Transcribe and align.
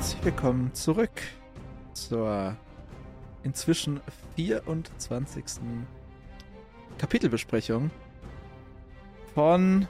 herzlich 0.00 0.24
willkommen 0.24 0.72
zurück 0.72 1.20
zur 1.92 2.56
inzwischen 3.42 4.00
24. 4.34 5.44
Kapitelbesprechung 6.96 7.90
von 9.34 9.86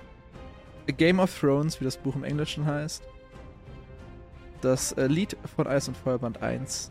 A 0.89 0.91
Game 0.91 1.21
of 1.21 1.39
Thrones, 1.39 1.81
wie 1.81 1.85
das 1.85 1.97
Buch 1.97 2.17
im 2.17 2.25
Englischen 2.25 2.67
heißt. 2.67 3.05
Das 4.63 4.91
äh, 4.95 5.07
Lied 5.07 5.37
von 5.55 5.69
Eis 5.69 5.87
und 5.87 5.97
Feuerband 5.97 6.43
1. 6.43 6.91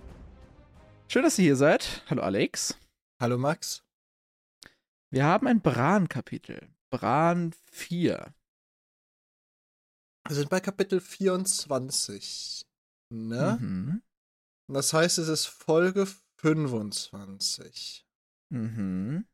Schön, 1.09 1.23
dass 1.23 1.37
ihr 1.39 1.43
hier 1.43 1.57
seid. 1.57 2.05
Hallo 2.09 2.21
Alex. 2.21 2.79
Hallo 3.19 3.37
Max. 3.37 3.83
Wir 5.09 5.25
haben 5.25 5.45
ein 5.47 5.59
Bran-Kapitel. 5.59 6.69
Bran 6.89 7.53
4. 7.69 8.33
Wir 10.25 10.35
sind 10.35 10.49
bei 10.49 10.61
Kapitel 10.61 11.01
24. 11.01 12.68
Ne? 13.11 13.57
Mhm. 13.59 14.01
Das 14.71 14.93
heißt, 14.93 15.17
es 15.17 15.27
ist 15.27 15.45
Folge 15.47 16.07
25. 16.41 18.05
Mhm. 18.51 19.27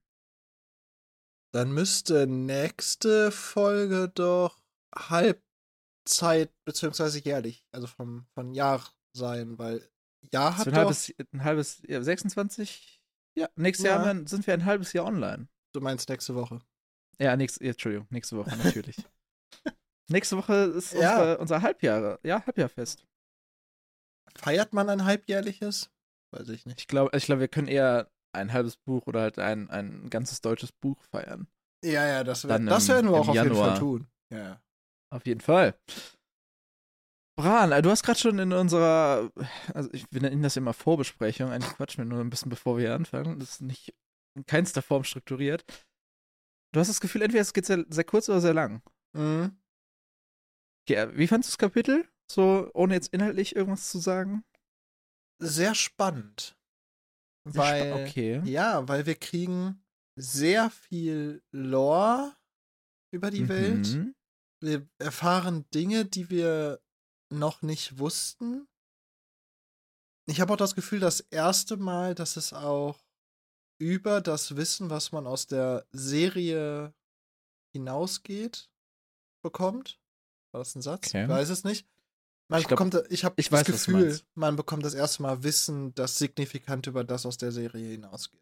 Dann 1.53 1.71
müsste 1.73 2.27
nächste 2.27 3.31
Folge 3.31 4.09
doch 4.09 4.61
Halbzeit 4.93 6.53
beziehungsweise 6.65 7.19
jährlich, 7.19 7.65
also 7.71 7.87
vom, 7.87 8.25
von 8.33 8.53
Jahr 8.53 8.83
sein, 9.15 9.57
weil 9.57 9.89
Jahr 10.33 10.57
hat 10.57 10.65
wird 10.65 10.75
doch, 10.75 10.81
ein 10.81 10.85
halbes, 10.85 11.13
ein 11.33 11.43
halbes 11.43 11.81
ja, 11.87 12.01
26? 12.01 13.01
Ja, 13.37 13.49
nächstes 13.55 13.85
Jahr 13.85 14.05
Ja. 14.05 14.13
wir- 14.13 14.27
sind 14.27 14.45
wir 14.47 14.53
ein 14.53 14.65
halbes 14.65 14.93
Jahr 14.93 15.05
online. 15.05 15.47
du 15.73 15.81
meinst 15.81 16.07
nächste 16.09 16.35
Woche. 16.35 16.59
Ja, 17.19 17.35
nächste, 17.37 17.63
ja, 17.63 17.71
Entschuldigung, 17.71 18.07
nächste 18.09 18.37
Woche 18.37 18.55
natürlich. 18.57 18.95
nächste 20.09 20.37
Woche 20.37 20.53
ist 20.53 20.93
Ja. 20.93 21.11
unsere, 21.17 21.37
unser 21.39 21.61
Halbjahre, 21.61 22.19
ja, 22.23 22.45
Halbjahrfest. 22.45 23.05
Feiert 24.37 24.73
man 24.73 24.89
ein 24.89 25.05
halbjährliches? 25.05 25.89
Weiß 26.31 26.49
ich 26.49 26.65
nicht. 26.65 26.79
Ich 26.79 26.87
glaube, 26.87 27.15
ich 27.17 27.25
glaube, 27.25 27.41
wir 27.41 27.47
können 27.47 27.67
eher 27.67 28.09
ein 28.33 28.51
halbes 28.51 28.75
Buch 28.77 29.07
oder 29.07 29.21
halt 29.21 29.39
ein, 29.39 29.69
ein 29.69 30.09
ganzes 30.09 30.41
deutsches 30.41 30.71
Buch 30.71 31.01
feiern. 31.03 31.47
Ja, 31.83 32.05
ja, 32.07 32.23
das, 32.23 32.47
wär, 32.47 32.59
das 32.59 32.89
im- 32.89 32.95
werden 32.95 33.11
wir 33.11 33.17
auch 33.17 33.27
auf 33.29 33.35
jeden. 33.35 33.55
Fall 33.55 33.77
tun. 33.79 34.07
Ja. 34.31 34.61
Auf 35.13 35.25
jeden 35.25 35.39
Fall. 35.41 35.79
Bran, 37.37 37.71
äh, 37.71 37.81
du 37.81 37.89
hast 37.89 38.03
gerade 38.03 38.19
schon 38.19 38.39
in 38.39 38.53
unserer, 38.53 39.31
also 39.73 39.89
ich, 39.93 40.05
wir 40.11 40.21
nennen 40.21 40.41
das 40.41 40.55
immer 40.57 40.73
Vorbesprechung, 40.73 41.51
eigentlich 41.51 41.73
quatschen 41.73 42.03
wir 42.03 42.09
nur 42.09 42.21
ein 42.23 42.29
bisschen 42.29 42.49
bevor 42.49 42.77
wir 42.77 42.93
anfangen. 42.95 43.39
Das 43.39 43.51
ist 43.51 43.61
nicht 43.61 43.93
in 44.35 44.45
keinster 44.45 44.81
Form 44.81 45.03
strukturiert. 45.03 45.63
Du 46.73 46.79
hast 46.79 46.87
das 46.89 47.01
Gefühl, 47.01 47.21
entweder 47.21 47.41
es 47.41 47.53
geht 47.53 47.65
sehr, 47.65 47.85
sehr 47.89 48.03
kurz 48.03 48.29
oder 48.29 48.41
sehr 48.41 48.53
lang. 48.53 48.81
Mhm. 49.13 49.57
Ja, 50.89 51.15
wie 51.15 51.27
fandest 51.27 51.49
du 51.49 51.53
das 51.53 51.57
Kapitel? 51.57 52.07
So, 52.31 52.69
ohne 52.73 52.93
jetzt 52.95 53.13
inhaltlich 53.13 53.55
irgendwas 53.55 53.89
zu 53.89 53.99
sagen? 53.99 54.43
Sehr 55.41 55.75
spannend. 55.75 56.57
Sehr 57.47 57.53
spa- 57.53 57.61
Weil, 57.61 57.93
okay. 58.07 58.41
ja, 58.45 58.87
weil 58.87 59.05
wir 59.05 59.15
kriegen 59.15 59.83
sehr 60.17 60.69
viel 60.69 61.43
Lore 61.51 62.35
über 63.13 63.29
die 63.31 63.47
Welt. 63.49 63.87
Mhm. 63.93 64.15
Wir 64.63 64.87
erfahren 64.97 65.65
Dinge, 65.73 66.05
die 66.05 66.29
wir 66.29 66.81
noch 67.31 67.61
nicht 67.61 67.99
wussten. 67.99 68.67
Ich 70.27 70.41
habe 70.41 70.53
auch 70.53 70.57
das 70.57 70.73
Gefühl, 70.73 70.99
das 70.99 71.19
erste 71.19 71.77
Mal, 71.77 72.15
dass 72.15 72.35
es 72.37 72.53
auch 72.53 72.99
über 73.79 74.21
das 74.21 74.55
Wissen, 74.55 74.89
was 74.89 75.11
man 75.11 75.27
aus 75.27 75.45
der 75.45 75.85
Serie 75.91 76.95
hinausgeht, 77.75 78.71
bekommt. 79.43 79.99
War 80.51 80.59
das 80.59 80.73
ein 80.75 80.81
Satz? 80.81 81.07
Okay. 81.09 81.23
Ich 81.23 81.29
weiß 81.29 81.49
es 81.49 81.63
nicht. 81.63 81.87
Man 82.47 82.61
Ich 82.61 82.67
glaub, 82.67 82.77
bekommt, 82.79 83.11
ich 83.11 83.23
habe 83.25 83.35
das 83.41 83.51
weiß, 83.51 83.65
Gefühl, 83.65 84.19
man 84.35 84.55
bekommt 84.55 84.85
das 84.85 84.93
erste 84.93 85.23
Mal 85.23 85.41
Wissen, 85.43 85.93
das 85.95 86.17
signifikant 86.17 86.85
über 86.87 87.03
das 87.03 87.25
aus 87.25 87.37
der 87.37 87.51
Serie 87.51 87.91
hinausgeht 87.91 88.41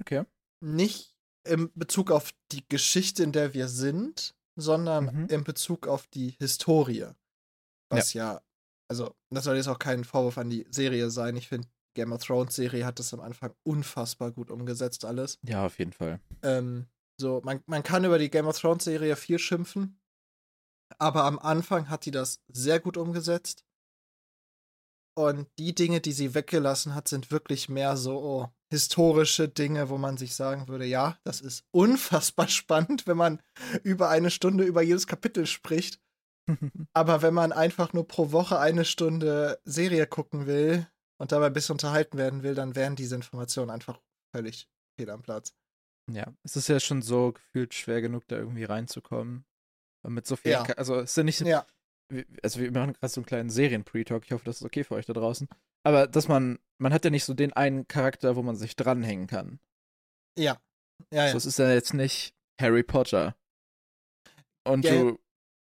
Okay. 0.00 0.24
nicht 0.62 1.14
im 1.46 1.70
Bezug 1.74 2.10
auf 2.10 2.30
die 2.52 2.66
Geschichte, 2.68 3.22
in 3.22 3.32
der 3.32 3.52
wir 3.54 3.68
sind, 3.68 4.34
sondern 4.56 5.06
Mhm. 5.14 5.26
in 5.28 5.44
Bezug 5.44 5.86
auf 5.86 6.06
die 6.06 6.30
Historie. 6.38 7.06
Was 7.90 8.12
ja. 8.14 8.40
also, 8.88 9.14
das 9.30 9.44
soll 9.44 9.56
jetzt 9.56 9.68
auch 9.68 9.78
kein 9.78 10.04
Vorwurf 10.04 10.38
an 10.38 10.48
die 10.50 10.66
Serie 10.70 11.10
sein. 11.10 11.36
Ich 11.36 11.48
finde, 11.48 11.68
Game 11.94 12.12
of 12.12 12.24
Thrones 12.24 12.54
Serie 12.54 12.84
hat 12.86 12.98
das 12.98 13.12
am 13.12 13.20
Anfang 13.20 13.52
unfassbar 13.62 14.30
gut 14.32 14.50
umgesetzt, 14.50 15.04
alles. 15.04 15.38
Ja, 15.42 15.66
auf 15.66 15.78
jeden 15.78 15.92
Fall. 15.92 16.20
Ähm, 16.42 16.86
so, 17.20 17.40
man, 17.44 17.62
man 17.66 17.82
kann 17.82 18.04
über 18.04 18.18
die 18.18 18.30
Game 18.30 18.46
of 18.46 18.58
Thrones 18.58 18.84
Serie 18.84 19.16
viel 19.16 19.38
schimpfen, 19.38 19.99
aber 20.98 21.24
am 21.24 21.38
Anfang 21.38 21.88
hat 21.88 22.06
die 22.06 22.10
das 22.10 22.40
sehr 22.48 22.80
gut 22.80 22.96
umgesetzt. 22.96 23.64
Und 25.16 25.48
die 25.58 25.74
Dinge, 25.74 26.00
die 26.00 26.12
sie 26.12 26.34
weggelassen 26.34 26.94
hat, 26.94 27.08
sind 27.08 27.30
wirklich 27.30 27.68
mehr 27.68 27.96
so 27.96 28.22
oh, 28.22 28.48
historische 28.70 29.48
Dinge, 29.48 29.88
wo 29.90 29.98
man 29.98 30.16
sich 30.16 30.34
sagen 30.34 30.68
würde, 30.68 30.84
ja, 30.84 31.18
das 31.24 31.40
ist 31.40 31.64
unfassbar 31.72 32.48
spannend, 32.48 33.06
wenn 33.06 33.16
man 33.16 33.42
über 33.82 34.08
eine 34.08 34.30
Stunde 34.30 34.64
über 34.64 34.82
jedes 34.82 35.06
Kapitel 35.06 35.46
spricht. 35.46 36.00
Aber 36.94 37.22
wenn 37.22 37.34
man 37.34 37.52
einfach 37.52 37.92
nur 37.92 38.06
pro 38.06 38.32
Woche 38.32 38.58
eine 38.58 38.84
Stunde 38.84 39.60
Serie 39.64 40.06
gucken 40.06 40.46
will 40.46 40.86
und 41.18 41.32
dabei 41.32 41.46
ein 41.46 41.52
bisschen 41.52 41.74
unterhalten 41.74 42.16
werden 42.16 42.42
will, 42.42 42.54
dann 42.54 42.74
wären 42.74 42.96
diese 42.96 43.16
Informationen 43.16 43.70
einfach 43.70 44.00
völlig 44.34 44.68
fehl 44.98 45.10
am 45.10 45.22
Platz. 45.22 45.54
ja, 46.10 46.32
es 46.44 46.56
ist 46.56 46.68
ja 46.68 46.80
schon 46.80 47.02
so 47.02 47.32
gefühlt 47.32 47.74
schwer 47.74 48.00
genug, 48.00 48.26
da 48.28 48.36
irgendwie 48.36 48.64
reinzukommen. 48.64 49.44
Mit 50.02 50.26
so 50.26 50.36
viel, 50.36 50.52
Ja. 50.52 50.62
Also 50.76 50.96
es 51.00 51.10
ist 51.10 51.16
ja 51.16 51.22
nicht, 51.24 51.40
Ja. 51.42 51.66
also 52.42 52.60
wir 52.60 52.72
machen 52.72 52.94
gerade 52.94 53.08
so 53.12 53.20
einen 53.20 53.26
kleinen 53.26 53.50
Serien-Pre-Talk. 53.50 54.24
Ich 54.24 54.32
hoffe, 54.32 54.44
das 54.44 54.56
ist 54.56 54.64
okay 54.64 54.84
für 54.84 54.94
euch 54.94 55.06
da 55.06 55.12
draußen. 55.12 55.48
Aber 55.84 56.06
dass 56.06 56.28
man, 56.28 56.58
man 56.78 56.92
hat 56.92 57.04
ja 57.04 57.10
nicht 57.10 57.24
so 57.24 57.34
den 57.34 57.52
einen 57.52 57.86
Charakter, 57.88 58.36
wo 58.36 58.42
man 58.42 58.56
sich 58.56 58.76
dranhängen 58.76 59.26
kann. 59.26 59.60
Ja. 60.38 60.58
Ja, 61.12 61.26
ja. 61.26 61.30
So, 61.32 61.38
es 61.38 61.46
ist 61.46 61.58
ja 61.58 61.72
jetzt 61.72 61.94
nicht 61.94 62.34
Harry 62.60 62.82
Potter. 62.82 63.34
Und 64.64 64.84
ja. 64.84 64.92
du 64.92 65.18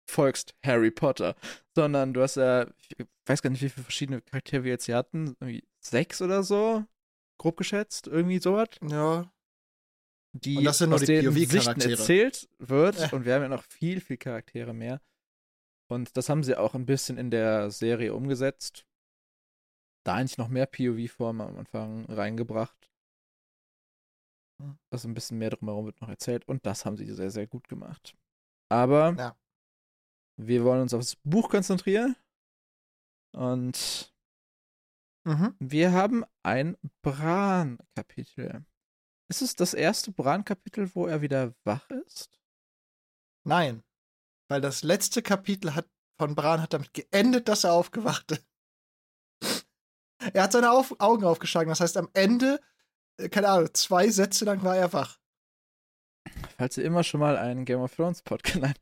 folgst 0.08 0.54
Harry 0.64 0.90
Potter. 0.90 1.36
Sondern 1.74 2.12
du 2.14 2.22
hast 2.22 2.36
ja, 2.36 2.66
ich 2.78 3.06
weiß 3.26 3.42
gar 3.42 3.50
nicht, 3.50 3.62
wie 3.62 3.68
viele 3.68 3.84
verschiedene 3.84 4.20
Charaktere 4.22 4.64
wir 4.64 4.72
jetzt 4.72 4.86
hier 4.86 4.96
hatten. 4.96 5.36
Irgendwie 5.40 5.64
sechs 5.80 6.20
oder 6.22 6.42
so? 6.42 6.84
Grob 7.40 7.56
geschätzt, 7.56 8.08
irgendwie 8.08 8.38
sowas. 8.40 8.68
ja. 8.88 9.30
Die 10.32 10.66
aus 10.68 10.78
die 10.78 10.84
denen 10.86 11.34
POV-Charaktere. 11.34 11.46
Sichten 11.46 11.80
erzählt 11.90 12.48
wird. 12.58 12.98
Äh. 13.12 13.14
Und 13.14 13.24
wir 13.24 13.34
haben 13.34 13.42
ja 13.42 13.48
noch 13.48 13.62
viel, 13.64 14.00
viel 14.00 14.16
Charaktere 14.18 14.74
mehr. 14.74 15.00
Und 15.90 16.16
das 16.16 16.28
haben 16.28 16.42
sie 16.44 16.56
auch 16.56 16.74
ein 16.74 16.84
bisschen 16.86 17.16
in 17.16 17.30
der 17.30 17.70
Serie 17.70 18.14
umgesetzt. 18.14 18.84
Da 20.04 20.14
eigentlich 20.16 20.38
noch 20.38 20.48
mehr 20.48 20.66
POV-Formen 20.66 21.40
am 21.48 21.58
Anfang 21.58 22.04
reingebracht. 22.06 22.90
Also 24.90 25.08
ein 25.08 25.14
bisschen 25.14 25.38
mehr 25.38 25.50
drumherum 25.50 25.86
wird 25.86 26.00
noch 26.00 26.08
erzählt. 26.08 26.46
Und 26.46 26.66
das 26.66 26.84
haben 26.84 26.96
sie 26.96 27.06
sehr, 27.12 27.30
sehr 27.30 27.46
gut 27.46 27.68
gemacht. 27.68 28.16
Aber 28.70 29.14
Ja. 29.16 29.36
wir 30.36 30.64
wollen 30.64 30.82
uns 30.82 30.92
aufs 30.94 31.16
Buch 31.16 31.48
konzentrieren. 31.48 32.16
Und 33.32 34.12
Mhm. 35.24 35.54
wir 35.58 35.92
haben 35.92 36.24
ein 36.42 36.76
Bran-Kapitel. 37.02 38.64
Ist 39.30 39.42
es 39.42 39.54
das 39.54 39.74
erste 39.74 40.10
Bran-Kapitel, 40.12 40.94
wo 40.94 41.06
er 41.06 41.20
wieder 41.20 41.54
wach 41.64 41.88
ist? 42.06 42.38
Nein. 43.44 43.82
Weil 44.50 44.60
das 44.60 44.82
letzte 44.82 45.20
Kapitel 45.22 45.74
hat, 45.74 45.86
von 46.18 46.34
Bran 46.34 46.62
hat 46.62 46.72
damit 46.72 46.94
geendet, 46.94 47.48
dass 47.48 47.64
er 47.64 47.72
aufgewachte. 47.72 48.38
Er 50.34 50.42
hat 50.42 50.52
seine 50.52 50.72
Auf 50.72 50.96
Augen 50.98 51.24
aufgeschlagen. 51.24 51.68
Das 51.68 51.78
heißt, 51.80 51.96
am 51.96 52.08
Ende, 52.12 52.60
äh, 53.18 53.28
keine 53.28 53.48
Ahnung, 53.48 53.72
zwei 53.74 54.08
Sätze 54.10 54.44
lang 54.44 54.64
war 54.64 54.76
er 54.76 54.92
wach. 54.92 55.20
Falls 56.56 56.76
ihr 56.76 56.84
immer 56.84 57.04
schon 57.04 57.20
mal 57.20 57.36
einen 57.36 57.64
Game 57.64 57.80
of 57.80 57.94
Thrones 57.94 58.22
Podcast. 58.22 58.56
Nein. 58.60 58.74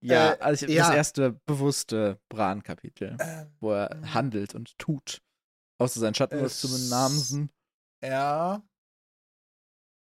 Ja, 0.00 0.34
Äh, 0.34 0.38
also 0.38 0.66
ja. 0.66 0.86
das 0.86 0.94
erste 0.94 1.32
bewusste 1.46 2.20
Bran-Kapitel, 2.28 3.16
Ähm, 3.20 3.52
wo 3.58 3.72
er 3.72 3.92
Mhm. 3.96 4.14
handelt 4.14 4.54
und 4.54 4.78
tut. 4.78 5.20
Außer 5.78 5.98
seinen 5.98 6.14
Schatten 6.14 6.48
zu 6.48 6.68
benamsen. 6.70 7.50
ja. 8.02 8.62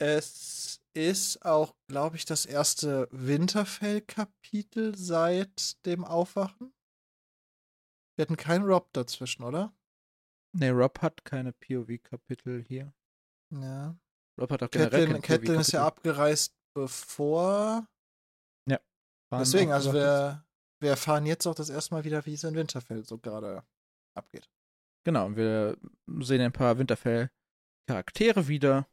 Es 0.02 0.81
ist 0.94 1.44
auch, 1.44 1.76
glaube 1.88 2.16
ich, 2.16 2.25
das 2.25 2.44
erste 2.44 3.08
Winterfell-Kapitel 3.12 4.96
seit 4.96 5.84
dem 5.87 6.04
Aufwachen. 6.04 6.75
Wir 8.16 8.25
hatten 8.25 8.37
keinen 8.37 8.64
Rob 8.64 8.93
dazwischen, 8.93 9.44
oder? 9.44 9.72
Nee, 10.54 10.70
Rob 10.70 11.00
hat 11.02 11.25
keine 11.25 11.52
POV-Kapitel 11.52 12.62
hier. 12.62 12.93
Ja. 13.50 13.96
Rob 14.40 14.50
hat 14.50 14.62
auch 14.64 14.70
generell 14.70 15.06
Catelyn, 15.06 15.22
Catelyn 15.22 15.60
ist 15.60 15.72
ja 15.72 15.87
abgereist, 15.87 16.55
bevor 16.75 17.87
Bran 19.32 19.40
Deswegen, 19.40 19.72
also 19.72 19.94
wir, 19.94 20.44
wir 20.82 20.90
erfahren 20.90 21.25
jetzt 21.25 21.46
auch 21.46 21.55
das 21.55 21.70
erste 21.70 21.94
Mal 21.94 22.05
wieder, 22.05 22.26
wie 22.26 22.34
es 22.34 22.44
in 22.44 22.55
Winterfell 22.55 23.02
so 23.02 23.16
gerade 23.16 23.64
abgeht. 24.14 24.50
Genau, 25.06 25.25
und 25.25 25.37
wir 25.37 25.78
sehen 26.20 26.43
ein 26.43 26.52
paar 26.52 26.76
Winterfell-Charaktere 26.76 28.46
wieder. 28.48 28.87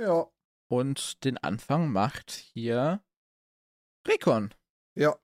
Ja. 0.00 0.26
Und 0.74 1.22
den 1.24 1.38
Anfang 1.38 1.92
macht 1.92 2.30
hier 2.32 3.00
Rekon. 4.08 4.52
Ja. 4.96 5.16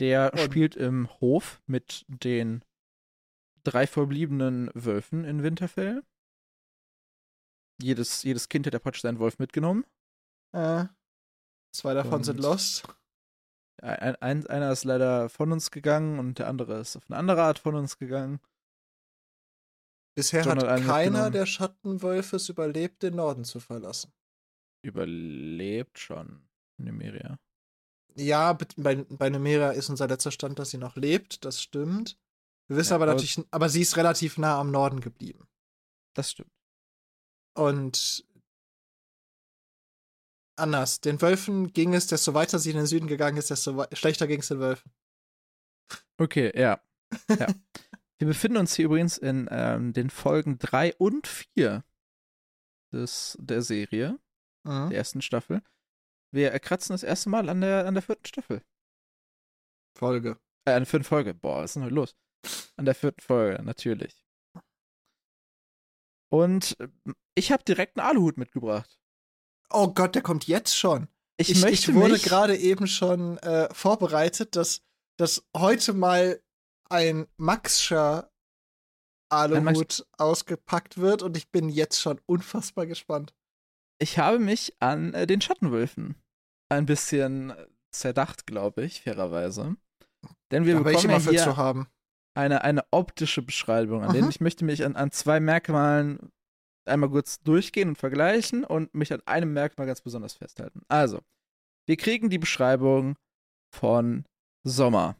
Der 0.00 0.32
Und- 0.32 0.40
spielt 0.40 0.74
im 0.74 1.08
Hof 1.20 1.62
mit 1.66 2.04
den 2.08 2.64
drei 3.62 3.86
verbliebenen 3.86 4.70
Wölfen 4.74 5.24
in 5.24 5.44
Winterfell. 5.44 6.02
Jedes, 7.80 8.24
jedes 8.24 8.48
Kind 8.48 8.66
hat 8.66 8.74
der 8.74 8.80
Potsch 8.80 9.00
seinen 9.00 9.20
Wolf 9.20 9.38
mitgenommen. 9.38 9.84
Äh, 10.52 10.86
zwei 11.72 11.94
davon 11.94 12.24
sind 12.24 12.38
Und- 12.38 12.42
lost. 12.42 12.88
Ein, 13.80 14.16
ein, 14.16 14.44
einer 14.48 14.72
ist 14.72 14.82
leider 14.82 15.28
von 15.28 15.52
uns 15.52 15.70
gegangen 15.70 16.18
und 16.18 16.40
der 16.40 16.48
andere 16.48 16.80
ist 16.80 16.96
auf 16.96 17.04
eine 17.08 17.16
andere 17.16 17.42
Art 17.44 17.60
von 17.60 17.76
uns 17.76 17.96
gegangen. 17.96 18.40
Bisher 20.16 20.42
John 20.42 20.58
hat 20.58 20.82
keiner 20.84 21.30
der 21.30 21.46
Schattenwölfe 21.46 22.34
es 22.36 22.48
überlebt, 22.48 23.04
den 23.04 23.14
Norden 23.14 23.44
zu 23.44 23.60
verlassen. 23.60 24.12
Überlebt 24.82 25.98
schon 25.98 26.48
Nymeria. 26.78 27.38
Ja, 28.16 28.52
be- 28.52 28.66
bei, 28.76 28.96
bei 28.96 29.28
Numeria 29.30 29.70
ist 29.70 29.88
unser 29.90 30.08
letzter 30.08 30.30
Stand, 30.32 30.58
dass 30.58 30.70
sie 30.70 30.78
noch 30.78 30.96
lebt, 30.96 31.44
das 31.44 31.60
stimmt. 31.62 32.18
Wir 32.68 32.76
wissen 32.76 32.90
Ja, 32.90 32.96
aber 32.96 33.04
aber- 33.04 33.14
natürlich, 33.14 33.46
aber 33.50 33.68
sie 33.68 33.82
ist 33.82 33.96
relativ 33.96 34.38
nah 34.38 34.58
am 34.60 34.70
Norden 34.70 35.00
geblieben. 35.00 35.48
Das 36.14 36.30
stimmt. 36.32 36.52
Und 37.54 38.24
anders, 40.56 41.00
den 41.00 41.20
Wölfen 41.22 41.72
ging 41.72 41.94
es, 41.94 42.06
desto 42.06 42.34
weiter 42.34 42.58
sie 42.58 42.70
in 42.70 42.76
den 42.76 42.86
Süden 42.86 43.06
gegangen 43.06 43.36
ist, 43.36 43.50
desto 43.50 43.84
schlechter 43.92 44.26
ging 44.26 44.40
es 44.40 44.48
den 44.48 44.58
Wölfen. 44.60 44.92
Okay, 46.18 46.52
ja. 46.58 46.80
ja. 47.28 47.46
Wir 48.18 48.26
befinden 48.26 48.56
uns 48.56 48.74
hier 48.74 48.86
übrigens 48.86 49.16
in 49.16 49.46
ähm, 49.50 49.92
den 49.92 50.10
Folgen 50.10 50.58
3 50.58 50.96
und 50.96 51.28
4 51.28 51.84
des, 52.92 53.36
der 53.40 53.62
Serie, 53.62 54.18
Mhm. 54.68 54.90
der 54.90 54.98
ersten 54.98 55.22
Staffel. 55.22 55.62
Wir 56.30 56.56
kratzen 56.60 56.92
das 56.92 57.02
erste 57.02 57.30
Mal 57.30 57.48
an 57.48 57.60
der, 57.60 57.86
an 57.86 57.94
der 57.94 58.02
vierten 58.02 58.26
Staffel. 58.26 58.62
Folge. 59.96 60.38
Äh, 60.66 60.72
an 60.72 60.80
der 60.80 60.86
vierten 60.86 61.04
Folge. 61.04 61.34
Boah, 61.34 61.62
was 61.62 61.70
ist 61.70 61.76
denn 61.76 61.84
heute 61.84 61.94
los? 61.94 62.16
An 62.76 62.84
der 62.84 62.94
vierten 62.94 63.20
Folge, 63.20 63.62
natürlich. 63.62 64.24
Und 66.30 66.78
äh, 66.78 66.88
ich 67.34 67.50
habe 67.50 67.64
direkt 67.64 67.98
einen 67.98 68.06
Aluhut 68.06 68.36
mitgebracht. 68.36 69.00
Oh 69.70 69.92
Gott, 69.92 70.14
der 70.14 70.22
kommt 70.22 70.46
jetzt 70.46 70.76
schon. 70.76 71.08
Ich, 71.40 71.50
Ich, 71.50 71.64
ich 71.64 71.94
wurde 71.94 72.18
gerade 72.18 72.56
eben 72.56 72.86
schon 72.86 73.38
äh, 73.38 73.72
vorbereitet, 73.72 74.56
dass, 74.56 74.82
dass 75.18 75.46
heute 75.56 75.92
mal 75.92 76.42
ein 76.90 77.26
Maxscher 77.36 78.30
Aluhut 79.30 80.06
ausgepackt 80.16 80.98
wird 80.98 81.22
und 81.22 81.36
ich 81.36 81.50
bin 81.50 81.68
jetzt 81.68 82.00
schon 82.00 82.20
unfassbar 82.26 82.86
gespannt. 82.86 83.34
Ich 83.98 84.18
habe 84.18 84.38
mich 84.38 84.74
an 84.80 85.14
äh, 85.14 85.26
den 85.26 85.40
Schattenwölfen 85.40 86.16
ein 86.68 86.86
bisschen 86.86 87.52
zerdacht, 87.90 88.46
glaube 88.46 88.84
ich, 88.84 89.02
fairerweise. 89.02 89.76
Denn 90.50 90.66
wir 90.66 90.76
ich 90.76 90.82
bekommen 90.82 91.10
ja 91.10 91.18
hier 91.18 91.42
zu 91.42 91.56
haben. 91.56 91.88
eine, 92.34 92.62
eine 92.62 92.84
optische 92.90 93.42
Beschreibung 93.42 94.02
an 94.02 94.12
denen. 94.12 94.24
Mhm. 94.24 94.30
Ich 94.30 94.40
möchte 94.40 94.64
mich 94.64 94.84
an, 94.84 94.96
an 94.96 95.10
zwei 95.10 95.40
Merkmalen 95.40 96.30
einmal 96.86 97.10
kurz 97.10 97.40
durchgehen 97.40 97.90
und 97.90 97.98
vergleichen 97.98 98.64
und 98.64 98.94
mich 98.94 99.12
an 99.12 99.22
einem 99.26 99.52
Merkmal 99.52 99.86
ganz 99.86 100.00
besonders 100.00 100.34
festhalten. 100.34 100.82
Also, 100.88 101.20
wir 101.86 101.96
kriegen 101.96 102.30
die 102.30 102.38
Beschreibung 102.38 103.16
von 103.74 104.24
Sommer. 104.64 105.16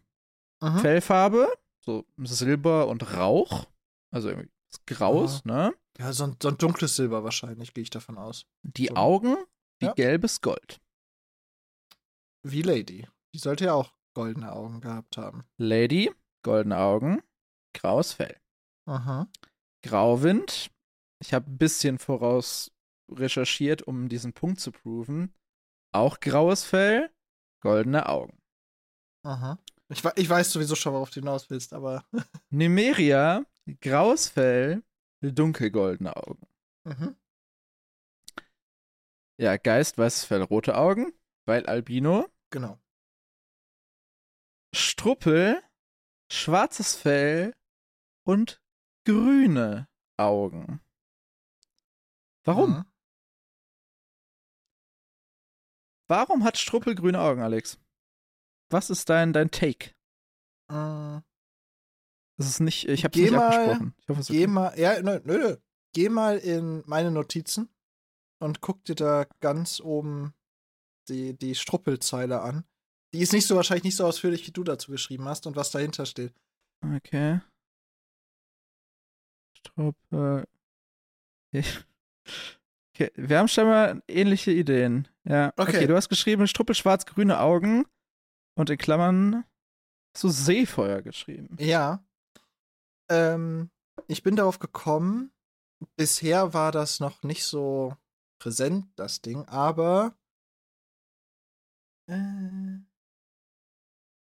Mhm. 0.62 0.78
Fellfarbe, 0.78 1.48
so 1.84 2.04
Silber 2.19 2.88
und 2.88 3.14
Rauch, 3.16 3.66
also 4.10 4.28
irgendwie 4.28 4.50
was 4.70 4.84
Graues, 4.86 5.44
ne? 5.44 5.72
Ja, 6.00 6.12
so 6.12 6.25
ein, 6.25 6.37
so 6.41 6.49
ein 6.49 6.59
dunkles 6.59 6.97
Silber 6.97 7.25
wahrscheinlich, 7.25 7.75
gehe 7.75 7.83
ich 7.83 7.91
davon 7.91 8.19
aus. 8.19 8.47
Die 8.62 8.87
So. 8.87 8.95
Augen 8.97 9.37
wie 9.81 9.87
Ja. 9.87 9.93
gelbes 9.95 10.41
Gold. 10.41 10.81
Wie 12.43 12.62
Lady. 12.62 13.06
Die 13.35 13.39
sollte 13.39 13.67
ja 13.67 13.75
auch 13.75 13.93
goldene 14.15 14.53
Augen 14.53 14.81
gehabt 14.81 15.17
haben. 15.17 15.45
Lady, 15.59 16.12
goldene 16.43 16.79
Augen, 16.79 17.23
graues 17.75 18.12
Fell. 18.12 18.37
Aha. 18.87 19.29
Grauwind, 19.83 20.71
ich 21.21 21.35
habe 21.35 21.50
ein 21.50 21.59
bisschen 21.59 21.99
voraus 21.99 22.73
recherchiert, 23.11 23.83
um 23.83 24.09
diesen 24.09 24.33
Punkt 24.33 24.61
zu 24.61 24.73
proven. 24.73 25.33
Auch 25.93 26.21
graues 26.21 26.65
Fell, 26.65 27.11
goldene 27.61 28.09
Augen. 28.09 28.41
Aha. 29.25 29.59
Ich, 29.89 30.05
ich 30.17 30.29
weiß 30.29 30.53
sowieso 30.53 30.75
schon, 30.75 30.93
worauf 30.93 31.11
du 31.11 31.21
hinaus 31.21 31.49
willst, 31.50 31.73
aber. 31.73 32.05
Nymeria, 32.50 33.45
graues 33.81 34.29
Fell, 34.29 34.83
dunkelgoldene 35.20 36.17
Augen. 36.17 36.47
Mhm. 36.85 37.17
Ja, 39.41 39.56
Geist, 39.56 39.99
weißes 39.99 40.25
Fell, 40.25 40.43
rote 40.43 40.76
Augen, 40.76 41.12
weil 41.47 41.67
Albino. 41.67 42.29
Genau. 42.50 42.79
Struppel, 44.75 45.62
schwarzes 46.31 46.94
Fell 46.97 47.55
und 48.25 48.61
grüne 49.05 49.88
Augen. 50.17 50.81
Warum? 52.44 52.71
Mhm. 52.71 52.85
Warum 56.09 56.44
hat 56.44 56.56
Struppel 56.56 56.94
grüne 56.94 57.21
Augen, 57.21 57.43
Alex? 57.43 57.79
Was 58.71 58.91
ist 58.91 59.09
dein, 59.09 59.32
dein 59.32 59.50
Take? 59.50 59.94
Mhm. 60.71 61.23
Das 62.38 62.46
ist 62.49 62.61
nicht, 62.61 62.88
ich 62.88 63.05
habe 63.05 63.12
Geh 63.12 63.23
nicht 63.25 63.32
mal- 63.32 63.46
abgesprochen. 63.55 63.94
Ich 64.00 64.08
hoffe, 64.08 64.20
es 64.20 64.29
Geh 64.29 64.44
okay. 64.44 64.46
mal, 64.46 64.79
ja, 64.79 65.02
nö, 65.02 65.20
nö, 65.25 65.38
nö. 65.38 65.56
Geh 65.93 66.08
mal 66.08 66.38
in 66.38 66.82
meine 66.87 67.11
Notizen 67.11 67.69
und 68.40 68.61
guck 68.61 68.85
dir 68.85 68.94
da 68.94 69.26
ganz 69.40 69.81
oben 69.81 70.32
die, 71.08 71.37
die 71.37 71.55
Struppelzeile 71.55 72.40
an. 72.40 72.64
Die 73.12 73.20
ist 73.20 73.32
nicht 73.32 73.46
so 73.46 73.56
wahrscheinlich 73.56 73.85
nicht 73.85 73.96
so 73.96 74.06
ausführlich, 74.06 74.46
wie 74.46 74.52
du 74.52 74.62
dazu 74.64 74.93
geschrieben 74.93 75.25
hast 75.25 75.46
und 75.46 75.56
was 75.56 75.70
dahinter 75.70 76.06
steht. 76.06 76.32
Okay. 76.96 77.40
Struppel. 79.56 80.44
Okay. 81.50 81.64
okay. 82.94 83.11
Wir 83.17 83.38
haben 83.38 83.49
scheinbar 83.49 84.02
ähnliche 84.06 84.50
Ideen. 84.52 85.08
Ja. 85.25 85.49
Okay. 85.56 85.76
Okay. 85.76 85.87
du 85.87 85.96
hast 85.96 86.11
geschrieben, 86.11 86.46
Struppel 86.46 86.75
schwarz-grüne 86.75 87.40
Augen 87.40 87.87
und 88.55 88.69
in 88.69 88.76
Klammern 88.76 89.44
hast 90.14 90.25
du 90.25 90.29
Seefeuer 90.29 91.00
geschrieben. 91.00 91.56
Ja. 91.58 92.05
Ähm, 93.10 93.70
ich 94.06 94.22
bin 94.22 94.37
darauf 94.37 94.58
gekommen. 94.58 95.32
Bisher 95.96 96.55
war 96.55 96.72
das 96.72 97.00
noch 97.00 97.22
nicht 97.22 97.44
so 97.44 97.96
präsent, 98.40 98.87
das 98.96 99.20
Ding, 99.20 99.44
aber 99.46 100.16
äh, 102.09 102.78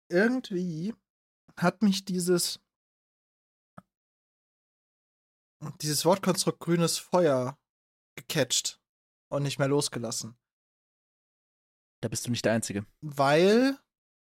irgendwie 0.10 0.94
hat 1.58 1.82
mich 1.82 2.06
dieses 2.06 2.60
dieses 5.82 6.06
Wortkonstrukt 6.06 6.60
grünes 6.60 6.98
Feuer 6.98 7.58
gecatcht 8.16 8.82
und 9.30 9.44
nicht 9.44 9.60
mehr 9.60 9.68
losgelassen. 9.68 10.38
Da 12.02 12.08
bist 12.08 12.26
du 12.26 12.32
nicht 12.32 12.46
der 12.46 12.54
Einzige. 12.54 12.86
Weil, 13.02 13.78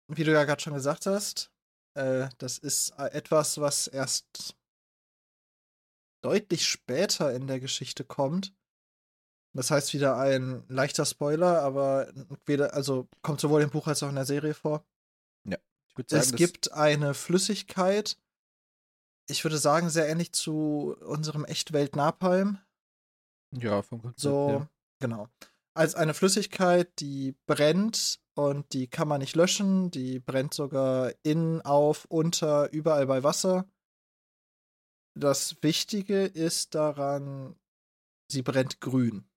wie 0.07 0.23
du 0.23 0.33
ja 0.33 0.43
gerade 0.43 0.61
schon 0.61 0.73
gesagt 0.73 1.05
hast, 1.05 1.50
äh, 1.93 2.29
das 2.37 2.57
ist 2.57 2.91
äh, 2.97 3.11
etwas, 3.11 3.59
was 3.59 3.87
erst 3.87 4.55
deutlich 6.23 6.67
später 6.67 7.33
in 7.33 7.47
der 7.47 7.59
Geschichte 7.59 8.03
kommt. 8.03 8.53
Das 9.53 9.69
heißt 9.71 9.93
wieder 9.93 10.17
ein 10.17 10.63
leichter 10.69 11.05
Spoiler, 11.05 11.61
aber 11.61 12.11
weder, 12.45 12.73
also 12.73 13.09
kommt 13.21 13.41
sowohl 13.41 13.61
im 13.61 13.69
Buch 13.69 13.87
als 13.87 14.01
auch 14.01 14.09
in 14.09 14.15
der 14.15 14.25
Serie 14.25 14.53
vor. 14.53 14.85
Ich 15.91 15.97
würde 15.97 16.09
sagen, 16.09 16.23
es 16.23 16.35
gibt 16.35 16.71
eine 16.71 17.13
Flüssigkeit, 17.13 18.17
ich 19.29 19.43
würde 19.43 19.57
sagen, 19.57 19.89
sehr 19.89 20.07
ähnlich 20.07 20.31
zu 20.31 20.95
unserem 21.01 21.43
Echtwelt 21.43 21.97
Napalm. 21.97 22.59
Ja, 23.51 23.81
vom 23.81 24.01
Konzept 24.01 24.21
So, 24.21 24.47
her. 24.47 24.69
genau. 24.99 25.27
Als 25.73 25.95
eine 25.95 26.13
Flüssigkeit, 26.13 26.91
die 26.99 27.35
brennt 27.47 28.19
und 28.35 28.73
die 28.73 28.87
kann 28.87 29.07
man 29.07 29.21
nicht 29.21 29.35
löschen. 29.35 29.89
Die 29.91 30.19
brennt 30.19 30.53
sogar 30.53 31.13
innen, 31.23 31.61
auf, 31.61 32.05
unter, 32.05 32.71
überall 32.73 33.07
bei 33.07 33.23
Wasser. 33.23 33.69
Das 35.17 35.61
Wichtige 35.61 36.25
ist 36.25 36.75
daran, 36.75 37.55
sie 38.31 38.41
brennt 38.41 38.79
grün. 38.81 39.29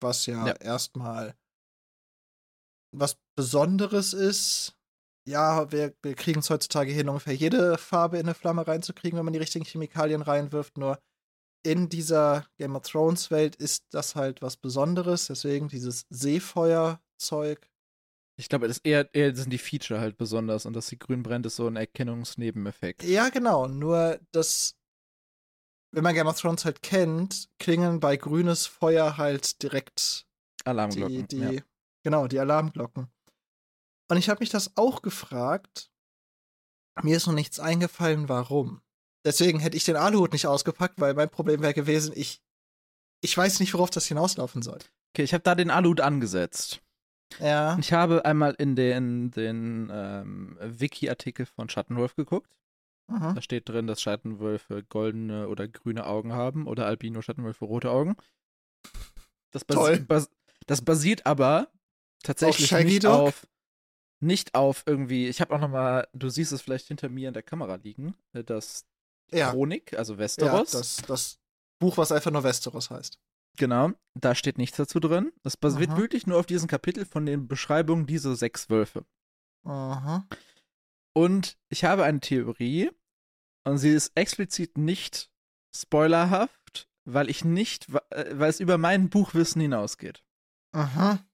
Was 0.00 0.26
ja, 0.26 0.46
Ja. 0.46 0.54
erstmal 0.54 1.36
was 2.92 3.18
Besonderes 3.36 4.12
ist. 4.12 4.76
Ja, 5.26 5.72
wir, 5.72 5.96
wir 6.02 6.14
kriegen 6.14 6.40
es 6.40 6.50
heutzutage 6.50 6.92
hin, 6.92 7.08
ungefähr 7.08 7.34
jede 7.34 7.78
Farbe 7.78 8.18
in 8.18 8.26
eine 8.26 8.34
Flamme 8.34 8.66
reinzukriegen, 8.66 9.16
wenn 9.18 9.24
man 9.24 9.32
die 9.32 9.40
richtigen 9.40 9.64
Chemikalien 9.64 10.22
reinwirft. 10.22 10.76
Nur 10.78 11.00
in 11.64 11.88
dieser 11.88 12.46
Game 12.58 12.76
of 12.76 12.82
Thrones 12.82 13.30
Welt 13.30 13.56
ist 13.56 13.86
das 13.90 14.14
halt 14.14 14.42
was 14.42 14.56
Besonderes. 14.56 15.26
Deswegen 15.26 15.68
dieses 15.68 16.06
Seefeuerzeug. 16.10 17.68
Ich 18.36 18.48
glaube, 18.48 18.68
das 18.68 18.78
eher, 18.78 19.12
eher 19.14 19.34
sind 19.34 19.50
die 19.50 19.58
Feature 19.58 20.00
halt 20.00 20.16
besonders 20.16 20.66
und 20.66 20.74
dass 20.74 20.88
sie 20.88 20.98
grün 20.98 21.22
brennt, 21.22 21.46
ist 21.46 21.56
so 21.56 21.66
ein 21.66 21.76
Erkennungsnebeneffekt. 21.76 23.02
Ja, 23.04 23.28
genau. 23.30 23.66
Nur 23.66 24.20
das, 24.32 24.76
wenn 25.92 26.02
man 26.02 26.14
Game 26.14 26.26
of 26.26 26.40
Thrones 26.40 26.64
halt 26.64 26.82
kennt, 26.82 27.48
klingen 27.58 28.00
bei 28.00 28.16
grünes 28.16 28.66
Feuer 28.66 29.16
halt 29.16 29.62
direkt 29.62 30.26
die, 30.60 30.66
Alarmglocken. 30.66 31.28
die, 31.28 31.38
ja. 31.38 31.62
genau, 32.02 32.26
die 32.26 32.40
Alarmglocken. 32.40 33.08
Und 34.10 34.16
ich 34.16 34.28
habe 34.28 34.40
mich 34.40 34.50
das 34.50 34.76
auch 34.76 35.00
gefragt. 35.00 35.90
Mir 37.02 37.16
ist 37.16 37.26
noch 37.26 37.34
nichts 37.34 37.58
eingefallen, 37.58 38.28
warum. 38.28 38.80
Deswegen 39.24 39.60
hätte 39.60 39.76
ich 39.76 39.84
den 39.84 39.96
Aluhut 39.96 40.32
nicht 40.32 40.46
ausgepackt, 40.46 41.00
weil 41.00 41.14
mein 41.14 41.30
Problem 41.30 41.62
wäre 41.62 41.74
gewesen, 41.74 42.12
ich, 42.16 42.42
ich 43.20 43.36
weiß 43.36 43.60
nicht, 43.60 43.74
worauf 43.74 43.90
das 43.90 44.06
hinauslaufen 44.06 44.62
soll. 44.62 44.78
Okay, 45.12 45.22
ich 45.22 45.32
habe 45.32 45.42
da 45.42 45.54
den 45.54 45.70
Aluhut 45.70 46.00
angesetzt. 46.00 46.80
Ja. 47.40 47.76
Ich 47.78 47.92
habe 47.92 48.24
einmal 48.24 48.54
in 48.58 48.76
den, 48.76 49.30
den 49.30 49.90
ähm, 49.92 50.58
Wiki-Artikel 50.60 51.46
von 51.46 51.68
Schattenwolf 51.68 52.14
geguckt. 52.14 52.56
Mhm. 53.08 53.34
Da 53.34 53.42
steht 53.42 53.68
drin, 53.68 53.86
dass 53.86 54.00
Schattenwölfe 54.00 54.82
goldene 54.84 55.48
oder 55.48 55.68
grüne 55.68 56.06
Augen 56.06 56.32
haben 56.32 56.66
oder 56.66 56.86
Albino-Schattenwölfe 56.86 57.64
rote 57.64 57.90
Augen. 57.90 58.16
Das, 59.50 59.64
basi 59.64 59.80
Toll. 59.80 60.00
bas 60.00 60.30
das 60.66 60.82
basiert 60.82 61.26
aber 61.26 61.68
tatsächlich 62.22 62.68
Shaggy 62.68 62.94
nicht 62.94 63.06
auf 63.06 63.46
nicht 64.20 64.54
auf 64.54 64.84
irgendwie, 64.86 65.28
ich 65.28 65.40
habe 65.40 65.54
auch 65.54 65.60
noch 65.60 65.68
mal, 65.68 66.08
du 66.14 66.30
siehst 66.30 66.52
es 66.52 66.62
vielleicht 66.62 66.88
hinter 66.88 67.10
mir 67.10 67.28
in 67.28 67.34
der 67.34 67.42
Kamera 67.42 67.74
liegen, 67.74 68.14
äh, 68.32 68.42
das 68.42 68.86
Ja. 69.32 69.50
Chronik, 69.50 69.94
also 69.98 70.14
Ja, 70.14 70.18
Westeros. 70.20 70.70
das, 70.70 70.96
das 71.06 71.38
Buch, 71.80 71.96
was 71.96 72.12
einfach 72.12 72.30
nur 72.30 72.44
Westeros 72.44 72.90
heißt. 72.90 73.18
Genau, 73.56 73.92
da 74.14 74.34
steht 74.34 74.58
nichts 74.58 74.76
dazu 74.76 74.98
drin. 75.00 75.32
Das 75.42 75.56
basiert 75.56 75.90
Aha. 75.90 75.98
wirklich 75.98 76.26
nur 76.26 76.38
auf 76.38 76.46
diesem 76.46 76.68
Kapitel 76.68 77.04
von 77.06 77.24
den 77.26 77.46
Beschreibungen 77.46 78.06
dieser 78.06 78.34
sechs 78.36 78.68
Wölfe. 78.68 79.04
Aha. 79.64 80.26
Und 81.14 81.56
ich 81.68 81.84
habe 81.84 82.04
eine 82.04 82.20
Theorie, 82.20 82.90
und 83.64 83.78
sie 83.78 83.90
ist 83.90 84.12
explizit 84.16 84.76
nicht 84.76 85.30
spoilerhaft, 85.74 86.88
weil 87.04 87.30
ich 87.30 87.44
nicht, 87.44 87.88
äh, 88.10 88.38
weil 88.38 88.50
es 88.50 88.60
über 88.60 88.76
mein 88.78 89.08
Buchwissen 89.08 89.60
hinausgeht. 89.62 90.24
Aha. 90.72 91.24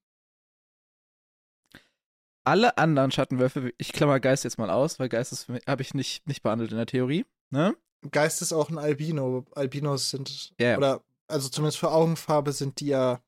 Alle 2.44 2.78
anderen 2.78 3.10
Schattenwölfe, 3.10 3.72
ich 3.78 3.92
klammer 3.92 4.20
Geist 4.20 4.44
jetzt 4.44 4.58
mal 4.58 4.70
aus, 4.70 4.98
weil 4.98 5.08
Geist 5.08 5.32
ist 5.32 5.44
für 5.44 5.52
mich- 5.52 5.66
habe 5.66 5.82
ich 5.82 5.94
nicht, 5.94 6.26
nicht 6.26 6.42
behandelt 6.42 6.70
in 6.70 6.76
der 6.78 6.86
Theorie. 6.86 7.26
Ne? 7.50 7.76
Geist 8.10 8.40
ist 8.42 8.52
auch 8.52 8.70
ein 8.70 8.78
Albino. 8.78 9.44
Albinos 9.54 10.10
sind, 10.10 10.52
Ja. 10.58 10.76
oder, 10.76 11.02
also 11.28 11.48
zumindest 11.48 11.78
für 11.78 11.90
Augenfarbe 11.90 12.52
sind 12.52 12.80
die 12.80 12.86
ja 12.88 13.20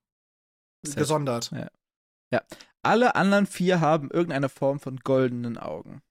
Safe. 0.85 0.99
gesondert. 0.99 1.51
Ja. 2.31 2.43
Alle 2.85 3.15
anderen 3.15 3.47
vier 3.47 3.81
haben 3.81 4.11
irgendeine 4.11 4.49
Form 4.49 4.81
von 4.81 4.97
goldenen 4.99 5.59
Augen. 5.59 6.03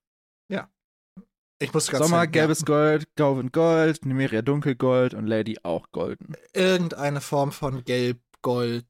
Ich 1.64 1.74
muss 1.74 1.92
ganz 1.92 2.06
Sommer 2.06 2.22
sagen, 2.22 2.32
gelbes 2.32 2.66
Gold, 2.66 3.06
Gauvin 3.16 3.52
Gold, 3.52 4.04
Nymeria 4.04 4.42
dunkelgold 4.42 5.14
und 5.14 5.28
Lady 5.28 5.60
auch 5.62 5.92
golden. 5.92 6.34
Ja. 6.34 6.62
Irgendeine 6.62 7.22
Form 7.22 7.52
von 7.52 7.84
Gelb, 7.84 8.20
Gold, 8.42 8.88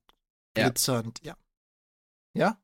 Ja. 0.56 0.70
glitzernd, 0.70 1.20
ja. 1.22 1.36
Ja? 2.34 2.62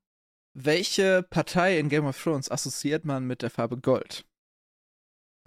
Welche 0.54 1.24
Partei 1.24 1.78
in 1.78 1.90
Game 1.90 2.06
of 2.06 2.24
Thrones 2.24 2.50
assoziiert 2.50 3.04
man 3.04 3.28
mit 3.28 3.42
der 3.42 3.50
Farbe 3.50 3.76
Gold? 3.82 4.26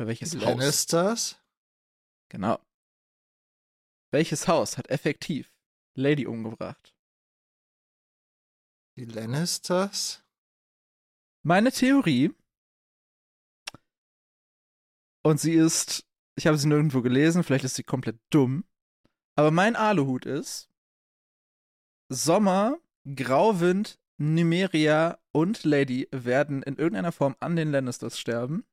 Oder 0.01 0.09
welches 0.09 0.35
Haus? 0.35 0.43
Lannisters? 0.43 1.39
Genau. 2.31 2.59
Welches 4.11 4.49
Haus 4.49 4.79
hat 4.79 4.89
effektiv 4.89 5.53
Lady 5.95 6.27
umgebracht? 6.27 6.97
Die 8.97 9.05
Lannisters? 9.05 10.25
Meine 11.43 11.71
Theorie, 11.71 12.35
und 15.23 15.39
sie 15.39 15.53
ist, 15.53 16.07
ich 16.35 16.47
habe 16.47 16.57
sie 16.57 16.69
nirgendwo 16.69 17.03
gelesen, 17.03 17.45
vielleicht 17.45 17.67
ist 17.67 17.75
sie 17.75 17.85
komplett 17.85 18.19
dumm, 18.31 18.65
aber 19.37 19.51
mein 19.51 19.77
Aluhut 19.77 20.25
ist, 20.25 20.71
Sommer, 22.09 22.79
Grauwind, 23.05 23.99
Nymeria 24.17 25.19
und 25.33 25.65
Lady 25.65 26.09
werden 26.11 26.63
in 26.63 26.77
irgendeiner 26.77 27.13
Form 27.13 27.37
an 27.41 27.55
den 27.55 27.71
Lannisters 27.71 28.19
sterben. 28.19 28.65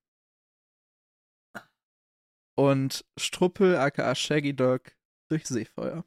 Und 2.57 3.05
Struppel, 3.19 3.77
aka 3.77 4.15
Shaggy 4.15 4.55
Dog, 4.55 4.95
durch 5.29 5.45
Seefeuer. 5.45 6.03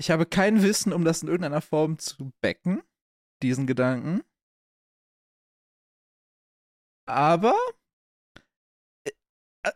Ich 0.00 0.10
habe 0.10 0.26
kein 0.26 0.62
Wissen, 0.62 0.92
um 0.92 1.04
das 1.04 1.22
in 1.22 1.28
irgendeiner 1.28 1.60
Form 1.60 1.98
zu 1.98 2.32
backen, 2.40 2.82
diesen 3.42 3.66
Gedanken. 3.66 4.22
Aber 7.06 7.56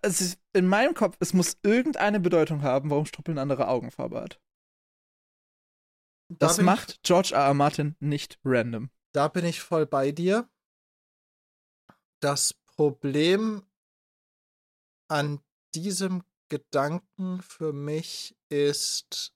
es 0.02 0.20
ist 0.20 0.40
in 0.52 0.66
meinem 0.68 0.94
Kopf, 0.94 1.16
es 1.18 1.32
muss 1.34 1.58
irgendeine 1.62 2.20
Bedeutung 2.20 2.62
haben, 2.62 2.90
warum 2.90 3.06
Struppel 3.06 3.32
eine 3.32 3.42
andere 3.42 3.68
Augenfarbe 3.68 4.20
hat. 4.20 4.40
Da 6.28 6.46
Das 6.46 6.60
macht 6.60 6.90
Ich, 6.92 7.02
George 7.02 7.32
R. 7.34 7.46
R. 7.46 7.54
Martin 7.54 7.96
nicht 7.98 8.38
random. 8.44 8.90
da 9.12 9.28
bin 9.28 9.44
ich 9.44 9.60
voll 9.60 9.86
bei 9.86 10.12
dir. 10.12 10.48
Das 12.20 12.54
Problem 12.54 13.66
an 15.12 15.40
diesem 15.74 16.22
Gedanken 16.48 17.40
für 17.42 17.72
mich 17.72 18.36
ist 18.48 19.32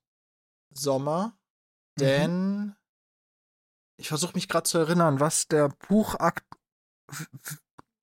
Sommer, 0.74 1.38
Mhm. 1.98 2.02
denn 2.04 2.76
ich 3.98 4.08
versuche 4.08 4.34
mich 4.34 4.48
gerade 4.48 4.68
zu 4.68 4.76
erinnern, 4.78 5.20
was 5.20 5.48
der 5.48 5.68
Buchakt. 5.88 6.44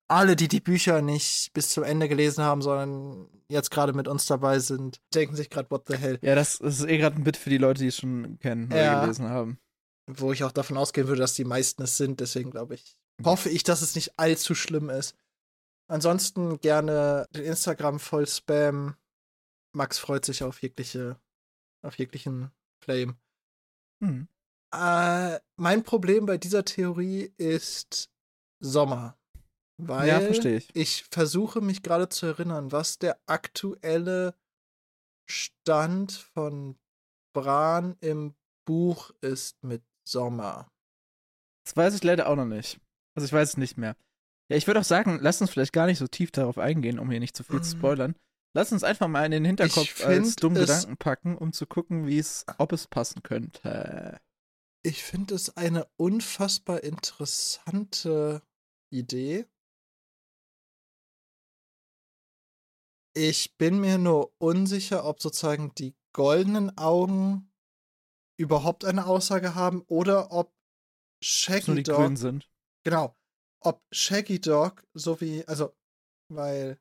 Alle, 0.08 0.36
die 0.36 0.48
die 0.48 0.60
Bücher 0.60 1.00
nicht 1.00 1.52
bis 1.54 1.70
zum 1.70 1.82
Ende 1.84 2.08
gelesen 2.08 2.44
haben, 2.44 2.60
sondern 2.60 3.28
jetzt 3.48 3.70
gerade 3.70 3.92
mit 3.94 4.06
uns 4.06 4.26
dabei 4.26 4.58
sind, 4.58 5.00
denken 5.14 5.34
sich 5.36 5.48
gerade, 5.48 5.70
what 5.70 5.84
the 5.88 5.96
hell. 5.96 6.18
Ja, 6.22 6.34
das, 6.34 6.58
das 6.58 6.80
ist 6.80 6.86
eh 6.88 6.98
gerade 6.98 7.16
ein 7.16 7.24
Bit 7.24 7.36
für 7.36 7.50
die 7.50 7.58
Leute, 7.58 7.80
die 7.82 7.88
es 7.88 7.96
schon 7.98 8.38
kennen 8.40 8.66
oder 8.70 8.82
Ja. 8.82 9.00
gelesen 9.00 9.28
haben. 9.30 9.58
Wo 10.06 10.32
ich 10.32 10.44
auch 10.44 10.52
davon 10.52 10.76
ausgehen 10.76 11.06
würde, 11.08 11.20
dass 11.22 11.34
die 11.34 11.44
meisten 11.44 11.82
es 11.84 11.96
sind. 11.96 12.20
Deswegen 12.20 12.50
glaube 12.50 12.74
ich, 12.74 12.98
hoffe 13.24 13.48
ich, 13.48 13.62
dass 13.62 13.80
es 13.80 13.94
nicht 13.94 14.18
allzu 14.18 14.54
schlimm 14.54 14.90
ist. 14.90 15.16
Ansonsten 15.88 16.58
gerne 16.60 17.26
den 17.34 17.44
Instagram 17.44 18.00
voll 18.00 18.26
Spam. 18.26 18.96
Max 19.74 19.98
freut 19.98 20.24
sich 20.24 20.42
auf 20.42 20.62
jegliche, 20.62 21.20
auf 21.82 21.98
jeglichen 21.98 22.50
Flame. 22.82 23.16
Hm. 24.02 24.28
Äh, 24.74 25.38
mein 25.56 25.82
Problem 25.82 26.26
bei 26.26 26.38
dieser 26.38 26.64
Theorie 26.64 27.32
ist 27.36 28.10
Sommer. 28.60 29.18
Weil 29.76 30.08
Ja, 30.08 30.20
verstehe 30.20 30.56
ich. 30.56 30.74
ich 30.74 31.04
versuche 31.10 31.60
mich 31.60 31.82
gerade 31.82 32.08
zu 32.08 32.26
erinnern, 32.26 32.72
was 32.72 32.98
der 32.98 33.20
aktuelle 33.26 34.34
Stand 35.28 36.12
von 36.12 36.78
Bran 37.34 37.96
im 38.00 38.34
Buch 38.66 39.10
ist 39.20 39.62
mit 39.62 39.82
Sommer. 40.06 40.70
Das 41.64 41.76
weiß 41.76 41.94
ich 41.94 42.04
leider 42.04 42.28
auch 42.28 42.36
noch 42.36 42.44
nicht. 42.44 42.80
Also 43.16 43.26
ich 43.26 43.32
weiß 43.32 43.50
es 43.50 43.56
nicht 43.56 43.76
mehr. 43.76 43.96
Ja, 44.50 44.56
ich 44.56 44.66
würde 44.66 44.80
auch 44.80 44.84
sagen, 44.84 45.18
lass 45.22 45.40
uns 45.40 45.50
vielleicht 45.50 45.72
gar 45.72 45.86
nicht 45.86 45.98
so 45.98 46.06
tief 46.06 46.30
darauf 46.30 46.58
eingehen, 46.58 46.98
um 46.98 47.10
hier 47.10 47.20
nicht 47.20 47.36
zu 47.36 47.44
viel 47.44 47.62
zu 47.62 47.74
Mhm. 47.74 47.78
spoilern. 47.78 48.14
Lass 48.56 48.72
uns 48.72 48.84
einfach 48.84 49.08
mal 49.08 49.24
in 49.24 49.32
den 49.32 49.44
Hinterkopf 49.44 49.98
Ich 50.00 50.04
als 50.04 50.26
find 50.28 50.42
dummen 50.44 50.60
Gedanken 50.60 50.96
packen, 50.96 51.36
um 51.36 51.52
zu 51.52 51.66
gucken, 51.66 52.06
wie 52.06 52.18
es, 52.18 52.44
ob 52.58 52.72
es 52.72 52.86
passen 52.86 53.22
könnte. 53.22 54.20
Ich 54.82 55.02
finde 55.02 55.34
es 55.34 55.56
eine 55.56 55.86
unfassbar 55.96 56.84
interessante 56.84 58.42
Idee. 58.90 59.46
Ich 63.16 63.56
bin 63.56 63.80
mir 63.80 63.98
nur 63.98 64.32
unsicher, 64.38 65.04
ob 65.04 65.22
sozusagen 65.22 65.72
die 65.76 65.94
goldenen 66.12 66.76
Augen 66.76 67.50
überhaupt 68.36 68.84
eine 68.84 69.06
Aussage 69.06 69.54
haben 69.54 69.82
oder 69.86 70.32
ob 70.32 70.52
Shaggy 71.22 71.76
die 71.76 71.82
Dog. 71.84 72.12
Genau. 72.84 73.16
Ob 73.64 73.82
Shaggy 73.92 74.40
Dog 74.40 74.86
so 74.92 75.20
wie, 75.20 75.46
also, 75.46 75.74
weil 76.28 76.78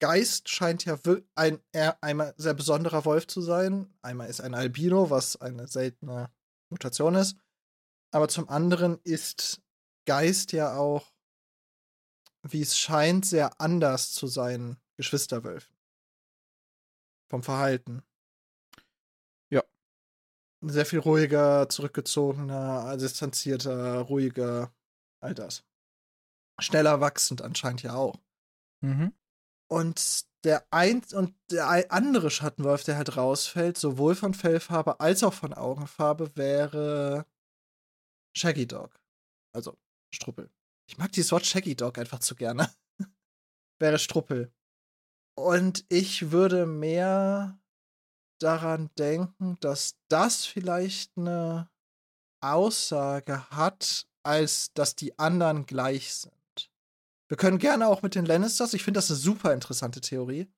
Geist 0.00 0.48
scheint 0.48 0.84
ja 0.84 0.98
ein 1.34 1.60
einmal 2.00 2.34
sehr 2.36 2.54
besonderer 2.54 3.04
Wolf 3.04 3.26
zu 3.26 3.42
sein. 3.42 3.92
Einmal 4.00 4.30
ist 4.30 4.40
ein 4.40 4.54
Albino, 4.54 5.10
was 5.10 5.36
eine 5.36 5.66
seltene 5.66 6.32
Mutation 6.70 7.14
ist. 7.14 7.36
Aber 8.12 8.28
zum 8.28 8.48
anderen 8.48 9.00
ist 9.02 9.60
Geist 10.06 10.52
ja 10.52 10.76
auch, 10.76 11.12
wie 12.42 12.62
es 12.62 12.78
scheint, 12.78 13.26
sehr 13.26 13.60
anders 13.60 14.12
zu 14.12 14.28
seinen 14.28 14.80
Geschwisterwölfen. 14.96 15.76
Vom 17.28 17.42
Verhalten. 17.42 18.02
Ja. 19.50 19.62
Sehr 20.62 20.86
viel 20.86 21.00
ruhiger, 21.00 21.68
zurückgezogener, 21.68 22.96
distanzierter, 22.96 23.98
ruhiger, 24.00 24.72
all 25.20 25.34
das. 25.34 25.67
Schneller 26.58 27.00
wachsend 27.00 27.42
anscheinend 27.42 27.82
ja 27.82 27.94
auch. 27.94 28.18
Mhm. 28.80 29.12
Und 29.70 30.26
der 30.44 30.66
ein 30.70 31.02
und 31.12 31.34
der 31.50 31.92
andere 31.92 32.30
Schattenwolf, 32.30 32.84
der 32.84 32.96
halt 32.96 33.16
rausfällt, 33.16 33.76
sowohl 33.76 34.14
von 34.14 34.34
Fellfarbe 34.34 35.00
als 35.00 35.22
auch 35.22 35.34
von 35.34 35.52
Augenfarbe, 35.52 36.36
wäre 36.36 37.26
Shaggy 38.36 38.66
Dog. 38.66 39.00
Also 39.52 39.76
Struppel. 40.14 40.50
Ich 40.88 40.96
mag 40.96 41.12
dieses 41.12 41.32
Wort 41.32 41.44
Shaggy 41.44 41.74
Dog 41.74 41.98
einfach 41.98 42.20
zu 42.20 42.34
gerne. 42.34 42.70
wäre 43.78 43.98
Struppel. 43.98 44.52
Und 45.36 45.84
ich 45.88 46.30
würde 46.30 46.66
mehr 46.66 47.58
daran 48.40 48.90
denken, 48.96 49.58
dass 49.60 49.96
das 50.08 50.46
vielleicht 50.46 51.16
eine 51.16 51.68
Aussage 52.40 53.50
hat, 53.50 54.08
als 54.22 54.72
dass 54.74 54.94
die 54.94 55.18
anderen 55.18 55.66
gleich 55.66 56.14
sind. 56.14 56.37
Wir 57.28 57.36
können 57.36 57.58
gerne 57.58 57.88
auch 57.88 58.02
mit 58.02 58.14
den 58.14 58.24
Lannisters, 58.24 58.74
ich 58.74 58.82
finde 58.82 58.98
das 58.98 59.10
eine 59.10 59.18
super 59.18 59.52
interessante 59.52 60.00
Theorie. 60.00 60.50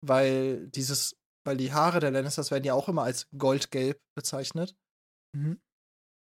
weil 0.00 0.68
dieses, 0.68 1.16
weil 1.44 1.56
die 1.56 1.72
Haare 1.72 1.98
der 2.00 2.10
Lannisters 2.12 2.50
werden 2.50 2.64
ja 2.64 2.74
auch 2.74 2.88
immer 2.88 3.02
als 3.02 3.28
goldgelb 3.36 4.00
bezeichnet. 4.14 4.76
Mhm. 5.34 5.60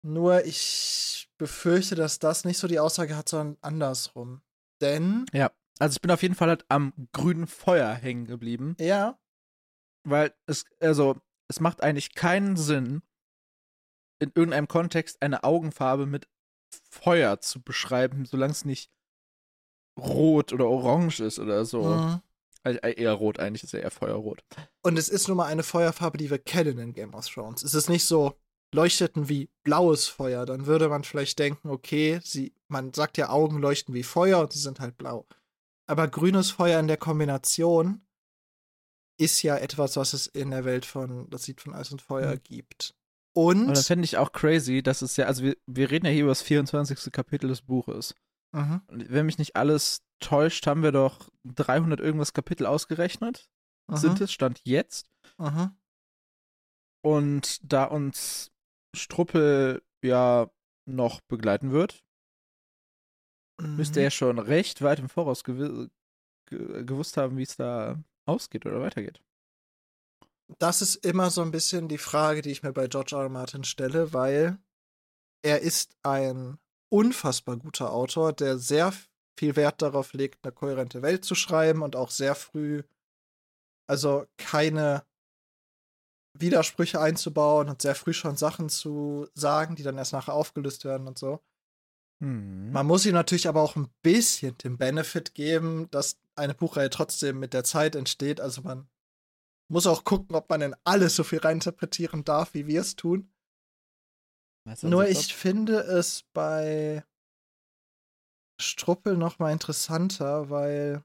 Nur 0.06 0.44
ich 0.44 1.28
befürchte, 1.38 1.94
dass 1.94 2.18
das 2.18 2.44
nicht 2.44 2.58
so 2.58 2.68
die 2.68 2.78
Aussage 2.78 3.16
hat, 3.16 3.28
sondern 3.28 3.56
andersrum. 3.62 4.42
Denn, 4.80 5.26
Ja. 5.32 5.50
Also 5.80 5.96
ich 5.96 6.00
bin 6.00 6.12
auf 6.12 6.22
jeden 6.22 6.36
Fall 6.36 6.50
halt 6.50 6.64
am 6.68 6.92
grünen 7.12 7.48
Feuer 7.48 7.92
hängen 7.94 8.26
geblieben, 8.26 8.76
ja, 8.78 9.18
weil 10.06 10.32
es, 10.46 10.66
also, 10.78 11.20
es 11.48 11.58
macht 11.58 11.82
eigentlich 11.82 12.14
keinen 12.14 12.56
Sinn, 12.56 13.02
in 14.22 14.30
irgendeinem 14.36 14.68
Kontext 14.68 15.20
eine 15.20 15.42
Augenfarbe 15.42 16.06
mit 16.06 16.28
Feuer 16.90 17.40
zu 17.40 17.60
beschreiben, 17.60 18.24
solange 18.24 18.52
es 18.52 18.64
nicht 18.64 18.93
rot 19.98 20.52
oder 20.52 20.66
orange 20.68 21.20
ist 21.20 21.38
oder 21.38 21.64
so. 21.64 21.82
mhm. 21.82 22.20
Also, 22.62 22.78
äh, 22.80 22.94
eher 22.94 23.12
rot 23.12 23.38
eigentlich, 23.38 23.62
ist 23.64 23.72
ja 23.74 23.80
eher 23.80 23.90
Feuerrot. 23.90 24.42
und 24.82 24.98
es 24.98 25.08
ist 25.10 25.28
nun 25.28 25.36
mal 25.36 25.46
eine 25.46 25.62
Feuerfarbe, 25.62 26.16
die 26.16 26.30
wir 26.30 26.38
kennen 26.38 26.78
in 26.78 26.92
Game 26.94 27.12
of 27.14 27.28
Thrones. 27.28 27.62
Es 27.62 27.74
ist 27.74 27.90
nicht 27.90 28.04
so 28.06 28.34
leuchteten 28.74 29.28
wie 29.28 29.50
blaues 29.64 30.08
Feuer. 30.08 30.46
Dann 30.46 30.64
würde 30.66 30.88
man 30.88 31.04
vielleicht 31.04 31.38
denken, 31.38 31.68
okay, 31.68 32.20
sie, 32.24 32.54
man 32.68 32.94
sagt 32.94 33.18
ja, 33.18 33.28
Augen 33.28 33.58
leuchten 33.58 33.94
wie 33.94 34.02
Feuer 34.02 34.40
und 34.40 34.52
sie 34.52 34.58
sind 34.60 34.80
halt 34.80 34.96
blau. 34.96 35.26
Aber 35.86 36.08
grünes 36.08 36.50
Feuer 36.50 36.80
in 36.80 36.88
der 36.88 36.96
Kombination 36.96 38.00
ist 39.20 39.42
ja 39.42 39.56
etwas, 39.58 39.96
was 39.96 40.12
es 40.12 40.26
in 40.26 40.50
der 40.50 40.64
Welt 40.64 40.86
von 40.86 41.28
Das 41.30 41.46
Lied 41.46 41.60
von 41.60 41.74
Eis 41.74 41.92
und 41.92 42.02
Feuer 42.02 42.34
Mhm. 42.36 42.42
gibt. 42.42 42.94
Und 43.36 43.66
dann 43.66 43.76
Und, 43.76 43.78
fände 43.78 44.04
ich 44.04 44.16
auch 44.16 44.32
crazy, 44.32 44.82
dass 44.82 45.02
es 45.02 45.16
ja, 45.16 45.26
also 45.26 45.42
wir, 45.42 45.56
wir 45.66 45.90
reden 45.90 46.06
ja 46.06 46.12
hier 46.12 46.22
über 46.22 46.30
das 46.30 46.42
24. 46.42 47.12
Kapitel 47.12 47.48
des 47.48 47.62
Buches. 47.62 48.14
Mhm, 48.54 48.82
Und 48.88 49.10
wenn 49.10 49.26
mich 49.26 49.38
nicht 49.38 49.56
alles 49.56 50.02
täuscht, 50.20 50.66
haben 50.66 50.82
wir 50.82 50.92
doch 50.92 51.28
300 51.44 52.00
irgendwas 52.00 52.32
Kapitel 52.32 52.66
ausgerechnet. 52.66 53.50
mhm, 53.88 53.96
Sind 53.96 54.20
es, 54.20 54.32
Stand 54.32 54.60
jetzt. 54.64 55.10
mhm. 55.38 55.76
Und 57.02 57.60
da 57.70 57.84
uns 57.84 58.50
Struppel 58.96 59.82
ja 60.02 60.50
noch 60.86 61.20
begleiten 61.22 61.72
wird, 61.72 62.04
müsste 63.60 64.00
Mhm. 64.00 64.04
er 64.04 64.10
schon 64.10 64.38
recht 64.38 64.82
weit 64.82 64.98
im 64.98 65.08
Voraus 65.08 65.44
gewi 65.44 65.88
ge 66.46 66.84
gewusst 66.84 67.16
haben, 67.16 67.36
wie 67.36 67.42
es 67.42 67.56
da 67.56 68.02
ausgeht 68.26 68.66
oder 68.66 68.80
weitergeht. 68.80 69.20
das 70.58 70.82
ist 70.82 70.96
immer 70.96 71.30
so 71.30 71.40
ein 71.42 71.50
bisschen 71.50 71.88
die 71.88 71.98
Frage, 71.98 72.42
die 72.42 72.50
ich 72.50 72.62
mir 72.62 72.72
bei 72.72 72.86
George 72.86 73.16
R. 73.16 73.22
R. 73.24 73.28
Martin 73.28 73.64
stelle, 73.64 74.12
weil 74.12 74.58
er 75.42 75.60
ist 75.62 75.96
ein 76.02 76.58
unfassbar 76.94 77.56
guter 77.56 77.92
Autor, 77.92 78.32
der 78.32 78.56
sehr 78.56 78.92
viel 79.36 79.56
Wert 79.56 79.82
darauf 79.82 80.12
legt, 80.12 80.44
eine 80.44 80.52
kohärente 80.52 81.02
Welt 81.02 81.24
zu 81.24 81.34
schreiben 81.34 81.82
und 81.82 81.96
auch 81.96 82.10
sehr 82.10 82.36
früh, 82.36 82.84
also 83.88 84.26
keine 84.36 85.04
Widersprüche 86.38 87.00
einzubauen 87.00 87.68
und 87.68 87.82
sehr 87.82 87.96
früh 87.96 88.12
schon 88.12 88.36
Sachen 88.36 88.68
zu 88.68 89.26
sagen, 89.34 89.74
die 89.74 89.82
dann 89.82 89.98
erst 89.98 90.12
nachher 90.12 90.34
aufgelöst 90.34 90.84
werden 90.84 91.08
und 91.08 91.18
so. 91.18 91.40
Hm. 92.20 92.70
Man 92.70 92.86
muss 92.86 93.06
ihm 93.06 93.14
natürlich 93.14 93.48
aber 93.48 93.62
auch 93.62 93.74
ein 93.74 93.88
bisschen 94.02 94.56
den 94.58 94.78
Benefit 94.78 95.34
geben, 95.34 95.90
dass 95.90 96.16
eine 96.36 96.54
Buchreihe 96.54 96.90
trotzdem 96.90 97.40
mit 97.40 97.54
der 97.54 97.64
Zeit 97.64 97.96
entsteht. 97.96 98.40
Also 98.40 98.62
man 98.62 98.88
muss 99.68 99.88
auch 99.88 100.04
gucken, 100.04 100.36
ob 100.36 100.48
man 100.48 100.62
in 100.62 100.76
alles 100.84 101.16
so 101.16 101.24
viel 101.24 101.40
reininterpretieren 101.40 102.24
darf, 102.24 102.54
wie 102.54 102.68
wir 102.68 102.82
es 102.82 102.94
tun. 102.94 103.33
Weißt 104.64 104.82
du, 104.82 104.88
Nur 104.88 105.02
also 105.02 105.20
ich 105.20 105.34
finde 105.34 105.80
es 105.80 106.22
bei 106.32 107.04
Struppel 108.60 109.16
noch 109.16 109.38
mal 109.38 109.52
interessanter, 109.52 110.48
weil 110.48 111.04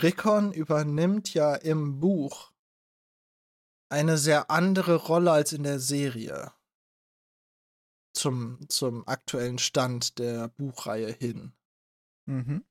Rickon 0.00 0.52
übernimmt 0.52 1.34
ja 1.34 1.54
im 1.54 2.00
Buch 2.00 2.52
eine 3.90 4.16
sehr 4.16 4.50
andere 4.50 4.96
Rolle 4.96 5.32
als 5.32 5.52
in 5.52 5.64
der 5.64 5.78
Serie. 5.78 6.52
Zum, 8.14 8.58
zum 8.68 9.06
aktuellen 9.06 9.58
Stand 9.58 10.18
der 10.18 10.48
Buchreihe 10.48 11.12
hin. 11.12 11.52
Mhm. 12.26 12.64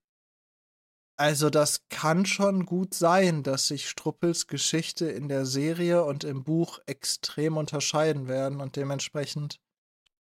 Also 1.22 1.52
das 1.52 1.88
kann 1.90 2.26
schon 2.26 2.66
gut 2.66 2.96
sein, 2.96 3.44
dass 3.44 3.68
sich 3.68 3.88
Struppels 3.88 4.48
Geschichte 4.48 5.06
in 5.06 5.30
der 5.30 5.46
Serie 5.46 6.04
und 6.04 6.24
im 6.24 6.44
Buch 6.44 6.80
extrem 6.88 7.58
unterscheiden 7.58 8.28
werden 8.28 8.60
und 8.60 8.76
dementsprechend 8.76 9.62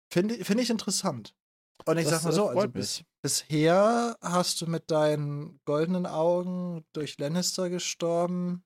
finde 0.10 0.36
find 0.46 0.62
ich 0.62 0.70
interessant. 0.70 1.36
Und 1.84 1.98
ich 1.98 2.06
Das, 2.06 2.14
sag 2.14 2.24
mal 2.24 2.32
so, 2.32 2.48
also 2.48 2.70
bis, 2.70 3.04
bisher 3.22 4.16
hast 4.22 4.62
du 4.62 4.68
mit 4.68 4.90
deinen 4.90 5.60
goldenen 5.66 6.06
Augen 6.06 6.86
durch 6.94 7.18
Lannister 7.18 7.70
gestorben. 7.70 8.64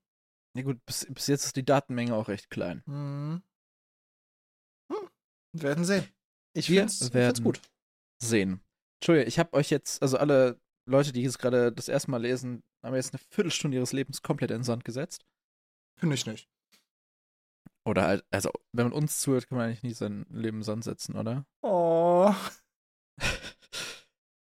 Ja 0.55 0.61
gut, 0.61 0.85
bis, 0.85 1.07
bis 1.11 1.25
jetzt 1.25 1.45
ist 1.45 1.55
die 1.55 1.65
Datenmenge 1.65 2.13
auch 2.13 2.27
recht 2.27 2.51
klein. 2.51 2.83
Hm. 2.85 3.41
Hm. 4.93 5.09
Wir 5.53 5.63
werden 5.63 5.83
sehen. 5.83 6.07
Ich 6.53 6.67
find's 6.67 7.11
werden 7.11 7.43
gut. 7.43 7.59
Sehen. 8.21 8.61
Entschuldigung, 9.01 9.27
ich 9.27 9.39
habe 9.39 9.53
euch 9.53 9.71
jetzt, 9.71 10.03
also 10.03 10.19
alle 10.19 10.61
Leute, 10.89 11.11
die 11.11 11.23
es 11.25 11.37
gerade 11.37 11.71
das 11.71 11.87
erste 11.87 12.11
Mal 12.11 12.21
lesen, 12.21 12.63
haben 12.83 12.95
jetzt 12.95 13.13
eine 13.13 13.21
Viertelstunde 13.29 13.77
ihres 13.77 13.93
Lebens 13.93 14.21
komplett 14.21 14.51
in 14.51 14.57
den 14.59 14.63
Sand 14.63 14.85
gesetzt. 14.85 15.25
Finde 15.99 16.15
ich 16.15 16.25
nicht. 16.25 16.49
Oder 17.85 18.03
halt, 18.03 18.25
also, 18.31 18.51
wenn 18.73 18.87
man 18.89 18.93
uns 18.93 19.19
zuhört, 19.19 19.47
kann 19.47 19.57
man 19.57 19.67
eigentlich 19.67 19.83
nie 19.83 19.93
sein 19.93 20.25
Leben 20.29 20.57
in 20.57 20.59
den 20.59 20.63
Sand 20.63 20.83
setzen, 20.83 21.15
oder? 21.15 21.45
Oh. 21.61 22.33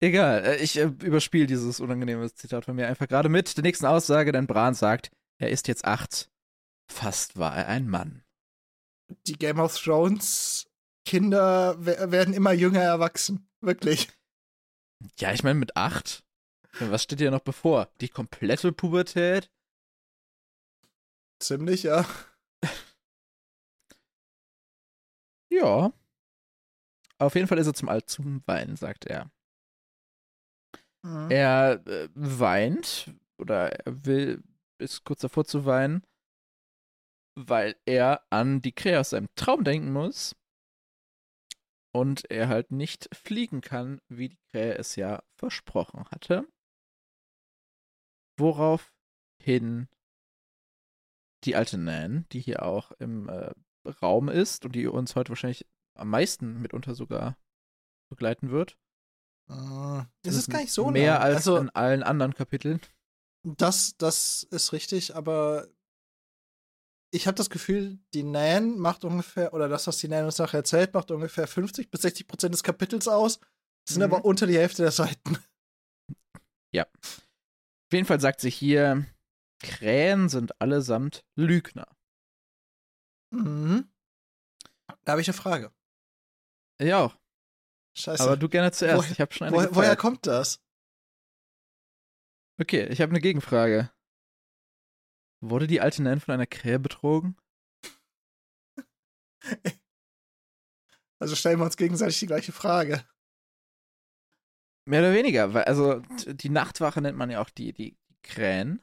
Egal, 0.01 0.43
äh, 0.43 0.57
ich 0.57 0.77
äh, 0.77 0.83
überspiele 0.83 1.47
dieses 1.47 1.79
unangenehme 1.79 2.31
Zitat 2.33 2.65
von 2.65 2.75
mir 2.75 2.87
einfach 2.87 3.07
gerade 3.07 3.29
mit 3.29 3.55
der 3.55 3.63
nächsten 3.63 3.85
Aussage, 3.85 4.31
denn 4.31 4.47
Bran 4.47 4.73
sagt, 4.73 5.11
er 5.39 5.49
ist 5.49 5.67
jetzt 5.67 5.85
acht. 5.85 6.29
Fast 6.91 7.37
war 7.37 7.55
er 7.55 7.67
ein 7.67 7.87
Mann. 7.87 8.23
Die 9.27 9.37
Game 9.37 9.59
of 9.59 9.77
Thrones 9.77 10.67
Kinder 11.05 11.75
we- 11.85 12.11
werden 12.11 12.33
immer 12.33 12.51
jünger 12.53 12.81
erwachsen. 12.81 13.47
Wirklich. 13.61 14.09
Ja, 15.19 15.33
ich 15.33 15.43
meine, 15.43 15.59
mit 15.59 15.75
acht? 15.75 16.23
Was 16.79 17.03
steht 17.03 17.19
dir 17.19 17.31
noch 17.31 17.41
bevor? 17.41 17.89
Die 18.01 18.09
komplette 18.09 18.71
Pubertät? 18.71 19.51
Ziemlich, 21.39 21.83
ja. 21.83 22.05
Ja. 25.51 25.93
Auf 27.19 27.35
jeden 27.35 27.47
Fall 27.47 27.59
ist 27.59 27.67
er 27.67 27.75
zum 27.75 27.87
Alt 27.87 28.09
zum 28.09 28.41
Weinen, 28.47 28.75
sagt 28.75 29.05
er. 29.05 29.31
Mhm. 31.03 31.29
Er 31.29 31.85
äh, 31.85 32.09
weint 32.15 33.13
oder 33.37 33.71
er 33.85 34.05
will, 34.05 34.43
ist 34.79 35.03
kurz 35.03 35.21
davor 35.21 35.45
zu 35.45 35.65
weinen, 35.65 36.03
weil 37.35 37.75
er 37.85 38.25
an 38.31 38.61
die 38.61 38.71
Krähe 38.71 38.99
aus 38.99 39.11
seinem 39.11 39.29
Traum 39.35 39.63
denken 39.63 39.91
muss 39.91 40.35
und 41.93 42.29
er 42.31 42.47
halt 42.47 42.71
nicht 42.71 43.13
fliegen 43.15 43.61
kann, 43.61 44.01
wie 44.09 44.29
die 44.29 44.39
Krähe 44.51 44.75
es 44.75 44.95
ja 44.95 45.21
versprochen 45.37 46.05
hatte. 46.09 46.47
Woraufhin 48.37 49.87
die 51.43 51.55
alte 51.55 51.77
Nan, 51.77 52.25
die 52.31 52.39
hier 52.39 52.63
auch 52.63 52.91
im 52.99 53.29
äh, 53.29 53.51
Raum 54.01 54.29
ist 54.29 54.65
und 54.65 54.73
die 54.73 54.87
uns 54.87 55.15
heute 55.15 55.29
wahrscheinlich 55.29 55.65
am 55.95 56.09
meisten 56.09 56.61
mitunter 56.61 56.95
sogar 56.95 57.37
begleiten 58.09 58.49
wird. 58.49 58.77
Mhm. 59.49 60.07
Es 60.25 60.35
ist 60.35 60.49
gar 60.49 60.59
nicht 60.61 60.71
so 60.71 60.89
mehr 60.89 61.13
lang. 61.15 61.21
als 61.21 61.35
also, 61.35 61.57
in 61.57 61.69
allen 61.71 62.01
anderen 62.03 62.33
Kapiteln. 62.33 62.79
das, 63.43 63.97
das 63.97 64.43
ist 64.43 64.71
richtig, 64.71 65.15
aber 65.15 65.67
ich 67.13 67.27
habe 67.27 67.35
das 67.35 67.49
Gefühl, 67.49 67.99
die 68.13 68.23
Nan 68.23 68.79
macht 68.79 69.03
ungefähr, 69.03 69.53
oder 69.53 69.67
das, 69.67 69.85
was 69.85 69.97
die 69.97 70.07
Nan 70.07 70.25
uns 70.25 70.39
nachher 70.39 70.59
erzählt, 70.59 70.93
macht 70.93 71.11
ungefähr 71.11 71.45
50 71.45 71.91
bis 71.91 72.01
60 72.01 72.27
Prozent 72.27 72.53
des 72.55 72.63
Kapitels 72.63 73.07
aus. 73.07 73.39
Das 73.85 73.95
sind 73.95 73.99
Mhm. 73.99 74.13
aber 74.13 74.25
unter 74.25 74.47
die 74.47 74.57
Hälfte 74.57 74.81
der 74.83 74.91
Seiten. 74.91 75.37
Auf 77.93 77.95
jeden 77.95 78.07
Fall 78.07 78.19
sagt 78.19 78.41
sie 78.41 78.49
hier, 78.49 79.05
Krähen 79.59 80.27
sind 80.27 80.59
allesamt 80.59 81.23
Lügner. 81.35 81.95
Mhm. 83.29 83.87
Da 85.03 85.11
habe 85.11 85.21
ich 85.21 85.27
eine 85.27 85.37
Frage. 85.37 85.71
Ja, 86.81 87.03
auch. 87.03 87.15
Scheiße. 87.95 88.23
aber 88.23 88.35
du 88.35 88.49
gerne 88.49 88.71
zuerst. 88.71 88.97
Woher- 88.97 89.11
ich 89.11 89.21
habe 89.21 89.31
schon 89.31 89.45
eine 89.45 89.55
Woher, 89.55 89.75
woher 89.75 89.95
kommt 89.95 90.25
das? 90.25 90.59
Okay, 92.59 92.87
ich 92.87 92.99
habe 92.99 93.11
eine 93.11 93.21
Gegenfrage. 93.21 93.91
Wurde 95.39 95.67
die 95.67 95.79
alte 95.79 96.01
Nan 96.01 96.19
von 96.19 96.33
einer 96.33 96.47
Krähe 96.47 96.79
betrogen? 96.79 97.37
Also 101.19 101.35
stellen 101.35 101.59
wir 101.59 101.65
uns 101.65 101.77
gegenseitig 101.77 102.19
die 102.19 102.25
gleiche 102.25 102.51
Frage. 102.51 103.07
Mehr 104.85 104.99
oder 104.99 105.13
weniger, 105.13 105.53
weil, 105.53 105.63
also 105.63 106.01
die 106.27 106.49
Nachtwache 106.49 107.01
nennt 107.01 107.17
man 107.17 107.29
ja 107.29 107.41
auch 107.41 107.49
die, 107.49 107.73
die 107.73 107.97
Krähen. 108.21 108.81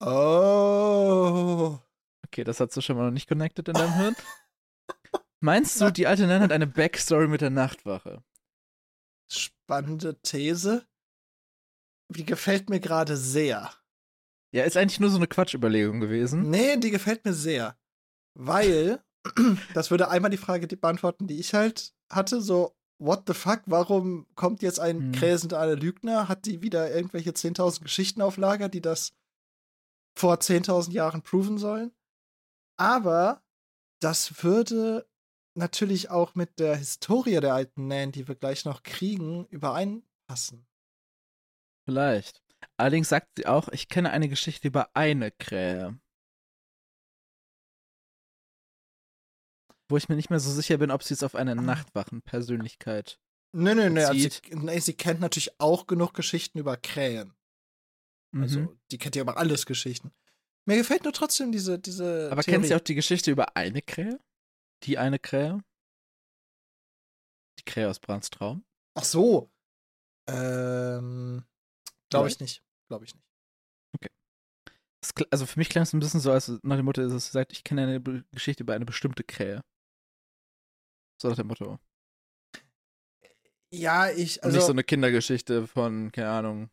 Oh. 0.00 1.78
Okay, 2.26 2.44
das 2.44 2.60
hast 2.60 2.76
du 2.76 2.80
schon 2.80 2.96
mal 2.96 3.06
noch 3.06 3.12
nicht 3.12 3.28
connected 3.28 3.68
in 3.68 3.74
deinem 3.74 3.94
Hirn. 3.94 4.16
Meinst 5.40 5.80
du, 5.80 5.90
die 5.90 6.06
alte 6.06 6.26
Nan 6.26 6.42
hat 6.42 6.52
eine 6.52 6.66
Backstory 6.66 7.28
mit 7.28 7.40
der 7.40 7.50
Nachtwache? 7.50 8.22
Spannende 9.30 10.20
These. 10.22 10.86
Die 12.12 12.24
gefällt 12.24 12.70
mir 12.70 12.80
gerade 12.80 13.16
sehr. 13.16 13.72
Ja, 14.52 14.64
ist 14.64 14.76
eigentlich 14.76 15.00
nur 15.00 15.10
so 15.10 15.16
eine 15.16 15.26
Quatschüberlegung 15.26 16.00
gewesen. 16.00 16.50
Nee, 16.50 16.76
die 16.76 16.90
gefällt 16.90 17.24
mir 17.24 17.32
sehr. 17.32 17.76
Weil, 18.34 19.04
das 19.74 19.90
würde 19.90 20.08
einmal 20.08 20.30
die 20.30 20.36
Frage 20.36 20.66
beantworten, 20.76 21.26
die 21.26 21.40
ich 21.40 21.54
halt 21.54 21.94
hatte, 22.10 22.40
so, 22.40 22.76
what 22.98 23.24
the 23.26 23.34
fuck, 23.34 23.62
warum 23.66 24.26
kommt 24.34 24.62
jetzt 24.62 24.80
ein 24.80 24.98
Hm. 24.98 25.12
Kräsend 25.12 25.54
alle 25.54 25.74
Lügner? 25.74 26.28
Hat 26.28 26.46
die 26.46 26.62
wieder 26.62 26.94
irgendwelche 26.94 27.30
10.000 27.30 27.82
Geschichten 27.82 28.22
auf 28.22 28.36
Lager, 28.36 28.68
die 28.68 28.80
das 28.80 29.12
vor 30.16 30.36
10.000 30.36 30.92
Jahren 30.92 31.22
proven 31.22 31.58
sollen? 31.58 31.92
Aber 32.78 33.42
das 34.00 34.42
würde 34.42 35.06
natürlich 35.54 36.10
auch 36.10 36.34
mit 36.34 36.58
der 36.58 36.76
Historie 36.76 37.40
der 37.40 37.54
alten 37.54 37.86
Nan, 37.88 38.12
die 38.12 38.28
wir 38.28 38.34
gleich 38.34 38.64
noch 38.64 38.82
kriegen, 38.82 39.46
übereinpassen. 39.46 40.66
Vielleicht. 41.86 42.42
Allerdings 42.76 43.08
sagt 43.08 43.28
sie 43.36 43.46
auch, 43.46 43.68
ich 43.68 43.88
kenne 43.88 44.10
eine 44.10 44.28
Geschichte 44.28 44.68
über 44.68 44.90
eine 44.94 45.30
Krähe. 45.30 45.98
Wo 49.88 49.96
ich 49.96 50.08
mir 50.08 50.16
nicht 50.16 50.30
mehr 50.30 50.40
so 50.40 50.50
sicher 50.50 50.78
bin, 50.78 50.90
ob 50.90 51.02
sie 51.02 51.14
es 51.14 51.22
auf 51.22 51.34
eine 51.34 51.52
Ah. 51.52 51.54
Nachtwachenpersönlichkeit. 51.56 53.20
Nö, 53.52 53.74
nö, 53.74 53.88
nö. 53.88 54.00
Also 54.04 54.12
sie, 54.18 54.24
bezieht. 54.28 54.54
nee, 54.56 54.78
sie 54.80 54.94
kennt 54.94 55.20
natürlich 55.20 55.60
auch 55.60 55.86
genug 55.86 56.12
Geschichten 56.14 56.58
über 56.58 56.76
Krähen. 56.76 57.34
Also, 58.34 58.60
Mhm. 58.60 58.78
die 58.90 58.98
kennt 58.98 59.14
ja 59.16 59.22
über 59.22 59.36
alles 59.38 59.64
Geschichten. 59.66 60.12
Mir 60.66 60.76
gefällt 60.76 61.04
nur 61.04 61.12
trotzdem 61.12 61.52
diese, 61.52 61.78
diese. 61.78 62.28
Aber 62.32 62.42
Theorie. 62.42 62.56
kennt 62.56 62.66
sie 62.66 62.74
auch 62.74 62.80
die 62.80 62.96
Geschichte 62.96 63.30
über 63.30 63.56
eine 63.56 63.80
Krähe? 63.82 64.18
Die 64.82 64.98
eine 64.98 65.18
Krähe? 65.18 65.62
Die 67.60 67.64
Krähe 67.64 67.88
aus 67.88 68.00
Brans 68.00 68.28
Traum? 68.30 68.64
Ach 68.94 69.04
so. 69.04 69.50
Ähm. 70.28 71.44
Glaube 72.10 72.28
ich 72.28 72.40
nicht. 72.40 72.62
Glaube 72.88 73.04
ich 73.04 73.14
nicht. 73.14 73.24
Das 75.00 75.14
kl- 75.14 75.28
Also 75.30 75.46
für 75.46 75.58
mich 75.60 75.68
klang 75.68 75.84
es 75.84 75.92
ein 75.92 76.00
bisschen 76.00 76.20
so, 76.20 76.32
als 76.32 76.48
nach 76.62 76.76
dem 76.76 76.84
Motto, 76.84 77.00
dass 77.08 77.26
sie 77.26 77.30
sagt, 77.30 77.52
ich 77.52 77.62
kenne 77.62 77.82
eine 77.84 78.00
Be 78.00 78.24
Geschichte 78.32 78.64
über 78.64 78.74
eine 78.74 78.84
bestimmte 78.84 79.22
Krähe. 79.22 79.62
So 81.18 81.28
nach 81.28 81.36
dem 81.36 81.46
Motto. 81.46 81.78
Ja, 83.72 84.10
ich. 84.10 84.36
Und 84.38 84.44
Also, 84.44 84.56
nicht 84.58 84.66
so 84.66 84.72
eine 84.72 84.84
Kindergeschichte 84.84 85.66
von, 85.66 86.12
keine 86.12 86.30
Ahnung, 86.30 86.70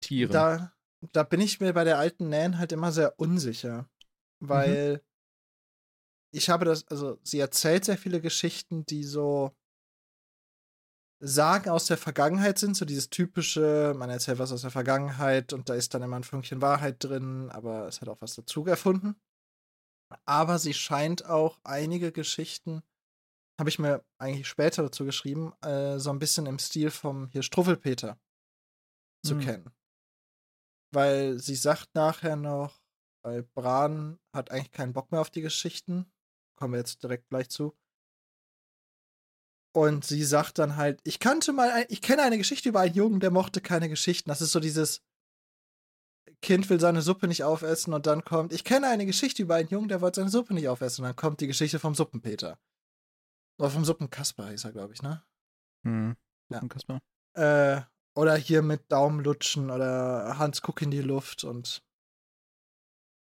Tieren. 0.00 0.32
da, 0.32 0.72
da 1.12 1.22
bin 1.22 1.40
ich 1.40 1.60
mir 1.60 1.72
bei 1.72 1.84
der 1.84 1.98
alten 1.98 2.28
Nan 2.28 2.58
halt 2.58 2.72
immer 2.72 2.92
sehr 2.92 3.18
unsicher. 3.18 3.88
Weil 4.40 4.96
Mhm. 4.96 5.00
ich 6.34 6.50
habe 6.50 6.64
das, 6.64 6.86
also 6.88 7.18
sie 7.22 7.38
erzählt 7.38 7.84
sehr 7.84 7.98
viele 7.98 8.20
Geschichten, 8.20 8.84
die 8.86 9.04
so 9.04 9.56
Sagen 11.24 11.70
aus 11.70 11.86
der 11.86 11.98
Vergangenheit 11.98 12.58
sind, 12.58 12.76
so 12.76 12.84
dieses 12.84 13.08
typische, 13.08 13.94
man 13.96 14.10
erzählt 14.10 14.40
was 14.40 14.50
aus 14.50 14.62
der 14.62 14.72
Vergangenheit 14.72 15.52
und 15.52 15.68
da 15.68 15.74
ist 15.74 15.94
dann 15.94 16.02
immer 16.02 16.16
ein 16.16 16.24
Fünkchen 16.24 16.60
Wahrheit 16.60 16.96
drin, 17.04 17.48
aber 17.50 17.86
es 17.86 18.00
hat 18.00 18.08
auch 18.08 18.20
was 18.20 18.34
dazu 18.34 18.66
erfunden. 18.66 19.14
Aber 20.24 20.58
sie 20.58 20.74
scheint 20.74 21.24
auch 21.24 21.60
einige 21.62 22.10
Geschichten, 22.10 22.82
habe 23.58 23.70
ich 23.70 23.78
mir 23.78 24.04
eigentlich 24.18 24.48
später 24.48 24.82
dazu 24.82 25.04
geschrieben, 25.04 25.52
äh, 25.62 25.98
so 25.98 26.10
ein 26.10 26.18
bisschen 26.18 26.46
im 26.46 26.58
Stil 26.58 26.90
vom 26.90 27.28
hier 27.28 27.42
Struffelpeter 27.42 28.18
zu 29.24 29.34
Hm. 29.34 29.40
kennen. 29.40 29.70
Weil 30.92 31.38
sie 31.38 31.54
sagt 31.54 31.94
nachher 31.94 32.36
noch, 32.36 32.80
weil 33.24 33.42
Bran 33.42 34.18
hat 34.34 34.50
eigentlich 34.50 34.72
keinen 34.72 34.92
Bock 34.92 35.12
mehr 35.12 35.20
auf 35.20 35.30
die 35.30 35.42
Geschichten. 35.42 36.12
Kommen 36.58 36.74
wir 36.74 36.78
jetzt 36.78 37.02
direkt 37.02 37.28
gleich 37.28 37.48
zu. 37.48 37.76
Und 39.74 40.04
sie 40.04 40.22
sagt 40.24 40.58
dann 40.58 40.76
halt, 40.76 41.00
ich 41.04 41.18
kannte 41.18 41.52
mal, 41.52 41.70
ein, 41.70 41.86
ich 41.88 42.02
kenne 42.02 42.22
eine 42.22 42.36
Geschichte 42.36 42.68
über 42.68 42.80
einen 42.80 42.94
Jungen, 42.94 43.20
der 43.20 43.30
mochte 43.30 43.62
keine 43.62 43.88
Geschichten. 43.88 44.28
Das 44.28 44.42
ist 44.42 44.52
so 44.52 44.60
dieses 44.60 45.02
Kind 46.42 46.68
will 46.68 46.80
seine 46.80 47.02
Suppe 47.02 47.28
nicht 47.28 47.44
aufessen 47.44 47.94
und 47.94 48.06
dann 48.06 48.24
kommt, 48.24 48.52
ich 48.52 48.64
kenne 48.64 48.88
eine 48.88 49.06
Geschichte 49.06 49.42
über 49.42 49.54
einen 49.54 49.68
Jungen, 49.68 49.88
der 49.88 50.00
wollte 50.00 50.20
seine 50.20 50.30
Suppe 50.30 50.54
nicht 50.54 50.68
aufessen. 50.68 51.02
Und 51.02 51.08
dann 51.08 51.16
kommt 51.16 51.40
die 51.40 51.46
Geschichte 51.46 51.78
vom 51.78 51.94
Suppenpeter. 51.94 52.58
Oder 53.62 53.70
vom 53.70 53.84
Suppenkasper 53.84 54.50
hieß 54.50 54.64
er, 54.64 54.72
glaube 54.72 54.92
ich, 54.92 55.02
ne? 55.02 55.22
Hm. 55.86 56.16
Ja. 56.50 56.58
Kasper. 56.66 56.98
Äh, 57.34 57.82
oder 58.16 58.34
hier 58.34 58.60
mit 58.60 58.90
Daumenlutschen 58.90 59.70
oder 59.70 60.36
Hans 60.36 60.62
guck 60.62 60.82
in 60.82 60.90
die 60.90 61.00
Luft 61.00 61.44
und 61.44 61.80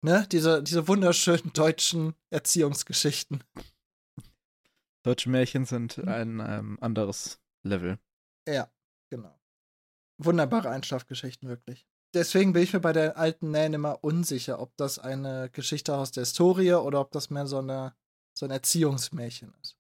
ne, 0.03 0.27
diese, 0.33 0.63
diese 0.63 0.89
wunderschönen 0.89 1.53
deutschen 1.53 2.15
Erziehungsgeschichten. 2.31 3.45
Deutsche 5.03 5.29
Märchen 5.29 5.67
sind 5.67 5.99
Mhm. 5.99 6.09
ein 6.09 6.41
ähm, 6.41 6.79
anderes 6.81 7.39
Level. 7.63 7.99
Ja, 8.49 8.73
genau. 9.11 9.39
Wunderbare 10.17 10.71
Einschlafgeschichten, 10.71 11.51
wirklich. 11.51 11.87
Deswegen 12.15 12.55
bin 12.55 12.63
ich 12.63 12.73
mir 12.73 12.81
bei 12.81 12.95
der 12.95 13.19
alten 13.19 13.51
Nan 13.51 13.75
immer 13.75 14.03
unsicher, 14.03 14.59
ob 14.59 14.75
das 14.79 14.99
eine 14.99 15.51
Geschichte 15.51 15.95
aus 15.95 16.13
der 16.13 16.23
Historie 16.23 16.73
oder 16.73 17.03
ob 17.03 17.13
das 17.13 17.29
mehr 17.29 17.47
so, 17.47 17.59
eine, 17.59 17.95
so 18.33 18.47
ein 18.47 18.51
Erziehungsmärchen 18.51 19.53
ist. 19.61 19.77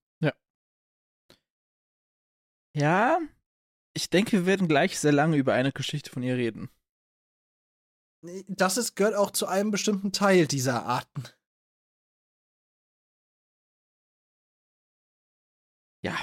Ja, 2.76 3.20
ich 3.96 4.10
denke, 4.10 4.32
wir 4.32 4.46
werden 4.46 4.66
gleich 4.68 4.98
sehr 4.98 5.12
lange 5.12 5.36
über 5.36 5.52
eine 5.54 5.72
Geschichte 5.72 6.10
von 6.10 6.22
ihr 6.22 6.36
reden. 6.36 6.68
Das 8.48 8.76
ist, 8.76 8.96
gehört 8.96 9.14
auch 9.14 9.30
zu 9.30 9.46
einem 9.46 9.70
bestimmten 9.70 10.10
Teil 10.12 10.46
dieser 10.46 10.84
Arten. 10.86 11.24
Ja. 16.02 16.16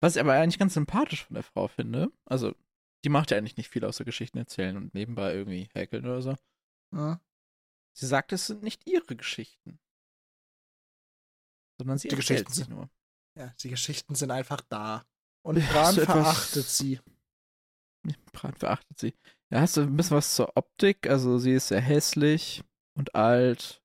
Was 0.00 0.14
ich 0.16 0.20
aber 0.20 0.34
eigentlich 0.34 0.58
ganz 0.58 0.74
sympathisch 0.74 1.24
von 1.24 1.34
der 1.34 1.42
Frau 1.42 1.66
finde, 1.68 2.12
also 2.24 2.54
die 3.04 3.08
macht 3.08 3.30
ja 3.30 3.36
eigentlich 3.38 3.56
nicht 3.56 3.68
viel 3.70 3.84
außer 3.84 4.04
Geschichten 4.04 4.38
erzählen 4.38 4.76
und 4.76 4.94
nebenbei 4.94 5.32
irgendwie 5.34 5.68
häkeln 5.72 6.04
oder 6.04 6.22
so. 6.22 6.36
Hm? 6.94 7.18
Sie 7.96 8.06
sagt, 8.06 8.32
es 8.32 8.46
sind 8.46 8.62
nicht 8.62 8.86
ihre 8.86 9.16
Geschichten. 9.16 9.80
Sondern 11.78 11.98
sie 11.98 12.08
Die 12.08 12.14
erzählt 12.16 12.46
Geschichten 12.46 12.52
sie 12.52 12.60
sind- 12.64 12.70
nur. 12.70 12.90
Ja, 13.38 13.54
die 13.60 13.70
Geschichten 13.70 14.14
sind 14.14 14.30
einfach 14.30 14.60
da. 14.62 15.06
Und 15.42 15.58
Ja, 15.58 15.66
Bran 15.72 15.94
etwas- 15.96 16.04
verachtet 16.04 16.66
sie. 16.68 17.00
Bran 18.32 18.54
verachtet 18.54 18.98
sie. 18.98 19.14
Ja, 19.50 19.60
hast 19.60 19.76
du 19.76 19.82
ein 19.82 19.96
bisschen 19.96 20.16
was 20.16 20.34
zur 20.34 20.56
Optik? 20.56 21.06
Also 21.08 21.38
sie 21.38 21.52
ist 21.52 21.68
sehr 21.68 21.80
hässlich 21.80 22.62
und 22.94 23.14
alt. 23.14 23.82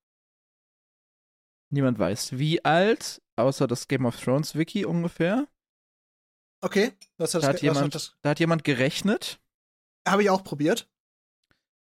Niemand 1.72 1.98
weiß 2.00 2.38
wie 2.38 2.64
alt, 2.66 3.22
außer 3.36 3.68
das 3.68 3.88
Game 3.88 4.06
of 4.06 4.20
Thrones 4.20 4.56
Wiki 4.56 4.86
ungefähr. 4.86 5.48
Okay, 6.62 6.94
was 7.18 7.34
hat 7.34 7.44
Da 7.44 7.48
das, 7.48 7.56
hat 7.56 7.62
jemand, 7.62 7.96
das 7.96 8.16
da 8.22 8.30
hat 8.32 8.40
jemand 8.40 8.64
gerechnet 8.64 9.40
habe 10.08 10.24
ich 10.24 10.30
auch 10.30 10.44
probiert. 10.44 10.90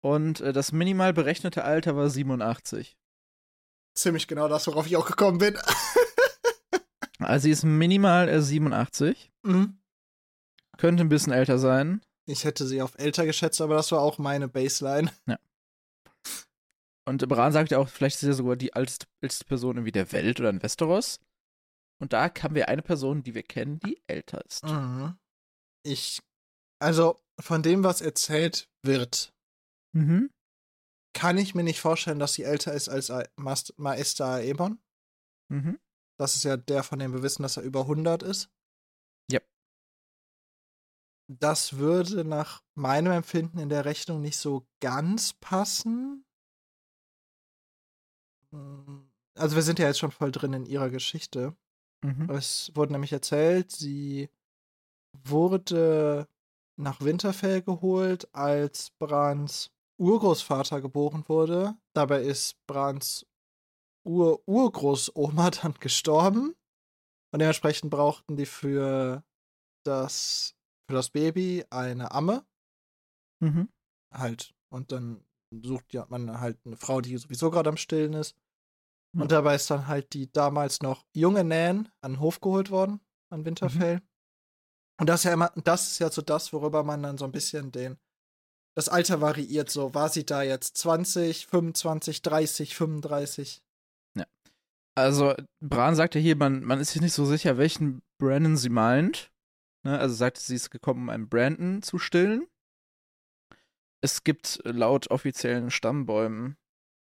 und 0.01 0.41
äh, 0.41 0.51
das 0.53 0.71
minimal 0.71 1.13
berechnete 1.13 1.63
Alter 1.63 1.95
war 1.95 2.09
87. 2.09 2.97
Ziemlich 3.95 4.27
genau 4.27 4.47
das, 4.47 4.65
worauf 4.67 4.87
ich 4.87 4.95
auch 4.97 5.05
gekommen 5.07 5.37
bin. 5.39 5.57
Also 7.19 7.43
sie 7.43 7.51
ist 7.51 7.63
minimal 7.63 8.29
äh, 8.29 8.41
87, 8.41 9.31
Mhm. 9.43 9.77
könnte 10.77 11.03
ein 11.03 11.09
bisschen 11.09 11.33
älter 11.33 11.59
sein. 11.59 12.01
Ich 12.25 12.43
hätte 12.43 12.65
sie 12.67 12.81
auf 12.81 12.97
älter 12.97 13.25
geschätzt, 13.25 13.59
aber 13.61 13.75
das 13.75 13.91
war 13.91 14.01
auch 14.01 14.17
meine 14.17 14.47
Baseline. 14.47 15.11
Und 17.07 17.27
Bran 17.27 17.51
sagt 17.51 17.71
ja 17.71 17.79
auch, 17.79 17.89
vielleicht 17.89 18.15
ist 18.15 18.21
sie 18.21 18.27
ja 18.27 18.33
sogar 18.33 18.55
die 18.55 18.73
älteste, 18.73 19.07
älteste 19.21 19.45
Person 19.45 19.77
irgendwie 19.77 19.91
der 19.91 20.11
Welt 20.11 20.39
oder 20.39 20.49
in 20.51 20.61
Westeros. 20.61 21.19
Und 22.01 22.13
da 22.13 22.31
haben 22.41 22.55
wir 22.55 22.69
eine 22.69 22.83
Person, 22.83 23.23
die 23.23 23.33
wir 23.33 23.43
kennen, 23.43 23.79
die 23.79 24.01
älter 24.07 24.45
ist. 24.45 24.63
Mhm. 24.63 25.17
Ich, 25.83 26.21
also 26.79 27.19
von 27.39 27.63
dem, 27.63 27.83
was 27.83 28.01
erzählt 28.01 28.69
wird, 28.83 29.33
Mhm. 29.95 30.29
kann 31.13 31.39
ich 31.39 31.55
mir 31.55 31.63
nicht 31.63 31.81
vorstellen, 31.81 32.19
dass 32.19 32.33
sie 32.33 32.43
älter 32.43 32.73
ist 32.73 32.89
als 32.89 33.11
Maester 33.77 34.25
Aemon. 34.35 34.79
Mhm. 35.51 35.79
Das 36.19 36.35
ist 36.35 36.43
ja 36.43 36.57
der, 36.57 36.83
von 36.83 36.99
dem 36.99 37.13
wir 37.13 37.23
wissen, 37.23 37.43
dass 37.43 37.57
er 37.57 37.63
über 37.63 37.81
100 37.81 38.23
ist. 38.23 38.49
Yep. 39.31 39.47
Das 41.31 41.77
würde 41.77 42.25
nach 42.25 42.63
meinem 42.75 43.11
Empfinden 43.11 43.59
in 43.59 43.69
der 43.69 43.85
Rechnung 43.85 44.21
nicht 44.21 44.37
so 44.37 44.67
ganz 44.81 45.33
passen. 45.33 46.25
Mm, 48.51 49.09
Also 49.37 49.55
wir 49.55 49.63
sind 49.63 49.79
ja 49.79 49.87
jetzt 49.87 49.99
schon 49.99 50.11
voll 50.11 50.31
drin 50.31 50.53
in 50.53 50.65
ihrer 50.65 50.89
Geschichte. 50.89 51.55
Mhm. 52.03 52.29
Es 52.29 52.71
wurde 52.75 52.93
nämlich 52.93 53.13
erzählt, 53.13 53.71
sie 53.71 54.29
wurde 55.13 56.27
nach 56.77 57.01
Winterfell 57.01 57.61
geholt, 57.61 58.33
als 58.33 58.91
Brans 58.91 59.71
Urgroßvater 59.99 60.81
geboren 60.81 61.27
wurde. 61.27 61.77
Dabei 61.93 62.23
ist 62.23 62.55
Brans 62.67 63.25
Ur-Urgroßoma 64.05 65.49
dann 65.61 65.73
gestorben. 65.75 66.55
Und 67.31 67.39
dementsprechend 67.39 67.91
brauchten 67.91 68.37
die 68.37 68.45
für 68.45 69.23
das, 69.85 70.55
für 70.87 70.95
das 70.95 71.09
Baby 71.09 71.65
eine 71.69 72.11
Amme. 72.11 72.45
Mhm. 73.39 73.69
Halt. 74.11 74.53
Und 74.69 74.91
dann 74.91 75.23
sucht 75.51 75.93
ja 75.93 76.05
man 76.09 76.39
halt 76.39 76.59
eine 76.65 76.77
Frau, 76.77 77.01
die 77.01 77.17
sowieso 77.17 77.51
gerade 77.51 77.69
am 77.69 77.77
Stillen 77.77 78.13
ist. 78.13 78.35
Ja. 79.15 79.23
Und 79.23 79.31
dabei 79.31 79.55
ist 79.55 79.69
dann 79.69 79.87
halt 79.87 80.13
die 80.13 80.31
damals 80.31 80.81
noch 80.81 81.05
junge 81.13 81.43
Nan 81.43 81.91
an 82.01 82.13
den 82.13 82.19
Hof 82.19 82.41
geholt 82.41 82.69
worden, 82.69 82.99
an 83.31 83.45
Winterfell. 83.45 84.01
Und 84.99 85.07
das 85.07 85.21
ist 85.21 85.23
ja 85.25 85.33
immer, 85.33 85.51
das 85.63 85.91
ist 85.91 85.99
ja 85.99 86.11
so 86.11 86.21
das, 86.21 86.51
worüber 86.51 86.83
man 86.83 87.01
dann 87.01 87.17
so 87.17 87.25
ein 87.25 87.31
bisschen 87.31 87.71
den 87.71 87.97
das 88.79 88.87
Alter 88.87 89.19
variiert 89.19 89.69
so. 89.69 89.93
War 89.93 90.07
sie 90.07 90.25
da 90.25 90.41
jetzt 90.41 90.77
20, 90.77 91.47
25, 91.47 92.21
30, 92.21 92.75
35? 92.75 93.61
Also, 94.95 95.33
Bran 95.63 95.95
sagt 95.95 96.15
ja 96.15 96.21
hier, 96.21 96.35
man, 96.35 96.63
man 96.63 96.79
ist 96.79 96.91
sich 96.91 97.01
nicht 97.01 97.13
so 97.13 97.25
sicher, 97.25 97.57
welchen 97.57 98.01
Brandon 98.17 98.57
sie 98.57 98.69
meint. 98.69 99.31
Ne? 99.83 99.97
Also 99.97 100.15
sagte 100.15 100.41
sie 100.41 100.55
ist 100.55 100.71
gekommen, 100.71 101.03
um 101.03 101.09
einen 101.09 101.29
Brandon 101.29 101.81
zu 101.81 101.99
stillen. 101.99 102.47
Es 104.01 104.23
gibt 104.23 104.61
laut 104.63 105.09
offiziellen 105.11 105.71
Stammbäumen 105.71 106.57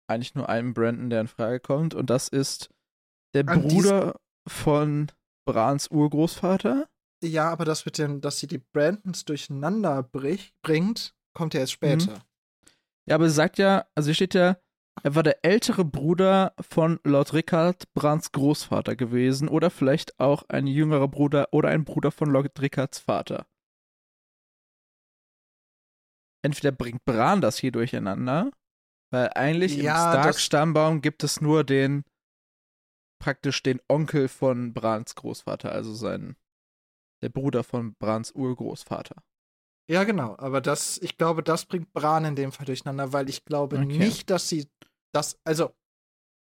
eigentlich 0.09 0.35
nur 0.35 0.49
einen 0.49 0.73
Brandon, 0.73 1.09
der 1.09 1.21
in 1.21 1.27
Frage 1.27 1.59
kommt, 1.59 1.93
und 1.93 2.09
das 2.09 2.27
ist 2.29 2.69
der 3.35 3.47
An 3.47 3.61
Bruder 3.61 4.19
von 4.47 5.11
Brans 5.45 5.89
Urgroßvater. 5.89 6.89
Ja, 7.23 7.49
aber 7.51 7.65
das 7.65 7.85
mit 7.85 7.97
dem, 7.97 8.21
dass 8.21 8.39
sie 8.39 8.47
die 8.47 8.57
Brandons 8.57 9.25
durcheinander 9.25 10.01
brich, 10.03 10.53
bringt, 10.63 11.13
kommt 11.33 11.53
ja 11.53 11.59
erst 11.59 11.73
später. 11.73 12.23
Ja, 13.07 13.15
aber 13.15 13.29
sie 13.29 13.35
sagt 13.35 13.57
ja, 13.57 13.85
also 13.93 14.07
hier 14.07 14.15
steht 14.15 14.33
ja, 14.33 14.57
er 15.03 15.15
war 15.15 15.23
der 15.23 15.43
ältere 15.45 15.85
Bruder 15.85 16.53
von 16.59 16.99
Lord 17.03 17.33
Rickard, 17.33 17.91
Brans 17.93 18.31
Großvater 18.31 18.95
gewesen 18.95 19.47
oder 19.47 19.69
vielleicht 19.69 20.19
auch 20.19 20.43
ein 20.49 20.67
jüngerer 20.67 21.07
Bruder 21.07 21.47
oder 21.51 21.69
ein 21.69 21.85
Bruder 21.85 22.11
von 22.11 22.29
Lord 22.29 22.59
Rickards 22.59 22.99
Vater. 22.99 23.47
Entweder 26.41 26.71
bringt 26.71 27.03
Bran 27.05 27.41
das 27.41 27.57
hier 27.57 27.71
durcheinander, 27.71 28.51
weil 29.11 29.29
eigentlich 29.35 29.77
Ja, 29.77 30.13
im 30.13 30.21
Stark-Stammbaum 30.21 31.01
gibt 31.01 31.23
es 31.23 31.41
nur 31.41 31.63
den, 31.63 32.03
praktisch 33.21 33.61
den 33.63 33.81
Onkel 33.89 34.27
von 34.27 34.73
Brans 34.73 35.15
Großvater, 35.15 35.71
also 35.71 35.93
sein, 35.93 36.35
der 37.21 37.29
Bruder 37.29 37.63
von 37.63 37.95
Brans 37.95 38.31
Urgroßvater. 38.31 39.21
Ja, 39.89 40.03
genau. 40.03 40.35
Aber 40.37 40.61
das, 40.61 40.99
ich 40.99 41.17
glaube, 41.17 41.41
das 41.41 41.65
bringt 41.65 41.91
Bran 41.93 42.23
in 42.25 42.35
dem 42.35 42.51
Fall 42.51 42.65
durcheinander, 42.65 43.11
weil 43.11 43.27
ich 43.27 43.43
glaube 43.43 43.77
Okay. 43.77 43.85
nicht, 43.97 44.29
dass 44.29 44.47
sie 44.47 44.69
das, 45.13 45.39
also, 45.43 45.73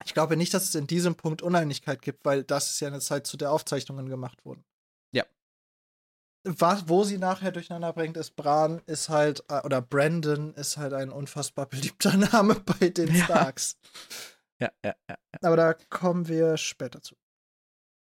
ich 0.05 0.13
glaube 0.13 0.35
nicht, 0.35 0.53
dass 0.53 0.63
es 0.63 0.75
in 0.75 0.85
diesem 0.85 1.15
Punkt 1.15 1.41
Uneinigkeit 1.41 2.01
gibt, 2.01 2.25
weil 2.25 2.43
das 2.43 2.69
ist 2.69 2.79
ja 2.81 2.89
eine 2.89 2.99
Zeit, 2.99 3.25
zu 3.25 3.37
der 3.37 3.51
Aufzeichnungen 3.51 4.09
gemacht 4.09 4.43
wurden. 4.45 4.65
Ja. 5.13 5.23
Was, 6.45 6.87
wo 6.89 7.03
sie 7.03 7.17
nachher 7.17 7.51
durcheinander 7.51 7.93
bringt, 7.93 8.17
ist 8.17 8.35
Bran 8.35 8.81
ist 8.85 9.09
halt, 9.09 9.43
äh, 9.49 9.61
oder 9.63 9.81
Brandon 9.81 10.53
ist 10.53 10.77
halt 10.77 10.93
ein 10.93 11.09
unfassbar 11.09 11.65
beliebter 11.69 12.17
Name 12.17 12.55
bei 12.55 12.89
den 12.89 13.13
Ja. 13.15 13.23
Starks. 13.23 13.77
Ja, 14.59 14.71
ja, 14.83 14.95
ja. 15.09 15.17
Aber 15.41 15.55
da 15.55 15.73
kommen 15.73 16.27
wir 16.27 16.57
später 16.57 17.01
zu. 17.01 17.15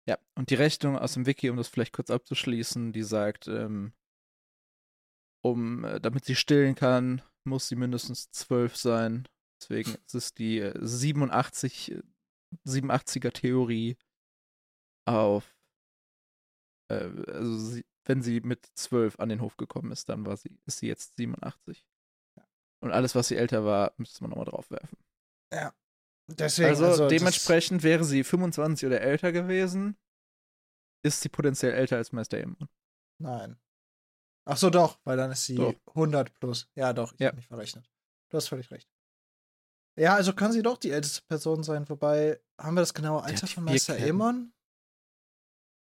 Ja, 0.07 0.17
und 0.35 0.49
die 0.49 0.55
Rechnung 0.55 0.97
aus 0.97 1.13
dem 1.13 1.25
Wiki, 1.25 1.49
um 1.49 1.57
das 1.57 1.67
vielleicht 1.67 1.93
kurz 1.93 2.09
abzuschließen, 2.09 2.93
die 2.93 3.03
sagt, 3.03 3.47
ähm, 3.47 3.93
um, 5.45 5.83
äh, 5.83 5.99
damit 6.01 6.25
sie 6.25 6.35
stillen 6.35 6.73
kann, 6.75 7.21
muss 7.43 7.67
sie 7.67 7.75
mindestens 7.75 8.31
zwölf 8.31 8.75
sein. 8.75 9.27
Deswegen 9.61 9.91
ist 10.05 10.15
es 10.15 10.33
die 10.33 10.59
äh, 10.59 10.73
87, 10.81 11.91
äh, 11.91 12.01
87er 12.67 13.31
Theorie 13.31 13.95
auf, 15.07 15.55
äh, 16.89 17.09
also 17.27 17.57
sie, 17.57 17.85
wenn 18.05 18.23
sie 18.23 18.41
mit 18.41 18.65
zwölf 18.75 19.19
an 19.19 19.29
den 19.29 19.41
Hof 19.41 19.55
gekommen 19.57 19.91
ist, 19.91 20.09
dann 20.09 20.25
war 20.25 20.35
sie, 20.37 20.57
ist 20.65 20.79
sie 20.79 20.87
jetzt 20.87 21.15
87. 21.17 21.85
Und 22.81 22.91
alles, 22.91 23.13
was 23.15 23.27
sie 23.27 23.35
älter 23.35 23.65
war, 23.65 23.93
müsste 23.97 24.23
man 24.23 24.31
nochmal 24.31 24.45
draufwerfen. 24.45 24.97
Deswegen, 26.27 26.69
Also, 26.69 26.97
das- 26.97 27.09
dementsprechend 27.09 27.83
wäre 27.83 28.03
sie 28.03 28.23
25 28.23 28.87
oder 28.87 29.01
älter 29.01 29.31
gewesen, 29.31 29.95
ist 31.03 31.21
sie 31.21 31.29
potenziell 31.29 31.73
älter 31.73 31.97
als 31.97 32.11
Meister 32.11 32.37
Aemon. 32.37 32.67
Nein. 33.21 33.59
Ach 34.45 34.57
so, 34.57 34.69
doch, 34.69 34.99
weil 35.03 35.17
dann 35.17 35.31
ist 35.31 35.45
sie 35.45 35.55
Doch. 35.55 35.73
100 35.87 36.33
plus. 36.39 36.67
Ja, 36.75 36.93
doch, 36.93 37.13
ich 37.13 37.19
Ja. 37.19 37.27
habe 37.27 37.37
mich 37.37 37.47
verrechnet. 37.47 37.89
Du 38.29 38.37
hast 38.37 38.47
völlig 38.47 38.69
recht. 38.71 38.87
Ja, 39.97 40.13
also 40.15 40.33
kann 40.33 40.51
sie 40.51 40.61
doch 40.61 40.77
die 40.77 40.91
älteste 40.91 41.21
Person 41.23 41.63
sein, 41.63 41.87
wobei, 41.89 42.39
haben 42.59 42.75
wir 42.75 42.81
das 42.81 42.93
genaue 42.93 43.23
Alter 43.23 43.47
von 43.47 43.63
Meister. 43.63 43.93
Aemon? 43.95 44.53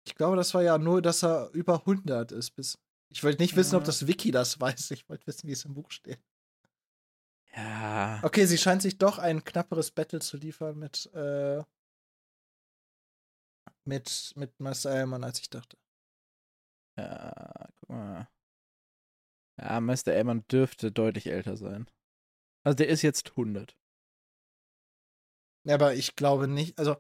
Ich 0.06 0.16
glaube, 0.16 0.38
das 0.38 0.54
war 0.54 0.62
ja 0.62 0.78
nur, 0.78 1.02
dass 1.02 1.24
er 1.24 1.50
über 1.52 1.80
100 1.86 2.32
ist. 2.32 2.52
Bis 2.52 2.78
ich 3.10 3.24
wollte 3.24 3.42
nicht 3.42 3.56
wissen, 3.56 3.76
ob 3.76 3.82
Ja. 3.82 3.88
das 3.88 4.08
Wiki 4.08 4.32
das 4.32 4.60
weiß. 4.62 4.92
Ich 4.92 5.10
wollte 5.10 5.26
wissen, 5.28 5.48
wie 5.48 5.52
es 5.54 5.66
im 5.66 5.74
Buch 5.74 5.92
steht. 5.92 6.24
Ja. 7.56 8.22
Okay, 8.24 8.46
sie 8.46 8.58
scheint 8.58 8.82
sich 8.84 8.98
doch 8.98 9.18
ein 9.18 9.44
knapperes 9.44 9.92
Battle 9.92 10.20
zu 10.20 10.38
liefern 10.38 10.78
mit, 10.78 11.12
äh, 11.14 11.64
mit, 13.86 14.34
mit 14.36 14.60
Meister 14.60 14.92
Aemon, 14.92 15.24
als 15.24 15.40
ich 15.40 15.50
dachte. 15.50 15.78
Ja, 16.98 17.68
guck 17.80 17.90
mal. 17.90 18.28
Ja, 19.60 19.80
Meister 19.80 20.14
Aemon 20.14 20.46
dürfte 20.48 20.92
deutlich 20.92 21.28
älter 21.28 21.58
sein. 21.58 21.90
Also 22.64 22.76
der 22.76 22.90
ist 22.90 23.02
jetzt 23.02 23.32
100. 23.32 23.78
Ja, 25.66 25.76
aber 25.76 25.96
ich 25.96 26.16
glaube 26.16 26.48
nicht, 26.48 26.78
also 26.78 26.98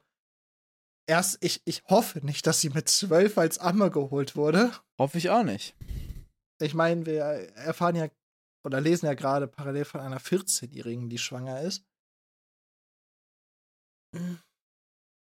erst, 1.08 1.44
ich, 1.44 1.62
ich 1.66 1.84
hoffe 1.86 2.26
nicht, 2.26 2.48
dass 2.48 2.62
sie 2.62 2.70
mit 2.70 2.90
zwölf 2.90 3.38
als 3.38 3.60
Amme 3.60 3.92
geholt 3.92 4.36
wurde. 4.36 4.72
Hoffe 5.00 5.18
ich 5.18 5.30
auch 5.30 5.44
nicht. 5.44 5.76
Ich 6.60 6.74
meine, 6.74 7.06
wir 7.06 7.22
erfahren 7.56 7.96
ja 7.96 8.10
oder 8.66 8.82
lesen 8.82 9.06
ja 9.06 9.14
gerade 9.14 9.48
parallel 9.48 9.86
von 9.86 10.02
einer 10.02 10.20
14-Jährigen, 10.20 11.10
die 11.10 11.18
schwanger 11.18 11.62
ist. 11.62 11.86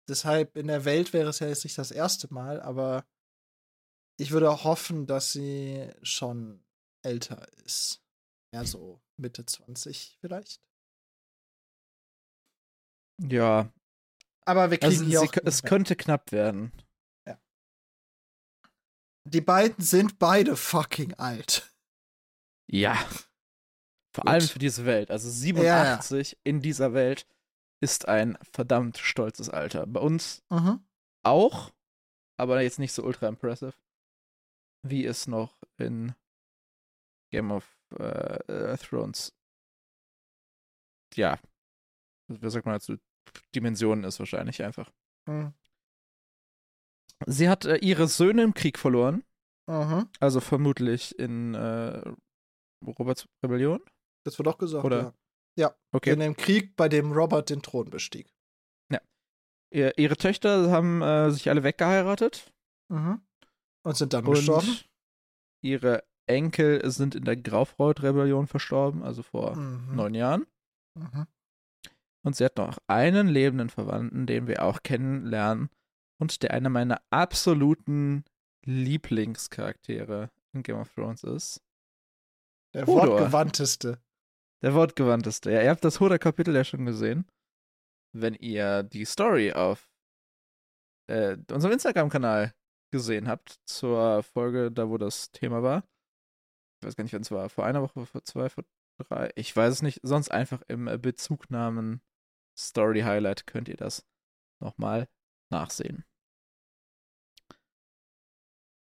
Deshalb 0.09 0.57
in 0.57 0.67
der 0.67 0.83
Welt 0.83 1.13
wäre 1.13 1.29
es 1.29 1.39
ja 1.39 1.47
jetzt 1.47 1.63
nicht 1.63 1.77
das 1.77 1.91
erste 1.91 2.33
Mal, 2.33 2.59
aber 2.61 3.05
ich 4.19 4.31
würde 4.31 4.63
hoffen, 4.63 5.05
dass 5.05 5.31
sie 5.31 5.89
schon 6.01 6.63
älter 7.03 7.47
ist. 7.65 8.01
Ja, 8.53 8.65
so 8.65 9.01
Mitte 9.17 9.45
20 9.45 10.17
vielleicht. 10.21 10.61
Ja, 13.21 13.71
Aber 14.45 14.71
wir 14.71 14.77
kriegen 14.79 14.91
also 14.91 15.05
hier 15.05 15.21
auch. 15.21 15.33
es 15.45 15.63
könnte 15.63 15.95
knapp 15.95 16.31
werden. 16.31 16.71
die 19.29 19.41
beiden 19.41 19.83
sind 19.83 20.17
beide 20.17 20.55
fucking 20.57 21.13
alt. 21.13 21.71
Ja. 22.69 22.95
Vor 24.15 24.23
Gut. 24.23 24.27
allem 24.27 24.47
für 24.47 24.57
diese 24.59 24.85
Welt. 24.85 25.11
Also 25.11 25.29
87 25.29 26.39
in 26.43 26.59
dieser 26.61 26.93
Welt 26.93 27.27
ist 27.83 28.07
ein 28.07 28.37
verdammt 28.51 28.97
stolzes 28.97 29.47
Alter. 29.49 29.85
Bei 29.85 29.99
uns 29.99 30.43
Mhm. 30.49 30.83
auch, 31.23 31.71
aber 32.39 32.61
jetzt 32.61 32.79
nicht 32.79 32.93
so 32.93 33.03
ultra 33.03 33.27
impressive, 33.27 33.73
wie 34.83 35.05
es 35.05 35.27
noch 35.27 35.61
in 35.77 36.15
Game 37.31 37.51
of 37.51 37.77
äh, 37.97 38.73
äh, 38.73 38.77
Thrones, 38.77 39.33
ja, 41.15 41.39
wie 42.27 42.49
sagt 42.49 42.65
man 42.65 42.75
dazu, 42.75 42.97
Dimensionen 43.55 44.03
ist 44.03 44.19
wahrscheinlich 44.19 44.63
einfach. 44.63 44.91
Mhm. 45.27 45.53
Sie 47.27 47.49
hat 47.49 47.65
äh, 47.65 47.77
ihre 47.77 48.07
Söhne 48.07 48.43
im 48.43 48.53
Krieg 48.53 48.77
verloren, 48.79 49.23
Mhm. 49.69 50.09
also 50.19 50.39
vermutlich 50.41 51.17
in 51.19 51.53
äh, 51.53 52.13
Roberts 52.85 53.27
Rebellion. 53.43 53.79
Das 54.25 54.37
wird 54.37 54.47
auch 54.47 54.57
gesagt, 54.57 54.83
Oder- 54.83 55.13
ja. 55.57 55.75
Okay. 55.93 56.13
In 56.13 56.19
dem 56.19 56.35
Krieg, 56.35 56.75
bei 56.75 56.89
dem 56.89 57.11
Robert 57.11 57.49
den 57.49 57.61
Thron 57.61 57.89
bestieg. 57.89 58.33
Ihr, 59.73 59.97
ihre 59.97 60.17
Töchter 60.17 60.69
haben 60.69 61.01
äh, 61.01 61.31
sich 61.31 61.49
alle 61.49 61.63
weggeheiratet 61.63 62.53
Mhm. 62.89 63.21
Und 63.85 63.95
sind 63.95 64.11
dann 64.11 64.25
und 64.27 64.33
gestorben. 64.33 64.67
ihre 65.63 66.03
Enkel 66.27 66.89
sind 66.91 67.15
in 67.15 67.25
der 67.25 67.35
Graufreud-Rebellion 67.37 68.47
verstorben, 68.47 69.03
also 69.03 69.23
vor 69.23 69.55
Mhm. 69.55 69.95
neun 69.95 70.13
Jahren. 70.13 70.47
Mhm. 70.97 71.27
Und 72.23 72.35
sie 72.35 72.45
hat 72.45 72.57
noch 72.57 72.77
einen 72.87 73.27
lebenden 73.27 73.69
Verwandten, 73.69 74.27
den 74.27 74.47
wir 74.47 74.63
auch 74.63 74.83
kennenlernen 74.83 75.69
und 76.19 76.43
der 76.43 76.51
einer 76.53 76.69
meiner 76.69 77.01
absoluten 77.09 78.23
Lieblingscharaktere 78.65 80.29
in 80.53 80.63
Game 80.63 80.77
of 80.77 80.93
Thrones 80.93 81.23
ist. 81.23 81.61
Der 82.73 82.85
Hodor. 82.85 83.19
wortgewandteste. 83.19 83.99
Der 84.61 84.73
wortgewandteste. 84.75 85.51
Ja, 85.51 85.61
ihr 85.63 85.69
habt 85.71 85.83
das 85.83 85.99
Hodor-Kapitel 85.99 86.55
ja 86.55 86.63
schon 86.63 86.85
gesehen. 86.85 87.25
Wenn 88.13 88.35
ihr 88.35 88.83
die 88.83 89.05
Story 89.05 89.53
auf 89.53 89.89
äh, 91.09 91.37
unserem 91.51 91.73
Instagram-Kanal 91.73 92.53
gesehen 92.93 93.27
habt, 93.27 93.59
zur 93.65 94.21
Folge, 94.23 94.71
da 94.71 94.89
wo 94.89 94.97
das 94.97 95.31
Thema 95.31 95.63
war. 95.63 95.83
Ich 96.81 96.87
weiß 96.87 96.95
gar 96.95 97.03
nicht, 97.03 97.13
wann 97.13 97.21
es 97.21 97.31
war. 97.31 97.47
Vor 97.49 97.65
einer 97.65 97.83
Woche, 97.83 98.05
vor 98.07 98.23
zwei, 98.23 98.49
vor 98.49 98.63
drei. 98.97 99.31
Ich 99.35 99.55
weiß 99.55 99.71
es 99.71 99.81
nicht. 99.83 99.99
Sonst 100.01 100.31
einfach 100.31 100.63
im 100.67 100.87
äh, 100.87 100.97
Bezugnamen 100.97 102.01
Story 102.57 103.01
Highlight 103.01 103.45
könnt 103.45 103.69
ihr 103.69 103.77
das 103.77 104.03
nochmal 104.59 105.07
nachsehen. 105.51 106.05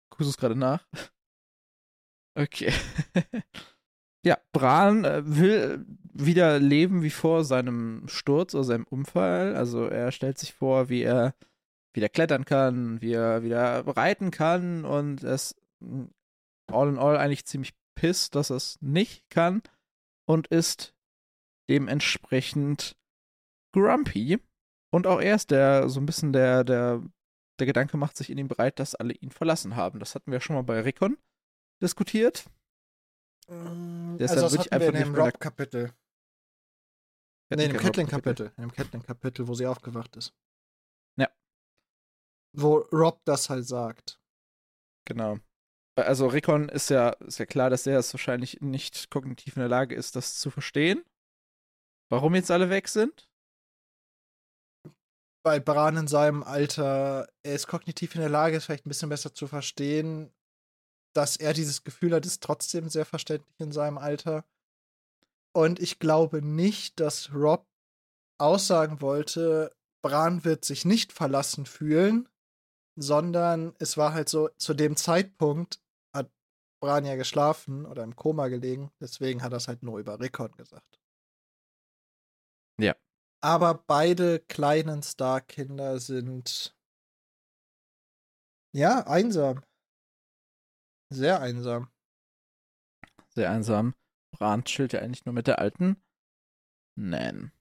Guckst 0.10 0.28
du 0.28 0.30
es 0.30 0.38
gerade 0.38 0.56
nach? 0.56 0.86
Okay. 2.38 2.74
ja, 4.26 4.38
Bran 4.52 5.06
äh, 5.06 5.22
will 5.26 5.86
wieder 6.14 6.60
leben 6.60 7.02
wie 7.02 7.10
vor 7.10 7.46
seinem 7.46 8.10
Sturz 8.10 8.54
oder 8.54 8.66
seinem 8.66 8.84
Unfall. 8.84 9.56
Also 9.56 9.86
er 9.86 10.12
stellt 10.12 10.38
sich 10.38 10.54
vor, 10.54 10.90
wie 10.90 11.04
er 11.04 11.34
wieder 11.94 12.10
klettern 12.10 12.44
kann, 12.44 13.00
wie 13.02 13.14
er 13.14 13.42
wieder 13.42 13.88
reiten 13.88 14.32
kann 14.32 14.84
und 14.84 15.24
es 15.24 15.56
mm, 15.80 16.08
all 16.68 16.90
in 16.90 16.98
all 16.98 17.16
eigentlich 17.16 17.46
ziemlich 17.46 17.74
pisst, 17.96 18.36
dass 18.36 18.50
er 18.50 18.58
es 18.58 18.82
nicht 18.82 19.30
kann. 19.30 19.62
und 20.28 20.48
ist 20.48 20.96
dementsprechend 21.70 22.98
grumpy. 23.74 24.40
Und 24.92 25.08
auch 25.08 25.20
er 25.20 25.36
ist 25.36 25.52
der, 25.52 25.90
so 25.90 26.00
ein 26.00 26.06
bisschen 26.06 26.34
der, 26.34 26.64
der, 26.64 27.04
der 27.60 27.68
Gedanke 27.68 27.98
macht 27.98 28.18
sich 28.18 28.30
in 28.30 28.38
ihm 28.38 28.48
breit, 28.48 28.80
dass 28.80 28.96
alle 28.96 29.14
ihn 29.14 29.32
verlassen 29.32 29.76
haben. 29.76 30.00
Das 30.00 30.16
hatten 30.16 30.32
wir 30.32 30.40
schon 30.42 30.56
mal 30.56 30.64
bei 30.64 30.80
Rickon 30.82 31.18
diskutiert. 31.82 32.46
Mm, 33.48 34.18
Deshalb 34.18 34.44
also 34.44 34.58
das 34.58 34.66
hatten 34.66 34.80
wir 34.80 34.88
in 34.90 34.96
dem 34.96 35.16
Rob-Kapitel. 35.16 35.94
Nee, 37.50 37.66
in 37.66 37.72
dem 37.72 37.78
Catelyn-Kapitel. 37.78 38.52
In 38.58 38.64
dem 38.64 38.72
Catelyn-Kapitel, 38.72 39.48
wo 39.48 39.54
sie 39.54 39.68
aufgewacht 39.68 40.16
ist. 40.16 40.34
Ja. 41.18 41.30
Wo 42.54 42.78
Rob 42.92 43.24
das 43.26 43.50
halt 43.50 43.68
sagt. 43.68 44.20
Genau. 45.06 45.38
Also 45.96 46.28
Rickon 46.28 46.68
ist 46.68 46.90
ja, 46.90 47.10
ist 47.10 47.40
ja 47.40 47.46
klar, 47.46 47.70
dass 47.70 47.88
er 47.88 48.00
es 48.00 48.14
wahrscheinlich 48.14 48.60
nicht 48.62 49.10
kognitiv 49.10 49.56
in 49.56 49.62
der 49.62 49.70
Lage 49.70 49.96
ist, 49.96 50.16
das 50.16 50.38
zu 50.38 50.52
verstehen. 50.52 51.04
Warum 52.10 52.36
jetzt 52.36 52.52
alle 52.52 52.70
weg 52.70 52.88
sind? 52.88 53.30
Bei 55.44 55.60
Bran 55.60 55.96
in 55.96 56.08
seinem 56.08 56.44
Alter, 56.44 57.28
er 57.44 57.56
ist 57.56 57.68
kognitiv 57.68 58.16
in 58.16 58.22
der 58.22 58.30
Lage, 58.30 58.58
es 58.58 58.66
vielleicht 58.66 58.86
ein 58.86 58.90
bisschen 58.90 59.10
besser 59.10 59.34
zu 59.34 59.48
verstehen, 59.48 60.34
dass 61.14 61.38
er 61.38 61.54
dieses 61.54 61.84
Gefühl 61.84 62.14
hat, 62.14 62.26
ist 62.26 62.44
trotzdem 62.44 62.90
sehr 62.90 63.06
verständlich 63.06 63.60
in 63.60 63.72
seinem 63.72 63.98
Alter. 63.98 64.44
Und 65.54 65.80
ich 65.80 66.00
glaube 66.00 66.42
nicht, 66.42 67.00
dass 67.00 67.34
Rob 67.34 67.66
aussagen 68.38 69.02
wollte, 69.02 69.74
Bran 70.02 70.44
wird 70.44 70.66
sich 70.66 70.84
nicht 70.84 71.14
verlassen 71.14 71.66
fühlen, 71.66 72.28
sondern 72.98 73.74
es 73.80 73.98
war 73.98 74.14
halt 74.14 74.30
so, 74.30 74.50
zu 74.58 74.74
dem 74.74 74.96
Zeitpunkt 74.98 75.80
Bran 76.86 77.04
ja 77.04 77.16
geschlafen 77.16 77.88
oder 77.88 78.04
im 78.04 78.16
Koma 78.16 78.48
gelegen, 78.48 78.92
deswegen 79.00 79.42
hat 79.42 79.52
er 79.54 79.58
es 79.58 79.68
halt 79.68 79.82
nur 79.82 79.98
über 79.98 80.20
Rickon 80.20 80.52
gesagt. 80.52 81.02
Ja. 82.80 82.96
Aber 83.42 83.74
beide 83.74 84.40
kleinen 84.40 85.02
Starkinder 85.02 85.98
sind 86.00 86.78
ja 88.72 89.00
einsam. 89.08 89.64
Sehr 91.12 91.42
einsam. 91.42 91.90
Sehr 93.30 93.50
einsam. 93.50 93.96
Bran 94.32 94.64
chillt 94.64 94.94
ja 94.94 95.00
eigentlich 95.00 95.26
nur 95.26 95.34
mit 95.34 95.48
der 95.48 95.58
alten 95.58 96.00
Nan. 96.96 97.52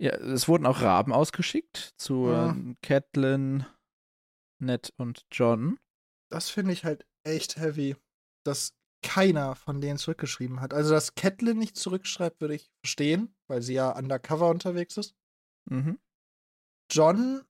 Ja, 0.00 0.12
es 0.14 0.48
wurden 0.48 0.64
auch 0.64 0.80
Raben 0.80 1.12
ausgeschickt 1.12 1.92
zu 1.98 2.28
Ja. 2.28 2.48
ähm, 2.48 2.78
Catelyn, 2.80 3.66
Ned 4.58 4.94
und 4.96 5.26
John. 5.30 5.78
Das 6.30 6.48
finde 6.48 6.72
ich 6.72 6.86
halt 6.86 7.06
echt 7.24 7.56
heavy, 7.58 7.96
dass 8.48 8.74
keiner 9.02 9.54
von 9.54 9.80
denen 9.80 9.98
zurückgeschrieben 9.98 10.60
hat. 10.60 10.74
Also, 10.74 10.92
dass 10.92 11.14
Catelyn 11.14 11.58
nicht 11.58 11.76
zurückschreibt, 11.76 12.40
würde 12.40 12.56
ich 12.56 12.70
verstehen, 12.82 13.34
weil 13.46 13.62
sie 13.62 13.74
ja 13.74 13.96
undercover 13.96 14.48
unterwegs 14.48 14.96
ist. 14.96 15.14
Mhm. 15.70 15.98
John, 16.90 17.44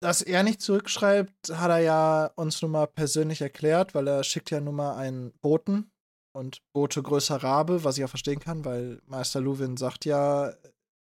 dass 0.00 0.22
er 0.22 0.42
nicht 0.44 0.62
zurückschreibt, 0.62 1.50
hat 1.50 1.70
er 1.70 1.80
ja 1.80 2.26
uns 2.36 2.62
nun 2.62 2.70
mal 2.70 2.86
persönlich 2.86 3.42
erklärt, 3.42 3.94
weil 3.94 4.06
er 4.06 4.24
schickt 4.24 4.50
ja 4.50 4.60
nun 4.60 4.76
mal 4.76 4.96
einen 4.96 5.32
Boten 5.40 5.90
und 6.32 6.62
Bote 6.72 7.02
größer 7.02 7.42
Rabe, 7.42 7.84
was 7.84 7.96
ich 7.96 8.02
ja 8.02 8.08
verstehen 8.08 8.38
kann, 8.38 8.64
weil 8.64 9.02
Meister 9.06 9.40
Luwin 9.40 9.76
sagt 9.76 10.04
ja, 10.04 10.54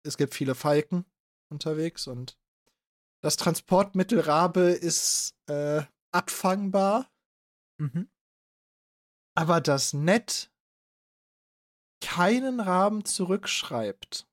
es 0.03 0.15
gibt 0.15 0.35
viele 0.35 0.53
Falken 0.55 1.05
unterwegs 1.51 2.07
und 2.07 2.37
das 3.21 3.35
Transportmittel 3.37 4.19
Rabe 4.19 4.71
ist 4.71 5.33
äh, 5.47 5.81
abfangbar, 6.11 7.09
Mhm. 7.79 8.07
Aber 9.35 9.61
dass 9.61 9.93
Ned 9.93 10.51
keinen 12.01 12.59
Raben 12.59 13.05
zurückschreibt. 13.05 14.27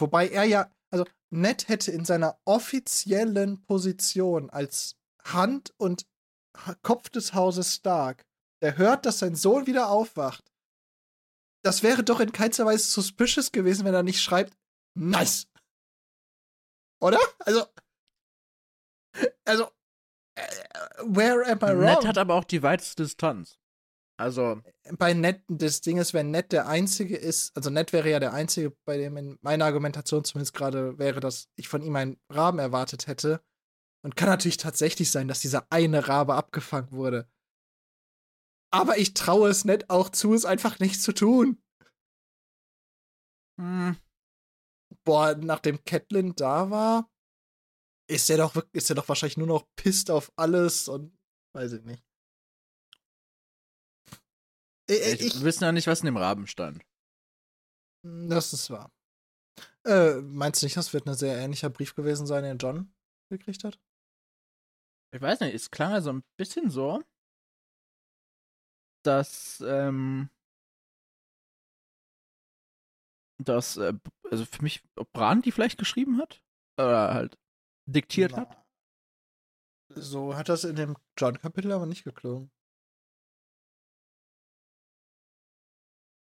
Wobei 0.00 0.28
er 0.28 0.44
ja, 0.44 0.74
also 0.90 1.04
Ned 1.30 1.68
hätte 1.68 1.92
in 1.92 2.04
seiner 2.04 2.40
offiziellen 2.44 3.62
Position 3.64 4.50
als 4.50 4.96
Hand 5.24 5.74
und 5.76 6.06
Kopf 6.82 7.10
des 7.10 7.34
Hauses 7.34 7.74
Stark, 7.74 8.26
der 8.62 8.76
hört, 8.76 9.06
dass 9.06 9.20
sein 9.20 9.34
Sohn 9.34 9.66
wieder 9.66 9.88
aufwacht. 9.88 10.50
Das 11.62 11.82
wäre 11.82 12.02
doch 12.02 12.20
in 12.20 12.32
keinster 12.32 12.66
Weise 12.66 12.90
suspicious 12.90 13.52
gewesen, 13.52 13.84
wenn 13.84 13.94
er 13.94 14.02
nicht 14.02 14.22
schreibt, 14.22 14.56
nice. 14.94 15.46
Oder? 17.00 17.20
Also, 17.40 17.66
also, 19.44 19.70
äh, 20.36 20.42
where 21.04 21.44
am 21.46 21.58
I 21.58 21.72
wrong? 21.72 21.80
Ned 21.80 22.06
hat 22.06 22.18
aber 22.18 22.34
auch 22.34 22.44
die 22.44 22.62
weiteste 22.62 23.02
Distanz. 23.02 23.58
Also, 24.20 24.60
bei 24.98 25.14
Ned 25.14 25.42
das 25.48 25.80
Ding 25.80 25.96
ist, 25.96 26.12
wenn 26.12 26.30
Ned 26.30 26.52
der 26.52 26.68
Einzige 26.68 27.16
ist, 27.16 27.56
also 27.56 27.70
Ned 27.70 27.94
wäre 27.94 28.10
ja 28.10 28.20
der 28.20 28.34
Einzige, 28.34 28.76
bei 28.84 28.98
dem 28.98 29.16
in 29.16 29.38
meiner 29.40 29.64
Argumentation 29.64 30.24
zumindest 30.24 30.52
gerade 30.52 30.98
wäre, 30.98 31.20
dass 31.20 31.48
ich 31.56 31.68
von 31.68 31.80
ihm 31.80 31.96
einen 31.96 32.20
Raben 32.28 32.58
erwartet 32.58 33.06
hätte. 33.06 33.42
Und 34.04 34.16
kann 34.16 34.28
natürlich 34.28 34.58
tatsächlich 34.58 35.10
sein, 35.10 35.26
dass 35.26 35.40
dieser 35.40 35.66
eine 35.70 36.06
Rabe 36.06 36.34
abgefangen 36.34 36.92
wurde. 36.92 37.30
Aber 38.70 38.98
ich 38.98 39.14
traue 39.14 39.48
es 39.48 39.64
Ned 39.64 39.88
auch 39.88 40.10
zu, 40.10 40.34
es 40.34 40.44
einfach 40.44 40.78
nicht 40.80 41.00
zu 41.00 41.14
tun. 41.14 41.62
hm, 43.58 43.96
Boah, 45.02 45.34
nachdem 45.34 45.82
Catelyn 45.86 46.34
da 46.34 46.70
war, 46.70 47.10
ist 48.06 48.28
er 48.28 48.36
doch 48.36 48.54
ist 48.72 48.90
er 48.90 48.96
doch 48.96 49.08
wahrscheinlich 49.08 49.38
nur 49.38 49.46
noch 49.46 49.66
pisst 49.76 50.10
auf 50.10 50.30
alles 50.36 50.88
und 50.88 51.18
weiß 51.54 51.72
ich 51.72 51.84
nicht. 51.84 52.09
Äh, 54.90 55.14
ich, 55.14 55.34
wir 55.38 55.44
wissen 55.44 55.64
ja 55.64 55.72
nicht, 55.72 55.86
was 55.86 56.00
in 56.00 56.06
dem 56.06 56.16
Raben 56.16 56.46
stand. 56.46 56.82
Das 58.02 58.52
ist 58.52 58.70
wahr. 58.70 58.90
Äh, 59.84 60.20
meinst 60.22 60.62
du 60.62 60.66
nicht, 60.66 60.76
das 60.76 60.92
wird 60.92 61.06
ein 61.06 61.14
sehr 61.14 61.38
ähnlicher 61.38 61.70
Brief 61.70 61.94
gewesen 61.94 62.26
sein, 62.26 62.44
den 62.44 62.58
John 62.58 62.92
gekriegt 63.30 63.64
hat? 63.64 63.78
Ich 65.12 65.20
weiß 65.20 65.40
nicht, 65.40 65.54
es 65.54 65.70
klang 65.70 65.92
ja 65.92 66.00
so 66.00 66.12
ein 66.12 66.22
bisschen 66.36 66.70
so, 66.70 67.02
dass, 69.02 69.62
ähm, 69.66 70.30
dass, 73.38 73.76
äh, 73.76 73.94
also 74.30 74.44
für 74.44 74.62
mich, 74.62 74.82
ob 74.96 75.12
Bran 75.12 75.42
die 75.42 75.52
vielleicht 75.52 75.78
geschrieben 75.78 76.18
hat? 76.18 76.42
Oder 76.78 77.14
halt 77.14 77.38
diktiert 77.86 78.34
hat? 78.34 78.48
Na, 79.88 80.00
So 80.00 80.36
hat 80.36 80.48
das 80.48 80.64
in 80.64 80.76
dem 80.76 80.96
John-Kapitel 81.18 81.72
aber 81.72 81.86
nicht 81.86 82.04
geklungen. 82.04 82.50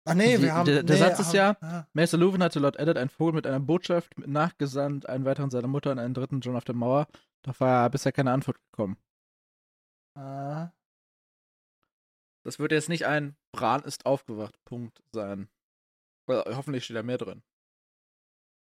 Ach 0.06 0.14
nee, 0.14 0.36
Die- 0.36 0.42
wir 0.42 0.54
haben. 0.54 0.66
der- 0.66 0.82
der 0.82 0.96
nee, 0.96 1.00
Satz 1.02 1.18
ist 1.20 1.28
haben- 1.28 1.34
ja- 1.36 1.56
ah, 1.60 1.88
Maester 1.94 2.18
Luwin 2.18 2.42
hatte 2.42 2.58
Lord 2.60 2.76
Eddard 2.76 2.98
einen 2.98 3.08
Vogel 3.10 3.34
mit 3.34 3.46
einer 3.46 3.60
Botschaft 3.60 4.16
nachgesandt, 4.18 5.08
einen 5.08 5.24
weiteren 5.24 5.50
seiner 5.50 5.68
Mutter 5.68 5.90
und 5.92 5.98
einen 5.98 6.14
dritten 6.14 6.40
John 6.40 6.56
auf 6.56 6.64
der 6.64 6.74
Mauer. 6.74 7.06
Doch 7.42 7.58
war 7.60 7.88
bisher 7.90 8.12
keine 8.12 8.32
Antwort 8.32 8.58
gekommen. 8.70 8.96
ah. 10.16 10.70
Das 12.44 12.58
wird 12.58 12.72
jetzt 12.72 12.90
nicht 12.90 13.06
ein 13.06 13.36
Bran 13.52 13.82
ist 13.84 14.04
aufgewacht, 14.04 14.62
Punkt 14.66 15.02
sein. 15.12 15.48
Oder 16.28 16.44
hoffentlich 16.56 16.84
steht 16.84 16.96
da 16.96 17.02
mehr 17.02 17.16
drin. 17.16 17.42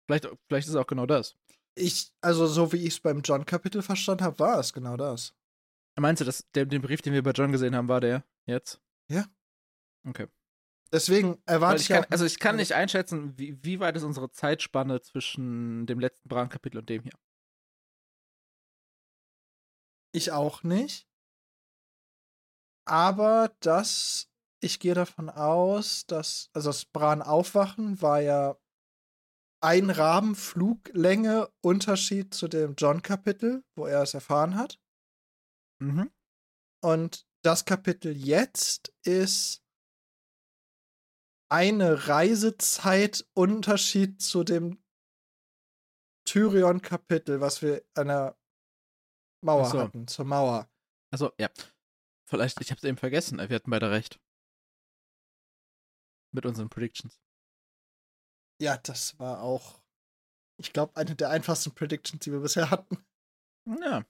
Vielleicht, 0.06 0.28
vielleicht 0.48 0.66
ist 0.66 0.74
es 0.74 0.76
auch 0.76 0.86
genau 0.86 1.06
das. 1.06 1.36
Ich, 1.76 2.12
also 2.20 2.46
so 2.46 2.72
wie 2.72 2.78
ich 2.84 2.88
es 2.94 3.00
beim 3.00 3.22
John-Kapitel 3.22 3.80
verstanden 3.80 4.24
habe, 4.24 4.38
war 4.38 4.58
es 4.58 4.72
genau 4.74 4.96
das. 4.98 5.34
Meinst 5.98 6.20
du, 6.20 6.24
dass 6.26 6.46
der, 6.52 6.66
den 6.66 6.82
Brief, 6.82 7.00
den 7.00 7.12
wir 7.14 7.22
bei 7.22 7.30
John 7.30 7.52
gesehen 7.52 7.74
haben, 7.74 7.88
war 7.88 8.00
der 8.00 8.24
jetzt? 8.46 8.82
Ja. 9.10 9.24
Okay. 10.06 10.26
Deswegen 10.92 11.40
erwarte 11.46 11.76
ich 11.76 11.82
ich, 11.82 11.88
kann, 11.88 12.04
auch, 12.04 12.10
also 12.10 12.24
ich 12.24 12.38
kann 12.38 12.56
nicht 12.56 12.72
einschätzen, 12.72 13.38
wie, 13.38 13.56
wie 13.62 13.78
weit 13.78 13.96
ist 13.96 14.02
unsere 14.02 14.30
Zeitspanne 14.30 15.00
zwischen 15.00 15.86
dem 15.86 16.00
letzten 16.00 16.28
Bran-Kapitel 16.28 16.78
und 16.78 16.88
dem 16.88 17.02
hier. 17.02 17.12
Ich 20.12 20.32
auch 20.32 20.64
nicht. 20.64 21.06
Aber 22.86 23.54
das, 23.60 24.28
ich 24.60 24.80
gehe 24.80 24.94
davon 24.94 25.30
aus, 25.30 26.06
dass, 26.06 26.50
also 26.52 26.70
das 26.70 26.84
Bran 26.86 27.22
aufwachen 27.22 28.02
war 28.02 28.20
ja 28.20 28.56
ein 29.62 29.90
Rahmen 29.90 30.34
Fluglänge 30.34 31.48
Unterschied 31.60 32.34
zu 32.34 32.48
dem 32.48 32.74
John-Kapitel, 32.76 33.62
wo 33.76 33.86
er 33.86 34.02
es 34.02 34.14
erfahren 34.14 34.56
hat. 34.56 34.80
Mhm. 35.80 36.10
Und 36.82 37.26
das 37.42 37.64
Kapitel 37.64 38.16
jetzt 38.16 38.92
ist 39.04 39.62
eine 41.50 42.08
Reisezeit 42.08 43.28
Unterschied 43.34 44.22
zu 44.22 44.44
dem 44.44 44.82
Tyrion-Kapitel, 46.24 47.40
was 47.40 47.60
wir 47.60 47.84
an 47.94 48.08
der 48.08 48.38
Mauer 49.42 49.70
so. 49.70 49.80
hatten, 49.80 50.06
zur 50.06 50.24
Mauer. 50.24 50.70
Also, 51.12 51.32
ja. 51.38 51.50
Vielleicht, 52.28 52.60
ich 52.60 52.70
hab's 52.70 52.84
eben 52.84 52.96
vergessen, 52.96 53.38
wir 53.38 53.56
hatten 53.56 53.70
beide 53.70 53.90
recht. 53.90 54.20
Mit 56.32 56.46
unseren 56.46 56.70
Predictions. 56.70 57.20
Ja, 58.60 58.76
das 58.76 59.18
war 59.18 59.42
auch, 59.42 59.82
ich 60.60 60.72
glaube, 60.72 60.94
eine 60.94 61.16
der 61.16 61.30
einfachsten 61.30 61.74
Predictions, 61.74 62.22
die 62.22 62.30
wir 62.30 62.40
bisher 62.40 62.70
hatten. 62.70 63.04
Ja. 63.66 64.04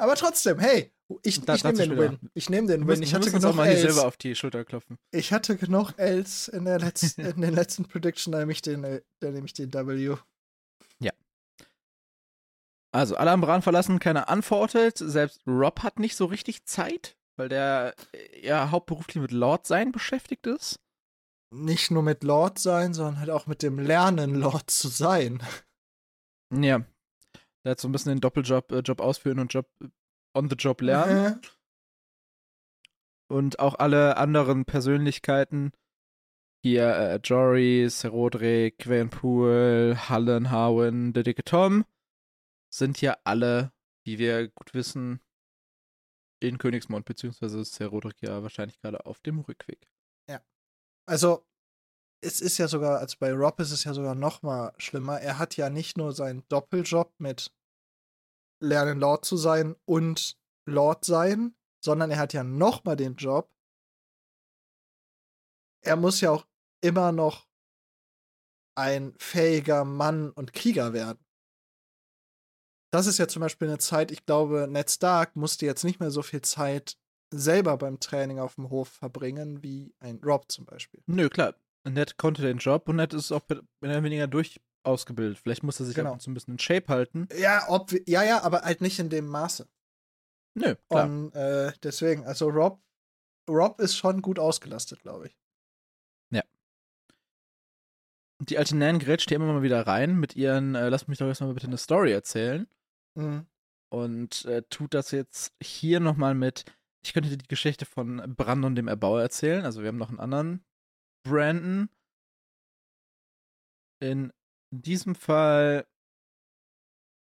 Aber 0.00 0.14
trotzdem, 0.14 0.58
hey, 0.58 0.92
ich, 1.22 1.40
Da- 1.40 1.54
ich 1.54 1.64
nehme 1.64 1.78
den. 1.78 1.98
Win. 1.98 2.18
Ich 2.34 2.50
nehme 2.50 2.68
den 2.68 2.86
Win. 2.86 3.02
Ich 3.02 3.14
hatte 3.14 3.28
auch 3.28 3.32
genug 3.32 3.54
mal 3.54 3.66
hier 3.68 3.78
Ls. 3.78 3.82
selber 3.94 4.06
auf 4.06 4.16
die 4.16 4.34
Schulter 4.34 4.64
klopfen. 4.64 4.98
Ich 5.10 5.32
hatte 5.32 5.56
genug 5.56 5.94
Ls 5.98 6.48
in, 6.48 6.64
der 6.64 6.78
letzten, 6.78 7.22
in 7.22 7.40
den 7.40 7.54
letzten 7.54 7.84
Prediction, 7.86 8.32
da 8.32 8.38
nehme 8.38 8.52
ich 8.52 8.62
den, 8.62 8.84
äh, 8.84 9.02
da 9.20 9.30
nehme 9.30 9.46
ich 9.46 9.52
den 9.54 9.72
W. 9.72 10.16
Also, 12.90 13.16
alle 13.16 13.30
haben 13.30 13.42
Bran 13.42 13.60
verlassen, 13.60 13.98
keiner 13.98 14.30
antwortet. 14.30 14.96
Selbst 14.96 15.42
Rob 15.46 15.82
hat 15.82 15.98
nicht 15.98 16.16
so 16.16 16.24
richtig 16.24 16.64
Zeit, 16.64 17.18
weil 17.36 17.50
der 17.50 17.94
äh, 18.12 18.46
ja 18.46 18.70
hauptberuflich 18.70 19.16
mit 19.16 19.30
Lord 19.30 19.66
sein 19.66 19.92
beschäftigt 19.92 20.46
ist. 20.46 20.80
Nicht 21.54 21.90
nur 21.90 22.02
mit 22.02 22.24
Lord 22.24 22.58
sein, 22.58 22.94
sondern 22.94 23.20
halt 23.20 23.28
auch 23.30 23.46
mit 23.46 23.62
dem 23.62 23.78
Lernen, 23.78 24.34
Lord 24.34 24.70
zu 24.70 24.88
sein. 24.88 25.42
Ja. 26.50 26.80
Der 27.64 27.72
hat 27.72 27.80
so 27.80 27.88
ein 27.88 27.92
bisschen 27.92 28.12
den 28.12 28.20
Doppeljob, 28.20 28.72
äh, 28.72 28.80
Job 28.80 29.00
ausführen 29.00 29.38
und 29.38 29.52
Job 29.52 29.68
äh, 29.82 29.88
on 30.34 30.48
the 30.48 30.56
Job 30.56 30.80
lernen. 30.80 31.40
Äh, 31.42 31.46
Und 33.30 33.58
auch 33.58 33.74
alle 33.74 34.16
anderen 34.16 34.64
Persönlichkeiten. 34.64 35.72
Hier 36.64 36.88
äh, 36.88 37.20
Jory, 37.22 37.88
Serodric, 37.88 38.78
Quenpool, 38.78 39.96
Hallen, 40.08 40.50
Harwin, 40.50 41.12
der 41.12 41.22
dicke 41.22 41.44
Tom 41.44 41.84
sind 42.70 43.00
ja 43.00 43.16
alle, 43.24 43.72
wie 44.04 44.18
wir 44.18 44.48
gut 44.48 44.74
wissen, 44.74 45.20
in 46.40 46.58
Königsmond, 46.58 47.04
beziehungsweise 47.04 47.60
ist 47.60 47.74
Serodric 47.74 48.20
ja 48.22 48.42
wahrscheinlich 48.42 48.78
gerade 48.80 49.06
auf 49.06 49.20
dem 49.20 49.40
Rückweg. 49.40 49.90
Also, 51.08 51.47
es 52.20 52.40
ist 52.40 52.58
ja 52.58 52.68
sogar, 52.68 52.98
also 52.98 53.16
bei 53.18 53.32
Rob 53.32 53.60
ist 53.60 53.70
es 53.70 53.84
ja 53.84 53.94
sogar 53.94 54.14
noch 54.14 54.42
mal 54.42 54.72
schlimmer. 54.78 55.20
Er 55.20 55.38
hat 55.38 55.56
ja 55.56 55.70
nicht 55.70 55.96
nur 55.96 56.12
seinen 56.12 56.46
Doppeljob 56.48 57.14
mit 57.18 57.54
Lernen 58.60 58.98
Lord 58.98 59.24
zu 59.24 59.36
sein 59.36 59.76
und 59.84 60.36
Lord 60.66 61.04
sein, 61.04 61.54
sondern 61.84 62.10
er 62.10 62.18
hat 62.18 62.32
ja 62.32 62.42
noch 62.42 62.84
mal 62.84 62.96
den 62.96 63.14
Job. 63.14 63.50
Er 65.84 65.96
muss 65.96 66.20
ja 66.20 66.32
auch 66.32 66.46
immer 66.80 67.12
noch 67.12 67.46
ein 68.76 69.14
fähiger 69.18 69.84
Mann 69.84 70.30
und 70.30 70.52
Krieger 70.52 70.92
werden. 70.92 71.24
Das 72.92 73.06
ist 73.06 73.18
ja 73.18 73.28
zum 73.28 73.40
Beispiel 73.40 73.68
eine 73.68 73.78
Zeit, 73.78 74.10
ich 74.10 74.24
glaube, 74.24 74.66
Ned 74.68 74.90
Stark 74.90 75.36
musste 75.36 75.66
jetzt 75.66 75.84
nicht 75.84 76.00
mehr 76.00 76.10
so 76.10 76.22
viel 76.22 76.42
Zeit 76.42 76.98
selber 77.30 77.76
beim 77.76 78.00
Training 78.00 78.38
auf 78.38 78.54
dem 78.54 78.70
Hof 78.70 78.88
verbringen, 78.88 79.62
wie 79.62 79.94
ein 80.00 80.18
Rob 80.24 80.50
zum 80.50 80.64
Beispiel. 80.64 81.02
Nö, 81.06 81.28
klar. 81.28 81.54
Ned 81.90 82.16
konnte 82.16 82.42
den 82.42 82.58
Job 82.58 82.88
und 82.88 82.96
Ned 82.96 83.14
ist 83.14 83.32
auch 83.32 83.42
mehr 83.48 83.60
oder 83.82 84.02
weniger 84.02 84.26
durch 84.26 84.60
ausgebildet. 84.84 85.38
Vielleicht 85.38 85.62
muss 85.62 85.80
er 85.80 85.86
sich 85.86 85.94
Genau. 85.94 86.14
auch 86.14 86.20
so 86.20 86.30
ein 86.30 86.34
bisschen 86.34 86.54
in 86.54 86.58
Shape 86.58 86.88
halten. 86.88 87.28
Ja, 87.36 87.64
ob, 87.68 87.92
ja, 88.06 88.22
ja, 88.22 88.42
aber 88.42 88.62
halt 88.62 88.80
nicht 88.80 88.98
in 88.98 89.10
dem 89.10 89.26
Maße. 89.26 89.68
Nö, 90.54 90.74
klar. 90.88 91.04
Und 91.04 91.34
äh, 91.34 91.72
deswegen, 91.82 92.24
also 92.24 92.48
Rob, 92.48 92.80
Rob 93.48 93.80
ist 93.80 93.96
schon 93.96 94.22
gut 94.22 94.38
ausgelastet, 94.38 95.00
glaube 95.00 95.26
ich. 95.26 95.36
die 98.40 98.58
alte 98.58 98.76
Nan 98.76 98.98
grätscht 98.98 99.28
hier 99.28 99.36
immer 99.36 99.52
mal 99.52 99.62
wieder 99.62 99.86
rein 99.86 100.18
mit 100.18 100.36
ihren, 100.36 100.74
äh, 100.74 100.88
lass 100.88 101.08
mich 101.08 101.18
doch 101.18 101.26
erstmal 101.26 101.52
bitte 101.54 101.66
eine 101.66 101.76
Story 101.76 102.12
erzählen. 102.12 102.66
Mhm. 103.14 103.46
Und 103.90 104.44
äh, 104.44 104.62
tut 104.68 104.94
das 104.94 105.10
jetzt 105.10 105.54
hier 105.62 105.98
nochmal 105.98 106.34
mit, 106.34 106.64
ich 107.02 107.12
könnte 107.12 107.30
dir 107.30 107.38
die 107.38 107.48
Geschichte 107.48 107.86
von 107.86 108.34
Brandon 108.36 108.74
dem 108.74 108.88
Erbauer 108.88 109.20
erzählen. 109.22 109.64
Also 109.64 109.80
wir 109.82 109.88
haben 109.88 109.96
noch 109.96 110.10
einen 110.10 110.20
anderen 110.20 110.64
Brandon. 111.28 111.88
In 114.00 114.32
diesem 114.70 115.14
Fall 115.14 115.86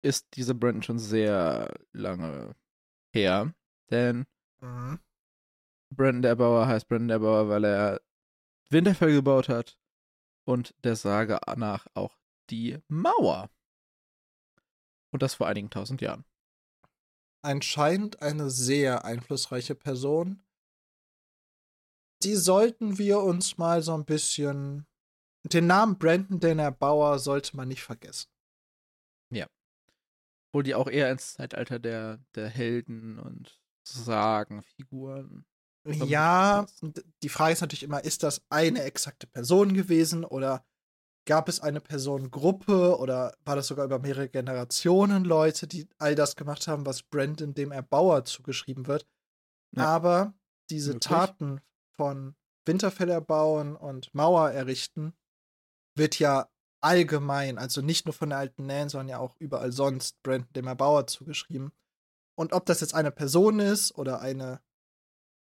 ist 0.02 0.36
dieser 0.36 0.54
Brandon 0.54 0.82
schon 0.82 0.98
sehr 0.98 1.74
lange 1.92 2.54
her. 3.12 3.54
Denn 3.90 4.26
Mhm. 4.60 5.00
Brandon 5.90 6.22
der 6.22 6.30
Erbauer 6.30 6.66
heißt 6.66 6.88
Brandon 6.88 7.08
der 7.08 7.16
Erbauer, 7.16 7.48
weil 7.48 7.64
er 7.64 8.00
Winterfell 8.70 9.12
gebaut 9.12 9.48
hat 9.48 9.78
und 10.44 10.74
der 10.82 10.96
Sage 10.96 11.38
nach 11.56 11.86
auch 11.94 12.18
die 12.50 12.78
Mauer. 12.88 13.50
Und 15.12 15.22
das 15.22 15.34
vor 15.34 15.46
einigen 15.46 15.70
tausend 15.70 16.00
Jahren. 16.00 16.24
Anscheinend 17.42 18.22
eine 18.22 18.50
sehr 18.50 19.04
einflussreiche 19.04 19.74
Person. 19.74 20.44
Die 22.26 22.36
sollten 22.36 22.98
wir 22.98 23.20
uns 23.20 23.56
mal 23.56 23.82
so 23.82 23.94
ein 23.94 24.04
bisschen. 24.04 24.86
Den 25.44 25.66
Namen 25.66 25.96
Brandon 25.96 26.40
Denner 26.40 26.72
Bauer 26.72 27.18
sollte 27.18 27.56
man 27.56 27.68
nicht 27.68 27.82
vergessen. 27.82 28.28
Obwohl 30.56 30.62
die 30.62 30.74
auch 30.74 30.88
eher 30.88 31.10
ins 31.10 31.34
Zeitalter 31.34 31.78
der, 31.78 32.18
der 32.34 32.48
Helden 32.48 33.18
und 33.18 33.60
Sagenfiguren. 33.86 35.44
Ja, 35.84 36.64
die 37.22 37.28
Frage 37.28 37.52
ist 37.52 37.60
natürlich 37.60 37.82
immer, 37.82 38.02
ist 38.02 38.22
das 38.22 38.40
eine 38.48 38.82
exakte 38.82 39.26
Person 39.26 39.74
gewesen 39.74 40.24
oder 40.24 40.64
gab 41.26 41.50
es 41.50 41.60
eine 41.60 41.82
Personengruppe 41.82 42.98
oder 42.98 43.36
war 43.44 43.54
das 43.54 43.66
sogar 43.66 43.84
über 43.84 43.98
mehrere 43.98 44.30
Generationen 44.30 45.26
Leute, 45.26 45.66
die 45.66 45.86
all 45.98 46.14
das 46.14 46.36
gemacht 46.36 46.66
haben, 46.68 46.86
was 46.86 47.02
Brandon 47.02 47.52
dem 47.52 47.70
Erbauer 47.70 48.24
zugeschrieben 48.24 48.86
wird? 48.86 49.06
Ja. 49.76 49.84
Aber 49.84 50.34
diese 50.70 50.94
Möglich. 50.94 51.08
Taten 51.08 51.60
von 51.96 52.34
Winterfell 52.64 53.10
erbauen 53.10 53.76
und 53.76 54.12
Mauer 54.14 54.50
errichten 54.50 55.14
wird 55.96 56.18
ja 56.18 56.48
allgemein, 56.80 57.58
also 57.58 57.80
nicht 57.80 58.06
nur 58.06 58.12
von 58.12 58.30
der 58.30 58.38
alten 58.38 58.66
Nan, 58.66 58.88
sondern 58.88 59.08
ja 59.08 59.18
auch 59.18 59.36
überall 59.38 59.72
sonst 59.72 60.22
Brandon 60.22 60.52
dem 60.52 60.66
Erbauer 60.66 61.06
zugeschrieben. 61.06 61.72
Und 62.38 62.52
ob 62.52 62.66
das 62.66 62.80
jetzt 62.80 62.94
eine 62.94 63.10
Person 63.10 63.60
ist 63.60 63.96
oder 63.96 64.20
eine 64.20 64.60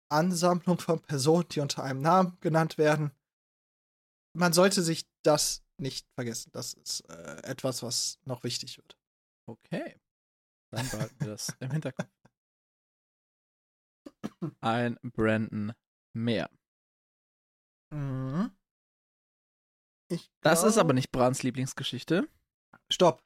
Ansammlung 0.09 0.79
von 0.79 1.01
Personen, 1.03 1.49
die 1.49 1.61
unter 1.61 1.83
einem 1.83 2.01
Namen 2.01 2.39
genannt 2.41 2.79
werden. 2.79 3.11
Man 4.35 4.53
sollte 4.53 4.83
sich 4.83 5.09
das 5.23 5.65
nicht 5.79 6.09
vergessen. 6.15 6.51
Das 6.53 6.75
ist 6.75 7.01
äh, 7.09 7.43
etwas, 7.43 7.83
was 7.83 8.21
noch 8.25 8.45
wichtig 8.45 8.79
wird. 8.79 8.97
Okay. 9.47 10.01
Dann 10.71 10.89
behalten 10.89 11.17
wir 11.21 11.29
das 11.29 11.55
im 11.61 11.71
Hinterkopf. 11.71 12.09
Ein 14.61 14.99
Brandon 15.03 15.73
mehr. 16.17 16.51
Mhm. 17.93 18.51
Ich 20.11 20.31
Das 20.41 20.63
ist 20.63 20.75
glaub- 20.75 20.85
aber 20.85 20.93
nicht 20.95 21.13
Brans 21.13 21.43
Lieblingsgeschichte. 21.43 22.29
Stopp. 22.93 23.23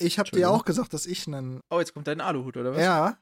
Ich 0.00 0.18
habe 0.18 0.30
dir 0.30 0.50
auch 0.50 0.64
gesagt, 0.64 0.92
dass 0.94 1.06
ich 1.06 1.26
einen. 1.26 1.60
Oh, 1.70 1.78
jetzt 1.78 1.94
kommt 1.94 2.06
dein 2.06 2.20
Aluhut, 2.20 2.56
oder 2.56 2.72
was? 2.72 2.80
Ja. 2.80 3.18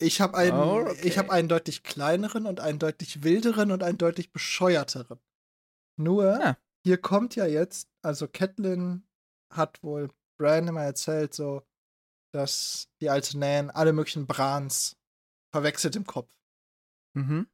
Ich 0.00 0.20
habe 0.20 0.36
einen, 0.36 0.58
Oh, 0.58 0.80
okay. 0.80 1.06
ich 1.06 1.18
habe 1.18 1.30
einen 1.30 1.48
deutlich 1.48 1.84
kleineren 1.84 2.46
und 2.46 2.58
einen 2.60 2.78
deutlich 2.80 3.22
wilderen 3.22 3.70
und 3.70 3.82
einen 3.82 3.96
deutlich 3.98 4.32
bescheuerteren. 4.32 5.20
Nur, 5.96 6.24
Ja. 6.40 6.58
hier 6.84 6.98
kommt 7.00 7.36
ja 7.36 7.46
jetzt, 7.46 7.88
also 8.02 8.26
Catelyn 8.26 9.06
hat 9.52 9.82
wohl 9.84 10.10
Bran 10.38 10.66
immer 10.66 10.82
erzählt, 10.82 11.32
so, 11.32 11.62
dass 12.34 12.88
die 13.00 13.08
alte 13.08 13.38
Nan 13.38 13.70
alle 13.70 13.92
möglichen 13.92 14.26
Brans 14.26 14.96
verwechselt 15.54 15.94
im 15.94 16.04
Kopf. 16.04 16.28
Mhm. 17.16 17.48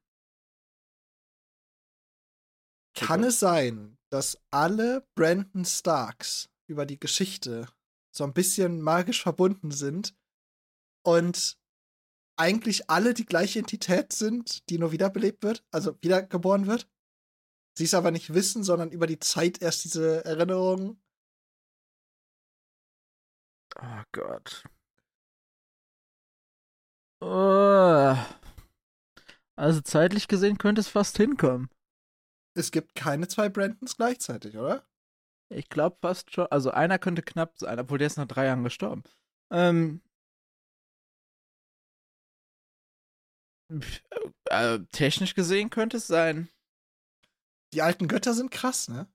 Kann 2.95 3.25
es 3.25 3.41
sein, 3.41 3.99
dass 4.11 4.39
alle 4.51 5.07
Brandon 5.15 5.65
Starks 5.65 6.51
über 6.67 6.87
die 6.87 6.99
Geschichte 6.99 7.69
so 8.11 8.25
ein 8.25 8.33
bisschen 8.33 8.81
magisch 8.83 9.23
verbunden 9.23 9.71
sind 9.71 10.15
und 11.03 11.59
eigentlich 12.37 12.91
alle 12.91 13.15
die 13.15 13.27
gleiche 13.27 13.59
Entität 13.59 14.13
sind, 14.13 14.69
die 14.71 14.79
nur 14.79 14.93
wiederbelebt 14.93 15.43
wird, 15.43 15.65
also 15.71 15.97
wiedergeboren 16.01 16.67
wird? 16.67 16.89
Sie 17.75 17.85
es 17.85 17.95
aber 17.95 18.11
nicht 18.11 18.35
wissen, 18.35 18.65
sondern 18.65 18.91
über 18.91 19.07
die 19.07 19.19
Zeit 19.19 19.63
erst 19.63 19.85
diese 19.85 20.25
Erinnerungen. 20.25 21.01
Oh 23.81 24.03
Gott. 24.13 24.65
Oh. 27.21 28.17
Also 29.57 29.81
zeitlich 29.83 30.27
gesehen 30.27 30.59
könnte 30.59 30.81
es 30.81 30.89
fast 30.89 31.17
hinkommen. 31.19 31.69
Es 32.55 32.71
gibt 32.71 32.95
keine 32.95 33.29
zwei 33.29 33.49
Brandons 33.49 33.97
gleichzeitig, 33.97 34.57
oder? 34.57 34.85
Ich 35.49 35.69
glaube 35.69 35.97
fast 36.01 36.33
schon. 36.33 36.47
Also 36.47 36.71
einer 36.71 36.99
könnte 36.99 37.23
knapp 37.23 37.59
sein, 37.59 37.79
obwohl 37.79 37.99
der 37.99 38.07
ist 38.07 38.17
nach 38.17 38.27
drei 38.27 38.47
Jahren 38.47 38.65
gestorben. 38.65 39.03
Ähm. 39.51 40.01
pf, 43.73 44.03
Äh, 44.51 44.81
technisch 44.93 45.35
gesehen 45.35 45.71
könnte 45.71 45.97
es 45.99 46.07
sein. 46.07 46.49
Die 47.73 47.83
alten 47.83 48.09
Götter 48.09 48.35
sind 48.35 48.51
krass, 48.51 48.89
ne? 48.89 49.07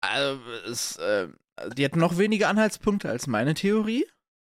Also, 0.00 0.40
es, 0.66 0.96
äh, 0.96 1.28
die 1.76 1.84
hat 1.84 1.94
noch 1.94 2.18
weniger 2.18 2.48
Anhaltspunkte 2.48 3.08
als 3.08 3.28
meine 3.28 3.54
Theorie. 3.54 4.04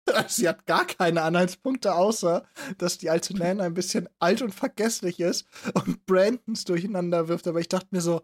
Sie 0.28 0.48
hat 0.48 0.66
gar 0.66 0.86
keine 0.86 1.22
Anhaltspunkte, 1.22 1.94
außer 1.94 2.46
dass 2.78 2.98
die 2.98 3.10
alte 3.10 3.36
Nan 3.36 3.60
ein 3.60 3.74
bisschen 3.74 4.08
alt 4.18 4.42
und 4.42 4.54
vergesslich 4.54 5.20
ist 5.20 5.46
und 5.74 6.04
Brandons 6.06 6.64
durcheinander 6.64 7.28
wirft. 7.28 7.46
Aber 7.46 7.60
ich 7.60 7.68
dachte 7.68 7.88
mir 7.90 8.00
so, 8.00 8.22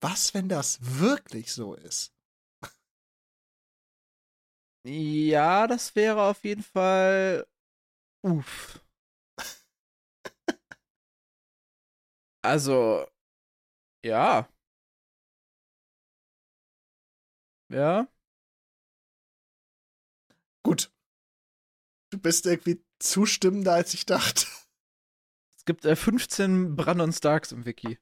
was, 0.00 0.34
wenn 0.34 0.48
das 0.48 0.78
wirklich 0.80 1.52
so 1.52 1.74
ist? 1.74 2.12
Ja, 4.84 5.66
das 5.66 5.94
wäre 5.94 6.22
auf 6.22 6.42
jeden 6.44 6.62
Fall. 6.62 7.46
Uff. 8.22 8.80
also, 12.42 13.06
ja. 14.04 14.48
Ja. 17.70 18.08
Gut. 20.68 20.92
Du 22.12 22.18
bist 22.18 22.44
irgendwie 22.44 22.84
zustimmender, 22.98 23.72
als 23.72 23.94
ich 23.94 24.04
dachte. 24.04 24.46
Es 25.56 25.64
gibt 25.64 25.86
äh, 25.86 25.96
15 25.96 26.76
Brandon 26.76 27.12
Starks 27.12 27.52
im 27.52 27.64
Wiki. 27.64 27.98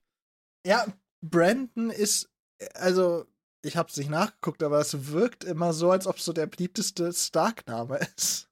Ja, 0.66 0.86
Brandon 1.24 1.90
ist, 1.90 2.28
also, 2.74 3.26
ich 3.64 3.76
hab's 3.76 3.96
nicht 3.96 4.10
nachgeguckt, 4.10 4.64
aber 4.64 4.80
es 4.80 5.12
wirkt 5.12 5.44
immer 5.44 5.72
so, 5.72 5.92
als 5.92 6.08
ob 6.08 6.18
so 6.18 6.32
der 6.32 6.46
beliebteste 6.46 7.12
Stark-Name 7.12 7.98
ist. 8.16 8.50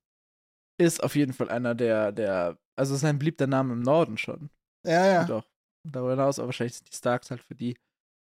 Ist 0.80 1.02
auf 1.02 1.16
jeden 1.16 1.32
Fall 1.32 1.48
einer 1.50 1.74
der, 1.74 2.12
der, 2.12 2.58
also 2.76 2.94
sein 2.96 3.18
beliebter 3.18 3.48
Name 3.48 3.72
im 3.72 3.80
Norden 3.80 4.16
schon. 4.16 4.50
Ja, 4.86 5.06
ja. 5.06 5.24
Doch. 5.24 5.48
Darüber 5.84 6.10
hinaus, 6.12 6.38
aber 6.38 6.48
wahrscheinlich 6.48 6.76
sind 6.76 6.88
die 6.88 6.96
Starks 6.96 7.30
halt 7.30 7.42
für 7.42 7.54
die 7.54 7.76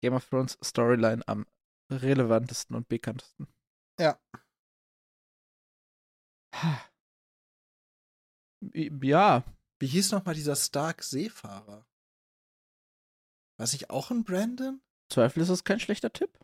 Game 0.02 0.14
of 0.14 0.28
Thrones 0.30 0.58
Storyline 0.64 1.26
am 1.28 1.46
relevantesten 1.92 2.76
und 2.76 2.88
bekanntesten. 2.88 3.48
Ja. 4.00 4.20
Ja. 8.74 9.44
Wie 9.80 9.88
hieß 9.88 10.12
noch 10.12 10.26
mal 10.26 10.36
dieser 10.36 10.56
Stark-Seefahrer? 10.56 11.86
War 13.58 13.74
ich 13.74 13.90
auch 13.90 14.12
ein 14.12 14.24
Brandon? 14.24 14.82
Zweifel 15.10 15.44
ist 15.44 15.50
es 15.50 15.64
kein 15.64 15.80
schlechter 15.80 16.12
Tipp. 16.12 16.38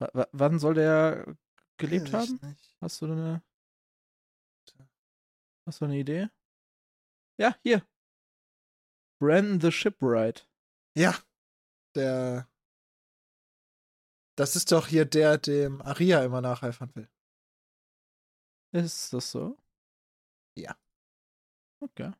W 0.00 0.24
wann 0.32 0.58
soll 0.58 0.74
der 0.74 1.36
gelebt 1.76 2.12
haben? 2.12 2.38
nicht. 2.42 2.76
Hast 2.80 3.00
du 3.00 3.06
eine. 3.06 3.42
Hast 5.66 5.80
du 5.80 5.84
eine 5.84 5.98
Idee? 5.98 6.28
Ja, 7.38 7.56
hier. 7.62 7.86
Brandon 9.20 9.60
the 9.60 9.70
Shipwright. 9.70 10.48
Ja, 10.96 11.16
der. 11.94 12.48
Das 14.36 14.56
ist 14.56 14.72
doch 14.72 14.88
hier 14.88 15.04
der, 15.04 15.38
dem 15.38 15.82
Aria 15.82 16.24
immer 16.24 16.40
nacheifern 16.40 16.92
will. 16.94 17.08
Ist 18.72 19.12
das 19.12 19.30
so? 19.30 19.58
Ja. 20.56 20.76
Okay. 21.80 22.12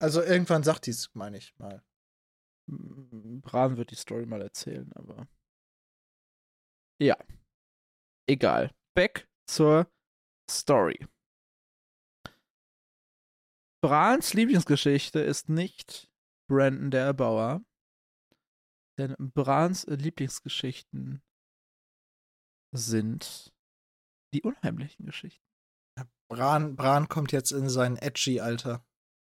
Also 0.00 0.22
irgendwann 0.22 0.62
sagt 0.62 0.86
dies, 0.86 1.14
meine 1.14 1.38
ich 1.38 1.56
mal. 1.58 1.84
Bran 2.68 3.76
wird 3.76 3.90
die 3.90 3.96
Story 3.96 4.26
mal 4.26 4.42
erzählen, 4.42 4.92
aber. 4.94 5.28
Ja. 7.00 7.16
Egal. 8.28 8.74
Back 8.94 9.28
zur 9.48 9.90
Story. 10.50 11.06
Brans 13.82 14.34
Lieblingsgeschichte 14.34 15.20
ist 15.20 15.48
nicht 15.48 16.10
Brandon 16.48 16.90
der 16.90 17.04
Erbauer, 17.04 17.64
denn 18.98 19.14
Brans 19.18 19.86
Lieblingsgeschichten 19.86 21.22
sind 22.74 23.54
die 24.36 24.42
unheimlichen 24.42 25.06
Geschichten. 25.06 25.42
Bran, 26.28 26.76
Bran 26.76 27.08
kommt 27.08 27.32
jetzt 27.32 27.52
in 27.52 27.68
sein 27.68 27.96
Edgy-Alter. 27.96 28.84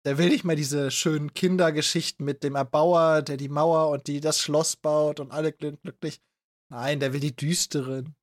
Der 0.07 0.19
will 0.19 0.29
nicht 0.29 0.45
mehr 0.45 0.57
diese 0.57 0.91
schönen 0.91 1.35
Kindergeschichten 1.35 2.25
mit 2.25 2.45
dem 2.45 2.55
Erbauer, 2.55 3.23
der 3.23 3.37
die 3.37 3.49
Mauer 3.49 3.91
und 3.91 4.07
die 4.07 4.21
das 4.21 4.39
Schloss 4.39 4.77
baut 4.77 5.19
und 5.19 5.33
alle 5.33 5.51
glück- 5.51 5.81
glücklich. 5.83 6.23
Nein, 6.71 7.01
der 7.01 7.13
will 7.13 7.21
die 7.21 7.35
düsteren. 7.35 8.17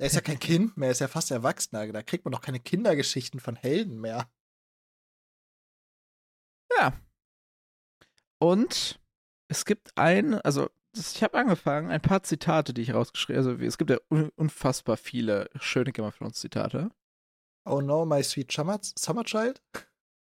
Er 0.00 0.06
ist 0.06 0.14
ja 0.14 0.20
kein 0.20 0.38
Kind 0.40 0.76
mehr, 0.76 0.88
er 0.88 0.92
ist 0.92 1.00
ja 1.00 1.08
fast 1.08 1.30
Erwachsener. 1.30 1.90
Da 1.92 2.02
kriegt 2.02 2.24
man 2.24 2.32
doch 2.32 2.40
keine 2.40 2.60
Kindergeschichten 2.60 3.38
von 3.38 3.56
Helden 3.56 4.00
mehr. 4.00 4.30
Ja. 6.78 6.98
Und 8.42 9.00
es 9.48 9.64
gibt 9.64 9.96
ein, 9.96 10.34
also 10.34 10.70
ich 10.96 11.22
habe 11.22 11.38
angefangen, 11.38 11.90
ein 11.90 12.00
paar 12.00 12.22
Zitate, 12.22 12.72
die 12.74 12.82
ich 12.82 12.94
rausgeschrieben 12.94 13.42
habe. 13.42 13.52
Also 13.52 13.64
es 13.64 13.78
gibt 13.78 13.90
ja 13.90 13.98
un 14.10 14.30
unfassbar 14.36 14.96
viele 14.96 15.48
schöne 15.60 15.92
Game 15.92 16.04
of 16.04 16.16
Thrones 16.18 16.38
Zitate. 16.40 16.90
Oh 17.64 17.80
no, 17.80 18.04
my 18.06 18.22
sweet 18.22 18.50
summer, 18.50 18.78
summer 18.82 19.24
child. 19.24 19.62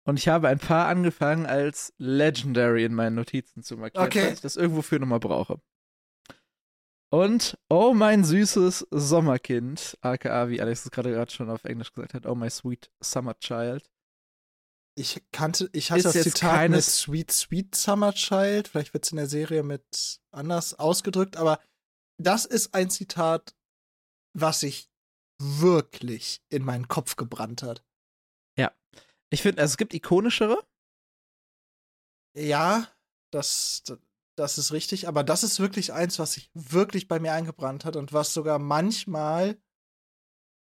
Und 0.05 0.18
ich 0.18 0.28
habe 0.28 0.47
ein 0.47 0.60
paar 0.60 0.88
angefangen 0.88 1.45
als 1.45 1.93
Legendary 1.97 2.84
in 2.84 2.93
meinen 2.95 3.16
Notizen 3.16 3.62
zu 3.64 3.78
markieren, 3.78 4.07
Okay. 4.07 4.22
falls 4.22 4.34
ich 4.36 4.41
das 4.41 4.55
irgendwo 4.55 4.82
für 4.82 4.99
nochmal 4.99 5.20
brauche. 5.20 5.62
Und 7.12 7.57
Oh 7.70 7.93
mein 7.93 8.24
süßes 8.24 8.88
Sommerkind, 8.91 9.97
aka 10.01 10.49
wie 10.49 10.62
Alex 10.62 10.86
es 10.86 10.91
gerade 10.91 11.12
gerade 11.12 11.32
schon 11.32 11.49
auf 11.49 11.64
Englisch 11.66 11.91
gesagt 11.93 12.14
hat, 12.14 12.26
Oh 12.26 12.36
my 12.36 12.49
sweet 12.49 12.89
summer 13.01 13.38
child. 13.39 13.89
Ich 15.00 15.24
kannte, 15.32 15.70
ich 15.72 15.91
hatte 15.91 16.08
Ist 16.10 16.16
das 16.16 16.24
Zitat 16.24 16.70
mit 16.70 16.84
Sweet, 16.84 17.32
Sweet 17.32 17.74
Summer 17.74 18.14
Child. 18.14 18.68
Vielleicht 18.68 18.93
wird 18.93 19.06
es 19.06 19.12
in 19.12 19.18
der 19.18 19.28
Serie 19.28 19.64
mit 19.64 20.20
anders 20.32 20.74
ausgedrückt, 20.74 21.38
aber 21.38 21.62
das 22.22 22.45
ist 22.45 22.74
ein 22.74 22.89
Zitat, 22.89 23.56
was 24.34 24.60
sich 24.60 24.89
wirklich 25.41 26.43
in 26.50 26.66
meinen 26.66 26.89
Kopf 26.89 27.16
gebrannt 27.16 27.64
hat. 27.64 27.86
Ich 29.32 29.41
finde, 29.41 29.62
also 29.62 29.74
es 29.74 29.78
gibt 29.78 29.93
ikonischere. 29.93 30.66
Ja, 32.36 32.88
das, 33.32 33.84
das 34.36 34.58
ist 34.58 34.72
richtig, 34.72 35.08
aber 35.08 35.24
das 35.24 35.43
ist 35.43 35.60
wirklich 35.60 35.93
eins, 35.93 36.20
was 36.20 36.34
sich 36.34 36.50
wirklich 36.54 37.08
bei 37.08 37.20
mir 37.20 37.34
eingebrannt 37.34 37.86
hat 37.86 37.95
und 37.95 38.12
was 38.12 38.34
sogar 38.34 38.60
manchmal, 38.60 39.62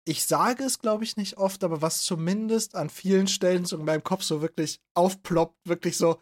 ich 0.09 0.25
sage 0.25 0.63
es 0.63 0.79
glaube 0.79 1.03
ich 1.03 1.17
nicht 1.17 1.37
oft, 1.37 1.63
aber 1.63 1.83
was 1.83 2.01
zumindest 2.01 2.75
an 2.75 2.89
vielen 2.89 3.27
Stellen 3.27 3.65
so 3.65 3.77
in 3.77 3.85
meinem 3.85 4.03
Kopf 4.03 4.23
so 4.23 4.41
wirklich 4.41 4.81
aufploppt, 4.95 5.55
wirklich 5.65 5.97
so, 5.97 6.19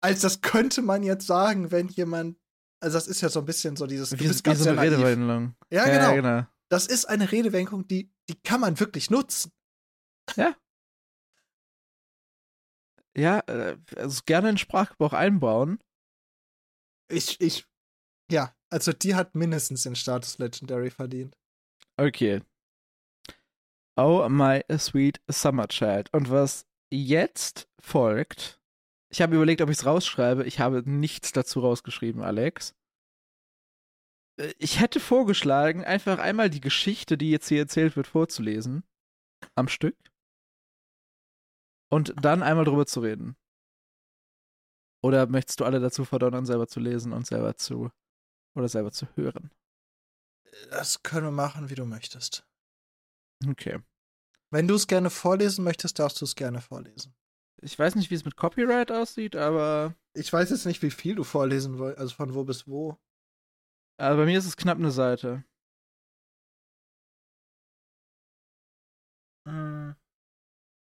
als 0.00 0.20
das 0.20 0.42
könnte 0.42 0.80
man 0.80 1.02
jetzt 1.02 1.26
sagen, 1.26 1.72
wenn 1.72 1.88
jemand, 1.88 2.38
also 2.80 2.96
das 2.96 3.08
ist 3.08 3.22
ja 3.22 3.28
so 3.28 3.40
ein 3.40 3.46
bisschen 3.46 3.74
so 3.74 3.88
dieses, 3.88 4.10
du 4.10 4.20
Wie, 4.20 4.28
bist 4.28 4.46
wie 4.46 4.50
ganz 4.50 4.62
so 4.62 4.70
eine. 4.70 4.80
Redewendung. 4.80 5.56
Ja, 5.70 5.84
genau. 5.86 5.96
Ja, 5.96 6.14
genau. 6.14 6.46
Das 6.68 6.86
ist 6.86 7.06
eine 7.06 7.32
Redewendung, 7.32 7.88
die, 7.88 8.12
die 8.28 8.40
kann 8.42 8.60
man 8.60 8.78
wirklich 8.78 9.10
nutzen. 9.10 9.50
Ja, 13.16 13.40
äh, 13.46 13.78
also 13.96 14.20
gerne 14.26 14.50
in 14.50 14.58
Sprachgebrauch 14.58 15.14
einbauen. 15.14 15.82
Ich, 17.08 17.40
ich, 17.40 17.66
ja, 18.30 18.54
also 18.70 18.92
die 18.92 19.14
hat 19.14 19.34
mindestens 19.34 19.82
den 19.82 19.96
Status 19.96 20.38
Legendary 20.38 20.90
verdient. 20.90 21.36
Okay. 21.96 22.42
Oh 23.96 24.28
my 24.28 24.62
sweet 24.76 25.20
summer 25.30 25.68
child. 25.68 26.12
Und 26.12 26.30
was 26.30 26.66
jetzt 26.90 27.68
folgt, 27.80 28.60
ich 29.08 29.22
habe 29.22 29.36
überlegt, 29.36 29.62
ob 29.62 29.70
ich 29.70 29.78
es 29.78 29.86
rausschreibe. 29.86 30.44
Ich 30.44 30.60
habe 30.60 30.82
nichts 30.88 31.32
dazu 31.32 31.60
rausgeschrieben, 31.60 32.22
Alex. 32.22 32.74
Ich 34.58 34.80
hätte 34.80 35.00
vorgeschlagen, 35.00 35.84
einfach 35.84 36.18
einmal 36.18 36.50
die 36.50 36.60
Geschichte, 36.60 37.16
die 37.16 37.30
jetzt 37.30 37.48
hier 37.48 37.60
erzählt 37.60 37.96
wird, 37.96 38.06
vorzulesen. 38.06 38.84
Am 39.54 39.68
Stück. 39.68 39.96
Und 41.90 42.14
dann 42.20 42.42
einmal 42.42 42.64
drüber 42.64 42.84
zu 42.84 43.00
reden. 43.00 43.36
Oder 45.02 45.26
möchtest 45.26 45.60
du 45.60 45.64
alle 45.64 45.80
dazu 45.80 46.04
verdonnern, 46.04 46.44
selber 46.44 46.66
zu 46.66 46.80
lesen 46.80 47.12
und 47.12 47.26
selber 47.26 47.56
zu. 47.56 47.90
Oder 48.54 48.68
selber 48.68 48.92
zu 48.92 49.06
hören? 49.14 49.50
Das 50.70 51.02
können 51.02 51.26
wir 51.26 51.30
machen, 51.30 51.70
wie 51.70 51.74
du 51.74 51.86
möchtest. 51.86 52.46
Okay. 53.44 53.80
Wenn 54.50 54.68
du 54.68 54.74
es 54.74 54.86
gerne 54.86 55.10
vorlesen 55.10 55.64
möchtest, 55.64 55.98
darfst 55.98 56.20
du 56.20 56.24
es 56.24 56.36
gerne 56.36 56.60
vorlesen. 56.60 57.14
Ich 57.62 57.78
weiß 57.78 57.94
nicht, 57.96 58.10
wie 58.10 58.14
es 58.14 58.24
mit 58.24 58.36
Copyright 58.36 58.92
aussieht, 58.92 59.34
aber 59.34 59.94
Ich 60.14 60.32
weiß 60.32 60.50
jetzt 60.50 60.66
nicht, 60.66 60.82
wie 60.82 60.90
viel 60.90 61.14
du 61.14 61.24
vorlesen 61.24 61.78
wolltest, 61.78 62.00
also 62.00 62.14
von 62.14 62.34
wo 62.34 62.44
bis 62.44 62.66
wo. 62.66 62.98
also 63.98 64.18
bei 64.18 64.26
mir 64.26 64.38
ist 64.38 64.46
es 64.46 64.56
knapp 64.56 64.78
eine 64.78 64.90
Seite. 64.90 65.44
Mm. 69.46 69.92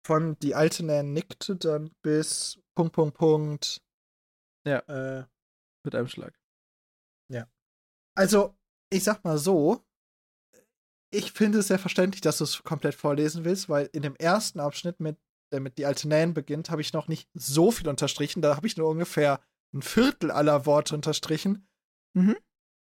Von 0.06 0.38
die 0.40 0.56
alte 0.56 0.84
Nan 0.86 1.14
nickte 1.14 1.56
dann 1.56 1.92
bis 2.02 2.60
Punkt, 2.76 2.94
Punkt, 2.94 3.18
Punkt. 3.18 3.82
Ja. 4.66 4.80
Äh, 4.88 5.26
Mit 5.84 5.96
einem 5.96 6.08
Schlag. 6.08 6.38
also, 8.16 8.56
ich 8.92 9.04
sag 9.04 9.24
mal 9.24 9.38
so, 9.38 9.86
ich 11.12 11.32
finde 11.32 11.60
es 11.60 11.68
sehr 11.68 11.80
verständlich, 11.80 12.22
dass 12.22 12.38
du 12.40 12.46
es 12.46 12.64
komplett 12.64 12.96
vorlesen 12.96 13.46
willst, 13.46 13.70
weil 13.70 13.90
in 13.94 14.02
dem 14.02 14.16
ersten 14.16 14.60
Abschnitt, 14.60 15.00
mit, 15.00 15.18
der 15.52 15.60
mit 15.60 15.78
die 15.78 15.86
alte 15.86 16.08
Nan 16.08 16.34
beginnt, 16.34 16.70
habe 16.70 16.82
ich 16.82 16.94
noch 16.94 17.08
nicht 17.08 17.30
so 17.34 17.72
viel 17.72 17.88
unterstrichen. 17.88 18.42
Da 18.42 18.56
habe 18.56 18.68
ich 18.68 18.78
nur 18.78 18.88
ungefähr 18.90 19.40
ein 19.74 19.82
Viertel 19.82 20.32
aller 20.32 20.66
Worte 20.66 20.96
unterstrichen. 20.96 21.68
Mhm. 22.14 22.38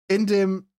In 0.07 0.25
dem 0.27 0.69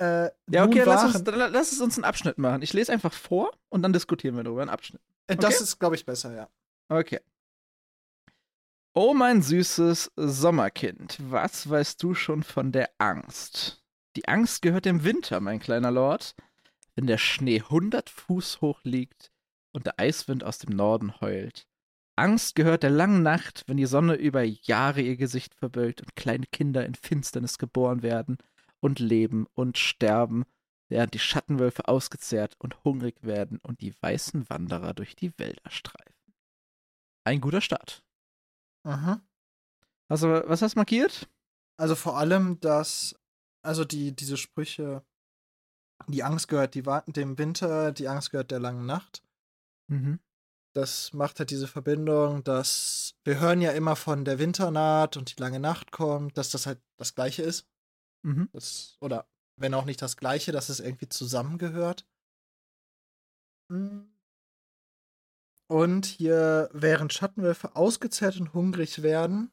äh, 0.00 0.30
Ja, 0.50 0.64
okay, 0.64 0.82
lass, 0.84 1.14
uns, 1.14 1.26
lass 1.26 1.72
es 1.72 1.80
uns 1.80 1.96
einen 1.96 2.04
Abschnitt 2.04 2.38
machen. 2.38 2.62
Ich 2.62 2.72
lese 2.72 2.92
einfach 2.92 3.12
vor 3.12 3.52
und 3.68 3.82
dann 3.82 3.92
diskutieren 3.92 4.36
wir 4.36 4.44
darüber. 4.44 4.62
Einen 4.62 4.70
Abschnitt. 4.70 5.02
Äh, 5.26 5.36
Das 5.36 5.56
okay. 5.56 5.64
ist, 5.64 5.78
glaube 5.78 5.96
ich, 5.96 6.06
besser, 6.06 6.34
ja. 6.34 6.48
Okay. 6.88 7.20
Oh 8.94 9.14
mein 9.14 9.42
süßes 9.42 10.10
Sommerkind, 10.16 11.18
was 11.20 11.68
weißt 11.68 12.02
du 12.02 12.14
schon 12.14 12.42
von 12.42 12.72
der 12.72 12.90
Angst, 12.98 13.84
Die 14.16 14.26
Angst 14.26 14.62
gehört 14.62 14.86
dem 14.86 15.04
Winter, 15.04 15.38
mein 15.40 15.60
kleiner 15.60 15.92
Lord. 15.92 16.34
Wenn 16.98 17.06
der 17.06 17.18
Schnee 17.18 17.62
hundert 17.62 18.10
Fuß 18.10 18.60
hoch 18.60 18.80
liegt 18.82 19.30
und 19.72 19.86
der 19.86 20.00
Eiswind 20.00 20.42
aus 20.42 20.58
dem 20.58 20.74
Norden 20.74 21.20
heult. 21.20 21.68
Angst 22.16 22.56
gehört 22.56 22.82
der 22.82 22.90
langen 22.90 23.22
Nacht, 23.22 23.62
wenn 23.68 23.76
die 23.76 23.86
Sonne 23.86 24.16
über 24.16 24.42
Jahre 24.42 25.00
ihr 25.00 25.16
Gesicht 25.16 25.54
verbölkt 25.54 26.00
und 26.00 26.16
kleine 26.16 26.46
Kinder 26.50 26.84
in 26.84 26.96
Finsternis 26.96 27.56
geboren 27.58 28.02
werden 28.02 28.38
und 28.80 28.98
leben 28.98 29.46
und 29.54 29.78
sterben, 29.78 30.42
während 30.88 31.14
die 31.14 31.20
Schattenwölfe 31.20 31.86
ausgezehrt 31.86 32.56
und 32.58 32.82
hungrig 32.82 33.22
werden 33.22 33.60
und 33.62 33.80
die 33.80 33.94
weißen 34.00 34.50
Wanderer 34.50 34.92
durch 34.92 35.14
die 35.14 35.30
Wälder 35.38 35.70
streifen. 35.70 36.34
Ein 37.22 37.40
guter 37.40 37.60
Start. 37.60 38.02
Mhm. 38.82 39.20
Also, 40.08 40.28
was 40.30 40.62
hast 40.62 40.74
du 40.74 40.80
markiert? 40.80 41.28
Also 41.76 41.94
vor 41.94 42.18
allem, 42.18 42.58
dass, 42.58 43.14
also 43.62 43.84
die, 43.84 44.16
diese 44.16 44.36
Sprüche, 44.36 45.04
die 46.06 46.22
Angst 46.22 46.48
gehört 46.48 46.74
die, 46.74 46.82
dem 46.82 47.38
Winter, 47.38 47.92
die 47.92 48.08
Angst 48.08 48.30
gehört 48.30 48.50
der 48.50 48.60
langen 48.60 48.86
Nacht. 48.86 49.22
Mhm. 49.88 50.20
Das 50.74 51.12
macht 51.12 51.38
halt 51.38 51.50
diese 51.50 51.66
Verbindung, 51.66 52.44
dass 52.44 53.16
wir 53.24 53.40
hören 53.40 53.60
ja 53.60 53.72
immer 53.72 53.96
von 53.96 54.24
der 54.24 54.38
Winternaht 54.38 55.16
und 55.16 55.36
die 55.36 55.40
lange 55.40 55.60
Nacht 55.60 55.90
kommt, 55.92 56.36
dass 56.36 56.50
das 56.50 56.66
halt 56.66 56.80
das 56.96 57.14
Gleiche 57.14 57.42
ist. 57.42 57.66
Mhm. 58.22 58.48
Das, 58.52 58.96
oder 59.00 59.28
wenn 59.56 59.74
auch 59.74 59.86
nicht 59.86 60.00
das 60.02 60.16
Gleiche, 60.16 60.52
dass 60.52 60.68
es 60.68 60.80
irgendwie 60.80 61.08
zusammengehört. 61.08 62.06
Hm. 63.70 64.12
Und 65.70 66.06
hier, 66.06 66.70
während 66.72 67.12
Schattenwölfe 67.12 67.76
ausgezehrt 67.76 68.40
und 68.40 68.54
hungrig 68.54 69.02
werden, 69.02 69.50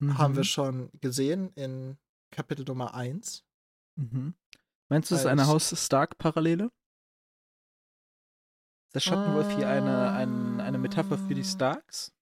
Mhm. 0.00 0.18
haben 0.18 0.36
wir 0.36 0.44
schon 0.44 0.90
gesehen 1.00 1.52
in 1.54 1.98
Kapitel 2.30 2.64
Nummer 2.64 2.94
1. 2.94 3.44
Mhm. 3.96 4.34
Meinst 4.88 5.10
du, 5.10 5.14
es 5.14 5.22
ist 5.22 5.26
eine 5.26 5.42
Als- 5.42 5.50
Haus 5.50 5.84
Stark-Parallele? 5.84 6.64
Ist 8.88 8.94
der 8.94 9.00
Schattenwolf 9.00 9.54
hier 9.56 9.68
eine, 9.68 10.12
ein, 10.12 10.60
eine 10.60 10.78
Metapher 10.78 11.18
für 11.18 11.34
die 11.34 11.42
Ah. 11.42 11.44
Starks? 11.44 12.12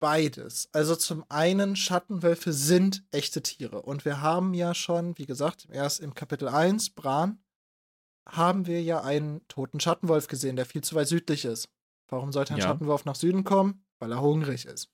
Beides. 0.00 0.68
Also 0.72 0.94
zum 0.96 1.24
einen, 1.28 1.74
Schattenwölfe 1.76 2.52
sind 2.52 3.04
echte 3.10 3.42
Tiere. 3.42 3.82
Und 3.82 4.04
wir 4.04 4.20
haben 4.22 4.54
ja 4.54 4.72
schon, 4.74 5.18
wie 5.18 5.26
gesagt, 5.26 5.66
erst 5.70 6.00
im 6.00 6.14
Kapitel 6.14 6.48
1, 6.48 6.90
Bran, 6.90 7.42
haben 8.26 8.66
wir 8.66 8.80
ja 8.82 9.02
einen 9.02 9.46
toten 9.48 9.80
Schattenwolf 9.80 10.28
gesehen, 10.28 10.56
der 10.56 10.66
viel 10.66 10.82
zu 10.82 10.94
weit 10.94 11.08
südlich 11.08 11.44
ist. 11.44 11.68
Warum 12.08 12.32
sollte 12.32 12.54
ein 12.54 12.60
Ja. 12.60 12.66
Schattenwolf 12.68 13.04
nach 13.06 13.16
Süden 13.16 13.42
kommen? 13.44 13.84
Weil 13.98 14.12
er 14.12 14.20
hungrig 14.20 14.64
ist. 14.66 14.88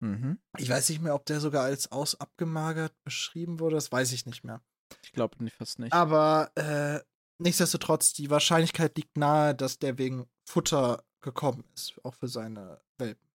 Mhm. 0.00 0.38
Ich 0.58 0.68
weiß 0.68 0.88
nicht 0.88 1.00
mehr, 1.00 1.14
ob 1.14 1.26
der 1.26 1.40
sogar 1.40 1.64
als 1.64 1.90
aus 1.92 2.20
abgemagert 2.20 2.92
beschrieben 3.04 3.60
wurde. 3.60 3.76
Das 3.76 3.90
weiß 3.90 4.12
ich 4.12 4.26
nicht 4.26 4.44
mehr. 4.44 4.60
Ich 5.02 5.12
glaube 5.12 5.36
fast 5.50 5.78
nicht. 5.78 5.92
Aber 5.92 6.50
äh, 6.56 7.00
nichtsdestotrotz, 7.38 8.12
die 8.12 8.30
Wahrscheinlichkeit 8.30 8.96
liegt 8.96 9.16
nahe, 9.16 9.54
dass 9.54 9.78
der 9.78 9.98
wegen 9.98 10.26
Futter 10.48 11.04
gekommen 11.20 11.64
ist, 11.74 11.94
auch 12.04 12.14
für 12.14 12.28
seine 12.28 12.80
Welpen. 12.98 13.28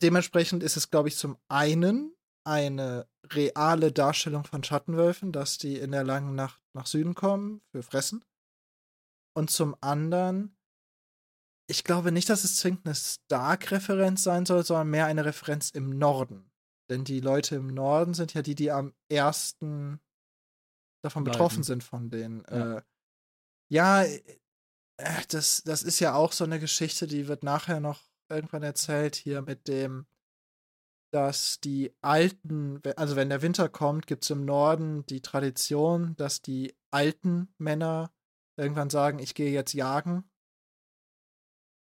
Dementsprechend 0.00 0.62
ist 0.62 0.76
es, 0.76 0.90
glaube 0.90 1.08
ich, 1.08 1.16
zum 1.16 1.36
einen 1.48 2.14
eine 2.44 3.06
reale 3.30 3.92
Darstellung 3.92 4.44
von 4.44 4.64
Schattenwölfen, 4.64 5.32
dass 5.32 5.58
die 5.58 5.76
in 5.76 5.92
der 5.92 6.04
langen 6.04 6.34
Nacht 6.34 6.60
nach 6.74 6.86
Süden 6.86 7.14
kommen 7.14 7.62
für 7.70 7.82
Fressen. 7.82 8.24
Und 9.34 9.50
zum 9.50 9.76
anderen, 9.80 10.56
ich 11.66 11.84
glaube 11.84 12.12
nicht, 12.12 12.28
dass 12.28 12.44
es 12.44 12.56
zwingend 12.56 12.86
eine 12.86 12.94
Stark-Referenz 12.94 14.22
sein 14.22 14.46
soll, 14.46 14.64
sondern 14.64 14.90
mehr 14.90 15.06
eine 15.06 15.24
Referenz 15.24 15.70
im 15.70 15.90
Norden. 15.90 16.50
Denn 16.90 17.04
die 17.04 17.20
Leute 17.20 17.56
im 17.56 17.68
Norden 17.68 18.14
sind 18.14 18.34
ja 18.34 18.42
die, 18.42 18.54
die 18.54 18.70
am 18.70 18.92
ersten 19.08 20.00
davon 21.02 21.24
Leiden. 21.24 21.32
betroffen 21.32 21.62
sind 21.62 21.84
von 21.84 22.10
den. 22.10 22.44
Ja. 22.50 22.76
Äh, 22.78 22.82
ja, 23.70 24.02
äh, 24.04 24.20
das, 25.28 25.62
das 25.64 25.82
ist 25.82 26.00
ja 26.00 26.14
auch 26.14 26.32
so 26.32 26.44
eine 26.44 26.60
Geschichte, 26.60 27.06
die 27.06 27.28
wird 27.28 27.42
nachher 27.42 27.80
noch 27.80 28.02
irgendwann 28.28 28.62
erzählt, 28.62 29.16
hier 29.16 29.42
mit 29.42 29.68
dem, 29.68 30.06
dass 31.12 31.60
die 31.60 31.94
alten, 32.00 32.80
also 32.96 33.16
wenn 33.16 33.28
der 33.28 33.42
Winter 33.42 33.68
kommt, 33.68 34.06
gibt 34.06 34.24
es 34.24 34.30
im 34.30 34.44
Norden 34.44 35.04
die 35.06 35.20
Tradition, 35.20 36.16
dass 36.16 36.42
die 36.42 36.74
alten 36.90 37.52
Männer 37.58 38.12
irgendwann 38.56 38.90
sagen, 38.90 39.18
ich 39.18 39.34
gehe 39.34 39.50
jetzt 39.50 39.72
jagen 39.72 40.24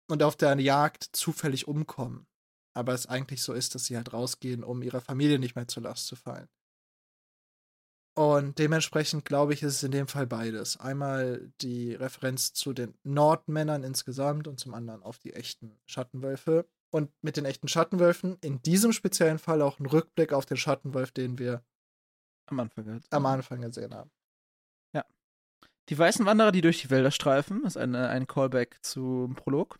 und 0.08 0.24
auf 0.24 0.36
der 0.36 0.60
Jagd 0.60 1.10
zufällig 1.14 1.68
umkommen. 1.68 2.28
Aber 2.74 2.94
es 2.94 3.08
eigentlich 3.08 3.42
so 3.42 3.54
ist, 3.54 3.76
dass 3.76 3.86
sie 3.86 3.96
halt 3.96 4.14
rausgehen, 4.14 4.64
um 4.64 4.82
ihrer 4.82 5.02
Familie 5.02 5.40
nicht 5.40 5.56
mehr 5.56 5.68
zur 5.68 5.84
Last 5.84 6.08
zu 6.08 6.16
fallen. 6.16 6.50
Und 8.18 8.60
dementsprechend 8.60 9.26
glaube 9.26 9.54
ich, 9.54 9.62
ist 9.62 9.76
es 9.76 9.84
in 9.84 9.92
dem 9.92 10.08
Fall 10.08 10.26
beides. 10.26 10.78
Einmal 10.78 11.52
die 11.62 11.94
Referenz 11.94 12.54
zu 12.54 12.74
den 12.74 12.98
Nordmännern 13.04 13.84
insgesamt 13.84 14.48
und 14.48 14.60
zum 14.60 14.74
anderen 14.74 15.04
auf 15.04 15.20
die 15.20 15.34
echten 15.34 15.78
Schattenwölfe. 15.86 16.66
Und 16.92 17.12
mit 17.22 17.36
den 17.36 17.44
echten 17.44 17.68
Schattenwölfen 17.68 18.38
in 18.40 18.62
diesem 18.62 18.94
speziellen 18.94 19.40
Fall 19.40 19.62
auch 19.62 19.80
ein 19.80 19.86
Rückblick 19.86 20.32
auf 20.32 20.46
den 20.46 20.56
Schattenwolf, 20.56 21.12
den 21.12 21.40
wir 21.40 21.62
Am 22.46 22.60
Anfang. 22.62 23.02
am 23.10 23.26
Anfang 23.26 23.62
gesehen 23.62 23.94
haben. 23.94 24.12
Die 25.90 25.98
weißen 25.98 26.26
Wanderer, 26.26 26.52
die 26.52 26.62
durch 26.62 26.82
die 26.82 26.90
Wälder 26.90 27.12
streifen, 27.12 27.64
ist 27.64 27.78
eine, 27.78 28.10
ein 28.10 28.26
Callback 28.26 28.80
zum 28.82 29.36
Prolog. 29.36 29.80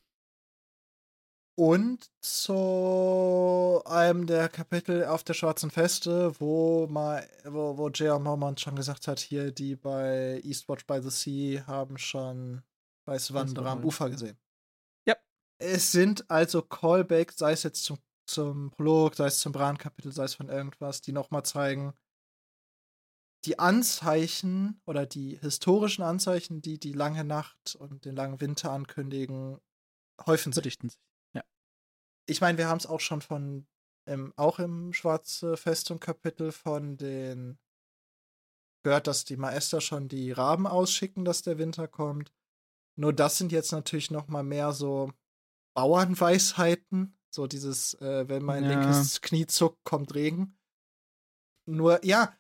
Und 1.58 2.12
zu 2.20 3.82
einem 3.86 4.28
der 4.28 4.50
Kapitel 4.50 5.06
auf 5.06 5.24
der 5.24 5.34
Schwarzen 5.34 5.72
Feste, 5.72 6.38
wo 6.42 6.86
mal, 6.88 7.26
wo, 7.46 7.78
wo 7.78 7.88
J.R. 7.88 8.20
Mormont 8.20 8.60
schon 8.60 8.76
gesagt 8.76 9.08
hat, 9.08 9.22
hier, 9.22 9.52
die 9.52 9.78
bei 9.78 10.42
Eastwatch 10.44 10.86
by 10.86 11.02
the 11.02 11.10
Sea 11.10 11.66
haben 11.66 11.98
schon 11.98 12.62
Weiße 13.06 13.34
Wanderer 13.34 13.72
am. 13.72 13.86
Ufer 13.86 14.10
gesehen. 14.10 14.38
Ja. 15.08 15.16
Es 15.58 15.94
sind 15.94 16.30
also 16.30 16.62
Callbacks, 16.62 17.38
sei 17.38 17.54
es 17.54 17.64
jetzt 17.64 17.86
zum, 17.86 18.00
zum 18.28 18.72
Prolog, 18.72 19.16
sei 19.16 19.28
es 19.28 19.40
zum 19.40 19.54
Bran-Kapitel, 19.54 20.12
sei 20.12 20.26
es 20.26 20.36
von 20.36 20.50
irgendwas, 20.50 21.00
die 21.00 21.14
nochmal 21.14 21.46
zeigen, 21.46 21.94
die 23.46 23.60
Anzeichen 23.60 24.82
oder 24.86 25.06
die 25.06 25.38
historischen 25.38 26.02
Anzeichen, 26.02 26.62
die 26.62 26.80
die 26.80 26.94
lange 26.94 27.24
Nacht 27.24 27.76
und 27.76 28.04
den 28.04 28.16
langen 28.16 28.42
Winter 28.42 28.72
ankündigen, 28.72 29.62
häufen 30.26 30.52
sich 30.52 30.56
Verdichten 30.56 30.90
sich. 30.90 31.00
Ich 32.26 32.42
meine, 32.42 32.58
wir 32.58 32.68
haben 32.68 32.78
es 32.78 32.86
auch 32.88 33.00
schon 33.00 33.22
von, 33.22 33.68
im, 34.06 34.34
auch 34.36 34.60
im 34.60 34.94
Schwarze 34.94 35.58
Festung 35.58 36.00
Kapitel 36.00 36.52
von 36.52 36.98
den 36.98 37.58
gehört, 38.84 39.08
dass 39.08 39.26
die 39.26 39.38
Maester 39.38 39.82
schon 39.82 40.08
die 40.08 40.32
Raben 40.32 40.68
ausschicken, 40.68 41.26
dass 41.26 41.42
der 41.42 41.58
Winter 41.58 41.88
kommt. 41.88 42.32
Nur 42.98 43.14
das 43.14 43.38
sind 43.38 43.52
jetzt 43.52 43.72
natürlich 43.72 44.12
noch 44.12 44.28
mal 44.28 44.44
mehr 44.44 44.72
so 44.74 45.12
Bauernweisheiten, 45.76 47.18
so 47.34 47.48
dieses, 47.48 47.96
äh, 47.96 48.30
wenn 48.30 48.44
mein 48.44 48.64
Ja. 48.64 48.70
linkes 48.70 49.22
Knie 49.22 49.48
zuckt, 49.48 49.84
kommt 49.84 50.14
Regen. 50.16 50.58
Nur, 51.68 52.04
ja, 52.06 52.38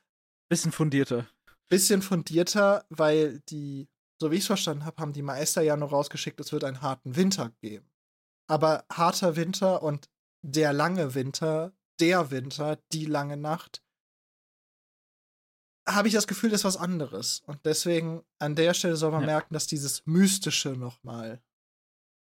Bisschen 0.49 0.71
fundierter. 0.71 1.27
bisschen 1.67 2.03
fundierter, 2.03 2.85
weil 2.89 3.39
die, 3.49 3.89
so 4.21 4.29
wie 4.29 4.35
ich 4.35 4.41
es 4.41 4.47
verstanden 4.47 4.85
habe, 4.85 5.01
haben 5.01 5.13
die 5.13 5.23
Meister 5.23 5.63
ja 5.63 5.75
nur 5.75 5.89
rausgeschickt, 5.89 6.39
es 6.39 6.51
wird 6.51 6.63
einen 6.63 6.81
harten 6.81 7.15
Winter 7.15 7.49
geben. 7.61 7.89
Aber 8.47 8.85
harter 8.91 9.35
Winter 9.35 9.81
und 9.81 10.09
der 10.43 10.73
lange 10.73 11.15
Winter, 11.15 11.73
der 11.99 12.29
Winter, 12.31 12.77
die 12.91 13.05
lange 13.05 13.37
Nacht, 13.37 13.83
habe 15.87 16.07
ich 16.07 16.13
das 16.13 16.27
Gefühl, 16.27 16.49
das 16.49 16.61
ist 16.61 16.65
was 16.65 16.77
anderes. 16.77 17.41
Und 17.41 17.65
deswegen 17.65 18.23
an 18.39 18.55
der 18.55 18.73
Stelle 18.73 18.95
soll 18.95 19.11
man 19.11 19.21
Ja. 19.21 19.27
merken, 19.27 19.53
dass 19.53 19.67
dieses 19.67 20.05
Mystische 20.05 20.69
nochmal 20.69 21.43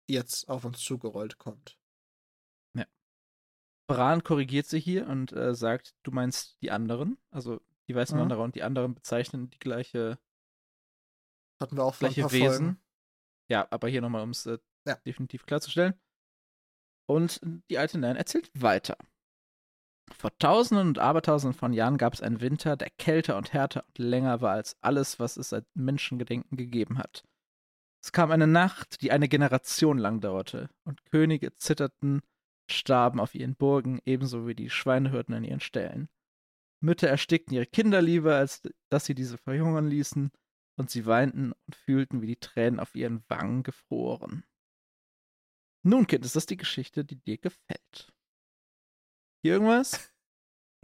jetzt 0.08 0.48
auf 0.48 0.64
uns 0.64 0.80
zugerollt 0.80 1.38
kommt. 1.38 1.78
Bran 3.88 4.22
korrigiert 4.22 4.66
sich 4.66 4.84
hier 4.84 5.06
und 5.08 5.32
äh, 5.32 5.54
sagt, 5.54 5.94
du 6.04 6.12
meinst 6.12 6.56
die 6.62 6.70
anderen. 6.70 7.18
Also 7.30 7.60
die 7.88 7.94
weißen 7.94 8.16
Mhm. 8.16 8.22
Wanderer 8.22 8.42
und 8.42 8.54
die 8.54 8.62
anderen 8.62 8.94
bezeichnen 8.94 9.50
die 9.50 9.58
gleiche, 9.58 10.18
Hatten 11.60 11.76
wir 11.76 11.84
auch 11.84 11.98
gleiche 11.98 12.22
paar 12.22 12.32
Wesen. 12.32 12.46
Folgen. 12.66 12.82
Ja, 13.50 13.66
aber 13.70 13.88
hier 13.88 14.00
nochmal, 14.00 14.22
um 14.22 14.30
es 14.30 14.46
äh, 14.46 14.58
Ja. 14.86 14.94
definitiv 15.04 15.44
klarzustellen. 15.46 16.00
Und 17.12 17.40
die 17.68 17.76
alte 17.76 17.98
Nan 17.98 18.16
erzählt 18.16 18.50
weiter. 18.54 18.96
Vor 20.10 20.30
Tausenden 20.38 20.88
und 20.88 20.98
Abertausenden 20.98 21.58
von 21.58 21.74
Jahren 21.74 21.98
gab 21.98 22.14
es 22.14 22.22
einen 22.22 22.40
Winter, 22.40 22.74
der 22.74 22.88
kälter 22.88 23.36
und 23.36 23.52
härter 23.52 23.84
und 23.86 23.98
länger 23.98 24.40
war 24.40 24.52
als 24.52 24.76
alles, 24.80 25.18
was 25.18 25.36
es 25.36 25.50
seit 25.50 25.66
Menschengedenken 25.74 26.56
gegeben 26.56 26.96
hat. 26.96 27.22
Es 28.02 28.12
kam 28.12 28.30
eine 28.30 28.46
Nacht, 28.46 29.02
die 29.02 29.12
eine 29.12 29.28
Generation 29.28 29.98
lang 29.98 30.20
dauerte, 30.20 30.70
und 30.84 31.04
Könige 31.04 31.54
zitterten, 31.58 32.22
starben 32.70 33.20
auf 33.20 33.34
ihren 33.34 33.56
Burgen, 33.56 34.00
ebenso 34.06 34.46
wie 34.46 34.54
die 34.54 34.70
Schweinehirten 34.70 35.34
in 35.34 35.44
ihren 35.44 35.60
Ställen. 35.60 36.08
Mütter 36.80 37.08
erstickten 37.08 37.54
ihre 37.54 37.66
Kinder 37.66 38.00
lieber, 38.00 38.36
als 38.36 38.62
dass 38.88 39.04
sie 39.04 39.14
diese 39.14 39.36
verhungern 39.36 39.86
ließen, 39.86 40.30
und 40.78 40.88
sie 40.88 41.04
weinten 41.04 41.52
und 41.52 41.76
fühlten, 41.76 42.22
wie 42.22 42.26
die 42.26 42.40
Tränen 42.40 42.80
auf 42.80 42.94
ihren 42.94 43.22
Wangen 43.28 43.64
gefroren. 43.64 44.44
Nun, 45.84 46.06
Kind, 46.06 46.24
ist 46.24 46.36
das 46.36 46.46
die 46.46 46.56
Geschichte, 46.56 47.04
die 47.04 47.16
dir 47.16 47.38
gefällt? 47.38 48.12
Hier 49.42 49.54
irgendwas? 49.54 50.10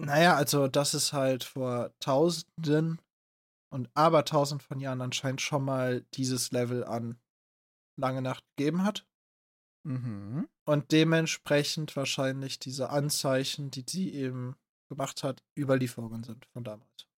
Naja, 0.01 0.37
also, 0.37 0.69
dass 0.69 0.95
es 0.95 1.13
halt 1.13 1.43
vor 1.43 1.93
Tausenden 1.99 3.03
und 3.73 3.91
Abertausend 3.95 4.63
von 4.63 4.79
Jahren 4.79 5.01
anscheinend 5.01 5.41
schon 5.41 5.65
mal 5.65 6.03
dieses 6.15 6.53
Level 6.53 6.85
an 6.85 7.19
Lange 7.97 8.23
Nacht 8.23 8.45
gegeben 8.55 8.85
hat. 8.85 9.09
Mhm. 9.85 10.49
Und 10.65 10.93
dementsprechend 10.93 11.97
wahrscheinlich 11.97 12.61
diese 12.61 12.91
Anzeichen, 12.91 13.73
die 13.73 13.85
sie 13.89 14.15
eben 14.15 14.55
gemacht 14.89 15.25
hat, 15.25 15.43
Überlieferungen 15.59 16.23
sind 16.23 16.47
von 16.53 16.63
damals. 16.63 17.09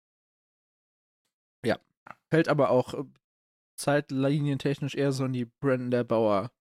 Fällt 2.30 2.48
aber 2.48 2.70
auch 2.70 2.94
äh, 2.94 3.04
zeitlinientechnisch 3.76 4.94
eher 4.94 5.12
so 5.12 5.24
in 5.24 5.32
die 5.32 5.46
Brandon 5.46 5.90
der 5.90 6.04
Bauer. 6.04 6.52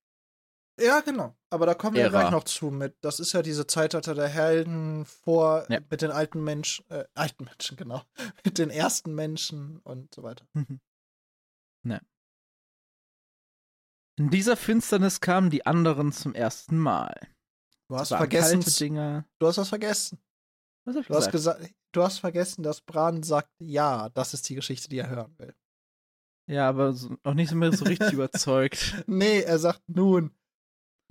Ja, 0.80 1.00
genau. 1.00 1.36
Aber 1.50 1.66
da 1.66 1.74
kommen 1.74 1.96
wir 1.96 2.02
Ära. 2.04 2.10
gleich 2.20 2.30
noch 2.30 2.44
zu 2.44 2.70
mit. 2.70 2.96
Das 3.02 3.20
ist 3.20 3.32
ja 3.32 3.42
diese 3.42 3.66
Zeitalter 3.66 4.14
der 4.14 4.28
Helden 4.28 5.04
vor 5.04 5.66
Ja. 5.68 5.80
mit 5.90 6.00
den 6.02 6.10
alten 6.10 6.42
Menschen, 6.42 6.88
äh, 6.90 7.04
alten 7.14 7.44
Menschen, 7.44 7.76
genau. 7.76 8.02
Mit 8.44 8.58
den 8.58 8.70
ersten 8.70 9.14
Menschen 9.14 9.78
und 9.80 10.14
so 10.14 10.22
weiter. 10.22 10.46
ne. 11.82 12.00
In 14.18 14.30
dieser 14.30 14.56
Finsternis 14.56 15.20
kamen 15.20 15.50
die 15.50 15.64
anderen 15.66 16.12
zum 16.12 16.34
ersten 16.34 16.78
Mal. 16.78 17.14
Du 17.88 17.96
hast 17.96 18.08
vergessen, 18.08 18.60
du 19.38 19.46
hast 19.46 19.56
was 19.58 19.68
vergessen. 19.68 20.18
Was 20.84 20.94
hab 20.96 21.02
ich 21.02 21.08
Du 21.08 21.14
hast 21.14 21.30
gesagt? 21.32 21.58
gesagt, 21.60 21.74
du 21.92 22.02
hast 22.02 22.18
vergessen, 22.18 22.62
dass 22.62 22.80
Bran 22.80 23.22
sagt, 23.22 23.50
ja, 23.58 24.08
das 24.10 24.34
ist 24.34 24.48
die 24.48 24.54
Geschichte, 24.54 24.88
die 24.88 24.98
er 24.98 25.08
hören 25.08 25.34
will. 25.38 25.54
Ja, 26.48 26.68
aber 26.68 26.92
so, 26.92 27.16
auch 27.22 27.34
nicht 27.34 27.52
mehr 27.52 27.72
so 27.72 27.84
richtig 27.84 28.12
überzeugt. 28.12 29.02
Nee, 29.06 29.40
er 29.40 29.58
sagt 29.58 29.82
nun, 29.88 30.34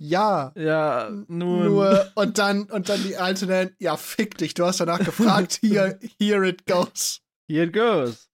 ja, 0.00 0.52
Ja, 0.56 1.10
nun. 1.28 1.64
nur 1.66 2.10
und 2.14 2.38
dann 2.38 2.64
und 2.70 2.88
dann 2.88 3.02
die 3.02 3.16
alte 3.16 3.46
nennen, 3.46 3.76
ja, 3.78 3.96
fick 3.96 4.38
dich, 4.38 4.54
du 4.54 4.64
hast 4.64 4.80
danach 4.80 4.98
gefragt, 5.04 5.58
here, 5.62 5.98
here 6.18 6.46
it 6.48 6.64
goes. 6.66 7.20
Here 7.48 7.64
it 7.64 7.72
goes. 7.72 8.28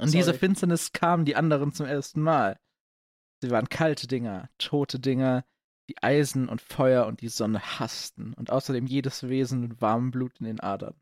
In 0.00 0.12
dieser 0.12 0.26
Sorry. 0.26 0.38
Finsternis 0.38 0.92
kamen 0.92 1.24
die 1.24 1.34
anderen 1.34 1.72
zum 1.72 1.86
ersten 1.86 2.22
Mal. 2.22 2.58
Sie 3.42 3.50
waren 3.50 3.68
kalte 3.68 4.06
Dinger, 4.06 4.48
tote 4.58 5.00
Dinger, 5.00 5.44
die 5.88 6.00
Eisen 6.02 6.48
und 6.48 6.60
Feuer 6.60 7.06
und 7.06 7.20
die 7.20 7.28
Sonne 7.28 7.60
hassten 7.80 8.34
und 8.34 8.50
außerdem 8.50 8.86
jedes 8.86 9.28
Wesen 9.28 9.60
mit 9.60 9.80
warmem 9.80 10.10
Blut 10.12 10.38
in 10.38 10.46
den 10.46 10.60
Adern. 10.60 10.94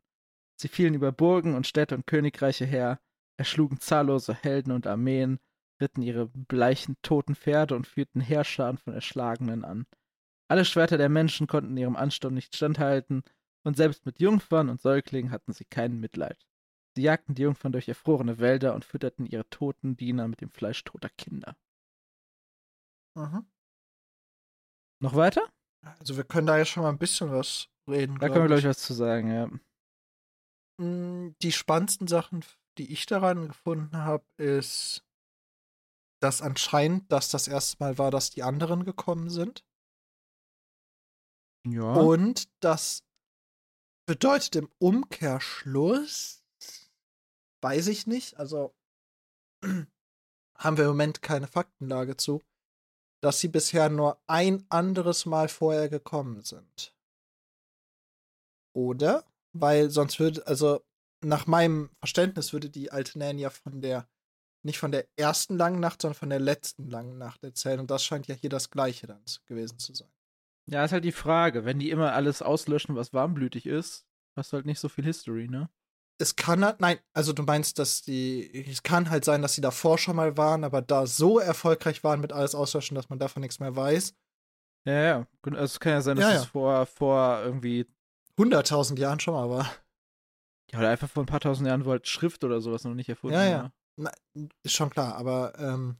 Sie 0.59 0.67
fielen 0.67 0.95
über 0.95 1.11
Burgen 1.11 1.53
und 1.55 1.67
Städte 1.67 1.93
und 1.93 2.07
Königreiche 2.07 2.65
her, 2.65 2.99
erschlugen 3.37 3.79
zahllose 3.79 4.33
Helden 4.33 4.71
und 4.71 4.87
Armeen, 4.87 5.39
ritten 5.81 6.01
ihre 6.01 6.27
bleichen, 6.27 6.95
toten 7.01 7.35
Pferde 7.35 7.75
und 7.75 7.87
führten 7.87 8.21
Heerscharen 8.21 8.77
von 8.77 8.93
Erschlagenen 8.93 9.63
an. 9.63 9.85
Alle 10.49 10.65
Schwerter 10.65 10.97
der 10.97 11.09
Menschen 11.09 11.47
konnten 11.47 11.77
ihrem 11.77 11.95
Ansturm 11.95 12.33
nicht 12.33 12.55
standhalten, 12.55 13.23
und 13.65 13.75
selbst 13.75 14.05
mit 14.05 14.21
Jungfern 14.21 14.69
und 14.69 14.79
Säuglingen 14.79 15.29
hatten 15.31 15.51
sie 15.51 15.65
kein 15.65 15.99
Mitleid. 15.99 16.47
Sie 16.95 17.01
jagten 17.01 17.35
die 17.35 17.41
Jungfern 17.41 17.73
durch 17.73 17.89
erfrorene 17.89 18.39
Wälder 18.39 18.73
und 18.73 18.85
fütterten 18.85 19.25
ihre 19.25 19.47
toten 19.49 19.97
Diener 19.97 20.27
mit 20.27 20.39
dem 20.39 20.49
Fleisch 20.49 20.83
toter 20.85 21.09
Kinder. 21.09 21.57
Mhm. 23.15 23.45
Noch 24.99 25.15
weiter? 25.15 25.41
Also 25.99 26.17
wir 26.17 26.23
können 26.23 26.47
da 26.47 26.57
ja 26.57 26.65
schon 26.65 26.83
mal 26.83 26.89
ein 26.89 26.97
bisschen 26.97 27.31
was 27.31 27.67
reden. 27.89 28.17
Da 28.19 28.29
können 28.29 28.43
wir, 28.43 28.47
glaube 28.47 28.59
ich, 28.59 28.65
was 28.65 28.79
zu 28.79 28.93
sagen, 28.93 29.31
ja. 29.31 29.47
Mm, 30.79 31.35
Die 31.41 31.51
spannendsten 31.51 32.07
Sachen, 32.07 32.43
die 32.77 32.91
ich 32.91 33.05
daran 33.05 33.47
gefunden 33.47 33.97
habe, 33.97 34.25
ist, 34.37 35.03
dass 36.19 36.41
anscheinend 36.41 37.11
das 37.11 37.29
das 37.29 37.47
erste 37.47 37.77
Mal 37.79 37.97
war, 37.97 38.11
dass 38.11 38.29
die 38.29 38.43
anderen 38.43 38.83
gekommen 38.83 39.29
sind. 39.29 39.65
Ja. 41.65 41.93
Und 41.93 42.49
das 42.61 43.03
bedeutet 44.07 44.55
im 44.55 44.69
Umkehrschluss, 44.79 46.43
weiß 47.61 47.87
ich 47.87 48.07
nicht, 48.07 48.37
also 48.37 48.73
haben 50.57 50.77
wir 50.77 50.85
im 50.85 50.91
Moment 50.91 51.21
keine 51.21 51.47
Faktenlage 51.47 52.17
zu, 52.17 52.41
dass 53.21 53.39
sie 53.39 53.47
bisher 53.47 53.89
nur 53.89 54.21
ein 54.27 54.65
anderes 54.69 55.25
Mal 55.25 55.49
vorher 55.49 55.89
gekommen 55.89 56.41
sind. 56.41 56.95
Oder? 58.73 59.25
Weil 59.53 59.89
sonst 59.89 60.19
würde, 60.19 60.45
also 60.45 60.85
nach 61.23 61.47
meinem 61.47 61.89
Verständnis 61.99 62.53
würde 62.53 62.69
die 62.69 62.91
alte 62.91 63.17
Nan 63.17 63.39
ja 63.39 63.49
von 63.49 63.81
der, 63.81 64.07
nicht 64.63 64.79
von 64.79 64.91
der 64.91 65.07
ersten 65.15 65.57
langen 65.57 65.79
Nacht, 65.79 66.01
sondern 66.01 66.17
von 66.17 66.29
der 66.29 66.39
letzten 66.39 66.89
langen 66.89 67.17
Nacht 67.17 67.43
erzählen. 67.43 67.79
Und 67.79 67.89
das 67.91 68.03
scheint 68.03 68.27
ja 68.27 68.35
hier 68.35 68.49
das 68.49 68.69
Gleiche 68.69 69.07
dann 69.07 69.21
gewesen 69.45 69.79
zu 69.79 69.93
sein. 69.93 70.09
ja, 70.69 70.83
ist 70.83 70.91
halt 70.91 71.05
die 71.05 71.11
Frage. 71.11 71.63
Wenn 71.65 71.79
die 71.79 71.89
immer 71.89 72.13
alles 72.13 72.41
auslöschen, 72.41 72.95
was 72.95 73.13
warmblütig 73.13 73.65
ist, 73.65 74.05
hast 74.35 74.51
du 74.51 74.57
halt 74.57 74.65
nicht 74.65 74.79
so 74.79 74.89
viel 74.89 75.03
History, 75.05 75.47
ne? 75.47 75.69
es 76.19 76.35
kann 76.35 76.65
halt, 76.65 76.81
nein, 76.81 76.97
also 77.13 77.31
du 77.31 77.43
meinst, 77.43 77.77
dass 77.77 78.01
die, 78.01 78.65
es 78.67 78.81
kann 78.81 79.11
halt 79.11 79.23
sein, 79.23 79.43
dass 79.43 79.53
sie 79.53 79.61
davor 79.61 79.99
schon 79.99 80.15
mal 80.15 80.35
waren, 80.35 80.63
aber 80.63 80.81
da 80.81 81.05
so 81.05 81.37
erfolgreich 81.37 82.03
waren 82.03 82.19
mit 82.21 82.33
alles 82.33 82.55
auslöschen, 82.55 82.95
dass 82.95 83.09
man 83.09 83.19
davon 83.19 83.41
nichts 83.41 83.59
mehr 83.59 83.75
weiß. 83.75 84.15
Ja, 84.85 84.93
ja. 85.03 85.27
Also 85.43 85.59
es 85.63 85.79
kann 85.79 85.91
ja 85.91 86.01
sein, 86.01 86.15
dass 86.15 86.25
Ja, 86.25 86.31
es 86.37 86.41
ja. 86.43 86.49
vor, 86.49 86.85
vor 86.87 87.41
irgendwie, 87.43 87.85
100.000 88.35 88.97
Jahren 88.97 89.19
schon 89.19 89.35
mal 89.35 89.47
war. 89.49 89.69
ja, 90.71 90.79
oder 90.79 90.89
einfach 90.89 91.09
vor 91.09 91.21
ein 91.23 91.27
paar 91.27 91.39
tausend 91.39 91.67
Jahren, 91.67 91.85
wo 91.85 91.91
halt 91.91 92.07
Schrift 92.07 92.43
oder 92.43 92.61
sowas 92.61 92.83
noch 92.83 92.93
nicht 92.95 93.09
erfunden 93.09 93.35
Ja, 93.35 93.45
ja. 93.45 93.57
war. 93.63 93.73
Na, 93.99 94.11
ist 94.63 94.73
schon 94.73 94.89
klar, 94.89 95.15
aber 95.15 95.57
ähm, 95.57 95.97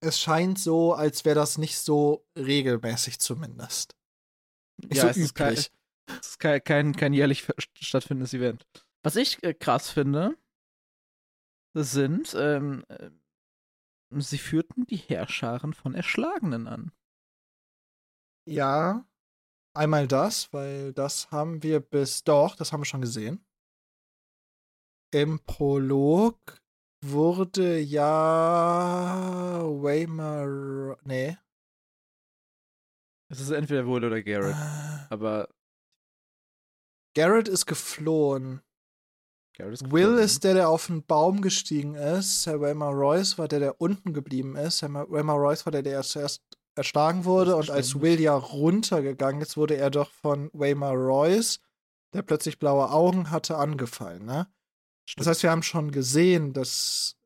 es 0.00 0.18
scheint 0.20 0.58
so, 0.58 0.94
als 0.94 1.24
wäre 1.24 1.34
das 1.36 1.58
nicht 1.58 1.78
so 1.78 2.26
regelmäßig 2.36 3.20
zumindest. 3.20 3.96
Nicht 4.82 4.96
Ja, 4.96 5.02
so 5.02 5.08
es 5.08 5.16
ist 5.18 5.34
kein, 5.34 5.52
üblich. 5.52 5.72
es 6.08 6.28
ist 6.28 6.38
kein, 6.38 6.64
kein, 6.64 6.96
kein 6.96 7.12
jährlich 7.12 7.46
stattfindendes 7.80 8.34
Event. 8.34 8.66
Was 9.04 9.16
ich 9.16 9.42
äh, 9.42 9.54
krass 9.54 9.90
finde, 9.90 10.36
das 11.74 11.92
sind, 11.92 12.34
ähm, 12.38 12.84
äh, 12.88 13.10
sie 14.18 14.38
führten 14.38 14.86
die 14.86 14.96
Heerscharen 14.96 15.74
von 15.74 15.94
Erschlagenen 15.94 16.68
an. 16.68 16.92
Ja, 18.48 19.06
einmal 19.74 20.08
das, 20.08 20.52
weil 20.52 20.92
das 20.92 21.30
haben 21.30 21.62
wir 21.62 21.80
bis, 21.80 22.24
doch, 22.24 22.56
das 22.56 22.72
haben 22.72 22.80
wir 22.80 22.86
schon 22.86 23.00
gesehen. 23.02 23.44
Im 25.12 25.40
Prolog 25.40 26.61
wurde 27.04 27.78
ja 27.78 29.60
Waymar, 29.64 30.96
nee. 31.04 31.36
Es 33.28 33.40
ist 33.40 33.50
entweder 33.50 33.86
Wohl 33.86 34.04
oder 34.04 34.22
Garrett. 34.22 34.54
Äh, 34.54 35.06
Aber 35.10 35.48
Garrett 37.14 37.48
ist 37.48 37.66
geflohen. 37.66 38.60
Garrett 39.56 39.74
ist 39.74 39.90
Will 39.90 40.02
geflohen. 40.04 40.24
ist 40.24 40.44
der, 40.44 40.54
der 40.54 40.68
auf 40.68 40.86
den 40.86 41.04
Baum 41.04 41.40
gestiegen 41.42 41.94
ist. 41.94 42.46
Herr 42.46 42.60
Waymar 42.60 42.92
Royce 42.92 43.38
war 43.38 43.48
der, 43.48 43.58
der 43.60 43.80
unten 43.80 44.12
geblieben 44.12 44.56
ist. 44.56 44.82
Herr 44.82 44.88
Ma- 44.88 45.06
Waymar 45.08 45.36
Royce 45.36 45.66
war 45.66 45.72
der, 45.72 45.82
der 45.82 46.02
zuerst 46.02 46.42
erschlagen 46.74 47.24
wurde. 47.24 47.56
Und 47.56 47.70
als. 47.70 48.00
Will 48.00 48.20
ja 48.20 48.34
runtergegangen 48.34 49.40
ist, 49.42 49.56
wurde 49.56 49.76
er 49.76 49.90
doch 49.90 50.10
von 50.10 50.50
Waymar 50.52 50.94
Royce, 50.94 51.60
der 52.14 52.22
plötzlich 52.22 52.58
blaue 52.58 52.90
Augen 52.90 53.30
hatte, 53.30 53.56
angefallen. 53.56 54.24
Ne? 54.24 54.46
Das 55.04 55.12
Stimmt. 55.12 55.26
heißt, 55.26 55.42
wir 55.42 55.50
haben 55.50 55.62
schon 55.62 55.90
gesehen, 55.90 56.52
dass 56.52 57.16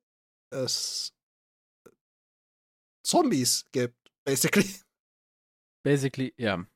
es 0.51 1.15
Zombies 3.05 3.65
gibt, 3.73 4.11
basically. 4.25 4.69
Basically, 5.85 6.35
ja. 6.37 6.67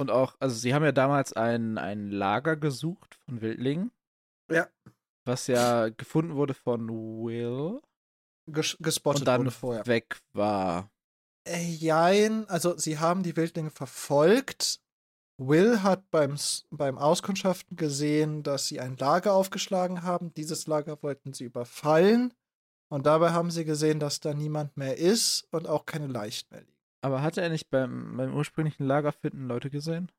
Und 0.00 0.12
auch, 0.12 0.36
also 0.38 0.54
sie 0.54 0.72
haben 0.72 0.84
ja 0.84 0.92
damals 0.92 1.32
ein, 1.32 1.76
ein 1.76 2.12
Lager 2.12 2.54
gesucht 2.54 3.16
von 3.24 3.40
Wildlingen. 3.40 3.90
Ja. 4.48 4.68
Was 5.24 5.48
ja 5.48 5.88
gefunden 5.88 6.36
wurde 6.36 6.54
von 6.54 6.88
Will 6.88 7.80
Ges 8.46 8.76
gespottet 8.80 9.22
und 9.22 9.26
dann 9.26 9.40
wurde 9.40 9.50
vorher. 9.50 9.86
weg 9.86 10.20
war. 10.32 10.90
Äh, 11.44 11.64
Jein, 11.64 12.48
also 12.48 12.78
sie 12.78 12.98
haben 12.98 13.24
die 13.24 13.36
Wildlinge 13.36 13.70
verfolgt. 13.70 14.80
Will 15.38 15.82
hat 15.84 16.10
beim, 16.10 16.36
beim 16.70 16.98
Auskundschaften 16.98 17.76
gesehen, 17.76 18.42
dass 18.42 18.66
sie 18.66 18.80
ein 18.80 18.96
Lager 18.96 19.34
aufgeschlagen 19.34 20.02
haben. 20.02 20.34
Dieses 20.34 20.66
Lager 20.66 21.00
wollten 21.02 21.32
sie 21.32 21.44
überfallen. 21.44 22.34
Und 22.90 23.06
dabei 23.06 23.30
haben 23.30 23.50
sie 23.50 23.64
gesehen, 23.64 24.00
dass 24.00 24.20
da 24.20 24.34
niemand 24.34 24.76
mehr 24.76 24.98
ist 24.98 25.46
und 25.52 25.68
auch 25.68 25.86
keine 25.86 26.08
Leichen 26.08 26.48
mehr 26.50 26.62
liegen. 26.62 26.72
Aber 27.02 27.22
hatte 27.22 27.40
er 27.40 27.50
nicht 27.50 27.70
beim, 27.70 28.16
beim 28.16 28.34
ursprünglichen 28.34 28.84
Lagerfinden 28.84 29.46
Leute 29.46 29.70
gesehen? 29.70 30.10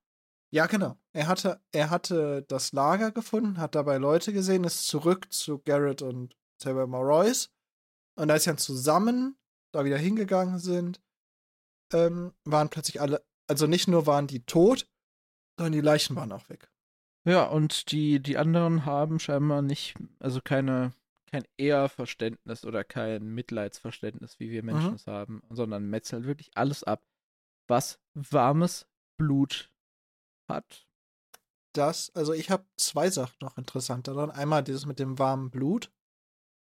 Ja, 0.51 0.65
genau. 0.65 0.97
Er 1.13 1.27
hatte, 1.27 1.61
er 1.71 1.89
hatte 1.89 2.43
das 2.47 2.71
Lager 2.71 3.11
gefunden, 3.11 3.59
hat 3.59 3.75
dabei 3.75 3.97
Leute 3.97 4.33
gesehen, 4.33 4.63
ist 4.63 4.87
zurück 4.87 5.31
zu 5.31 5.59
Garrett 5.59 6.01
und 6.01 6.35
Sarah 6.61 6.83
Royce. 6.83 7.49
Und 8.15 8.31
als 8.31 8.45
sie 8.45 8.49
dann 8.49 8.57
zusammen 8.57 9.37
da 9.71 9.85
wieder 9.85 9.97
hingegangen 9.97 10.59
sind, 10.59 11.01
ähm, 11.93 12.33
waren 12.45 12.69
plötzlich 12.69 13.01
alle, 13.01 13.23
also 13.47 13.67
nicht 13.67 13.87
nur 13.87 14.05
waren 14.07 14.27
die 14.27 14.45
tot, 14.45 14.88
sondern 15.59 15.73
die 15.73 15.81
Leichen 15.81 16.15
waren 16.15 16.31
auch 16.31 16.47
weg. 16.49 16.71
Ja, 17.25 17.43
und 17.43 17.91
die, 17.91 18.21
die 18.21 18.37
anderen 18.37 18.85
haben 18.85 19.19
scheinbar 19.19 19.61
nicht, 19.61 19.95
also 20.19 20.39
keine, 20.41 20.93
kein 21.29 21.43
Ehrverständnis 21.57 22.63
oder 22.63 22.85
kein 22.85 23.25
Mitleidsverständnis, 23.35 24.39
wie 24.39 24.49
wir 24.51 24.63
Menschen 24.63 24.91
Mhm. 24.91 24.95
es 24.95 25.05
haben, 25.05 25.43
sondern 25.49 25.89
metzeln 25.89 26.23
wirklich 26.23 26.49
alles 26.55 26.83
ab, 26.85 27.03
was 27.67 27.99
warmes 28.13 28.87
Blut 29.17 29.69
hat. 30.47 30.87
das, 31.73 32.09
also 32.15 32.33
ich 32.33 32.49
habe 32.49 32.65
zwei 32.77 33.09
Sachen 33.09 33.35
noch 33.41 33.57
interessanter 33.57 34.13
dran. 34.13 34.31
Einmal 34.31 34.63
dieses 34.63 34.85
mit 34.85 34.97
dem 34.97 35.19
warmen 35.19 35.51
Blut. 35.51 35.91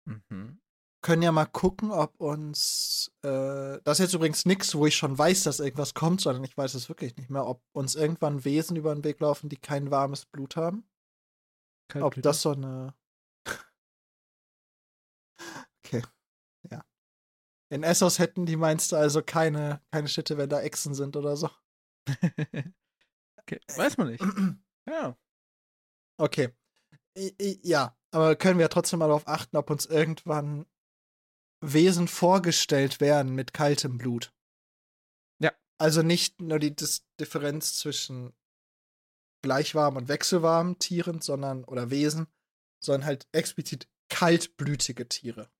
Mhm. 0.06 0.60
Können 1.00 1.22
ja 1.22 1.30
mal 1.30 1.46
gucken, 1.46 1.92
ob 1.92 2.20
uns, 2.20 3.12
äh, 3.22 3.80
das 3.84 3.98
ist 4.00 4.06
jetzt 4.06 4.14
übrigens 4.14 4.44
nichts, 4.46 4.74
wo 4.74 4.84
ich 4.86 4.96
schon 4.96 5.16
weiß, 5.16 5.44
dass 5.44 5.60
irgendwas 5.60 5.94
kommt, 5.94 6.20
sondern 6.20 6.42
ich 6.42 6.56
weiß 6.56 6.74
es 6.74 6.88
wirklich 6.88 7.16
nicht 7.16 7.30
mehr, 7.30 7.46
ob 7.46 7.62
uns 7.72 7.94
irgendwann 7.94 8.44
Wesen 8.44 8.76
über 8.76 8.92
den 8.94 9.04
Weg 9.04 9.20
laufen, 9.20 9.48
die 9.48 9.56
kein 9.58 9.92
warmes 9.92 10.26
Blut 10.26 10.56
haben. 10.56 10.78
Ob 10.78 11.92
Kaltblütig. 11.92 12.22
das 12.24 12.42
so 12.42 12.50
eine. 12.50 12.94
okay. 15.84 16.02
Ja. 16.70 16.84
In 17.70 17.82
Essos 17.84 18.18
hätten 18.18 18.44
die 18.46 18.56
meinst 18.56 18.92
du 18.92 18.96
also 18.96 19.22
keine, 19.22 19.80
keine 19.92 20.08
Schritte, 20.08 20.36
wenn 20.36 20.50
da 20.50 20.60
Echsen 20.60 20.94
sind 20.94 21.16
oder 21.16 21.36
so. 21.36 21.48
okay. 23.40 23.60
Weiß 23.76 23.96
man 23.98 24.08
nicht. 24.08 24.22
Ja. 24.88 25.18
Okay. 26.18 26.48
I- 27.14 27.34
i- 27.38 27.60
Ja, 27.62 27.94
aber 28.10 28.36
können 28.36 28.58
wir 28.58 28.64
ja 28.64 28.68
trotzdem 28.68 29.00
mal 29.00 29.08
darauf 29.08 29.28
achten, 29.28 29.58
ob 29.58 29.68
uns 29.68 29.84
irgendwann 29.84 30.64
Wesen 31.60 32.08
vorgestellt 32.08 33.00
werden 33.00 33.34
mit 33.34 33.52
kaltem 33.52 33.98
Blut. 33.98 34.32
Ja. 35.40 35.52
Also 35.78 36.02
nicht 36.02 36.40
nur 36.40 36.58
die 36.58 36.74
Dis 36.74 37.04
Differenz 37.20 37.78
zwischen 37.78 38.32
gleichwarm 39.42 39.96
und 39.96 40.08
wechselwarmen 40.08 40.78
Tieren, 40.78 41.20
sondern 41.20 41.64
oder 41.64 41.90
Wesen, 41.90 42.26
sondern 42.82 43.06
halt 43.06 43.28
explizit 43.32 43.88
kaltblütige 44.08 45.08
Tiere. 45.08 45.50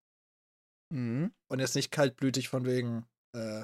Mhm. 0.91 1.35
Und 1.49 1.61
jetzt 1.61 1.75
nicht 1.75 1.91
kaltblütig 1.91 2.49
von 2.49 2.65
wegen, 2.65 3.07
äh, 3.35 3.63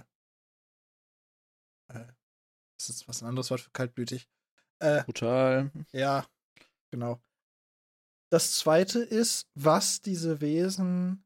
äh, 1.93 2.13
ist 2.79 2.89
das 2.89 3.09
was 3.09 3.23
ein 3.23 3.29
anderes 3.29 3.51
Wort 3.51 3.61
für 3.61 3.71
kaltblütig? 3.71 4.29
Äh, 4.81 5.05
Brutal. 5.05 5.71
ja, 5.93 6.27
genau. 6.91 7.21
Das 8.31 8.55
zweite 8.57 9.01
ist, 9.01 9.49
was 9.55 10.01
diese 10.01 10.41
Wesen, 10.41 11.24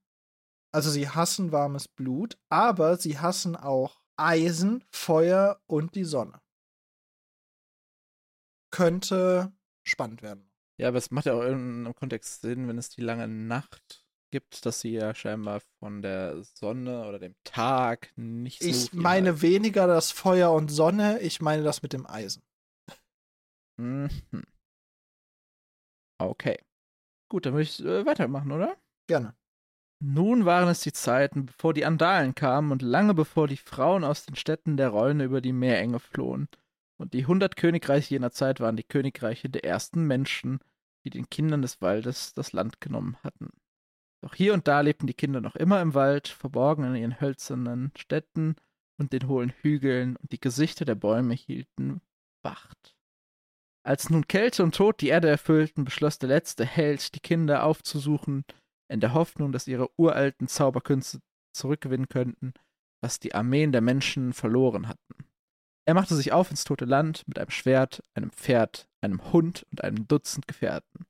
also 0.78 0.90
sie 0.90 1.08
hassen 1.08 1.50
warmes 1.50 1.88
Blut, 1.88 2.38
aber 2.50 2.96
sie 2.98 3.18
hassen 3.18 3.56
auch 3.56 4.00
Eisen, 4.16 4.84
Feuer 4.92 5.60
und 5.66 5.96
die 5.96 6.04
Sonne. 6.04 6.40
Könnte 8.70 9.52
spannend 9.82 10.22
werden. 10.22 10.48
Ja, 10.78 10.86
aber 10.86 10.98
es 10.98 11.10
macht 11.10 11.26
ja 11.26 11.32
auch 11.32 11.42
in 11.42 11.84
einem 11.84 11.94
Kontext 11.96 12.42
Sinn, 12.42 12.68
wenn 12.68 12.78
es 12.78 12.90
die 12.90 13.00
lange 13.00 13.26
Nacht 13.26 14.06
gibt, 14.30 14.64
dass 14.66 14.80
sie 14.80 14.92
ja 14.92 15.16
scheinbar 15.16 15.62
von 15.80 16.00
der 16.00 16.44
Sonne 16.44 17.08
oder 17.08 17.18
dem 17.18 17.34
Tag 17.42 18.12
nicht 18.14 18.62
so 18.62 18.68
Ich 18.68 18.92
meine 18.92 19.30
halten. 19.30 19.42
weniger 19.42 19.88
das 19.88 20.12
Feuer 20.12 20.52
und 20.52 20.68
Sonne, 20.68 21.18
ich 21.18 21.40
meine 21.40 21.64
das 21.64 21.82
mit 21.82 21.92
dem 21.92 22.06
Eisen. 22.06 22.44
Mhm. 23.80 24.08
Okay. 26.20 26.56
Gut, 27.28 27.46
dann 27.46 27.54
würde 27.54 27.62
ich 27.64 27.84
äh, 27.84 28.06
weitermachen, 28.06 28.52
oder? 28.52 28.76
Gerne. 29.08 29.34
Nun 30.00 30.44
waren 30.44 30.68
es 30.68 30.80
die 30.80 30.92
Zeiten, 30.92 31.46
bevor 31.46 31.74
die 31.74 31.84
Andalen 31.84 32.34
kamen 32.34 32.70
und 32.70 32.82
lange 32.82 33.14
bevor 33.14 33.48
die 33.48 33.56
Frauen 33.56 34.04
aus 34.04 34.24
den 34.24 34.36
Städten 34.36 34.76
der 34.76 34.90
Räune 34.90 35.24
über 35.24 35.40
die 35.40 35.52
Meerenge 35.52 35.98
flohen. 35.98 36.48
Und 37.00 37.14
die 37.14 37.26
hundert 37.26 37.56
Königreiche 37.56 38.14
jener 38.14 38.30
Zeit 38.30 38.60
waren 38.60 38.76
die 38.76 38.84
Königreiche 38.84 39.48
der 39.48 39.64
ersten 39.64 40.04
Menschen, 40.06 40.60
die 41.04 41.10
den 41.10 41.28
Kindern 41.30 41.62
des 41.62 41.80
Waldes 41.80 42.32
das 42.34 42.52
Land 42.52 42.80
genommen 42.80 43.16
hatten. 43.22 43.50
Doch 44.20 44.34
hier 44.34 44.54
und 44.54 44.66
da 44.66 44.80
lebten 44.80 45.06
die 45.06 45.14
Kinder 45.14 45.40
noch 45.40 45.56
immer 45.56 45.80
im 45.80 45.94
Wald, 45.94 46.28
verborgen 46.28 46.84
in 46.84 46.96
ihren 46.96 47.20
hölzernen 47.20 47.92
Städten 47.96 48.56
und 48.98 49.12
den 49.12 49.28
hohlen 49.28 49.50
Hügeln, 49.62 50.16
und 50.16 50.32
die 50.32 50.40
Gesichter 50.40 50.84
der 50.84 50.96
Bäume 50.96 51.34
hielten 51.34 52.00
Wacht. 52.42 52.96
Als 53.84 54.10
nun 54.10 54.26
Kälte 54.26 54.64
und 54.64 54.74
Tod 54.74 55.00
die 55.00 55.08
Erde 55.08 55.28
erfüllten, 55.28 55.84
beschloss 55.84 56.18
der 56.18 56.28
letzte 56.28 56.64
Held, 56.64 57.14
die 57.14 57.20
Kinder 57.20 57.62
aufzusuchen, 57.64 58.44
in 58.88 59.00
der 59.00 59.14
Hoffnung, 59.14 59.52
dass 59.52 59.68
ihre 59.68 59.90
uralten 59.96 60.48
Zauberkünste 60.48 61.20
zurückgewinnen 61.52 62.08
könnten, 62.08 62.54
was 63.00 63.20
die 63.20 63.34
Armeen 63.34 63.72
der 63.72 63.80
Menschen 63.80 64.32
verloren 64.32 64.88
hatten. 64.88 65.14
Er 65.86 65.94
machte 65.94 66.14
sich 66.14 66.32
auf 66.32 66.50
ins 66.50 66.64
tote 66.64 66.84
Land 66.84 67.26
mit 67.26 67.38
einem 67.38 67.50
Schwert, 67.50 68.02
einem 68.14 68.30
Pferd, 68.30 68.88
einem 69.00 69.32
Hund 69.32 69.66
und 69.70 69.82
einem 69.82 70.06
Dutzend 70.06 70.46
Gefährten. 70.46 71.06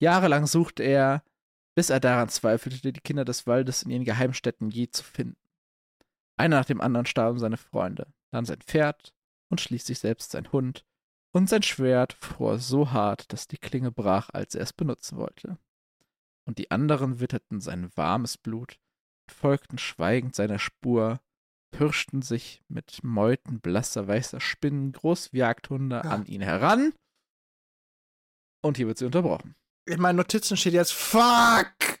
Jahrelang 0.00 0.46
suchte 0.46 0.82
er, 0.82 1.22
bis 1.74 1.90
er 1.90 2.00
daran 2.00 2.28
zweifelte, 2.28 2.92
die 2.92 3.00
Kinder 3.00 3.24
des 3.24 3.46
Waldes 3.46 3.82
in 3.82 3.90
ihren 3.90 4.04
Geheimstätten 4.04 4.70
je 4.70 4.88
zu 4.90 5.04
finden. 5.04 5.36
Einer 6.36 6.56
nach 6.56 6.64
dem 6.64 6.80
anderen 6.80 7.06
starben 7.06 7.38
seine 7.38 7.56
Freunde, 7.56 8.06
dann 8.30 8.44
sein 8.44 8.60
Pferd 8.60 9.12
und 9.50 9.60
schließlich 9.60 9.98
selbst 9.98 10.30
sein 10.30 10.52
Hund, 10.52 10.84
und 11.32 11.48
sein 11.48 11.62
Schwert 11.62 12.14
fror 12.14 12.58
so 12.58 12.90
hart, 12.90 13.32
dass 13.32 13.48
die 13.48 13.58
Klinge 13.58 13.92
brach, 13.92 14.30
als 14.32 14.54
er 14.54 14.62
es 14.62 14.72
benutzen 14.72 15.18
wollte. 15.18 15.58
Und 16.48 16.56
die 16.56 16.70
anderen 16.70 17.20
witterten 17.20 17.60
sein 17.60 17.94
warmes 17.94 18.38
Blut, 18.38 18.80
folgten 19.30 19.76
schweigend 19.76 20.34
seiner 20.34 20.58
Spur, 20.58 21.20
pirschten 21.76 22.22
sich 22.22 22.62
mit 22.68 23.04
Meuten 23.04 23.60
blasser 23.60 24.08
weißer 24.08 24.40
Spinnen, 24.40 24.92
groß 24.92 25.34
wie 25.34 25.38
Jagdhunde, 25.38 25.96
Ja. 25.96 26.10
an 26.10 26.24
ihn 26.24 26.40
heran. 26.40 26.94
Und 28.64 28.78
hier 28.78 28.86
wird 28.86 28.96
sie 28.96 29.04
unterbrochen. 29.04 29.56
In 29.86 30.00
meinen 30.00 30.16
Notizen 30.16 30.56
steht 30.56 30.72
jetzt 30.72 30.92
Fuck! 30.94 32.00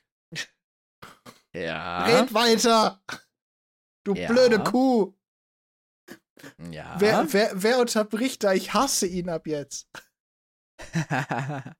Ja. 1.54 2.04
Red 2.06 2.32
weiter! 2.32 3.02
Du 4.04 4.14
Ja. 4.14 4.28
blöde 4.32 4.62
Kuh! 4.64 5.14
Ja. 6.70 6.98
Wer, 6.98 7.30
wer, 7.34 7.50
wer 7.62 7.78
unterbricht 7.80 8.44
da? 8.44 8.54
Ich 8.54 8.72
hasse 8.72 9.06
ihn 9.06 9.28
ab 9.28 9.46
jetzt. 9.46 9.90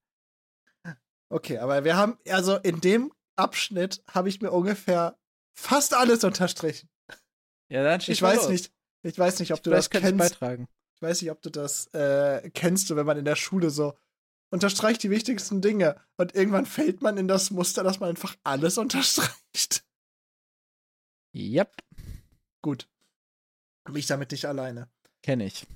Okay, 1.30 1.58
aber 1.58 1.84
wir 1.84 1.96
haben, 1.96 2.18
also 2.28 2.56
in 2.56 2.80
dem 2.80 3.12
Abschnitt 3.36 4.02
habe 4.10 4.28
ich 4.28 4.40
mir 4.40 4.50
ungefähr 4.50 5.18
fast 5.54 5.94
alles 5.94 6.24
unterstrichen. 6.24 6.88
ja, 7.70 7.82
dann 7.82 8.00
Ich 8.06 8.20
weiß 8.22 8.42
los. 8.42 8.48
nicht, 8.48 8.72
ich 9.02 9.18
weiß 9.18 9.38
nicht, 9.40 9.52
ob 9.52 9.62
du 9.62 9.70
Vielleicht 9.70 9.94
das 9.94 10.00
ich 10.02 10.08
kennst. 10.08 10.18
beitragen. 10.18 10.68
Ich 10.96 11.02
weiß 11.02 11.22
nicht, 11.22 11.30
ob 11.30 11.40
du 11.42 11.50
das 11.50 11.86
äh, 11.94 12.50
kennst, 12.50 12.94
wenn 12.94 13.06
man 13.06 13.18
in 13.18 13.24
der 13.24 13.36
Schule 13.36 13.70
so 13.70 13.96
unterstreicht 14.50 15.02
die 15.02 15.10
wichtigsten 15.10 15.60
Dinge 15.60 16.00
und 16.16 16.34
irgendwann 16.34 16.66
fällt 16.66 17.02
man 17.02 17.18
in 17.18 17.28
das 17.28 17.50
Muster, 17.50 17.84
dass 17.84 18.00
man 18.00 18.08
einfach 18.08 18.34
alles 18.44 18.78
unterstreicht. 18.78 19.84
Yep, 21.34 21.76
Gut. 22.62 22.88
Bin 23.84 23.94
ich 23.96 24.06
damit 24.06 24.32
nicht 24.32 24.46
alleine. 24.46 24.90
kenne 25.22 25.44
ich. 25.46 25.66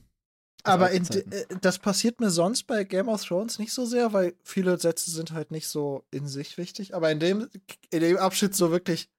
Aber 0.65 0.91
in, 0.93 1.05
äh, 1.09 1.47
das 1.61 1.79
passiert 1.79 2.21
mir 2.21 2.31
sonst 2.31 2.65
bei 2.65 2.85
Game 2.85 3.09
of 3.09 3.25
Thrones 3.25 3.59
nicht 3.59 3.73
so 3.73 3.85
sehr, 3.85 4.13
weil 4.13 4.35
viele 4.45 4.79
Sätze 4.79 5.11
sind 5.11 5.33
halt 5.33 5.51
nicht 5.51 5.67
so 5.67 6.05
in 6.11 6.29
sich 6.29 6.57
wichtig. 6.57 6.95
Aber 6.95 7.11
in 7.11 7.19
dem, 7.19 7.49
in 7.91 8.01
dem 8.01 8.17
Abschnitt 8.17 8.55
so 8.55 8.71
wirklich, 8.71 9.11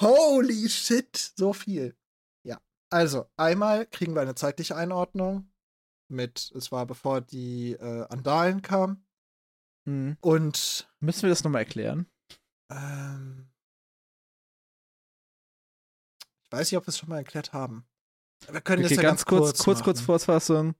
holy 0.00 0.68
shit, 0.68 1.32
so 1.36 1.52
viel. 1.52 1.96
Ja. 2.46 2.60
Also, 2.90 3.26
einmal 3.36 3.86
kriegen 3.86 4.14
wir 4.14 4.20
eine 4.20 4.34
zeitliche 4.34 4.76
Einordnung 4.76 5.50
mit, 6.08 6.52
es 6.54 6.70
war 6.70 6.86
bevor 6.86 7.22
die 7.22 7.72
äh, 7.72 8.06
Andalen 8.08 8.60
kamen. 8.60 9.06
Hm. 9.86 10.16
Und 10.20 10.88
Müssen 11.00 11.22
wir 11.22 11.30
das 11.30 11.44
nochmal 11.44 11.62
erklären? 11.62 12.06
ähm, 12.70 13.48
ich 16.44 16.52
weiß 16.52 16.70
nicht, 16.70 16.78
ob 16.78 16.84
wir 16.86 16.88
es 16.88 16.98
schon 16.98 17.08
mal 17.08 17.18
erklärt 17.18 17.52
haben. 17.52 17.86
Wir 18.50 18.60
können 18.60 18.84
Okay, 18.84 18.94
das 18.94 18.96
ja 18.96 19.02
ganz, 19.02 19.24
kurz, 19.24 19.58
kurz, 19.62 19.82
kurz 19.82 19.98
machen. 20.00 20.06
Kurzfassung. 20.06 20.74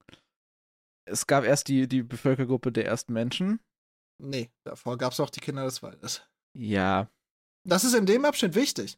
Es 1.07 1.27
gab 1.27 1.43
erst 1.43 1.67
die, 1.67 1.87
die 1.87 2.03
Bevölkergruppe 2.03 2.71
der 2.71 2.85
ersten 2.85 3.13
Menschen. 3.13 3.59
Nee, 4.17 4.49
davor 4.63 4.97
gab 4.97 5.13
es 5.13 5.19
auch 5.19 5.29
die 5.29 5.39
Kinder 5.41 5.65
des 5.65 5.83
Waldes. 5.83 6.21
Ja. 6.57 7.09
Das 7.67 7.83
ist 7.83 7.93
in 7.93 8.05
dem 8.05 8.25
Abschnitt 8.25 8.55
wichtig. 8.55 8.97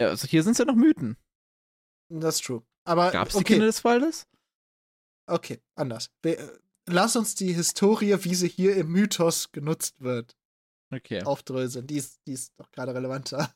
ja 0.00 0.08
also 0.08 0.26
hier 0.26 0.42
sind 0.42 0.52
es 0.52 0.58
ja 0.58 0.64
noch 0.64 0.74
Mythen. 0.74 1.16
Das 2.10 2.36
ist 2.36 2.44
true. 2.44 2.62
Aber 2.84 3.10
Gab 3.12 3.28
es 3.28 3.34
die 3.34 3.38
okay, 3.40 3.54
Kinder 3.54 3.66
des 3.66 3.84
Waldes? 3.84 4.26
okay, 5.30 5.62
anders. 5.76 6.10
Wir, 6.22 6.38
äh, 6.38 6.58
lass 6.88 7.16
uns 7.16 7.34
die 7.34 7.52
Historie, 7.52 8.16
wie 8.24 8.34
sie 8.34 8.48
hier 8.48 8.76
im 8.76 8.88
Mythos 8.88 9.52
genutzt 9.52 10.00
wird, 10.00 10.36
Okay. 10.92 11.22
aufdröseln. 11.22 11.86
Die 11.86 11.96
ist, 11.96 12.20
die 12.26 12.32
ist 12.32 12.52
doch 12.58 12.70
gerade 12.72 12.94
relevanter. 12.94 13.54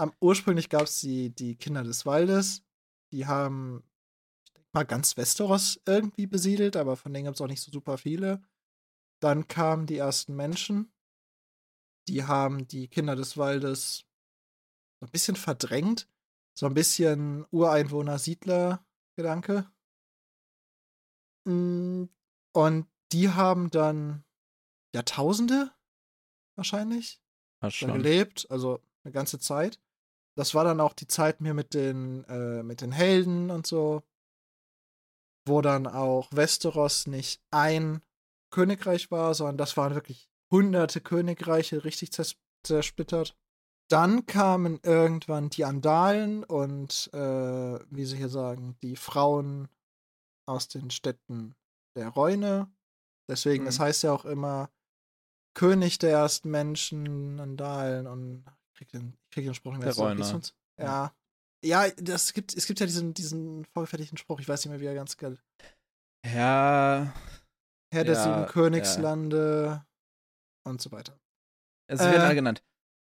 Am 0.00 0.14
ursprünglich 0.20 0.70
gab 0.70 0.84
es 0.84 1.00
die, 1.00 1.28
die 1.28 1.56
Kinder 1.56 1.84
des 1.84 2.06
Waldes. 2.06 2.62
Die 3.12 3.26
haben, 3.26 3.84
ich 4.44 4.52
denke 4.54 4.70
mal, 4.72 4.84
ganz 4.84 5.18
Westeros 5.18 5.78
irgendwie 5.84 6.26
besiedelt, 6.26 6.76
aber 6.76 6.96
von 6.96 7.12
denen 7.12 7.26
gab 7.26 7.34
es 7.34 7.40
auch 7.42 7.48
nicht 7.48 7.60
so 7.60 7.70
super 7.70 7.98
viele. 7.98 8.42
Dann 9.20 9.46
kamen 9.46 9.84
die 9.86 9.98
ersten 9.98 10.34
Menschen. 10.34 10.90
Die 12.08 12.24
haben 12.24 12.66
die 12.66 12.88
Kinder 12.88 13.14
des 13.14 13.36
Waldes 13.36 14.06
so 15.00 15.06
ein 15.06 15.10
bisschen 15.10 15.36
verdrängt. 15.36 16.08
So 16.58 16.64
ein 16.64 16.72
bisschen 16.72 17.44
Ureinwohner-Siedler-Gedanke. 17.50 19.70
Mm, 21.46 22.04
Und 22.52 22.86
die 23.12 23.28
haben 23.28 23.70
dann 23.70 24.24
Jahrtausende 24.94 25.70
wahrscheinlich 26.56 27.20
Ah, 27.62 27.68
da 27.68 27.92
gelebt, 27.92 28.50
also 28.50 28.80
eine 29.04 29.12
ganze 29.12 29.38
Zeit. 29.38 29.78
Das 30.40 30.54
war 30.54 30.64
dann 30.64 30.80
auch 30.80 30.94
die 30.94 31.06
Zeit 31.06 31.42
mir 31.42 31.52
mit 31.52 31.74
den, 31.74 32.24
äh, 32.24 32.62
mit 32.62 32.80
den 32.80 32.92
Helden 32.92 33.50
und 33.50 33.66
so, 33.66 34.02
wo 35.46 35.60
dann 35.60 35.86
auch 35.86 36.30
Westeros 36.32 37.06
nicht 37.06 37.42
ein 37.50 38.00
Königreich 38.50 39.10
war, 39.10 39.34
sondern 39.34 39.58
das 39.58 39.76
waren 39.76 39.94
wirklich 39.94 40.30
hunderte 40.50 41.02
Königreiche, 41.02 41.84
richtig 41.84 42.10
zersplittert. 42.64 43.36
Dann 43.90 44.24
kamen 44.24 44.80
irgendwann 44.82 45.50
die 45.50 45.66
Andalen 45.66 46.42
und, 46.42 47.10
äh, 47.12 47.78
wie 47.90 48.06
sie 48.06 48.16
hier 48.16 48.30
sagen, 48.30 48.78
die 48.82 48.96
Frauen 48.96 49.68
aus 50.48 50.68
den 50.68 50.90
Städten 50.90 51.54
der 51.94 52.08
Reune. 52.08 52.72
Deswegen, 53.28 53.64
mhm. 53.64 53.66
das 53.66 53.78
heißt 53.78 54.04
ja 54.04 54.12
auch 54.14 54.24
immer 54.24 54.70
König 55.52 55.98
der 55.98 56.12
ersten 56.12 56.50
Menschen, 56.50 57.40
Andalen 57.40 58.06
und 58.06 58.46
krieg 58.80 58.88
den, 58.88 59.16
ich 59.24 59.30
krieg 59.30 59.44
den 59.44 59.54
Spruch 59.54 59.72
nicht 59.72 59.84
mehr. 59.84 59.92
Der 59.92 60.02
Reune. 60.02 60.42
Ja. 60.78 61.14
Ja, 61.62 61.90
das 61.90 62.32
gibt, 62.32 62.56
es 62.56 62.66
gibt 62.66 62.80
ja 62.80 62.86
diesen, 62.86 63.12
diesen 63.12 63.66
vorgefertigten 63.66 64.16
Spruch, 64.16 64.40
ich 64.40 64.48
weiß 64.48 64.64
nicht 64.64 64.70
mehr, 64.70 64.80
wie 64.80 64.86
er 64.86 64.94
ganz 64.94 65.18
geil. 65.18 65.38
Ja. 66.24 67.12
Herr 67.92 68.04
der 68.04 68.14
ja, 68.14 68.22
sieben 68.22 68.46
Königslande 68.46 69.64
ja. 69.66 69.86
und 70.64 70.80
so 70.80 70.90
weiter. 70.90 71.18
Es 71.86 72.00
wird 72.00 72.14
äh, 72.14 72.18
alle 72.18 72.34
genannt. 72.34 72.62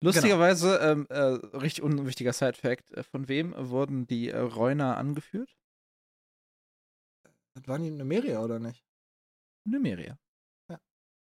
Genau. 0.02 0.12
Lustigerweise, 0.12 0.78
genau. 0.78 0.92
ähm, 0.92 1.08
äh, 1.10 1.58
richtig 1.58 1.82
unwichtiger 1.82 2.34
Side-Fact: 2.34 2.92
äh, 2.92 3.04
Von 3.04 3.28
wem 3.28 3.56
wurden 3.58 4.06
die 4.06 4.30
äh, 4.30 4.38
Reuner 4.38 4.98
angeführt? 4.98 5.58
Das 7.56 7.68
waren 7.68 7.82
die 7.82 7.90
Numeria, 7.90 8.44
oder 8.44 8.60
nicht? 8.60 8.86
Numeria. 9.68 10.20
Ja. 10.70 10.80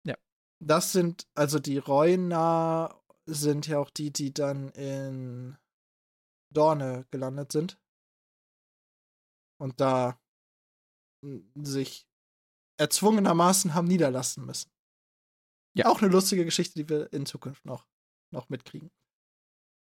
Ja. 0.06 0.16
Das 0.62 0.92
sind, 0.92 1.26
also 1.34 1.58
die 1.58 1.78
Reuner 1.78 2.99
sind 3.26 3.66
ja 3.66 3.78
auch 3.78 3.90
die, 3.90 4.12
die 4.12 4.32
dann 4.32 4.70
in 4.70 5.56
Dorne 6.52 7.06
gelandet 7.10 7.52
sind. 7.52 7.80
Und 9.58 9.80
da 9.80 10.18
sich 11.54 12.08
erzwungenermaßen 12.78 13.74
haben 13.74 13.86
niederlassen 13.86 14.46
müssen. 14.46 14.70
Ja. 15.74 15.86
Auch 15.86 16.00
eine 16.00 16.10
lustige 16.10 16.44
Geschichte, 16.44 16.74
die 16.74 16.88
wir 16.88 17.12
in 17.12 17.26
Zukunft 17.26 17.64
noch 17.64 17.86
noch 18.32 18.48
mitkriegen. 18.48 18.90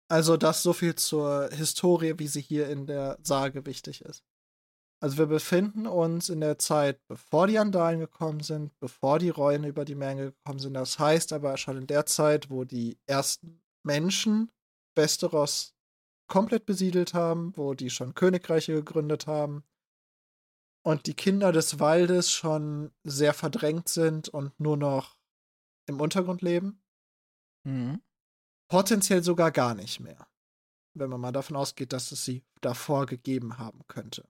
Also 0.09 0.37
das 0.37 0.63
so 0.63 0.73
viel 0.73 0.95
zur 0.95 1.49
Historie, 1.51 2.19
wie 2.19 2.27
sie 2.27 2.41
hier 2.41 2.69
in 2.69 2.85
der 2.85 3.17
Sage 3.23 3.65
wichtig 3.65 4.01
ist. 4.01 4.23
Also 5.03 5.17
wir 5.17 5.25
befinden 5.25 5.85
uns 5.85 6.29
in 6.29 6.39
der 6.39 6.57
Zeit, 6.57 7.05
bevor 7.09 7.47
die 7.47 7.59
Andalen 7.59 7.99
gekommen 7.99 8.39
sind, 8.39 8.71
bevor 8.79 9.19
die 9.19 9.31
Reuen 9.31 9.65
über 9.65 9.83
die 9.83 9.95
Menge 9.95 10.31
gekommen 10.31 10.59
sind. 10.59 10.75
Das 10.75 10.97
heißt 10.97 11.33
aber 11.33 11.57
schon 11.57 11.75
in 11.75 11.87
der 11.87 12.05
Zeit, 12.05 12.49
wo 12.49 12.63
die 12.63 12.97
ersten 13.05 13.61
Menschen 13.85 14.49
Westeros 14.95 15.75
komplett 16.27 16.65
besiedelt 16.65 17.13
haben, 17.13 17.51
wo 17.57 17.73
die 17.73 17.89
schon 17.89 18.13
Königreiche 18.13 18.75
gegründet 18.75 19.27
haben 19.27 19.65
und 20.83 21.05
die 21.05 21.15
Kinder 21.15 21.51
des 21.51 21.81
Waldes 21.81 22.31
schon 22.31 22.93
sehr 23.03 23.33
verdrängt 23.33 23.89
sind 23.89 24.29
und 24.29 24.57
nur 24.57 24.77
noch 24.77 25.17
im 25.85 25.99
Untergrund 25.99 26.41
leben. 26.41 26.81
Mhm. 27.65 28.01
Potenziell 28.69 29.21
sogar 29.21 29.51
gar 29.51 29.75
nicht 29.75 29.99
mehr. 29.99 30.29
Wenn 30.93 31.09
man 31.09 31.19
mal 31.19 31.33
davon 31.33 31.57
ausgeht, 31.57 31.91
dass 31.91 32.13
es 32.13 32.23
sie 32.23 32.41
davor 32.61 33.05
gegeben 33.05 33.57
haben 33.57 33.81
könnte. 33.89 34.29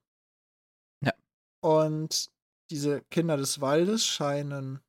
Und 1.64 2.30
diese 2.70 3.00
Kinder 3.04 3.38
des 3.38 3.62
Waldes 3.62 4.04
scheinen 4.04 4.80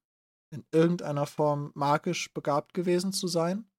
in 0.51 0.65
irgendeiner 0.73 1.26
Form 1.26 1.71
magisch 1.73 2.34
begabt 2.34 2.73
gewesen 2.73 3.13
zu 3.13 3.30
sein. 3.30 3.71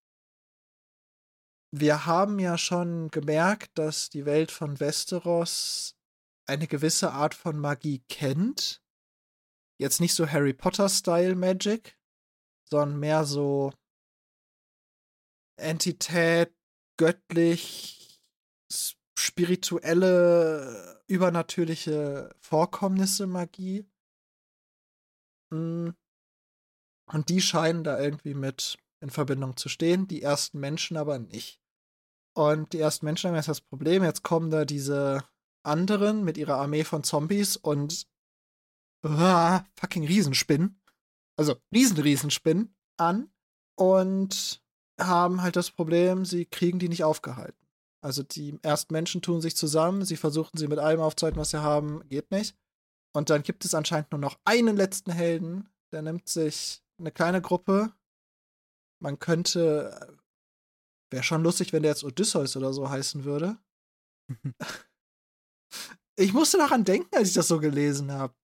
Wir 1.74 2.07
haben 2.07 2.38
ja 2.38 2.57
schon 2.57 3.11
gemerkt, 3.11 3.76
dass 3.76 4.09
die 4.09 4.24
Welt 4.24 4.51
von 4.51 4.80
Westeros 4.80 5.94
eine 6.47 6.66
gewisse 6.66 7.12
Art 7.12 7.34
von 7.34 7.59
Magie 7.59 8.03
kennt. 8.09 8.82
Jetzt 9.78 10.01
nicht 10.01 10.14
so 10.14 10.26
Harry 10.26 10.55
Potter-Style 10.55 11.34
Magic, 11.34 11.99
sondern 12.64 12.99
mehr 12.99 13.24
so 13.24 13.74
Entität, 15.59 16.57
göttlich, 16.97 18.22
spirituelle, 19.18 21.02
übernatürliche 21.08 22.34
Vorkommnisse 22.40 23.26
Magie. 23.26 23.86
Hm. 25.52 25.94
Und 27.08 27.28
die 27.28 27.40
scheinen 27.40 27.84
da 27.84 28.00
irgendwie 28.00 28.34
mit 28.34 28.78
in 29.00 29.10
Verbindung 29.10 29.56
zu 29.56 29.68
stehen, 29.68 30.08
die 30.08 30.22
ersten 30.22 30.58
Menschen 30.58 30.96
aber 30.96 31.18
nicht. 31.18 31.60
Und 32.34 32.72
die 32.72 32.80
ersten 32.80 33.06
Menschen 33.06 33.28
haben 33.28 33.36
jetzt 33.36 33.48
das 33.48 33.60
Problem, 33.60 34.04
jetzt 34.04 34.22
kommen 34.22 34.50
da 34.50 34.64
diese 34.64 35.24
anderen 35.62 36.24
mit 36.24 36.36
ihrer 36.36 36.56
Armee 36.56 36.84
von 36.84 37.02
Zombies 37.02 37.56
und 37.56 38.06
uh, 39.04 39.60
fucking 39.78 40.04
Riesenspinnen, 40.04 40.80
also 41.36 41.56
Riesen-Riesenspinnen 41.72 42.74
an 42.98 43.30
und 43.76 44.62
haben 45.00 45.42
halt 45.42 45.56
das 45.56 45.70
Problem, 45.70 46.24
sie 46.24 46.44
kriegen 46.44 46.78
die 46.78 46.88
nicht 46.88 47.04
aufgehalten. 47.04 47.65
Also 48.07 48.22
die 48.22 48.57
ersten 48.62 48.92
Menschen 48.92 49.20
tun 49.20 49.40
sich 49.40 49.57
zusammen, 49.57 50.04
sie 50.04 50.16
versuchen 50.16 50.57
sie 50.57 50.68
mit 50.68 50.78
allem 50.78 51.00
aufzuhalten, 51.00 51.40
was 51.40 51.50
sie 51.50 51.61
haben, 51.61 52.09
geht 52.09 52.30
nicht. 52.30 52.57
Und 53.12 53.30
dann 53.30 53.42
gibt 53.42 53.64
es 53.64 53.74
anscheinend 53.74 54.12
nur 54.12 54.20
noch 54.20 54.38
einen 54.44 54.76
letzten 54.76 55.11
Helden, 55.11 55.68
der 55.90 56.02
nimmt 56.02 56.28
sich 56.28 56.84
eine 57.00 57.11
kleine 57.11 57.42
Gruppe. 57.42 57.92
Man 59.02 59.18
könnte, 59.18 60.16
wäre 61.11 61.24
schon 61.24 61.42
lustig, 61.42 61.72
wenn 61.72 61.82
der 61.82 61.90
jetzt 61.90 62.04
Odysseus 62.04 62.57
oder 62.57 62.72
so 62.72 62.88
heißen 62.88 63.24
würde. 63.24 63.59
ich 66.16 66.32
musste 66.32 66.59
daran 66.59 66.84
denken, 66.84 67.12
als 67.16 67.30
ich 67.30 67.34
das 67.34 67.48
so 67.48 67.59
gelesen 67.59 68.12
habe. 68.12 68.36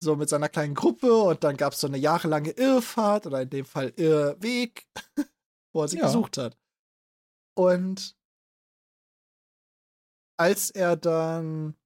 So 0.00 0.14
mit 0.14 0.28
seiner 0.28 0.48
kleinen 0.48 0.76
Gruppe 0.76 1.12
und 1.12 1.42
dann 1.42 1.56
gab 1.56 1.72
es 1.72 1.80
so 1.80 1.88
eine 1.88 1.98
jahrelange 1.98 2.50
Irrfahrt 2.50 3.26
oder 3.26 3.42
in 3.42 3.50
dem 3.50 3.64
Fall 3.64 3.92
Irrweg 3.96 4.86
wo 5.74 5.82
er 5.82 5.88
sie 5.88 5.98
ja. 5.98 6.06
gesucht 6.06 6.38
hat. 6.38 6.56
Und 7.58 8.16
als 10.38 10.70
er 10.70 10.96
dann 10.96 11.76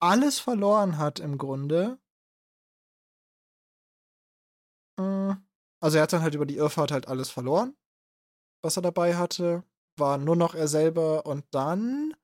alles 0.00 0.38
verloren 0.38 0.98
hat 0.98 1.20
im 1.20 1.38
Grunde, 1.38 2.00
äh, 4.98 5.34
also 5.80 5.96
er 5.96 6.02
hat 6.02 6.12
dann 6.12 6.22
halt 6.22 6.34
über 6.34 6.46
die 6.46 6.56
Irrfahrt 6.56 6.90
halt 6.90 7.08
alles 7.08 7.30
verloren, 7.30 7.76
was 8.62 8.76
er 8.76 8.82
dabei 8.82 9.16
hatte, 9.16 9.64
war 9.98 10.18
nur 10.18 10.36
noch 10.36 10.54
er 10.54 10.68
selber 10.68 11.26
und 11.26 11.44
dann 11.52 12.14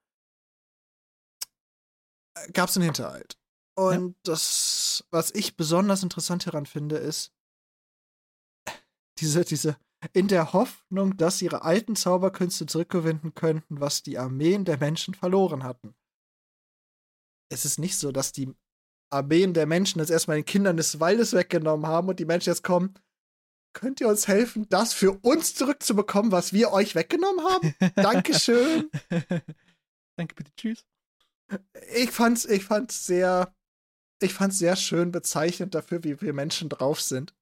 gab 2.53 2.69
es 2.69 2.77
einen 2.77 2.85
Hinterhalt. 2.85 3.39
Und 3.77 4.09
ja. 4.09 4.15
das, 4.25 5.05
was 5.11 5.31
ich 5.33 5.57
besonders 5.57 6.03
interessant 6.03 6.47
daran 6.47 6.67
finde, 6.67 6.97
ist, 6.97 7.33
diese, 9.19 9.45
diese, 9.45 9.77
in 10.13 10.29
der 10.29 10.53
Hoffnung, 10.53 11.17
dass 11.17 11.43
ihre 11.43 11.63
alten 11.63 11.97
Zauberkünste 11.97 12.67
zurückgewinnen 12.67 13.35
könnten, 13.35 13.81
was 13.81 14.03
die 14.03 14.19
Armeen 14.19 14.65
der 14.65 14.79
Menschen 14.79 15.15
verloren 15.15 15.65
hatten. 15.65 15.95
Es 17.51 17.65
ist 17.65 17.79
nicht 17.79 17.97
so, 17.99 18.13
dass 18.13 18.33
die 18.33 18.55
Armeen 19.11 19.55
der 19.55 19.67
Menschen 19.67 19.99
das 19.99 20.11
erstmal 20.11 20.37
den 20.37 20.45
Kindern 20.45 20.77
des 20.77 21.01
Waldes 21.01 21.33
weggenommen 21.33 21.87
haben 21.87 22.09
und 22.09 22.21
die 22.21 22.27
Menschen 22.27 22.51
jetzt 22.51 22.63
kommen. 22.63 22.95
Könnt 23.73 24.01
ihr 24.01 24.09
uns 24.09 24.29
helfen, 24.29 24.67
das 24.69 24.93
für 24.93 25.13
uns 25.13 25.55
zurückzubekommen, 25.55 26.33
was 26.33 26.53
wir 26.53 26.73
euch 26.73 26.95
weggenommen 26.95 27.45
haben? 27.45 27.75
Dankeschön. 27.97 28.91
Danke, 30.17 30.35
bitte, 30.35 30.53
tschüss. 30.57 30.85
Ich 31.95 32.11
fand's, 32.11 32.45
ich 32.45 32.65
fand's 32.65 33.07
sehr, 33.07 33.55
ich 34.21 34.35
fand's 34.35 34.59
sehr 34.59 34.77
schön 34.77 35.13
bezeichnend 35.13 35.75
dafür, 35.75 36.05
wie 36.05 36.21
wir 36.21 36.33
Menschen 36.33 36.69
drauf 36.69 37.01
sind. 37.01 37.35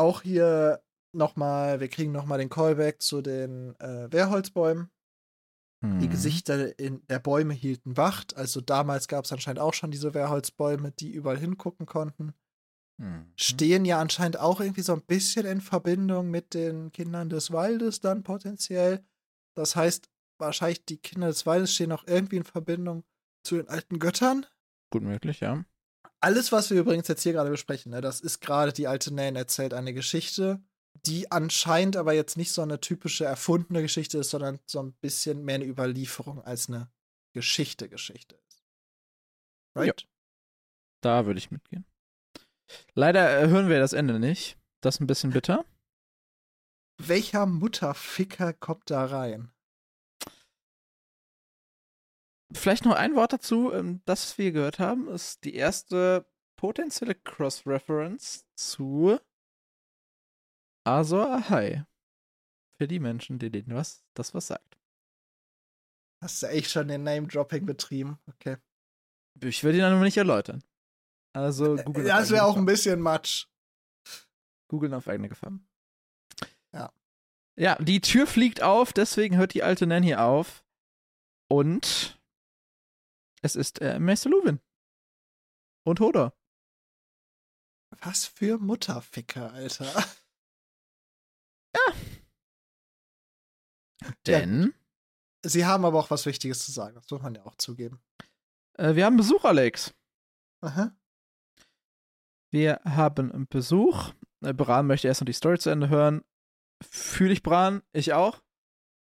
Auch 0.00 0.22
hier 0.22 0.82
nochmal, 1.12 1.80
wir 1.80 1.88
kriegen 1.88 2.12
nochmal 2.12 2.38
den 2.38 2.50
Callback 2.50 3.02
zu 3.02 3.22
den 3.22 3.78
äh, 3.80 4.10
Wehrholzbäumen. 4.10 4.90
Hm. 5.82 5.98
Die 5.98 6.06
mhm. 6.06 6.10
Gesichter 6.10 6.78
in 6.78 7.06
der 7.08 7.18
Bäume 7.18 7.54
hielten 7.54 7.96
Wacht. 7.96 8.36
Also 8.36 8.60
damals 8.60 9.08
gab 9.08 9.24
es 9.24 9.32
anscheinend 9.32 9.60
auch 9.60 9.74
schon 9.74 9.90
diese 9.90 10.14
Wehrholzbäume, 10.14 10.92
die 10.92 11.10
überall 11.10 11.38
hingucken 11.38 11.86
konnten. 11.86 12.34
Hm. 13.00 13.32
Stehen 13.36 13.84
ja 13.84 13.98
anscheinend 13.98 14.38
auch 14.38 14.60
irgendwie 14.60 14.82
so 14.82 14.92
ein 14.92 15.02
bisschen 15.02 15.46
in 15.46 15.60
Verbindung 15.60 16.30
mit 16.30 16.54
den 16.54 16.92
Kindern 16.92 17.30
des 17.30 17.50
Waldes 17.50 18.00
dann 18.00 18.22
potenziell. 18.22 19.04
Das 19.56 19.74
heißt, 19.74 20.10
wahrscheinlich 20.38 20.84
die 20.84 20.98
Kinder 20.98 21.28
des 21.28 21.46
Waldes 21.46 21.74
stehen 21.74 21.92
auch 21.92 22.06
irgendwie 22.06 22.36
in 22.36 22.44
Verbindung 22.44 23.04
zu 23.42 23.56
den 23.56 23.68
alten 23.68 23.98
Göttern. 23.98 24.46
Gut 24.90 25.02
möglich, 25.02 25.40
ja. 25.40 25.64
Alles, 26.20 26.52
was 26.52 26.70
wir 26.70 26.80
übrigens 26.80 27.08
jetzt 27.08 27.22
hier 27.22 27.32
gerade 27.32 27.50
besprechen, 27.50 27.92
ne, 27.92 28.00
das 28.00 28.20
ist 28.20 28.40
gerade 28.40 28.72
die 28.72 28.86
alte 28.86 29.12
Nan 29.12 29.36
erzählt 29.36 29.72
eine 29.72 29.94
Geschichte, 29.94 30.62
die 31.06 31.30
anscheinend 31.32 31.96
aber 31.96 32.12
jetzt 32.12 32.36
nicht 32.36 32.52
so 32.52 32.62
eine 32.62 32.80
typische 32.80 33.24
erfundene 33.24 33.82
Geschichte 33.82 34.18
ist, 34.18 34.30
sondern 34.30 34.58
so 34.66 34.82
ein 34.82 34.92
bisschen 35.00 35.44
mehr 35.44 35.54
eine 35.56 35.64
Überlieferung 35.64 36.42
als 36.42 36.68
eine 36.68 36.90
Geschichte-Geschichte 37.32 38.34
ist. 38.48 38.62
Right? 39.74 40.00
Ja. 40.00 40.08
Da 41.02 41.26
würde 41.26 41.38
ich 41.38 41.50
mitgehen. 41.50 41.86
Leider 42.94 43.40
äh, 43.40 43.48
hören 43.48 43.68
wir 43.68 43.78
das 43.78 43.92
Ende 43.92 44.18
nicht. 44.18 44.58
Das 44.82 44.96
ist 44.96 45.00
ein 45.00 45.06
bisschen 45.06 45.30
bitter. 45.30 45.64
Welcher 46.98 47.46
Mutterficker 47.46 48.52
kommt 48.52 48.90
da 48.90 49.06
rein? 49.06 49.50
Vielleicht 52.52 52.84
noch 52.84 52.94
ein 52.94 53.14
Wort 53.16 53.32
dazu. 53.32 53.72
ähm, 53.72 54.00
Das, 54.06 54.24
was 54.24 54.38
wir 54.38 54.52
gehört 54.52 54.78
haben, 54.78 55.08
ist 55.08 55.44
die 55.44 55.54
erste 55.54 56.26
potenzielle 56.56 57.14
Cross-Reference 57.14 58.46
zu 58.54 59.18
Azor 60.84 61.30
Ahai. 61.30 61.86
Für 62.76 62.88
die 62.88 62.98
Menschen, 62.98 63.38
die 63.38 63.50
denen 63.50 63.74
was, 63.74 64.04
das 64.14 64.34
was 64.34 64.46
sagt. 64.46 64.78
Hast 66.22 66.42
du 66.42 66.46
echt 66.48 66.70
schon 66.70 66.88
den 66.88 67.02
Name-Dropping 67.02 67.64
betrieben? 67.66 68.18
Okay. 68.26 68.56
Ich 69.42 69.62
will 69.64 69.74
ihn 69.74 69.80
dann 69.80 69.94
aber 69.94 70.02
nicht 70.04 70.16
erläutern. 70.16 70.62
Also 71.34 71.76
Google 71.76 72.10
auf 72.10 72.18
Das 72.18 72.30
wäre 72.30 72.44
auch 72.44 72.48
Gefahr. 72.48 72.62
ein 72.62 72.66
bisschen 72.66 73.00
Matsch. 73.00 73.46
Googeln 74.68 74.92
auf 74.94 75.08
eigene 75.08 75.28
Gefahr. 75.28 75.58
Ja. 76.74 76.92
Ja, 77.58 77.76
die 77.76 78.00
Tür 78.00 78.26
fliegt 78.26 78.62
auf, 78.62 78.92
deswegen 78.92 79.36
hört 79.36 79.54
die 79.54 79.62
alte 79.62 79.86
Nanny 79.86 80.14
auf. 80.14 80.64
Und 81.48 82.19
es 83.42 83.56
ist 83.56 83.80
äh, 83.80 83.98
Meister 83.98 84.30
Luwin. 84.30 84.60
Und 85.84 86.00
Hodor. 86.00 86.34
Was 88.02 88.26
für 88.26 88.58
Mutterficker, 88.58 89.52
Alter. 89.52 89.92
Denn 94.26 94.74
Sie 95.44 95.64
haben 95.64 95.84
aber 95.84 95.98
auch 95.98 96.10
was 96.10 96.26
Wichtiges 96.26 96.64
zu 96.64 96.72
sagen. 96.72 96.94
Das 96.94 97.10
muss 97.10 97.22
man 97.22 97.34
ja 97.34 97.44
auch 97.46 97.54
zugeben. 97.56 98.00
äh, 98.78 98.94
wir 98.94 99.06
haben 99.06 99.16
Besuch, 99.16 99.44
Alex. 99.44 99.94
Aha. 100.62 100.94
Wir 102.52 102.80
haben 102.84 103.32
einen 103.32 103.46
Besuch. 103.48 104.12
Äh, 104.42 104.52
Bran 104.52 104.86
möchte 104.86 105.08
erst 105.08 105.20
noch 105.22 105.26
die 105.26 105.32
Story 105.32 105.58
zu 105.58 105.70
Ende 105.70 105.88
hören. 105.88 106.22
Fühle 106.82 107.32
ich 107.32 107.42
Bran, 107.42 107.82
ich 107.92 108.12
auch. 108.12 108.42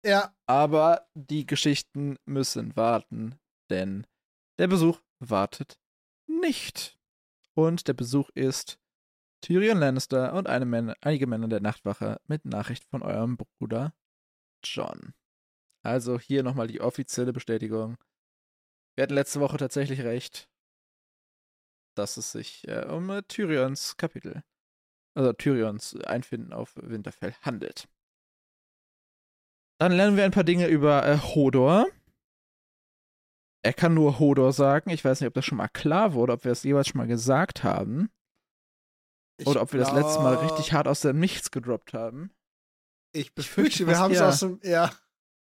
Ja, 0.05 0.35
Aber 0.47 1.07
die 1.15 1.47
Geschichten 1.47 2.17
müssen 2.25 2.75
warten, 2.77 3.39
denn 3.71 4.07
der 4.63 4.69
Besuch 4.69 5.01
wartet 5.19 5.81
nicht. 6.29 6.97
Und 7.55 7.89
der 7.89 7.95
Besuch 7.95 8.31
ist 8.31 8.79
Tyrion 9.41 9.79
Lannister 9.79 10.35
und 10.35 10.45
Männer, 10.45 10.95
einige 11.01 11.27
Männer 11.27 11.49
der 11.49 11.61
Nachtwache 11.61 12.21
mit 12.29 12.45
Nachricht 12.45 12.85
von 12.85 13.03
eurem 13.03 13.37
Bruder 13.37 13.93
John. 14.63 15.15
Also 15.83 16.17
hier 16.17 16.45
nochmal 16.45 16.69
die 16.69 16.81
offizielle 16.81 17.33
Bestätigung. 17.33 17.99
Wir 18.95 19.03
hatten 19.03 19.15
letzte 19.15 19.41
Woche 19.41 19.57
tatsächlich 19.57 20.03
recht, 20.03 20.49
dass 21.97 22.17
es 22.17 22.31
sich 22.31 22.69
äh, 22.69 22.87
um 22.87 23.11
äh, 23.11 23.25
Tyrions 23.25 23.97
Kapitel, 23.97 24.45
also 25.15 25.33
Tyrions 25.33 25.97
Einfinden 26.05 26.53
auf 26.53 26.77
Winterfell 26.77 27.35
handelt. 27.43 27.89
Dann 29.81 29.91
lernen 29.91 30.17
wir 30.17 30.23
ein 30.23 30.31
paar 30.31 30.45
Dinge 30.45 30.69
über 30.69 31.05
äh, 31.05 31.19
Hodor. 31.19 31.89
Er 33.65 33.73
kann 33.73 33.95
nur 33.95 34.19
Hodor 34.19 34.53
sagen. 34.53 34.91
Ich 34.91 35.05
weiß 35.05 35.21
nicht, 35.21 35.29
ob 35.29 35.35
das 35.35 35.45
schon 35.45 35.59
mal 35.59 35.69
klar 35.69 36.15
wurde, 36.15 36.33
ob 36.33 36.45
wir 36.45 36.53
es 36.53 36.65
jeweils 36.65 36.89
schon 36.89 36.99
mal 36.99 37.07
gesagt 37.07 37.63
haben. 37.63 38.11
ich 39.39 39.47
Oder 39.47 39.63
ob 39.63 39.73
wir 39.73 39.81
das 39.81 39.93
letzte 39.93 40.21
Mal 40.21 40.37
glaub- 40.37 40.51
richtig 40.51 40.73
hart 40.73 40.89
aus 40.89 41.01
dem 41.01 41.21
Nichts 41.21 41.51
gedroppt 41.51 41.95
haben. 41.95 42.33
Ich 43.15 43.27
fürchte 43.31 43.35
befürchte, 43.35 43.87
wir 43.87 43.99
haben 43.99 44.13
es 44.13 44.21
aus 44.21 44.41
dem. 44.41 44.59
Ja. 44.63 44.91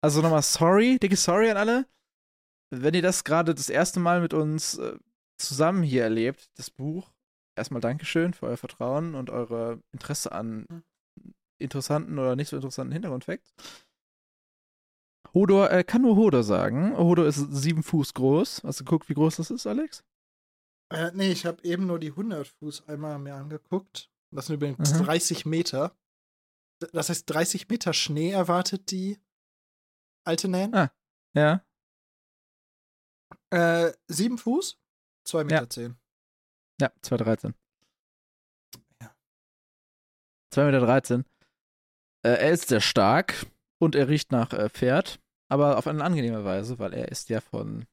Also 0.02 0.20
nochmal 0.20 0.42
sorry, 0.42 0.98
dicke 0.98 1.16
Sorry 1.16 1.50
an 1.50 1.56
alle. 1.56 1.86
Wenn 2.70 2.94
ihr 2.94 3.02
das 3.02 3.24
gerade 3.24 3.54
das 3.54 3.68
erste 3.70 4.00
Mal 4.00 4.20
mit 4.20 4.34
uns 4.34 4.76
äh, 4.78 4.98
zusammen 5.38 5.82
hier 5.82 6.02
erlebt, 6.02 6.50
das 6.56 6.70
Buch, 6.70 7.10
erstmal 7.56 7.80
Dankeschön 7.80 8.34
für 8.34 8.46
euer 8.46 8.56
Vertrauen 8.56 9.14
und 9.14 9.30
eure 9.30 9.80
Interesse 9.92 10.32
an 10.32 10.84
interessanten 11.58 12.18
oder 12.18 12.36
nicht 12.36 12.48
so 12.48 12.56
interessanten 12.56 12.92
Hintergrundfacts. 12.92 13.54
Hodor 15.34 15.70
äh, 15.70 15.82
kann 15.84 16.02
nur 16.02 16.16
Hodor 16.16 16.42
sagen. 16.44 16.96
Hodor 16.96 17.26
ist 17.26 17.36
sieben 17.50 17.82
Fuß 17.82 18.14
groß. 18.14 18.62
Hast 18.64 18.80
du 18.80 18.84
geguckt, 18.84 19.08
wie 19.08 19.14
groß 19.14 19.36
das 19.36 19.50
ist, 19.50 19.66
Alex? 19.66 20.04
Äh, 20.92 21.10
nee, 21.14 21.32
ich 21.32 21.44
habe 21.44 21.62
eben 21.64 21.86
nur 21.86 21.98
die 21.98 22.10
100 22.10 22.46
Fuß 22.46 22.88
einmal 22.88 23.18
mir 23.18 23.34
angeguckt. 23.34 24.10
Das 24.30 24.46
sind 24.46 24.56
übrigens 24.56 24.92
Mhm. 24.94 25.04
30 25.04 25.44
Meter. 25.46 25.96
Das 26.92 27.08
heißt, 27.08 27.28
30 27.30 27.68
Meter 27.68 27.92
Schnee 27.92 28.30
erwartet 28.30 28.90
die 28.90 29.18
alte 30.24 30.48
Nan. 30.48 30.74
Ah. 30.74 30.92
Ja. 31.34 31.64
Äh, 33.50 33.92
7 34.08 34.38
Fuß, 34.38 34.78
2 35.24 35.44
Meter 35.44 35.62
Ja. 35.62 35.68
10. 35.70 35.96
Ja, 36.80 36.92
2,13. 37.02 37.54
Ja. 39.00 39.14
2,13 40.52 41.18
Meter. 41.18 41.28
Äh, 42.24 42.46
er 42.46 42.50
ist 42.52 42.68
sehr 42.68 42.80
stark 42.80 43.46
und 43.78 43.94
er 43.94 44.08
riecht 44.08 44.32
nach 44.32 44.52
äh, 44.52 44.68
Pferd, 44.70 45.20
aber 45.54 45.78
auf 45.78 45.86
eine 45.86 46.02
angenehme 46.02 46.44
Weise, 46.44 46.80
weil 46.80 46.92
er 46.92 47.08
ist 47.12 47.28
ja 47.28 47.40
von 47.40 47.86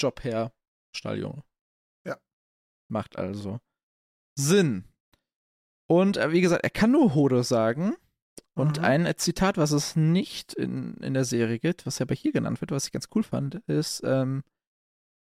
Job 0.00 0.22
her 0.22 0.52
Stalljunge. 0.96 1.42
Ja. 2.06 2.16
Macht 2.88 3.16
also 3.16 3.58
Sinn. 4.38 4.84
Und 5.90 6.16
äh, 6.16 6.30
wie 6.30 6.40
gesagt, 6.40 6.62
er 6.62 6.70
kann 6.70 6.92
nur 6.92 7.14
Hodor 7.16 7.42
sagen. 7.42 7.96
Und 8.54 8.78
Mhm. 8.78 8.84
ein 8.84 9.06
äh, 9.06 9.16
Zitat, 9.16 9.56
was 9.56 9.72
es 9.72 9.96
nicht 9.96 10.52
in, 10.54 10.94
in 10.98 11.14
der 11.14 11.24
Serie 11.24 11.58
gibt, 11.58 11.84
was 11.84 12.00
aber 12.00 12.14
hier 12.14 12.32
genannt 12.32 12.60
wird, 12.60 12.70
was 12.70 12.86
ich 12.86 12.92
ganz 12.92 13.08
cool 13.14 13.22
fand, 13.22 13.56
ist, 13.66 14.02
ähm, 14.04 14.44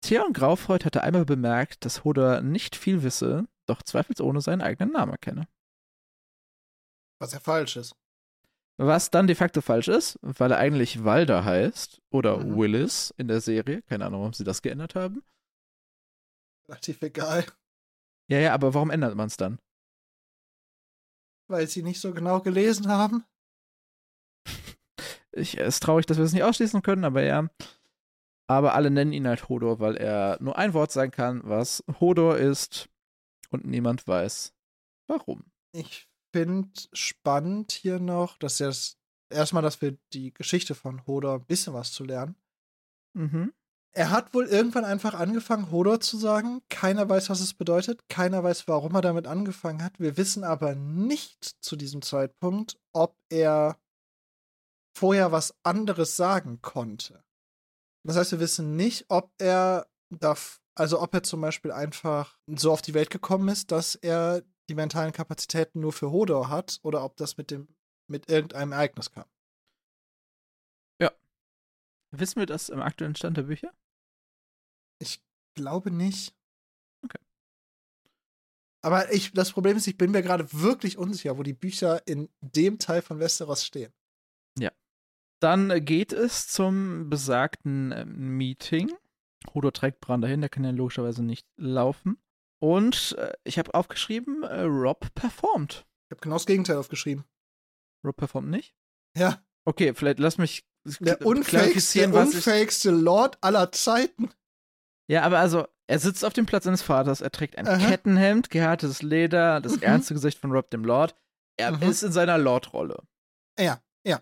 Theon 0.04 0.32
Graufreud 0.32 0.84
hatte 0.84 1.02
einmal 1.02 1.24
bemerkt, 1.24 1.84
dass 1.84 2.04
Hodor 2.04 2.42
nicht 2.42 2.76
viel 2.76 3.02
wisse, 3.04 3.46
doch 3.66 3.82
zweifelsohne 3.82 4.40
seinen 4.40 4.60
eigenen 4.60 4.92
Namen 4.92 5.12
erkenne. 5.12 5.46
Was 7.20 7.32
ja 7.32 7.40
falsch 7.40 7.76
ist. 7.76 7.94
Was 8.78 9.10
dann 9.10 9.26
de 9.26 9.36
facto 9.36 9.60
falsch 9.60 9.88
ist, 9.88 10.18
weil 10.22 10.50
er 10.50 10.58
eigentlich 10.58 11.04
Walder 11.04 11.44
heißt 11.44 12.00
oder 12.10 12.38
Mhm. 12.38 12.56
Willis 12.56 13.12
in 13.16 13.28
der 13.28 13.40
Serie. 13.40 13.82
Keine 13.82 14.06
Ahnung, 14.06 14.20
warum 14.20 14.32
sie 14.32 14.44
das 14.44 14.62
geändert 14.62 14.94
haben. 14.94 15.22
Relativ 16.68 17.02
egal. 17.02 17.44
Ja, 18.28 18.38
ja, 18.38 18.54
aber 18.54 18.72
warum 18.74 18.90
ändert 18.90 19.14
man 19.14 19.26
es 19.26 19.36
dann? 19.36 19.58
Weil 21.48 21.66
sie 21.68 21.82
nicht 21.82 22.00
so 22.00 22.12
genau 22.14 22.40
gelesen 22.40 22.88
haben. 22.88 23.24
Ich, 25.34 25.56
es 25.58 25.76
ist 25.76 25.82
traurig, 25.82 26.04
dass 26.04 26.18
wir 26.18 26.24
es 26.24 26.34
nicht 26.34 26.42
ausschließen 26.42 26.82
können, 26.82 27.06
aber 27.06 27.22
ja. 27.22 27.48
Aber 28.48 28.74
alle 28.74 28.90
nennen 28.90 29.14
ihn 29.14 29.26
halt 29.26 29.48
Hodor, 29.48 29.80
weil 29.80 29.96
er 29.96 30.36
nur 30.42 30.58
ein 30.58 30.74
Wort 30.74 30.92
sagen 30.92 31.10
kann, 31.10 31.40
was 31.44 31.82
Hodor 32.00 32.36
ist 32.36 32.90
und 33.48 33.64
niemand 33.64 34.06
weiß, 34.06 34.52
warum. 35.06 35.44
Ich 35.74 36.06
finde 36.32 36.70
spannend 36.92 37.72
hier 37.72 37.98
noch, 37.98 38.38
dass 38.38 38.58
das 38.58 38.96
erstmal, 39.30 39.62
dass 39.62 39.80
wir 39.80 39.96
die 40.12 40.32
Geschichte 40.32 40.74
von 40.74 41.06
Hodor 41.06 41.34
ein 41.34 41.46
bisschen 41.46 41.74
was 41.74 41.92
zu 41.92 42.04
lernen. 42.04 42.36
Mhm. 43.14 43.52
Er 43.94 44.10
hat 44.10 44.32
wohl 44.32 44.46
irgendwann 44.46 44.86
einfach 44.86 45.12
angefangen, 45.12 45.70
Hodor 45.70 46.00
zu 46.00 46.16
sagen. 46.16 46.62
Keiner 46.70 47.08
weiß, 47.08 47.28
was 47.28 47.40
es 47.40 47.52
bedeutet. 47.52 48.08
Keiner 48.08 48.42
weiß, 48.42 48.66
warum 48.66 48.94
er 48.94 49.02
damit 49.02 49.26
angefangen 49.26 49.82
hat. 49.82 50.00
Wir 50.00 50.16
wissen 50.16 50.44
aber 50.44 50.74
nicht 50.74 51.44
zu 51.60 51.76
diesem 51.76 52.00
Zeitpunkt, 52.00 52.78
ob 52.94 53.18
er 53.28 53.78
vorher 54.96 55.30
was 55.30 55.54
anderes 55.62 56.16
sagen 56.16 56.62
konnte. 56.62 57.22
Das 58.04 58.16
heißt, 58.16 58.32
wir 58.32 58.40
wissen 58.40 58.76
nicht, 58.76 59.06
ob 59.08 59.30
er 59.38 59.86
darf, 60.08 60.60
also 60.74 61.00
ob 61.00 61.14
er 61.14 61.22
zum 61.22 61.42
Beispiel 61.42 61.70
einfach 61.70 62.38
so 62.46 62.72
auf 62.72 62.82
die 62.82 62.94
Welt 62.94 63.10
gekommen 63.10 63.48
ist, 63.48 63.72
dass 63.72 63.94
er 63.94 64.42
die 64.68 64.74
mentalen 64.74 65.12
Kapazitäten 65.12 65.80
nur 65.80 65.92
für 65.92 66.10
Hodor 66.10 66.48
hat 66.48 66.78
oder 66.82 67.04
ob 67.04 67.16
das 67.16 67.36
mit 67.36 67.50
dem 67.50 67.68
mit 68.08 68.28
irgendeinem 68.30 68.72
Ereignis 68.72 69.10
kam. 69.10 69.24
Wissen 72.12 72.40
wir 72.40 72.46
das 72.46 72.68
im 72.68 72.80
aktuellen 72.80 73.16
Stand 73.16 73.38
der 73.38 73.44
Bücher? 73.44 73.72
Ich 74.98 75.22
glaube 75.54 75.90
nicht. 75.90 76.34
Okay. 77.02 77.18
Aber 78.82 79.12
ich, 79.12 79.32
das 79.32 79.52
Problem 79.52 79.78
ist, 79.78 79.86
ich 79.86 79.96
bin 79.96 80.10
mir 80.10 80.22
gerade 80.22 80.52
wirklich 80.52 80.98
unsicher, 80.98 81.38
wo 81.38 81.42
die 81.42 81.54
Bücher 81.54 82.06
in 82.06 82.28
dem 82.40 82.78
Teil 82.78 83.00
von 83.00 83.18
Westeros 83.18 83.64
stehen. 83.64 83.92
Dann 85.40 85.70
äh, 85.70 85.80
geht 85.80 86.12
es 86.12 86.48
zum 86.48 87.08
besagten 87.08 87.92
äh, 87.92 88.04
Meeting. 88.04 88.92
Hodor 89.54 89.72
trägt 89.72 90.00
Bran 90.00 90.20
dahin, 90.20 90.42
der 90.42 90.50
kann 90.50 90.64
ja 90.64 90.70
logischerweise 90.70 91.22
nicht 91.22 91.48
laufen. 91.56 92.18
Und 92.62 93.16
äh, 93.18 93.32
ich 93.44 93.58
habe 93.58 93.74
aufgeschrieben, 93.74 94.44
äh, 94.44 94.62
Rob 94.62 95.12
performt. 95.14 95.84
Ich 96.08 96.14
habe 96.14 96.20
genau 96.20 96.36
das 96.36 96.46
Gegenteil 96.46 96.76
aufgeschrieben. 96.76 97.24
Rob 98.06 98.16
performt 98.16 98.48
nicht? 98.50 98.74
Ja, 99.16 99.42
Okay, 99.64 99.94
vielleicht 99.94 100.18
lass 100.18 100.38
mich 100.38 100.64
der 101.00 101.24
unfähigste, 101.24 102.00
ich. 102.00 102.12
unfähigste 102.12 102.90
Lord 102.90 103.38
aller 103.42 103.70
Zeiten. 103.70 104.30
Ja, 105.08 105.22
aber 105.22 105.38
also, 105.38 105.66
er 105.88 105.98
sitzt 106.00 106.24
auf 106.24 106.32
dem 106.32 106.46
Platz 106.46 106.64
seines 106.64 106.82
Vaters, 106.82 107.20
er 107.20 107.30
trägt 107.30 107.56
ein 107.58 107.68
Aha. 107.68 107.78
Kettenhemd, 107.88 108.50
gehärtetes 108.50 109.02
Leder, 109.02 109.60
das 109.60 109.76
Mhm. 109.76 109.82
ernste 109.82 110.14
Gesicht 110.14 110.38
von 110.38 110.50
Rob 110.50 110.68
dem 110.70 110.84
Lord. 110.84 111.14
Er 111.56 111.72
Mhm. 111.76 111.82
ist 111.82 112.02
in 112.02 112.10
seiner 112.12 112.38
Lord-Rolle. 112.38 113.02
Ja, 113.58 113.80
ja. 114.04 114.16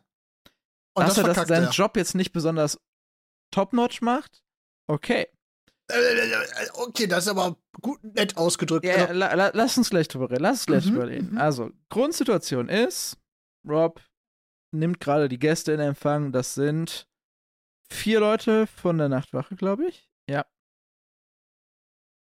Und 0.94 1.04
Dass 1.06 1.14
das 1.14 1.18
er 1.24 1.34
das 1.34 1.48
seinen 1.48 1.64
er. 1.66 1.70
Job 1.70 1.96
jetzt 1.96 2.14
nicht 2.14 2.32
besonders 2.32 2.78
top-notch 3.50 4.02
macht, 4.02 4.42
okay. 4.88 5.28
Okay, 6.74 7.06
das 7.06 7.24
ist 7.24 7.28
aber 7.30 7.56
gut, 7.80 8.02
nett 8.04 8.36
ausgedrückt. 8.36 8.84
Ja, 8.84 8.94
Also, 9.06 9.12
la, 9.14 9.34
la, 9.34 9.50
lass 9.54 9.76
uns 9.78 9.90
gleich 9.90 10.08
drüber 10.08 10.30
reden. 10.30 10.42
Lass 10.42 10.58
uns 10.60 10.66
gleich 10.66 10.86
Mhm, 10.86 10.90
drüber 10.90 11.08
reden. 11.08 11.30
mhm. 11.32 11.38
Also, 11.38 11.70
Grundsituation 11.88 12.68
ist, 12.68 13.16
Rob 13.68 14.00
nimmt 14.72 15.00
gerade 15.00 15.28
die 15.28 15.38
Gäste 15.38 15.72
in 15.72 15.80
Empfang. 15.80 16.32
Das 16.32 16.54
sind 16.54 17.08
vier 17.90 18.20
Leute 18.20 18.66
von 18.66 18.98
der 18.98 19.08
Nachtwache, 19.08 19.56
glaube 19.56 19.86
ich. 19.88 20.08
Ja. 20.28 20.46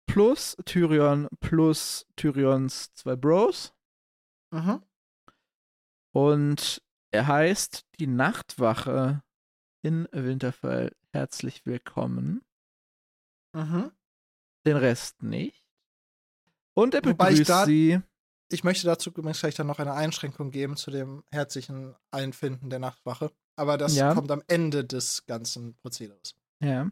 Plus 0.06 0.56
Tyrion, 0.64 1.28
plus 1.40 2.06
Tyrions 2.16 2.92
zwei 2.94 3.14
Bros. 3.16 3.72
Mhm. 4.52 4.82
Und 6.12 6.82
er 7.12 7.26
heißt 7.28 7.84
die 8.00 8.08
Nachtwache 8.08 9.22
in 9.82 10.08
Winterfell 10.10 10.96
herzlich 11.12 11.64
willkommen. 11.64 12.42
Mhm. 13.52 13.90
Den 14.66 14.76
Rest 14.76 15.22
nicht. 15.22 15.64
Und 16.74 16.94
er 16.94 17.04
Wobei 17.04 17.30
ich 17.30 17.38
begrüßt 17.38 17.50
da- 17.50 17.64
sie. 17.66 18.00
Ich 18.52 18.64
möchte 18.64 18.86
dazu 18.86 19.10
übrigens 19.10 19.40
gleich 19.40 19.54
dann 19.54 19.68
noch 19.68 19.78
eine 19.78 19.94
Einschränkung 19.94 20.50
geben 20.50 20.76
zu 20.76 20.90
dem 20.90 21.22
herzlichen 21.30 21.94
Einfinden 22.10 22.68
der 22.68 22.78
Nachtwache. 22.80 23.30
Aber 23.56 23.78
das 23.78 23.94
Ja. 23.94 24.12
kommt 24.14 24.30
am 24.30 24.42
Ende 24.48 24.84
des 24.84 25.24
ganzen 25.26 25.74
Prozederes. 25.76 26.34
Ja. 26.60 26.90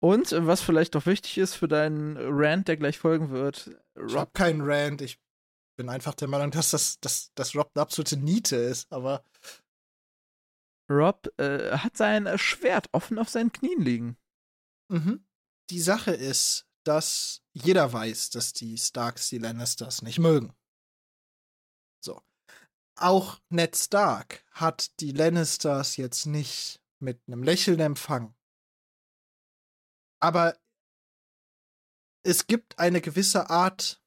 Und 0.00 0.32
was 0.32 0.60
vielleicht 0.62 0.94
noch 0.94 1.06
wichtig 1.06 1.38
ist 1.38 1.54
für 1.54 1.68
deinen 1.68 2.16
Rant, 2.18 2.68
der 2.68 2.76
gleich 2.76 2.98
folgen 2.98 3.30
wird, 3.30 3.68
Ich 3.94 4.02
Rob 4.02 4.14
habe 4.16 4.30
keinen 4.32 4.60
Rant. 4.62 5.00
Ich 5.00 5.18
bin 5.76 5.88
einfach 5.88 6.14
der 6.14 6.28
Meinung, 6.28 6.50
dass 6.50 6.70
das, 6.70 6.98
dass, 7.00 7.32
dass 7.34 7.54
Rob 7.54 7.70
eine 7.74 7.82
absolute 7.82 8.16
Niete 8.16 8.56
ist. 8.56 8.90
Aber 8.92 9.22
Rob 10.90 11.28
äh, 11.38 11.70
hat 11.78 11.96
sein 11.96 12.28
Schwert 12.38 12.88
offen 12.92 13.18
auf 13.18 13.28
seinen 13.28 13.52
Knien 13.52 13.80
liegen. 13.80 14.16
Mhm. 14.88 15.26
die 15.70 15.80
Sache 15.80 16.12
ist, 16.12 16.66
dass 16.84 17.42
jeder 17.52 17.92
weiß, 17.92 18.30
dass 18.30 18.52
die 18.52 18.78
Starks 18.78 19.28
die 19.28 19.38
Lannisters 19.38 20.02
nicht 20.02 20.18
mögen. 20.18 20.54
So. 22.04 22.22
Auch 22.98 23.40
Ned 23.48 23.76
Stark 23.76 24.44
hat 24.52 25.00
die 25.00 25.12
Lannisters 25.12 25.96
jetzt 25.96 26.26
nicht 26.26 26.80
mit 27.00 27.20
einem 27.26 27.42
Lächeln 27.42 27.80
empfangen. 27.80 28.34
Aber 30.20 30.58
es 32.24 32.46
gibt 32.46 32.78
eine 32.78 33.00
gewisse 33.00 33.50
Art, 33.50 34.02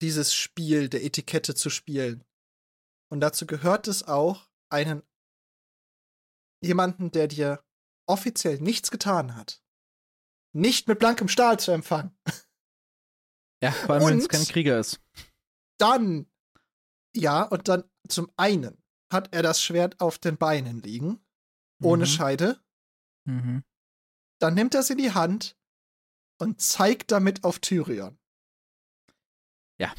dieses 0.00 0.34
Spiel 0.34 0.88
der 0.88 1.04
Etikette 1.04 1.54
zu 1.54 1.70
spielen. 1.70 2.24
Und 3.12 3.20
dazu 3.20 3.46
gehört 3.46 3.86
es 3.86 4.02
auch, 4.02 4.48
einen 4.72 5.02
jemanden, 6.62 7.10
der 7.10 7.28
dir 7.28 7.64
offiziell 8.10 8.58
nichts 8.60 8.90
getan 8.90 9.36
hat, 9.36 9.62
nicht 10.52 10.88
mit 10.88 10.98
blankem 10.98 11.28
Stahl 11.28 11.58
zu 11.58 11.70
empfangen. 11.70 12.16
Ja, 13.62 13.72
vor 13.72 13.94
allem, 13.96 14.06
wenn 14.08 14.18
es 14.18 14.28
kein 14.28 14.44
Krieger 14.44 14.78
ist. 14.80 15.00
Dann, 15.78 16.30
ja, 17.14 17.42
und 17.42 17.68
dann 17.68 17.84
zum 18.08 18.30
einen 18.36 18.82
hat 19.12 19.34
er 19.34 19.42
das 19.42 19.62
Schwert 19.62 20.00
auf 20.00 20.18
den 20.18 20.36
Beinen 20.38 20.80
liegen, 20.80 21.24
ohne 21.82 22.04
Mhm. 22.04 22.08
Scheide. 22.08 22.64
Mhm. 23.26 23.64
Dann 24.40 24.54
nimmt 24.54 24.74
er 24.74 24.80
es 24.80 24.90
in 24.90 24.98
die 24.98 25.12
Hand 25.12 25.58
und 26.40 26.60
zeigt 26.60 27.10
damit 27.12 27.44
auf 27.44 27.58
Tyrion. 27.58 28.18
Ja. 29.78 29.94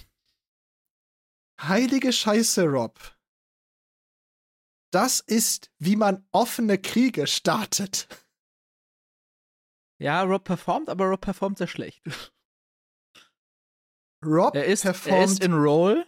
Heilige 1.61 2.11
Scheiße, 2.11 2.63
Rob. 2.63 2.99
Das 4.91 5.21
ist, 5.21 5.71
wie 5.79 5.95
man 5.95 6.27
offene 6.31 6.77
Kriege 6.77 7.25
startet. 7.25 8.07
Ja, 9.99 10.23
Rob 10.23 10.43
performt, 10.43 10.89
aber 10.89 11.05
Rob 11.05 11.21
performt 11.21 11.57
sehr 11.57 11.67
schlecht. 11.67 12.03
Rob 14.23 14.55
Er 14.55 14.65
ist, 14.65 14.85
er 14.85 14.91
performt 14.93 15.31
ist 15.31 15.43
in 15.43 15.53
Roll. 15.53 16.05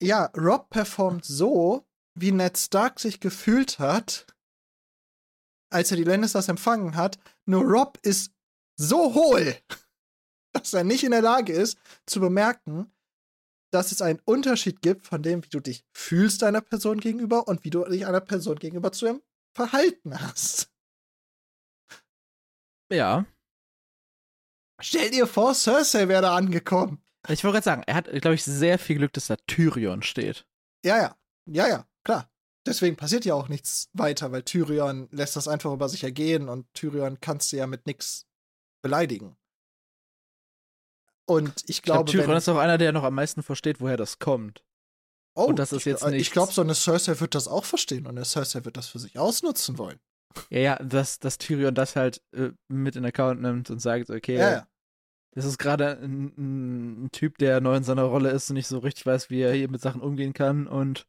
Ja, 0.00 0.26
Rob 0.36 0.68
performt 0.70 1.24
so, 1.24 1.86
wie 2.14 2.32
Ned 2.32 2.58
Stark 2.58 3.00
sich 3.00 3.20
gefühlt 3.20 3.78
hat, 3.78 4.26
als 5.70 5.90
er 5.90 5.96
die 5.96 6.04
Lannisters 6.04 6.48
empfangen 6.48 6.96
hat. 6.96 7.18
Nur 7.46 7.62
Rob 7.64 7.98
ist 8.02 8.32
so 8.76 9.14
hohl, 9.14 9.56
dass 10.52 10.74
er 10.74 10.84
nicht 10.84 11.04
in 11.04 11.12
der 11.12 11.22
Lage 11.22 11.52
ist, 11.52 11.78
zu 12.04 12.20
bemerken, 12.20 12.92
dass 13.76 13.92
es 13.92 14.00
einen 14.00 14.20
Unterschied 14.24 14.80
gibt 14.80 15.06
von 15.06 15.22
dem, 15.22 15.44
wie 15.44 15.50
du 15.50 15.60
dich 15.60 15.84
fühlst 15.92 16.42
einer 16.42 16.62
Person 16.62 16.98
gegenüber 16.98 17.46
und 17.46 17.62
wie 17.62 17.70
du 17.70 17.84
dich 17.84 18.06
einer 18.06 18.22
Person 18.22 18.58
gegenüber 18.58 18.90
zu 18.90 19.04
ihrem 19.06 19.22
Verhalten 19.54 20.18
hast. 20.18 20.72
Ja. 22.90 23.26
Stell 24.80 25.10
dir 25.10 25.26
vor, 25.26 25.54
Cersei 25.54 26.08
wäre 26.08 26.22
da 26.22 26.36
angekommen. 26.36 27.02
Ich 27.28 27.44
wollte 27.44 27.56
gerade 27.56 27.64
sagen, 27.64 27.82
er 27.86 27.96
hat, 27.96 28.06
glaube 28.06 28.34
ich, 28.34 28.44
sehr 28.44 28.78
viel 28.78 28.96
Glück, 28.96 29.12
dass 29.12 29.26
da 29.26 29.36
Tyrion 29.46 30.02
steht. 30.02 30.46
Ja, 30.84 30.96
ja. 30.96 31.16
Ja, 31.46 31.68
ja, 31.68 31.86
klar. 32.02 32.30
Deswegen 32.66 32.96
passiert 32.96 33.26
ja 33.26 33.34
auch 33.34 33.48
nichts 33.48 33.90
weiter, 33.92 34.32
weil 34.32 34.42
Tyrion 34.42 35.08
lässt 35.10 35.36
das 35.36 35.48
einfach 35.48 35.72
über 35.72 35.88
sich 35.88 36.02
ergehen 36.02 36.48
und 36.48 36.72
Tyrion 36.72 37.20
kannst 37.20 37.52
du 37.52 37.56
ja 37.56 37.66
mit 37.66 37.86
nichts 37.86 38.26
beleidigen. 38.82 39.36
Und 41.28 41.52
ich 41.64 41.68
Ich 41.70 41.82
glaube, 41.82 41.98
glaube, 42.04 42.10
Tyrion 42.12 42.30
wenn, 42.30 42.36
ist 42.38 42.48
auch 42.48 42.56
einer, 42.58 42.78
der 42.78 42.92
noch 42.92 43.02
am 43.02 43.14
meisten 43.14 43.42
versteht, 43.42 43.80
woher 43.80 43.96
das 43.96 44.18
kommt. 44.18 44.64
oh, 45.34 45.44
und 45.46 45.58
das 45.58 45.72
ist 45.72 45.80
ich, 45.80 45.86
jetzt 45.86 46.02
Ich 46.04 46.10
nichts. 46.10 46.32
glaube, 46.32 46.52
so 46.52 46.62
eine 46.62 46.74
Cersei 46.74 47.18
wird 47.20 47.34
das 47.34 47.48
auch 47.48 47.64
verstehen 47.64 48.06
und 48.06 48.16
eine 48.16 48.24
Cersei 48.24 48.64
wird 48.64 48.76
das 48.76 48.88
für 48.88 48.98
sich 48.98 49.18
ausnutzen 49.18 49.76
wollen. 49.78 49.98
Ja, 50.50 50.58
ja, 50.60 50.76
dass, 50.76 51.18
dass 51.18 51.38
Tyrion 51.38 51.74
das 51.74 51.96
halt 51.96 52.22
äh, 52.32 52.50
mit 52.68 52.94
in 52.96 53.04
Account 53.04 53.40
nimmt 53.42 53.70
und 53.70 53.80
sagt, 53.80 54.10
okay, 54.10 54.36
Ja, 54.36 54.50
ja. 54.50 54.68
das 55.34 55.44
ist 55.46 55.58
gerade 55.58 55.98
ein, 56.00 57.04
ein, 57.06 57.08
Typ, 57.10 57.38
der 57.38 57.60
neu 57.60 57.74
in 57.76 57.84
seiner 57.84 58.02
Rolle 58.04 58.30
ist 58.30 58.50
und 58.50 58.54
nicht 58.54 58.68
so 58.68 58.78
richtig 58.78 59.06
weiß, 59.06 59.30
wie 59.30 59.40
er 59.40 59.52
hier 59.54 59.70
mit 59.70 59.80
Sachen 59.80 60.02
umgehen 60.02 60.32
kann 60.34 60.66
und 60.66 61.06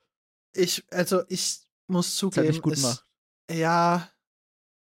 Ich, 0.56 0.84
also 0.91 1.23
ich 1.27 1.60
muss 1.88 2.07
es 2.07 2.15
zugeben, 2.15 2.45
halt 2.45 2.53
nicht 2.53 2.64
gut 2.64 2.73
es- 2.73 2.81
macht. 2.84 3.06
ja, 3.52 4.10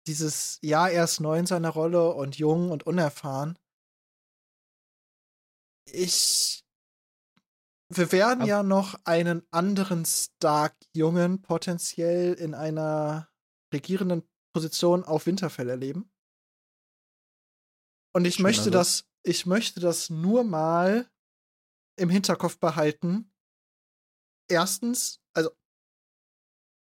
dieses, 0.08 0.58
ja, 0.64 0.88
er 0.88 1.04
ist 1.04 1.20
neu 1.20 1.38
in 1.38 1.46
seiner 1.46 1.70
Rolle 1.70 2.14
und 2.14 2.38
jung 2.38 2.72
und 2.72 2.84
unerfahren. 2.88 3.60
Ich. 5.94 6.66
Wir 7.92 8.12
werden 8.12 8.42
Ab- 8.42 8.48
ja 8.48 8.64
noch 8.64 9.00
einen 9.06 9.46
anderen 9.52 10.06
Stark-Jungen 10.06 11.42
potenziell 11.42 12.34
in 12.34 12.54
einer 12.54 13.30
regierenden 13.74 14.28
Position 14.54 15.04
auf 15.04 15.26
Winterfell 15.26 15.70
erleben. 15.70 16.12
Und 18.14 18.26
ich 18.26 18.36
Schön, 18.36 18.44
möchte 18.44 18.72
das, 18.72 19.08
ich 19.24 19.46
möchte 19.46 19.80
das 19.80 20.10
nur 20.10 20.44
mal 20.44 21.10
im 21.98 22.10
Hinterkopf 22.10 22.60
behalten. 22.60 23.32
Erstens, 24.50 25.22
also 25.34 25.52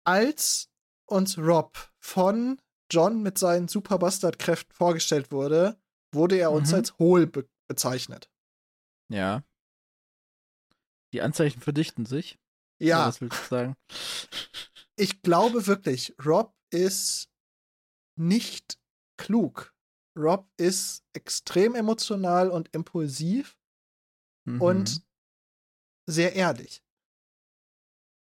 als 0.05 0.69
uns 1.05 1.37
Rob 1.37 1.77
von 1.99 2.61
John 2.91 3.21
mit 3.21 3.37
seinen 3.37 3.67
Super 3.67 3.99
Bastard-Kräften 3.99 4.73
vorgestellt 4.73 5.31
wurde, 5.31 5.81
wurde 6.13 6.37
er 6.37 6.51
uns 6.51 6.69
Mhm. 6.69 6.75
als 6.75 6.97
hohl 6.97 7.27
be 7.27 7.49
bezeichnet. 7.67 8.28
Ja. 9.09 9.43
Die 11.13 11.21
Anzeichen 11.21 11.61
verdichten 11.61 12.05
sich. 12.05 12.39
Ja, 12.81 13.07
Was 13.07 13.19
willst 13.21 13.39
du 13.39 13.45
sagen? 13.47 13.75
ich 14.95 15.21
glaube 15.21 15.67
wirklich, 15.67 16.15
Rob 16.23 16.55
ist 16.71 17.29
nicht 18.17 18.79
klug. 19.17 19.73
Rob 20.17 20.49
ist 20.57 21.03
extrem 21.13 21.75
emotional 21.75 22.49
und 22.49 22.73
impulsiv 22.73 23.55
Mhm. 24.47 24.61
und 24.61 25.05
sehr 26.09 26.33
ehrlich. 26.35 26.81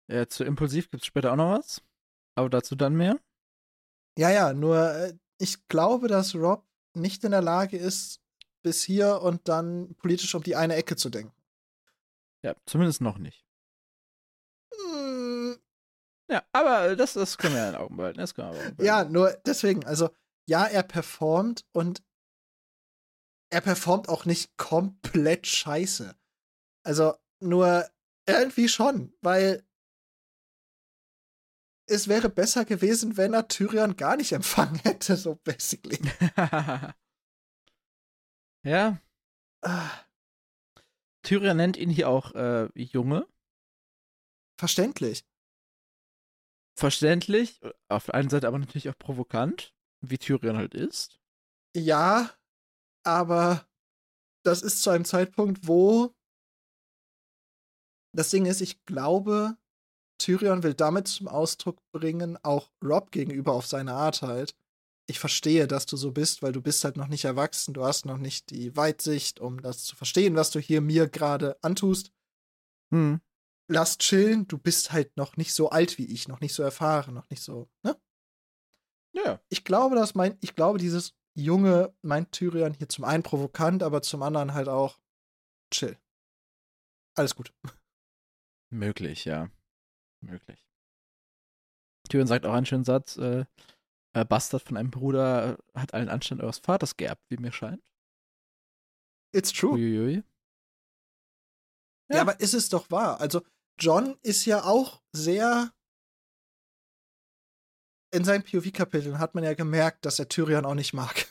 Ja, 0.10 0.28
zu 0.28 0.44
impulsiv 0.44 0.92
gibt 0.92 1.04
es 1.04 1.08
später 1.08 1.32
auch 1.32 1.38
noch 1.38 1.58
was. 1.58 1.82
Aber 2.36 2.50
dazu 2.50 2.76
dann 2.76 2.96
mehr. 2.96 3.20
Ja, 4.18 4.30
ja, 4.30 4.54
nur 4.54 4.78
äh, 4.94 5.18
ich 5.40 5.68
glaube, 5.68 6.08
dass 6.08 6.36
Rob 6.36 6.68
nicht 6.94 7.24
in 7.24 7.32
der 7.32 7.42
Lage 7.42 7.78
ist, 7.78 8.21
bis 8.62 8.84
hier 8.84 9.22
und 9.22 9.48
dann 9.48 9.96
politisch 9.96 10.34
um 10.36 10.44
die 10.44 10.56
eine 10.56 10.76
Ecke 10.76 10.96
zu 10.96 11.10
denken. 11.10 11.34
Ja, 12.44 12.56
zumindest 12.66 13.02
noch 13.02 13.18
nicht. 13.18 13.46
Hm, 14.74 15.58
Ja, 16.30 16.44
aber 16.52 16.96
das, 16.96 17.14
das 17.14 17.38
können 17.38 17.56
wir 17.56 17.66
in 17.68 17.74
den 17.74 17.82
Augen 17.82 17.98
behalten. 17.98 18.20
Das 18.20 18.34
können 18.34 18.54
wir 18.54 18.58
in 18.60 18.76
behalten. 18.76 18.84
Ja, 18.86 19.04
nur 19.04 19.32
deswegen, 19.46 19.86
also 19.86 20.10
ja, 20.48 20.66
er 20.66 20.84
performt 20.84 21.66
und 21.72 22.04
er 23.52 23.62
performt 23.62 24.10
auch 24.10 24.26
nicht 24.26 24.58
komplett 24.58 25.46
scheiße. 25.46 26.16
Also 26.84 27.14
nur 27.40 27.90
irgendwie 28.28 28.70
schon, 28.70 29.14
weil 29.22 29.64
es 31.88 32.08
wäre 32.08 32.30
besser 32.30 32.64
gewesen, 32.64 33.18
wenn 33.18 33.34
er 33.34 33.48
Tyrion 33.50 33.98
gar 33.98 34.16
nicht 34.16 34.32
empfangen 34.32 34.80
hätte, 34.84 35.18
so 35.18 35.36
basically. 35.36 36.00
ja, 38.64 39.02
Tyrion 41.24 41.58
nennt 41.58 41.78
ihn 41.78 41.90
hier 41.90 42.10
auch 42.10 42.34
äh, 42.34 42.70
Junge. 42.76 43.28
verständlich. 44.60 45.26
Verständlich, 46.78 47.60
auf 47.90 48.06
der 48.06 48.16
einen 48.16 48.30
Seite 48.30 48.48
aber 48.48 48.58
natürlich 48.58 48.90
auch 48.90 48.98
provokant, 48.98 49.74
wie 50.02 50.18
Tyrion 50.18 50.58
halt 50.58 50.74
ist. 50.74 51.20
Ja, 51.76 52.32
aber 53.06 53.68
das 54.44 54.62
ist 54.62 54.82
zu 54.82 54.90
einem 54.90 55.06
Zeitpunkt, 55.06 55.68
wo 55.68 56.14
das 58.14 58.30
Ding 58.30 58.46
ist, 58.46 58.62
ich 58.62 58.84
glaube, 58.86 59.58
Tyrion 60.18 60.64
will 60.64 60.74
damit 60.74 61.08
zum 61.08 61.28
Ausdruck 61.28 61.80
bringen, 61.92 62.38
auch 62.44 62.72
Rob 62.84 63.12
gegenüber 63.12 63.54
auf 63.54 63.66
seine 63.66 63.94
Art 63.94 64.22
halt. 64.22 64.56
Ich 65.08 65.20
verstehe, 65.20 65.68
dass 65.68 65.86
du 65.86 65.98
so 65.98 66.12
bist, 66.12 66.42
weil 66.42 66.52
du 66.52 66.62
bist 66.62 66.84
halt 66.84 66.96
noch 66.96 67.08
nicht 67.08 67.26
erwachsen, 67.26 67.74
du 67.74 67.84
hast 67.84 68.06
noch 68.06 68.18
nicht 68.18 68.50
die 68.50 68.76
Weitsicht, 68.76 69.40
um 69.40 69.62
das 69.62 69.84
zu 69.84 69.96
verstehen, 69.96 70.36
was 70.36 70.52
du 70.52 70.60
hier 70.60 70.82
mir 70.82 71.10
gerade 71.10 71.58
antust. 71.64 72.14
Hm. 72.94 73.20
Lass 73.68 73.98
chillen, 73.98 74.48
du 74.48 74.58
bist 74.58 74.92
halt 74.92 75.16
noch 75.18 75.38
nicht 75.38 75.54
so 75.54 75.70
alt 75.70 75.98
wie 75.98 76.06
ich, 76.06 76.28
noch 76.28 76.42
nicht 76.42 76.54
so 76.54 76.64
erfahren, 76.64 77.14
noch 77.14 77.30
nicht 77.30 77.42
so, 77.42 77.70
ne? 77.84 78.00
Ja. 79.14 79.42
Ich 79.50 79.64
glaube, 79.64 79.96
dass 79.96 80.16
mein, 80.16 80.38
ich 80.42 80.56
glaube, 80.56 80.78
dieses 80.78 81.14
Junge 81.34 81.94
meint 82.02 82.32
Tyrion 82.32 82.74
hier 82.74 82.90
zum 82.90 83.06
einen 83.06 83.24
provokant, 83.24 83.84
aber 83.84 84.02
zum 84.02 84.22
anderen 84.24 84.54
halt 84.54 84.68
auch 84.68 85.00
chill. 85.72 85.98
Alles 87.16 87.36
gut. 87.36 87.54
Möglich, 88.70 89.26
ja. 89.26 89.50
Möglich. 90.22 90.66
Tyrion 92.10 92.28
sagt 92.28 92.46
auch 92.46 92.54
einen 92.54 92.66
schönen 92.66 92.84
Satz, 92.84 93.18
äh, 93.18 93.46
äh, 94.14 94.26
Bastard 94.26 94.64
von 94.64 94.78
einem 94.78 94.92
Bruder 94.92 95.58
äh, 95.58 95.80
hat 95.80 95.94
allen 95.94 96.10
Anstand 96.10 96.42
eures 96.42 96.60
Vaters 96.60 96.98
geerbt, 96.98 97.24
wie 97.30 97.38
mir 97.38 97.52
scheint. 97.52 97.84
It's 99.34 99.52
true. 99.52 99.74
Uiuiui. 99.74 100.24
Ja. 102.10 102.18
Ja. 102.18 102.22
aber 102.22 102.40
ist 102.40 102.54
es 102.54 102.70
doch 102.70 102.92
wahr. 102.92 103.22
Also, 103.22 103.42
John 103.80 104.18
ist 104.22 104.46
ja 104.46 104.64
auch 104.64 105.02
sehr. 105.14 105.72
In 108.14 108.26
seinen 108.26 108.44
POV-Kapiteln 108.44 109.20
hat 109.20 109.36
man 109.36 109.46
ja 109.46 109.54
gemerkt, 109.54 110.06
dass 110.06 110.20
er 110.20 110.28
Tyrion 110.28 110.66
auch 110.66 110.76
nicht 110.76 110.94
mag. 110.94 111.28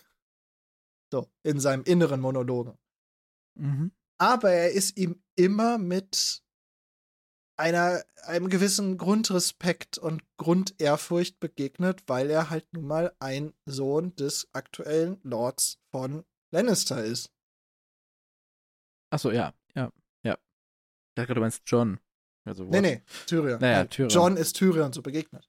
So, 1.12 1.28
in 1.42 1.60
seinem 1.60 1.82
inneren 1.82 2.20
Monologen. 2.20 2.78
Mhm. 3.58 3.92
Aber 4.16 4.50
er 4.50 4.70
ist 4.70 4.96
ihm 4.96 5.22
immer 5.34 5.76
mit 5.76 6.42
einer, 7.60 8.02
einem 8.22 8.48
gewissen 8.48 8.96
Grundrespekt 8.96 9.98
und 9.98 10.22
Grundehrfurcht 10.38 11.38
begegnet, 11.38 12.02
weil 12.06 12.30
er 12.30 12.50
halt 12.50 12.66
nun 12.72 12.86
mal 12.86 13.14
ein 13.20 13.52
Sohn 13.66 14.16
des 14.16 14.48
aktuellen 14.52 15.20
Lords 15.22 15.78
von 15.92 16.24
Lannister 16.50 17.04
ist. 17.04 17.30
Achso, 19.10 19.30
ja, 19.30 19.52
ja, 19.74 19.92
ja. 20.24 20.34
Ich 20.34 21.14
dachte 21.14 21.26
gerade, 21.26 21.34
du 21.34 21.40
meinst 21.42 21.62
John. 21.66 22.00
Also, 22.44 22.64
Nee, 22.64 22.80
nee, 22.80 23.02
Tyrion. 23.26 23.60
Naja, 23.60 23.84
Tyrion. 23.84 24.10
John 24.10 24.36
ist 24.36 24.54
Tyrion 24.54 24.92
so 24.92 25.02
begegnet. 25.02 25.48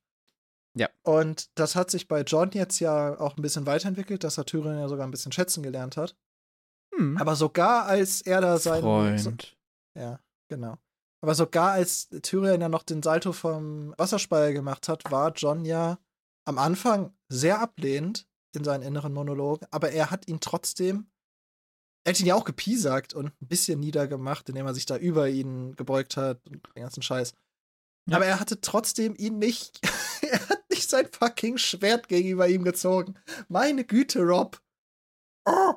Ja. 0.77 0.89
Und 1.03 1.49
das 1.57 1.75
hat 1.75 1.89
sich 1.91 2.07
bei 2.07 2.21
John 2.21 2.51
jetzt 2.51 2.79
ja 2.79 3.19
auch 3.19 3.37
ein 3.37 3.41
bisschen 3.41 3.65
weiterentwickelt, 3.65 4.23
dass 4.23 4.37
er 4.37 4.45
Tyrion 4.45 4.77
ja 4.77 4.87
sogar 4.89 5.07
ein 5.07 5.11
bisschen 5.11 5.31
schätzen 5.31 5.63
gelernt 5.63 5.95
hat. 5.97 6.15
Hm. 6.95 7.17
Aber 7.17 7.35
sogar 7.35 7.85
als 7.85 8.21
er 8.21 8.41
da 8.41 8.57
sein. 8.57 8.81
So, 8.81 9.27
Freund. 9.29 9.57
ja, 9.97 10.19
genau. 10.49 10.77
Aber 11.21 11.35
sogar 11.35 11.71
als 11.71 12.09
Tyrion 12.23 12.61
ja 12.61 12.69
noch 12.69 12.83
den 12.83 13.03
Salto 13.03 13.31
vom 13.31 13.93
Wasserspeier 13.97 14.53
gemacht 14.53 14.89
hat, 14.89 15.11
war 15.11 15.33
John 15.33 15.65
ja 15.65 15.99
am 16.45 16.57
Anfang 16.57 17.13
sehr 17.29 17.59
ablehnend 17.59 18.27
in 18.53 18.63
seinen 18.63 18.81
inneren 18.81 19.13
Monologen, 19.13 19.67
aber 19.71 19.91
er 19.91 20.11
hat 20.11 20.27
ihn 20.27 20.39
trotzdem, 20.39 21.09
er 22.03 22.13
hat 22.13 22.19
ihn 22.19 22.25
ja 22.25 22.35
auch 22.35 22.43
gepiesackt 22.43 23.13
und 23.13 23.27
ein 23.27 23.47
bisschen 23.47 23.79
niedergemacht, 23.79 24.49
indem 24.49 24.65
er 24.65 24.73
sich 24.73 24.87
da 24.87 24.97
über 24.97 25.29
ihn 25.29 25.75
gebeugt 25.75 26.17
hat 26.17 26.45
und 26.47 26.67
den 26.75 26.81
ganzen 26.81 27.03
Scheiß. 27.03 27.33
Ja. 28.09 28.15
Aber 28.17 28.25
er 28.25 28.39
hatte 28.39 28.59
trotzdem 28.59 29.15
ihn 29.15 29.37
nicht, 29.37 29.79
er 30.21 30.49
hat 30.49 30.69
nicht 30.69 30.89
sein 30.89 31.07
fucking 31.11 31.57
Schwert 31.57 32.07
gegenüber 32.07 32.47
ihm 32.47 32.63
gezogen. 32.63 33.15
Meine 33.47 33.85
Güte, 33.85 34.21
Rob. 34.21 34.59
Oh, 35.45 35.75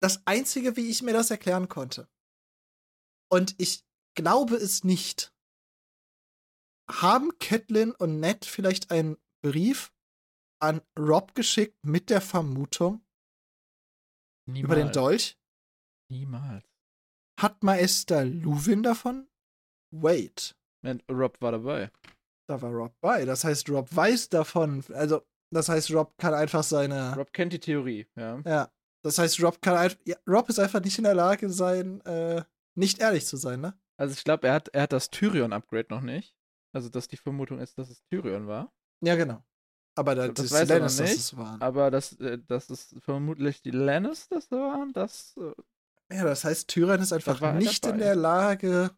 das 0.00 0.26
Einzige, 0.26 0.76
wie 0.76 0.88
ich 0.88 1.02
mir 1.02 1.12
das 1.12 1.30
erklären 1.30 1.68
konnte. 1.68 2.08
Und 3.28 3.54
ich 3.58 3.83
glaube 4.14 4.56
es 4.56 4.84
nicht. 4.84 5.32
Haben 6.90 7.38
Catelyn 7.38 7.92
und 7.92 8.20
Ned 8.20 8.44
vielleicht 8.44 8.90
einen 8.90 9.16
Brief 9.42 9.92
an 10.60 10.82
Rob 10.98 11.34
geschickt 11.34 11.84
mit 11.84 12.10
der 12.10 12.20
Vermutung 12.20 13.04
Niemals. 14.46 14.64
über 14.64 14.74
den 14.76 14.92
Dolch? 14.92 15.38
Niemals. 16.10 16.64
Hat 17.40 17.62
Maester 17.62 18.24
Luwin 18.24 18.82
davon? 18.82 19.28
Wait, 19.90 20.56
Man, 20.82 21.02
Rob 21.10 21.40
war 21.40 21.52
dabei. 21.52 21.90
da 22.48 22.60
war 22.60 22.70
Rob 22.70 22.94
bei. 23.00 23.24
Das 23.24 23.44
heißt, 23.44 23.68
Rob 23.70 23.94
weiß 23.94 24.28
davon. 24.28 24.84
Also, 24.92 25.22
das 25.50 25.68
heißt, 25.68 25.90
Rob 25.92 26.16
kann 26.18 26.34
einfach 26.34 26.62
seine. 26.62 27.14
Rob 27.16 27.32
kennt 27.32 27.52
die 27.52 27.60
Theorie, 27.60 28.06
ja. 28.16 28.40
Ja. 28.44 28.72
Das 29.02 29.18
heißt, 29.18 29.42
Rob 29.42 29.60
kann 29.62 29.76
einfach. 29.76 29.98
Ja, 30.04 30.16
Rob 30.28 30.48
ist 30.48 30.58
einfach 30.58 30.80
nicht 30.82 30.98
in 30.98 31.04
der 31.04 31.14
Lage 31.14 31.48
sein, 31.50 32.00
äh, 32.02 32.44
nicht 32.76 32.98
ehrlich 33.00 33.26
zu 33.26 33.36
sein, 33.36 33.60
ne? 33.60 33.78
Also 33.96 34.12
ich 34.14 34.24
glaube, 34.24 34.48
er 34.48 34.54
hat, 34.54 34.68
er 34.68 34.82
hat 34.82 34.92
das 34.92 35.10
Tyrion-Upgrade 35.10 35.86
noch 35.90 36.00
nicht. 36.00 36.34
Also, 36.72 36.88
dass 36.88 37.06
die 37.06 37.16
Vermutung 37.16 37.60
ist, 37.60 37.78
dass 37.78 37.88
es 37.90 38.02
Tyrion 38.06 38.48
war. 38.48 38.72
Ja, 39.00 39.14
genau. 39.14 39.44
Aber 39.96 40.16
da, 40.16 40.26
Das 40.28 40.48
das, 40.48 40.60
noch 40.62 40.68
Lannisters 40.68 41.08
nicht, 41.10 41.18
es 41.20 41.36
waren. 41.36 41.62
Aber 41.62 41.90
dass, 41.92 42.12
äh, 42.18 42.38
dass 42.48 42.68
es 42.70 42.96
vermutlich 42.98 43.62
die 43.62 43.70
Lannisters 43.70 44.50
waren, 44.50 44.92
das. 44.92 45.36
Äh, 45.36 45.52
Ja, 46.16 46.24
das 46.24 46.44
heißt, 46.44 46.68
Tyrion 46.68 47.00
ist 47.00 47.12
einfach 47.12 47.54
nicht 47.54 47.86
in 47.86 47.98
der 47.98 48.16
Lage 48.16 48.90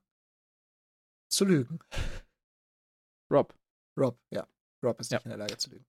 zu 1.31 1.44
lügen. 1.44 1.81
Rob. 3.31 3.55
Rob, 3.98 4.18
ja. 4.31 4.48
Rob 4.82 4.98
ist 5.01 5.10
Ja. 5.12 5.18
nicht 5.18 5.27
in 5.27 5.31
der 5.31 5.39
Lage 5.39 5.59
zu 5.59 5.70
lügen. 5.70 5.85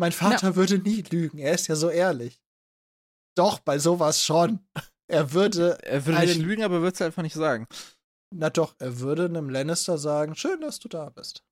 Mein 0.00 0.12
Vater 0.12 0.56
würde 0.56 0.78
nie 0.78 1.02
lügen. 1.02 1.38
Er 1.38 1.54
ist 1.54 1.66
ja 1.68 1.76
so 1.76 1.90
ehrlich. 1.90 2.40
Doch, 3.36 3.60
bei 3.60 3.78
sowas 3.78 4.24
schon. 4.24 4.66
Er 5.10 5.32
würde, 5.32 5.78
Er 5.82 6.04
würde 6.06 6.20
nicht 6.20 6.34
Einen- 6.36 6.42
lügen, 6.44 6.62
aber 6.62 6.80
würde 6.82 6.94
es 6.94 7.02
einfach 7.02 7.22
nicht 7.22 7.34
sagen. 7.34 7.66
na 8.34 8.50
doch, 8.50 8.74
er 8.78 9.00
würde 9.00 9.24
einem 9.24 9.48
Lannister 9.48 9.96
sagen, 9.98 10.34
schön, 10.36 10.60
dass 10.60 10.78
du 10.78 10.88
da 10.88 11.08
bist. 11.10 11.42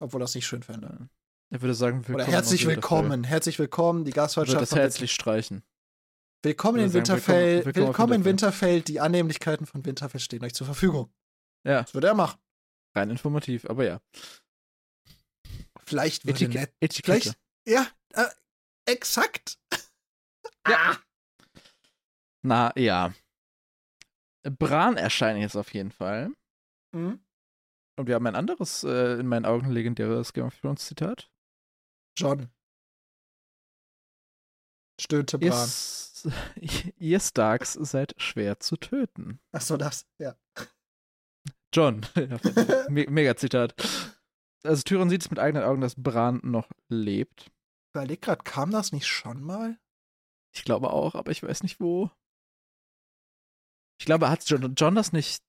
Obwohl 0.00 0.22
er 0.22 0.24
es 0.24 0.34
nicht 0.34 0.46
schön 0.46 0.62
fände. 0.62 1.08
Er 1.52 1.60
würde 1.62 1.74
sagen, 1.74 1.98
willkommen 1.98 2.14
Oder 2.16 2.24
herzlich 2.26 2.66
willkommen, 2.66 3.24
herzlich 3.24 3.58
willkommen, 3.58 4.04
die 4.04 4.12
Er 4.12 4.36
würde 4.36 4.52
das 4.54 4.72
herzlich 4.74 5.12
streichen. 5.12 5.62
Willkommen 6.42 6.80
in 6.80 6.92
Winterfell. 6.92 7.64
willkommen- 7.64 7.86
willkommen 7.88 8.12
in 8.14 8.24
Winterfell. 8.24 8.82
Die 8.82 9.00
Annehmlichkeiten 9.00 9.66
von 9.66 9.84
Winterfell 9.84 10.20
stehen 10.20 10.44
euch 10.44 10.54
zur 10.54 10.66
Verfügung. 10.66 11.12
Ja, 11.66 11.82
Das 11.82 11.94
würde 11.94 12.08
er 12.08 12.14
machen. 12.14 12.38
rein 12.94 13.10
informativ, 13.10 13.64
aber 13.68 13.84
ja. 13.84 14.00
Vielleicht 15.84 16.24
würde 16.26 16.44
Etik. 16.44 16.72
Etikette. 16.80 17.20
Vielleicht, 17.20 17.38
ja, 17.66 17.86
äh, 18.14 18.28
exakt. 18.86 19.58
Ja. 20.68 20.98
Na, 22.46 22.72
ja. 22.76 23.12
Bran 24.44 24.96
erscheint 24.96 25.40
jetzt 25.40 25.56
auf 25.56 25.74
jeden 25.74 25.90
Fall. 25.90 26.30
Mhm. 26.92 27.18
Und 27.98 28.06
wir 28.06 28.14
haben 28.14 28.26
ein 28.26 28.36
anderes, 28.36 28.84
äh, 28.84 29.18
in 29.18 29.26
meinen 29.26 29.46
Augen 29.46 29.70
legendäres 29.70 30.32
Game 30.32 30.46
of 30.46 30.56
Thrones 30.60 30.86
Zitat. 30.86 31.28
John. 32.16 32.48
Stöhnte 35.00 35.38
Bran. 35.38 35.50
S- 35.50 36.28
ihr 36.98 37.20
Starks 37.20 37.72
seid 37.72 38.14
schwer 38.16 38.60
zu 38.60 38.76
töten. 38.76 39.40
Achso, 39.52 39.76
das, 39.76 40.06
ja. 40.18 40.36
John. 41.74 42.06
Me 42.88 43.06
Mega 43.10 43.36
Zitat. 43.36 43.74
Also 44.62 44.82
Tyrion 44.82 45.10
sieht 45.10 45.22
es 45.22 45.30
mit 45.30 45.38
eigenen 45.38 45.64
Augen, 45.64 45.80
dass 45.80 46.00
Bran 46.00 46.40
noch 46.44 46.68
lebt. 46.88 47.50
Überleg 47.92 48.22
grad, 48.22 48.44
kam 48.44 48.70
das 48.70 48.92
nicht 48.92 49.06
schon 49.06 49.42
mal? 49.42 49.78
Ich 50.54 50.64
glaube 50.64 50.90
auch, 50.90 51.14
aber 51.14 51.32
ich 51.32 51.42
weiß 51.42 51.62
nicht 51.64 51.80
wo. 51.80 52.10
Ich 53.98 54.06
glaube, 54.06 54.28
hat 54.28 54.48
John, 54.48 54.74
John 54.74 54.94
das 54.94 55.12
nicht 55.12 55.42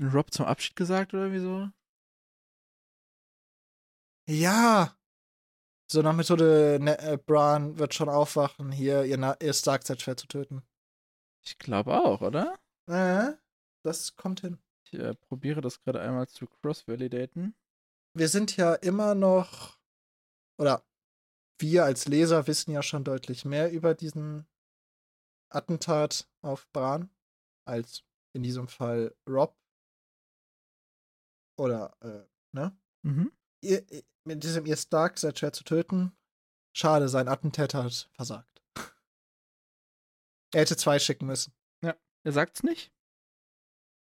Rob 0.00 0.32
zum 0.32 0.46
Abschied 0.46 0.76
gesagt 0.76 1.12
oder 1.14 1.24
irgendwie 1.24 1.42
so? 1.42 1.70
Ja. 4.28 4.96
So 5.90 6.02
nach 6.02 6.14
Methode, 6.14 6.78
ne, 6.80 6.98
äh, 7.00 7.16
Bran 7.18 7.78
wird 7.78 7.94
schon 7.94 8.08
aufwachen, 8.08 8.70
hier, 8.70 9.04
ihr, 9.04 9.18
Na 9.18 9.36
ihr 9.40 9.52
Stark 9.52 9.84
seid 9.84 10.00
schwer 10.00 10.16
zu 10.16 10.28
töten. 10.28 10.62
Ich 11.42 11.58
glaube 11.58 11.98
auch, 11.98 12.20
oder? 12.20 12.58
Äh, 12.86 13.32
das 13.82 14.14
kommt 14.14 14.40
hin. 14.40 14.58
Ich 14.84 14.94
äh, 14.94 15.14
probiere 15.14 15.60
das 15.60 15.80
gerade 15.80 16.00
einmal 16.00 16.28
zu 16.28 16.46
cross-validaten. 16.46 17.54
wir 18.14 18.28
sind 18.28 18.56
ja 18.56 18.74
immer 18.74 19.14
noch, 19.14 19.78
oder 20.58 20.84
wir 21.58 21.84
als 21.84 22.06
Leser 22.06 22.46
wissen 22.46 22.70
ja 22.70 22.82
schon 22.82 23.04
deutlich 23.04 23.44
mehr 23.44 23.70
über 23.72 23.94
diesen 23.94 24.46
Attentat 25.48 26.28
auf 26.42 26.68
Bran, 26.72 27.10
als 27.64 28.04
in 28.34 28.42
diesem 28.42 28.68
Fall 28.68 29.14
Rob. 29.28 29.56
Oder, 31.58 31.96
äh, 32.00 32.26
ne? 32.52 32.76
Mhm. 33.02 33.32
Ihr, 33.62 33.84
mit 34.24 34.42
diesem 34.42 34.66
ihr 34.66 34.76
Stark 34.76 35.18
seid 35.18 35.38
schwer 35.38 35.52
zu 35.52 35.64
töten. 35.64 36.16
Schade, 36.76 37.08
sein 37.08 37.28
Attentäter 37.28 37.84
hat 37.84 38.08
versagt. 38.14 38.62
er 40.54 40.60
hätte 40.60 40.76
zwei 40.76 40.98
schicken 40.98 41.26
müssen. 41.26 41.52
Er 42.22 42.32
sagt's 42.32 42.62
nicht? 42.62 42.92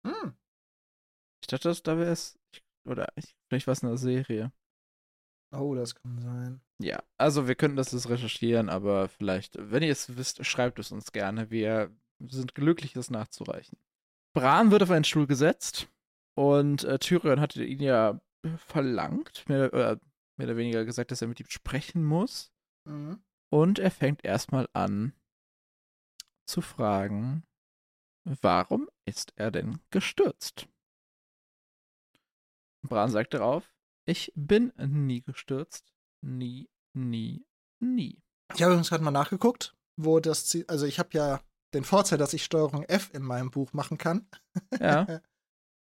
Hm. 0.06 0.36
Ich 1.41 1.48
dachte, 1.48 1.70
das, 1.70 1.84
da 1.84 1.98
wäre 1.98 2.11
es. 2.11 2.38
Oder 2.86 3.07
ich, 3.15 3.36
vielleicht 3.48 3.68
war 3.68 3.72
es 3.72 3.84
eine 3.84 3.98
Serie. 3.98 4.52
Oh, 5.56 5.76
das 5.76 5.95
kann 5.95 6.20
sein. 6.20 6.61
Ja, 6.82 7.02
also 7.18 7.48
wir 7.48 7.56
könnten 7.56 7.78
das 7.78 7.91
jetzt 7.91 8.10
recherchieren, 8.10 8.70
aber 8.70 9.07
vielleicht, 9.07 9.56
wenn 9.57 9.84
ihr 9.84 9.91
es 9.91 10.18
wisst, 10.18 10.45
schreibt 10.45 10.80
es 10.80 10.91
uns 10.91 11.11
gerne. 11.11 11.49
Wir 11.49 11.95
sind 12.19 12.56
glücklich, 12.56 12.94
das 12.94 13.10
nachzureichen. 13.10 13.77
Bran 14.34 14.72
wird 14.72 14.84
auf 14.84 14.91
einen 14.91 15.03
Stuhl 15.03 15.27
gesetzt 15.27 15.90
Und 16.35 16.84
äh, 16.84 16.99
Tyrion 16.99 17.40
hatte 17.40 17.64
ihn 17.64 17.81
ja 17.81 18.19
verlangt, 18.57 19.48
mehr, 19.48 19.73
oder 19.73 19.99
mehr 20.38 20.48
oder 20.48 20.57
weniger 20.57 20.85
gesagt, 20.85 21.11
dass 21.11 21.22
er 21.22 21.27
mit 21.27 21.40
ihm 21.40 21.49
sprechen 21.49 22.03
muss. 22.03 22.52
Mhm. 22.85 23.23
Und 23.52 23.80
er 23.80 23.91
fängt 23.91 24.26
erstmal 24.26 24.68
an 24.73 25.14
zu 26.45 26.61
fragen, 26.61 27.44
warum 28.26 28.90
ist 29.06 29.34
er 29.35 29.52
denn 29.52 29.80
gestürzt? 29.91 30.68
Bran 32.81 33.11
sagt 33.11 33.34
darauf, 33.34 33.73
ich 34.06 34.34
bin 34.35 34.73
nie 34.77 35.22
gestürzt. 35.22 35.94
Nie, 36.22 36.69
nie, 36.94 37.45
nie. 37.80 38.22
Ich 38.53 38.61
habe 38.61 38.73
übrigens 38.73 38.90
gerade 38.90 39.03
mal 39.03 39.11
nachgeguckt, 39.11 39.76
wo 39.95 40.19
das 40.19 40.48
Ziel, 40.48 40.65
also 40.68 40.85
ich 40.85 40.99
habe 40.99 41.10
ja 41.14 41.41
den 41.74 41.84
Vorteil, 41.84 42.18
dass 42.18 42.34
ich 42.34 42.44
Steuerung 42.44 42.84
F 42.84 43.12
in 43.14 43.24
meinem 43.24 43.52
Buch 43.52 43.74
machen 43.74 43.98
kann. 43.98 44.28
Ja. 44.80 45.22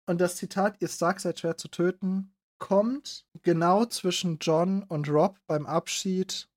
Und 0.06 0.20
das 0.20 0.36
Zitat, 0.36 0.76
ihr 0.80 0.88
Stark 0.88 1.20
seid 1.20 1.40
schwer 1.40 1.56
zu 1.56 1.68
töten, 1.68 2.34
kommt 2.58 3.26
genau 3.42 3.86
zwischen 3.86 4.38
John 4.38 4.82
und 4.82 5.08
Rob 5.08 5.40
beim 5.46 5.66
Abschied. 5.66 6.48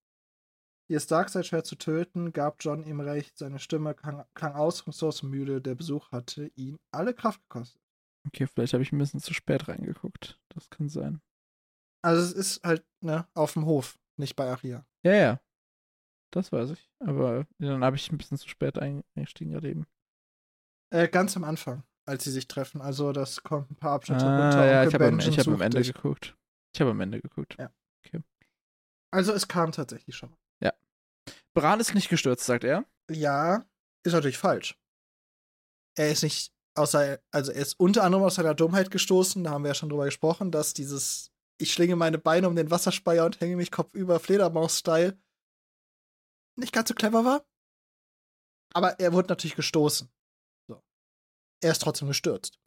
Ihr 0.90 1.00
Stark 1.00 1.30
seid 1.30 1.46
schwer 1.46 1.64
zu 1.64 1.76
töten, 1.76 2.34
gab 2.34 2.58
John 2.60 2.84
ihm 2.84 3.00
recht, 3.00 3.38
seine 3.38 3.60
Stimme 3.60 3.94
klang, 3.94 4.26
klang 4.34 4.54
ausdruckslos 4.54 5.24
müde, 5.24 5.62
der 5.62 5.76
Besuch 5.76 6.12
hatte 6.12 6.52
ihn 6.56 6.78
alle 6.92 7.14
Kraft 7.14 7.42
gekostet. 7.42 7.82
Okay, 8.28 8.48
vielleicht 8.48 8.74
habe 8.74 8.84
ich 8.84 8.92
ein 8.92 8.98
bisschen 8.98 9.22
zu 9.22 9.34
spät 9.34 9.68
reingeguckt. 9.68 10.40
Das 10.50 10.70
kann 10.70 10.90
sein. 10.90 11.22
Also 12.02 12.22
es 12.22 12.34
ist 12.34 12.64
halt, 12.64 12.86
ne, 13.02 13.28
auf 13.34 13.54
dem 13.54 13.66
Hof, 13.66 13.98
nicht 14.18 14.36
bei 14.36 14.50
Aria. 14.50 14.86
Ja, 15.04 15.14
ja. 15.14 15.42
Das 16.38 16.52
weiß 16.52 16.70
ich. 16.70 16.88
Aber 17.00 17.48
dann 17.58 17.84
habe 17.84 17.96
ich 17.96 18.12
ein 18.12 18.18
bisschen 18.20 18.38
zu 18.38 18.48
spät 18.48 18.78
eingestiegen 18.78 19.52
gerade 19.54 19.70
eben. 19.70 19.88
Äh, 20.94 21.08
ganz 21.08 21.36
am 21.36 21.44
Anfang, 21.44 21.82
als 22.06 22.26
sie 22.26 22.32
sich 22.32 22.48
treffen. 22.48 22.80
Also 22.80 23.12
das 23.12 23.42
kommt 23.42 23.72
ein 23.72 23.76
paar 23.76 23.94
Abschnitte 23.94 24.24
Ah, 24.24 24.44
runter. 24.50 24.66
ja, 24.68 24.84
ich 24.88 24.94
habe 24.94 25.08
am, 25.08 25.18
ich 25.20 25.40
hab 25.40 25.48
am 25.48 25.62
Ende 25.62 25.80
dich. 25.80 25.94
geguckt. 25.94 26.38
Ich 26.76 26.82
habe 26.82 26.92
am 26.92 27.02
Ende 27.02 27.20
geguckt. 27.20 27.56
Ja. 27.58 27.72
Also 29.12 29.34
es 29.34 29.48
kam 29.48 29.72
tatsächlich 29.72 30.16
schon. 30.16 30.30
mal. 30.30 30.74
Bran 31.56 31.80
ist 31.80 31.96
nicht 31.96 32.10
gestürzt, 32.10 32.46
sagt 32.46 32.64
er. 32.64 32.86
Ja, 33.10 33.66
ist 34.06 34.14
natürlich 34.14 34.38
falsch. 34.38 34.78
Er 35.98 36.12
ist 36.12 36.22
nicht 36.22 36.54
außer, 36.76 37.20
also 37.32 37.52
er 37.52 37.62
ist 37.64 37.80
unter 37.80 38.04
anderem 38.04 38.26
aus 38.26 38.36
seiner 38.36 38.54
Dummheit 38.54 38.92
gestoßen, 38.92 39.44
da 39.44 39.50
haben 39.52 39.64
wir 39.64 39.70
ja 39.70 39.74
schon 39.76 39.90
drüber 39.90 40.06
gesprochen, 40.06 40.52
dass 40.52 40.76
dieses 40.76 41.32
ich 41.60 41.74
schlinge 41.74 41.96
meine 41.96 42.20
Beine 42.20 42.48
um 42.48 42.56
den 42.56 42.70
Wasserspeier 42.70 43.26
und 43.26 43.42
hänge 43.42 43.56
mich 43.56 43.72
kopfüber 43.72 44.20
Fledermaus-Style 44.20 45.18
nicht 46.58 46.74
ganz 46.74 46.90
so 46.90 46.96
clever 46.96 47.24
war. 47.24 47.46
Aber 48.74 49.00
er 49.00 49.14
wurde 49.14 49.30
natürlich 49.30 49.56
gestoßen. 49.56 50.10
So. 50.68 50.84
Er 51.64 51.72
ist 51.72 51.82
trotzdem 51.82 52.08
gestürzt. 52.08 52.60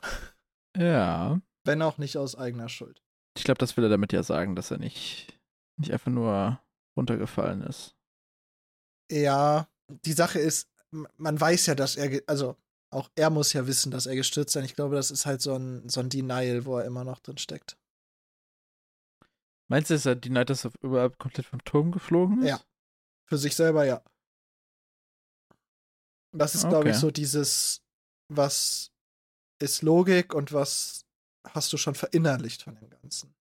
Ja. 0.77 1.41
Wenn 1.65 1.83
auch 1.83 1.99
nicht 1.99 2.17
aus 2.17 2.37
eigener 2.37 2.69
Schuld. 2.69 3.03
Ich 3.37 3.45
glaube, 3.45 3.59
das 3.59 3.77
will 3.77 3.85
er 3.85 3.91
damit 3.91 4.13
ja 4.13 4.23
sagen, 4.23 4.57
dass 4.57 4.71
er 4.71 4.79
nicht, 4.79 5.39
nicht 5.77 5.93
einfach 5.93 6.11
nur 6.11 6.61
runtergefallen 6.97 7.63
ist. 7.63 7.97
Ja, 9.11 9.69
die 10.05 10.13
Sache 10.13 10.39
ist, 10.39 10.69
man 10.91 11.41
weiß 11.41 11.67
ja, 11.67 11.75
dass 11.75 11.97
er, 11.97 12.23
also 12.27 12.57
auch 12.93 13.11
er 13.15 13.31
muss 13.31 13.53
ja 13.53 13.67
wissen, 13.67 13.91
dass 13.91 14.07
er 14.07 14.17
gestürzt 14.17 14.53
sein. 14.53 14.65
Ich 14.65 14.75
glaube, 14.75 14.97
das 14.97 15.11
ist 15.11 15.27
halt 15.27 15.41
so 15.41 15.55
ein, 15.55 15.89
so 15.89 16.01
ein 16.01 16.09
Denial, 16.09 16.65
wo 16.65 16.79
er 16.79 16.85
immer 16.85 17.05
noch 17.05 17.21
drin 17.21 17.39
steckt. 17.39 17.79
Meinst 19.69 19.91
du, 19.91 19.95
dass 19.95 20.07
er 20.07 20.17
die 20.17 20.31
Night 20.31 20.51
das 20.51 20.69
überhaupt 20.81 21.19
komplett 21.19 21.47
vom 21.47 21.63
Turm 21.65 21.93
geflogen 21.93 22.43
ist? 22.43 22.49
Ja. 22.49 22.61
Für 23.31 23.39
sich 23.39 23.55
selber 23.55 23.85
ja. 23.85 24.03
Das 26.33 26.55
ist, 26.55 26.69
glaube 26.69 26.91
ich, 26.91 26.97
Okay. 26.97 27.01
so 27.01 27.11
dieses, 27.11 27.83
was 28.29 28.93
ist 29.61 29.83
Logik 29.83 30.35
und 30.35 30.53
was 30.53 31.07
hast 31.47 31.73
du 31.73 31.77
schon 31.77 31.95
verinnerlicht 31.95 32.63
von 32.63 32.75
dem 32.75 32.91
Ganzen. 32.91 33.35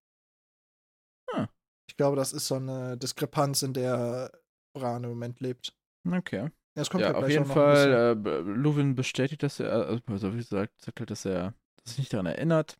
Hm. 1.32 1.48
Ich 1.88 1.96
glaube, 1.96 2.16
das 2.16 2.32
ist 2.32 2.46
so 2.46 2.54
eine 2.54 2.96
Diskrepanz, 2.96 3.62
in 3.62 3.74
der 3.74 4.30
Bran 4.74 5.04
im 5.04 5.10
Moment 5.10 5.40
lebt. 5.40 5.76
Okay. 6.08 6.50
Ja, 6.76 6.84
Ja, 6.98 7.14
auf 7.14 7.28
jeden. 7.28 7.46
Fall, 7.46 7.92
äh, 7.92 8.38
Luwin 8.40 8.94
bestätigt, 8.94 9.42
dass 9.42 9.58
er, 9.58 9.72
also 9.72 10.02
also 10.06 10.32
wie 10.32 10.38
gesagt, 10.38 10.80
sagt 10.80 11.00
halt, 11.00 11.10
dass 11.10 11.24
er 11.24 11.54
sich 11.84 11.98
nicht 11.98 12.12
daran 12.12 12.26
erinnert. 12.26 12.78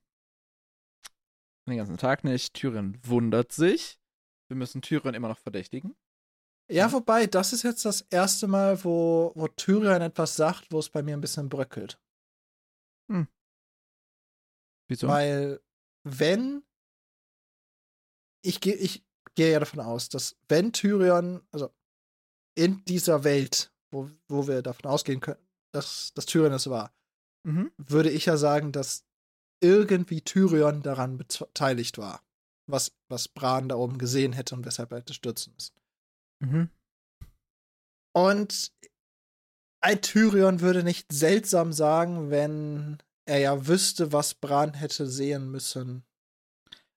Den 1.68 1.76
ganzen 1.76 1.98
Tag 1.98 2.24
nicht. 2.24 2.54
Tyrion 2.54 2.98
wundert 3.04 3.52
sich. 3.52 3.98
Wir 4.48 4.56
müssen 4.56 4.80
Tyrion 4.80 5.14
immer 5.14 5.28
noch 5.28 5.38
verdächtigen. 5.38 5.96
Ja, 6.70 6.92
wobei, 6.92 7.26
das 7.26 7.52
ist 7.52 7.62
jetzt 7.64 7.84
das 7.84 8.02
erste 8.10 8.46
Mal, 8.46 8.84
wo, 8.84 9.32
wo 9.34 9.48
Tyrion 9.48 10.02
etwas 10.02 10.36
sagt, 10.36 10.70
wo 10.70 10.78
es 10.78 10.88
bei 10.88 11.02
mir 11.02 11.16
ein 11.16 11.20
bisschen 11.20 11.48
bröckelt. 11.48 12.00
Wieso? 14.90 15.06
Weil, 15.06 15.60
wenn. 16.04 16.64
Ich 18.42 18.60
gehe 18.60 18.74
ich 18.74 19.04
gehe 19.34 19.52
ja 19.52 19.60
davon 19.60 19.80
aus, 19.80 20.08
dass 20.08 20.36
wenn 20.48 20.72
Tyrion, 20.72 21.42
also 21.52 21.70
in 22.56 22.84
dieser 22.86 23.22
Welt, 23.22 23.72
wo, 23.92 24.10
wo 24.28 24.48
wir 24.48 24.62
davon 24.62 24.90
ausgehen 24.90 25.20
können, 25.20 25.40
dass, 25.72 26.12
dass 26.14 26.26
Tyrion 26.26 26.52
es 26.52 26.68
war, 26.68 26.92
mhm. 27.44 27.70
würde 27.76 28.10
ich 28.10 28.26
ja 28.26 28.36
sagen, 28.36 28.72
dass 28.72 29.04
irgendwie 29.62 30.22
Tyrion 30.22 30.82
daran 30.82 31.18
beteiligt 31.18 31.98
war. 31.98 32.22
Was, 32.66 32.92
was 33.08 33.28
Bran 33.28 33.68
da 33.68 33.76
oben 33.76 33.98
gesehen 33.98 34.32
hätte 34.32 34.54
und 34.54 34.64
weshalb 34.64 34.90
er 34.92 34.98
hätte 34.98 35.14
stürzen 35.14 35.52
müssen. 35.54 35.74
Mhm. 36.40 36.68
Und 38.12 38.72
ein 39.80 40.02
Tyrion 40.02 40.60
würde 40.60 40.82
nicht 40.82 41.12
seltsam 41.12 41.72
sagen, 41.72 42.30
wenn 42.30 42.98
er 43.26 43.38
ja 43.38 43.66
wüsste, 43.66 44.12
was 44.12 44.34
Bran 44.34 44.74
hätte 44.74 45.06
sehen 45.06 45.50
müssen, 45.50 46.04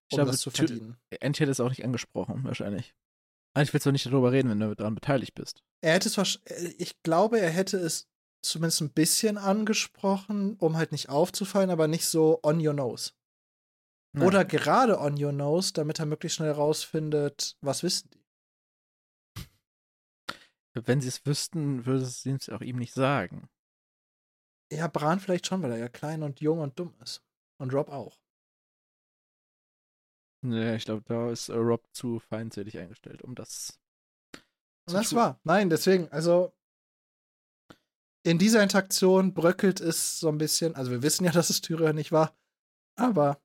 Ich 0.08 0.12
um 0.12 0.16
glaube, 0.16 0.30
das 0.32 0.40
zu 0.40 0.50
verdienen. 0.50 0.96
Enti 1.20 1.40
hätte 1.40 1.52
es 1.52 1.60
auch 1.60 1.68
nicht 1.68 1.84
angesprochen, 1.84 2.44
wahrscheinlich. 2.44 2.94
Eigentlich 3.54 3.72
willst 3.72 3.86
du 3.86 3.92
nicht 3.92 4.06
darüber 4.06 4.32
reden, 4.32 4.50
wenn 4.50 4.60
du 4.60 4.74
daran 4.74 4.96
beteiligt 4.96 5.34
bist. 5.34 5.62
Er 5.80 5.94
hätte 5.94 6.08
es 6.08 6.40
äh, 6.46 6.74
ich 6.78 7.02
glaube, 7.02 7.38
er 7.38 7.50
hätte 7.50 7.78
es 7.78 8.08
zumindest 8.42 8.80
ein 8.80 8.90
bisschen 8.90 9.38
angesprochen, 9.38 10.56
um 10.58 10.76
halt 10.76 10.92
nicht 10.92 11.08
aufzufallen, 11.08 11.70
aber 11.70 11.86
nicht 11.86 12.06
so 12.06 12.40
on 12.42 12.64
your 12.64 12.74
nose. 12.74 13.12
Nein. 14.12 14.26
Oder 14.26 14.44
gerade 14.44 14.98
on 14.98 15.22
your 15.22 15.32
nose, 15.32 15.72
damit 15.72 15.98
er 15.98 16.06
möglichst 16.06 16.36
schnell 16.36 16.50
rausfindet, 16.50 17.56
was 17.60 17.82
wissen 17.82 18.10
die. 18.12 18.23
Wenn 20.74 21.00
sie 21.00 21.08
es 21.08 21.24
wüssten, 21.24 21.86
würde 21.86 22.04
sie 22.04 22.32
es 22.32 22.48
auch 22.48 22.60
ihm 22.60 22.76
nicht 22.76 22.94
sagen. 22.94 23.48
Ja, 24.72 24.88
Bran 24.88 25.20
vielleicht 25.20 25.46
schon, 25.46 25.62
weil 25.62 25.70
er 25.70 25.78
ja 25.78 25.88
klein 25.88 26.22
und 26.22 26.40
jung 26.40 26.58
und 26.58 26.78
dumm 26.78 26.94
ist. 27.00 27.22
Und 27.58 27.72
Rob 27.72 27.88
auch. 27.90 28.18
Nee, 30.42 30.74
ich 30.74 30.84
glaube, 30.84 31.02
da 31.06 31.30
ist 31.30 31.48
äh, 31.48 31.54
Rob 31.54 31.86
zu 31.92 32.18
feindselig 32.18 32.76
eingestellt, 32.78 33.22
um 33.22 33.34
das. 33.34 33.78
Das 34.86 35.14
war. 35.14 35.40
Nein, 35.44 35.70
deswegen, 35.70 36.08
also 36.08 36.52
in 38.24 38.38
dieser 38.38 38.62
Interaktion 38.62 39.32
bröckelt 39.32 39.80
es 39.80 40.18
so 40.18 40.28
ein 40.28 40.38
bisschen, 40.38 40.74
also 40.74 40.90
wir 40.90 41.02
wissen 41.02 41.24
ja, 41.24 41.30
dass 41.32 41.50
es 41.50 41.60
Tyrion 41.60 41.94
nicht 41.94 42.12
war, 42.12 42.36
aber 42.96 43.40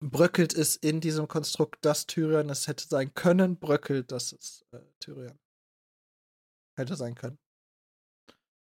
bröckelt 0.00 0.54
es 0.54 0.76
in 0.76 1.00
diesem 1.00 1.28
Konstrukt, 1.28 1.84
dass 1.84 2.06
Tyrion 2.06 2.48
es 2.50 2.66
hätte 2.66 2.88
sein 2.88 3.14
können, 3.14 3.58
bröckelt, 3.58 4.10
dass 4.10 4.32
es 4.32 4.64
äh, 4.72 4.80
Tyrion 4.98 5.38
hätte 6.76 6.96
sein 6.96 7.14
können. 7.14 7.38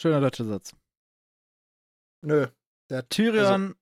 Schöner 0.01 0.20
deutscher 0.20 0.44
Satz. 0.44 0.74
Nö, 2.22 2.47
der 2.90 3.09
Tyrion 3.09 3.74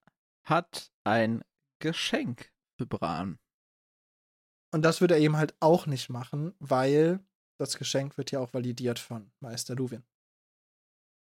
hat 0.44 0.90
ein 1.04 1.42
Geschenk 1.78 2.52
für 2.76 2.86
Bran. 2.86 3.38
Und 4.72 4.82
das 4.82 5.00
würde 5.00 5.14
er 5.14 5.20
eben 5.20 5.36
halt 5.36 5.54
auch 5.60 5.86
nicht 5.86 6.08
machen, 6.08 6.54
weil 6.58 7.20
das 7.58 7.76
Geschenk 7.76 8.16
wird 8.16 8.30
ja 8.30 8.40
auch 8.40 8.52
validiert 8.54 8.98
von 8.98 9.30
Meister 9.40 9.74
Luwin. 9.74 10.02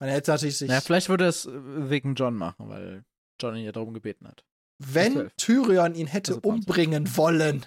Man 0.00 0.08
hätte 0.08 0.30
natürlich 0.32 0.58
sich, 0.58 0.68
Naja, 0.68 0.80
vielleicht 0.80 1.08
würde 1.08 1.24
er 1.26 1.28
es 1.30 1.46
äh, 1.46 1.90
wegen 1.90 2.14
John 2.14 2.34
machen, 2.34 2.68
weil 2.68 3.04
John 3.40 3.54
ihn 3.54 3.64
ja 3.64 3.72
darum 3.72 3.94
gebeten 3.94 4.26
hat. 4.26 4.44
wenn. 4.78 5.30
Tyrion 5.36 5.94
ihn 5.94 6.06
hätte 6.08 6.34
Also 6.36 6.48
umbringen 6.48 7.16
wollen, 7.16 7.66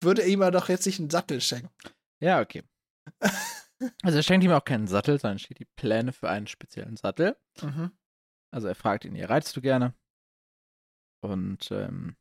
würde 0.00 0.22
er 0.22 0.28
ihm 0.28 0.40
ja 0.40 0.50
doch 0.50 0.68
jetzt 0.68 0.86
nicht 0.86 1.00
einen 1.00 1.10
Sattel 1.10 1.40
schenken. 1.40 1.70
Ja, 2.20 2.40
okay. 2.40 2.62
Also 4.02 4.18
er 4.18 4.22
schenkt 4.22 4.44
ihm 4.44 4.52
auch 4.52 4.64
keinen 4.64 4.86
Sattel, 4.86 5.18
sondern 5.18 5.38
steht 5.38 5.58
die 5.58 5.68
Pläne 5.76 6.12
für 6.12 6.30
einen 6.30 6.46
speziellen 6.46 6.96
Sattel. 6.96 7.36
Mhm. 7.62 7.90
Also 8.52 8.68
er 8.68 8.74
fragt 8.74 9.04
ihn, 9.04 9.14
ja, 9.14 9.26
reitest 9.26 9.56
du 9.56 9.60
gerne? 9.60 9.94
Und 11.22 11.70
ähm, 11.70 12.16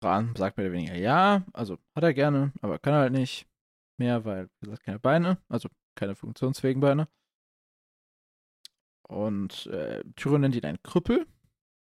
Bran 0.00 0.34
sagt 0.36 0.56
mehr 0.56 0.66
oder 0.66 0.74
weniger 0.74 0.94
ja, 0.94 1.44
also 1.52 1.78
hat 1.94 2.04
er 2.04 2.14
gerne, 2.14 2.52
aber 2.60 2.78
kann 2.78 2.94
er 2.94 3.00
halt 3.00 3.12
nicht 3.12 3.46
mehr, 3.98 4.24
weil, 4.24 4.48
wie 4.60 4.66
gesagt, 4.66 4.84
keine 4.84 4.98
Beine, 4.98 5.38
also 5.48 5.68
keine 5.96 6.14
funktionsfähigen 6.14 6.80
Beine. 6.80 7.08
Und 9.08 9.66
äh, 9.66 10.02
Tyrion 10.16 10.40
nennt 10.40 10.56
ihn 10.56 10.64
einen 10.64 10.82
Krüppel. 10.82 11.26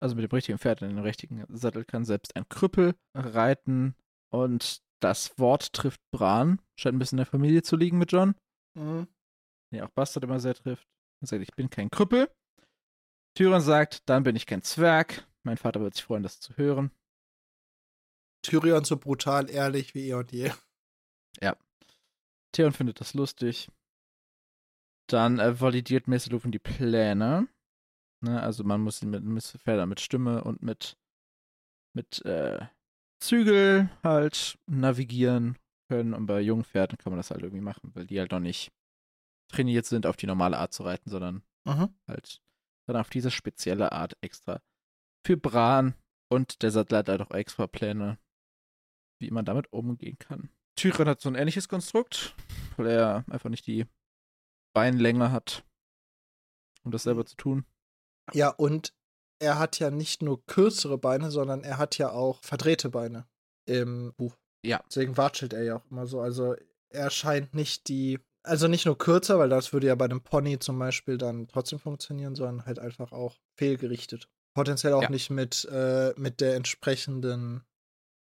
Also 0.00 0.16
mit 0.16 0.24
dem 0.24 0.34
richtigen 0.34 0.58
Pferd 0.58 0.82
in 0.82 0.88
den 0.88 0.98
richtigen 0.98 1.44
Sattel 1.54 1.84
kann 1.84 2.04
selbst 2.04 2.34
ein 2.34 2.48
Krüppel 2.48 2.94
reiten. 3.14 3.94
Und 4.30 4.82
das 5.00 5.38
Wort 5.38 5.72
trifft 5.72 6.00
Bran. 6.10 6.60
Scheint 6.76 6.96
ein 6.96 6.98
bisschen 6.98 7.18
in 7.18 7.24
der 7.24 7.30
Familie 7.30 7.62
zu 7.62 7.76
liegen 7.76 7.98
mit 7.98 8.10
John. 8.10 8.34
Mhm. 8.74 9.08
Ja 9.72 9.86
auch 9.86 9.90
Bastard 9.90 10.24
immer 10.24 10.40
sehr 10.40 10.54
trifft. 10.54 10.86
Er 11.20 11.28
sagt, 11.28 11.42
ich 11.42 11.54
bin 11.54 11.70
kein 11.70 11.90
Krüppel. 11.90 12.30
Tyrion 13.34 13.60
sagt, 13.60 14.08
dann 14.08 14.22
bin 14.22 14.36
ich 14.36 14.46
kein 14.46 14.62
Zwerg. 14.62 15.26
Mein 15.44 15.56
Vater 15.56 15.80
wird 15.80 15.94
sich 15.94 16.04
freuen, 16.04 16.22
das 16.22 16.40
zu 16.40 16.56
hören. 16.56 16.90
Tyrion 18.42 18.84
so 18.84 18.96
brutal 18.96 19.48
ehrlich 19.48 19.94
wie 19.94 20.08
eh 20.08 20.14
und 20.14 20.32
je. 20.32 20.52
Theon 22.52 22.72
findet 22.72 23.00
das 23.00 23.14
lustig. 23.14 23.70
Dann 25.08 25.38
äh, 25.38 25.60
validiert 25.60 26.06
Messelufen 26.06 26.52
die 26.52 26.58
Pläne. 26.58 27.48
Ne, 28.20 28.40
also 28.40 28.62
man 28.62 28.80
muss 28.80 29.02
ihn 29.02 29.10
mit 29.10 29.24
Mistfelder 29.24 29.86
mit 29.86 30.00
Stimme 30.00 30.44
und 30.44 30.62
mit, 30.62 30.96
mit 31.94 32.24
äh, 32.24 32.66
Zügel 33.20 33.90
halt 34.04 34.58
navigieren 34.66 35.58
können. 35.92 36.14
Und 36.14 36.26
bei 36.26 36.40
jungen 36.40 36.64
Pferden 36.64 36.96
kann 36.98 37.12
man 37.12 37.18
das 37.18 37.30
halt 37.30 37.42
irgendwie 37.42 37.62
machen, 37.62 37.90
weil 37.94 38.06
die 38.06 38.18
halt 38.18 38.32
noch 38.32 38.40
nicht 38.40 38.72
trainiert 39.48 39.84
sind, 39.84 40.06
auf 40.06 40.16
die 40.16 40.26
normale 40.26 40.56
Art 40.58 40.72
zu 40.72 40.82
reiten, 40.82 41.10
sondern 41.10 41.42
Mhm. 41.66 41.94
halt 42.08 42.40
dann 42.86 42.96
auf 42.96 43.10
diese 43.10 43.30
spezielle 43.30 43.92
Art 43.92 44.16
extra. 44.22 44.60
Für 45.24 45.36
Bran 45.36 45.94
und 46.30 46.62
der 46.62 46.70
Sattler 46.70 46.98
hat 46.98 47.08
halt 47.08 47.20
auch 47.20 47.30
extra 47.30 47.66
Pläne, 47.66 48.18
wie 49.20 49.30
man 49.30 49.44
damit 49.44 49.72
umgehen 49.72 50.18
kann. 50.18 50.50
Tyrion 50.76 51.08
hat 51.08 51.20
so 51.20 51.28
ein 51.28 51.34
ähnliches 51.34 51.68
Konstrukt, 51.68 52.34
weil 52.76 52.86
er 52.86 53.24
einfach 53.30 53.50
nicht 53.50 53.66
die 53.66 53.86
Beinlänge 54.74 55.30
hat, 55.30 55.64
um 56.82 56.90
das 56.90 57.02
selber 57.04 57.26
zu 57.26 57.36
tun. 57.36 57.66
Ja, 58.32 58.48
und 58.48 58.94
er 59.40 59.58
hat 59.58 59.78
ja 59.78 59.90
nicht 59.90 60.22
nur 60.22 60.44
kürzere 60.46 60.98
Beine, 60.98 61.30
sondern 61.30 61.62
er 61.62 61.76
hat 61.78 61.98
ja 61.98 62.10
auch 62.10 62.42
verdrehte 62.42 62.88
Beine 62.88 63.28
im 63.66 64.14
Buch. 64.16 64.36
Ja. 64.64 64.82
Deswegen 64.88 65.16
watschelt 65.16 65.52
er 65.52 65.62
ja 65.64 65.76
auch 65.76 65.90
immer 65.90 66.06
so. 66.06 66.20
Also 66.20 66.54
er 66.90 67.10
scheint 67.10 67.54
nicht 67.54 67.88
die, 67.88 68.20
also 68.42 68.68
nicht 68.68 68.86
nur 68.86 68.96
kürzer, 68.98 69.38
weil 69.38 69.48
das 69.48 69.72
würde 69.72 69.86
ja 69.88 69.94
bei 69.94 70.04
einem 70.04 70.20
Pony 70.22 70.58
zum 70.58 70.78
Beispiel 70.78 71.18
dann 71.18 71.48
trotzdem 71.48 71.78
funktionieren, 71.78 72.34
sondern 72.34 72.64
halt 72.66 72.78
einfach 72.78 73.12
auch 73.12 73.38
fehlgerichtet. 73.56 74.28
Potenziell 74.54 74.92
auch 74.92 75.02
Ja. 75.02 75.10
nicht 75.10 75.30
mit, 75.30 75.64
äh, 75.70 76.12
mit 76.16 76.40
der 76.40 76.56
entsprechenden 76.56 77.64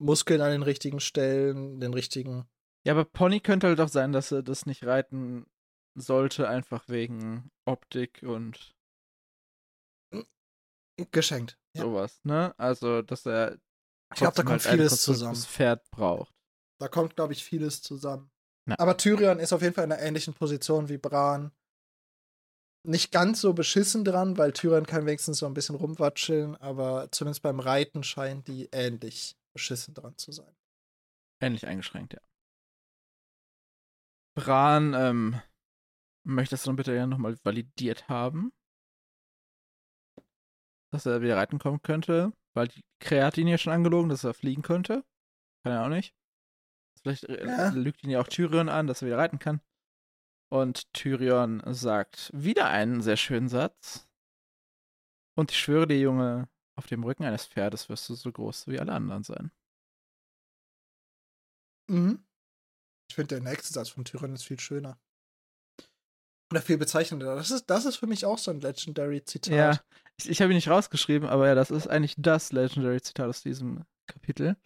Muskeln 0.01 0.40
an 0.40 0.51
den 0.51 0.62
richtigen 0.62 1.01
Stellen, 1.01 1.81
den 1.81 1.94
richtigen. 1.94 2.47
Ja, 2.85 2.93
aber 2.93 3.05
Pony 3.05 3.40
könnte 3.40 3.66
halt 3.66 3.81
auch 3.81 3.89
sein, 3.89 4.12
dass 4.12 4.31
er 4.31 4.43
das 4.43 4.66
nicht 4.66 4.85
reiten 4.86 5.47
sollte, 5.97 6.48
einfach 6.48 6.89
wegen 6.89 7.51
Optik 7.65 8.23
und 8.23 8.74
Geschenkt. 11.12 11.59
Ja. 11.74 11.82
sowas, 11.82 12.20
ne? 12.24 12.55
Also, 12.59 13.02
dass 13.02 13.24
er 13.24 13.59
Ich 14.14 14.20
glaube, 14.20 14.35
da 14.35 14.43
kommt 14.43 14.64
halt 14.64 14.78
vieles 14.78 15.02
zusammen. 15.02 15.36
Pferd 15.36 15.89
braucht. 15.90 16.32
Da 16.80 16.89
kommt, 16.89 17.16
glaube 17.16 17.32
ich, 17.32 17.44
vieles 17.44 17.82
zusammen. 17.82 18.30
Ja. 18.68 18.76
Aber 18.78 18.97
Tyrion 18.97 19.39
ist 19.39 19.52
auf 19.52 19.62
jeden 19.62 19.74
Fall 19.74 19.85
in 19.85 19.93
einer 19.93 20.02
ähnlichen 20.02 20.35
Position 20.35 20.89
wie 20.89 20.98
Bran. 20.98 21.52
Nicht 22.86 23.10
ganz 23.12 23.40
so 23.40 23.52
beschissen 23.52 24.05
dran, 24.05 24.39
weil 24.39 24.52
Tyrion 24.52 24.86
kann 24.86 25.05
wenigstens 25.05 25.39
so 25.39 25.47
ein 25.47 25.55
bisschen 25.55 25.74
rumwatscheln, 25.74 26.56
aber 26.56 27.10
zumindest 27.10 27.43
beim 27.43 27.60
Reiten 27.60 28.02
scheinen 28.02 28.44
die 28.44 28.68
ähnlich 28.72 29.36
beschissen 29.52 29.94
dran 29.94 30.16
zu 30.16 30.32
sein. 30.32 30.55
Ähnlich 31.40 31.66
eingeschränkt, 31.66 32.14
ja. 32.14 32.20
Bran, 34.36 34.94
ähm, 34.94 35.40
möchtest 36.24 36.66
du 36.66 36.74
bitte 36.74 36.94
ja 36.94 37.06
nochmal 37.06 37.36
validiert 37.43 38.09
haben? 38.09 38.52
Dass 40.93 41.06
er 41.06 41.20
wieder 41.20 41.36
reiten 41.36 41.59
kommen 41.59 41.82
könnte, 41.82 42.32
weil 42.59 42.68
die 42.68 42.85
Krähe 43.01 43.24
hat 43.24 43.39
ihn 43.39 43.48
ja 43.48 43.56
schon 43.59 43.72
angelogen, 43.72 44.09
dass 44.09 44.24
er 44.24 44.35
fliegen 44.35 44.62
könnte. 44.62 45.05
Kann 45.62 45.72
er 45.72 45.85
auch 45.85 45.89
nicht. 45.89 46.14
Vielleicht 47.01 47.24
äh, 47.24 47.47
Ja. 47.47 47.70
lügt 47.70 48.02
ihn 48.05 48.10
ja 48.10 48.20
auch 48.20 48.28
Tyrion 48.28 48.68
an, 48.68 48.86
dass 48.86 49.02
er 49.02 49.06
wieder 49.06 49.18
reiten 49.18 49.39
kann. 49.39 49.60
Und 50.51 50.93
Tyrion 50.93 51.62
sagt 51.66 52.30
wieder 52.35 52.68
einen 52.68 53.02
sehr 53.02 53.16
schönen 53.16 53.48
Satz. 53.48 54.09
Und 55.36 55.52
ich 55.52 55.59
schwöre 55.59 55.86
dir, 55.86 55.98
Junge, 56.01 56.48
auf 56.76 56.86
dem 56.86 57.05
Rücken 57.05 57.24
eines 57.24 57.47
Pferdes 57.47 57.89
wirst 57.89 58.09
du 58.09 58.14
so 58.14 58.32
groß 58.32 58.66
wie 58.66 58.80
alle 58.80 58.93
anderen 58.93 59.22
sein. 59.22 59.52
Mhm. 61.89 62.24
Ich 63.09 63.14
finde, 63.14 63.36
der 63.36 63.40
nächste 63.43 63.72
Satz 63.72 63.89
von 63.90 64.05
Tyrion 64.05 64.35
ist 64.35 64.44
viel 64.44 64.60
schöner. 64.60 64.98
Oder 66.51 66.62
viel 66.62 66.79
bezeichnender. 66.79 67.35
Das 67.35 67.51
ist, 67.51 67.66
das 67.66 67.85
ist 67.85 67.97
für 67.97 68.07
mich 68.07 68.25
auch 68.25 68.39
so 68.39 68.51
ein 68.51 68.61
Legendary-Zitat. 68.61 69.55
Ja, 69.55 69.81
ich, 70.16 70.31
ich 70.31 70.41
habe 70.41 70.53
ihn 70.53 70.57
nicht 70.57 70.69
rausgeschrieben, 70.69 71.29
aber 71.29 71.47
ja, 71.47 71.55
das 71.55 71.70
ist 71.70 71.89
eigentlich 71.89 72.15
das 72.16 72.53
Legendary-Zitat 72.53 73.29
aus 73.29 73.43
diesem 73.43 73.85
Kapitel. 74.07 74.57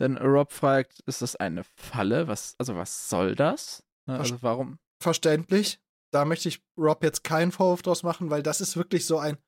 Denn 0.00 0.16
Rob 0.16 0.52
fragt, 0.52 1.00
ist 1.00 1.22
das 1.22 1.36
eine 1.36 1.64
Falle? 1.64 2.28
Was, 2.28 2.54
also 2.58 2.76
was 2.76 3.08
soll 3.08 3.34
das? 3.34 3.84
Ne, 4.06 4.18
also 4.18 4.42
warum? 4.42 4.78
Verständlich. 5.02 5.80
Da 6.12 6.24
möchte 6.24 6.48
ich 6.48 6.62
Rob 6.78 7.02
jetzt 7.02 7.24
keinen 7.24 7.52
Vorwurf 7.52 7.82
draus 7.82 8.02
machen, 8.02 8.30
weil 8.30 8.42
das 8.42 8.60
ist 8.60 8.76
wirklich 8.76 9.04
so 9.06 9.18
ein. 9.18 9.34
Du 9.34 9.42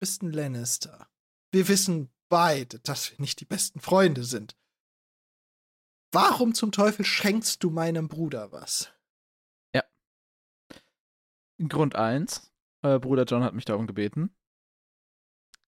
bist 0.00 0.22
ein 0.22 0.32
Lannister. 0.32 1.08
Wir 1.52 1.68
wissen 1.68 2.10
beide, 2.28 2.78
dass 2.80 3.10
wir 3.10 3.20
nicht 3.20 3.40
die 3.40 3.44
besten 3.44 3.80
Freunde 3.80 4.24
sind. 4.24 4.56
Warum 6.12 6.54
zum 6.54 6.72
Teufel 6.72 7.04
schenkst 7.04 7.64
du 7.64 7.70
meinem 7.70 8.08
Bruder 8.08 8.52
was? 8.52 8.92
Grund 11.68 11.94
1, 11.96 12.52
äh, 12.82 12.98
Bruder 12.98 13.24
John 13.24 13.42
hat 13.44 13.54
mich 13.54 13.64
darum 13.64 13.86
gebeten. 13.86 14.34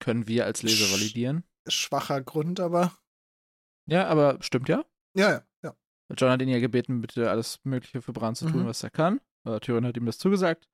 Können 0.01 0.27
wir 0.27 0.45
als 0.45 0.63
Leser 0.63 0.93
validieren? 0.93 1.45
Schwacher 1.69 2.21
Grund, 2.23 2.61
aber. 2.61 2.93
Ja, 3.87 4.07
aber 4.09 4.39
stimmt 4.43 4.69
ja. 4.69 4.85
Ja, 5.17 5.31
ja, 5.31 5.45
ja. 5.63 5.77
John 6.17 6.31
hat 6.31 6.43
ihn 6.43 6.49
ja 6.49 6.59
gebeten, 6.59 7.01
bitte 7.01 7.31
alles 7.31 7.61
Mögliche 7.65 8.03
für 8.03 8.13
Bran 8.13 8.35
zu 8.35 8.47
tun, 8.49 8.63
Mhm. 8.63 8.67
was 8.67 8.83
er 8.83 8.91
kann. 8.91 9.21
Äh, 9.45 9.61
Tyrion 9.61 9.87
hat 9.87 9.97
ihm 9.97 10.07
das 10.07 10.19
zugesagt. 10.19 10.69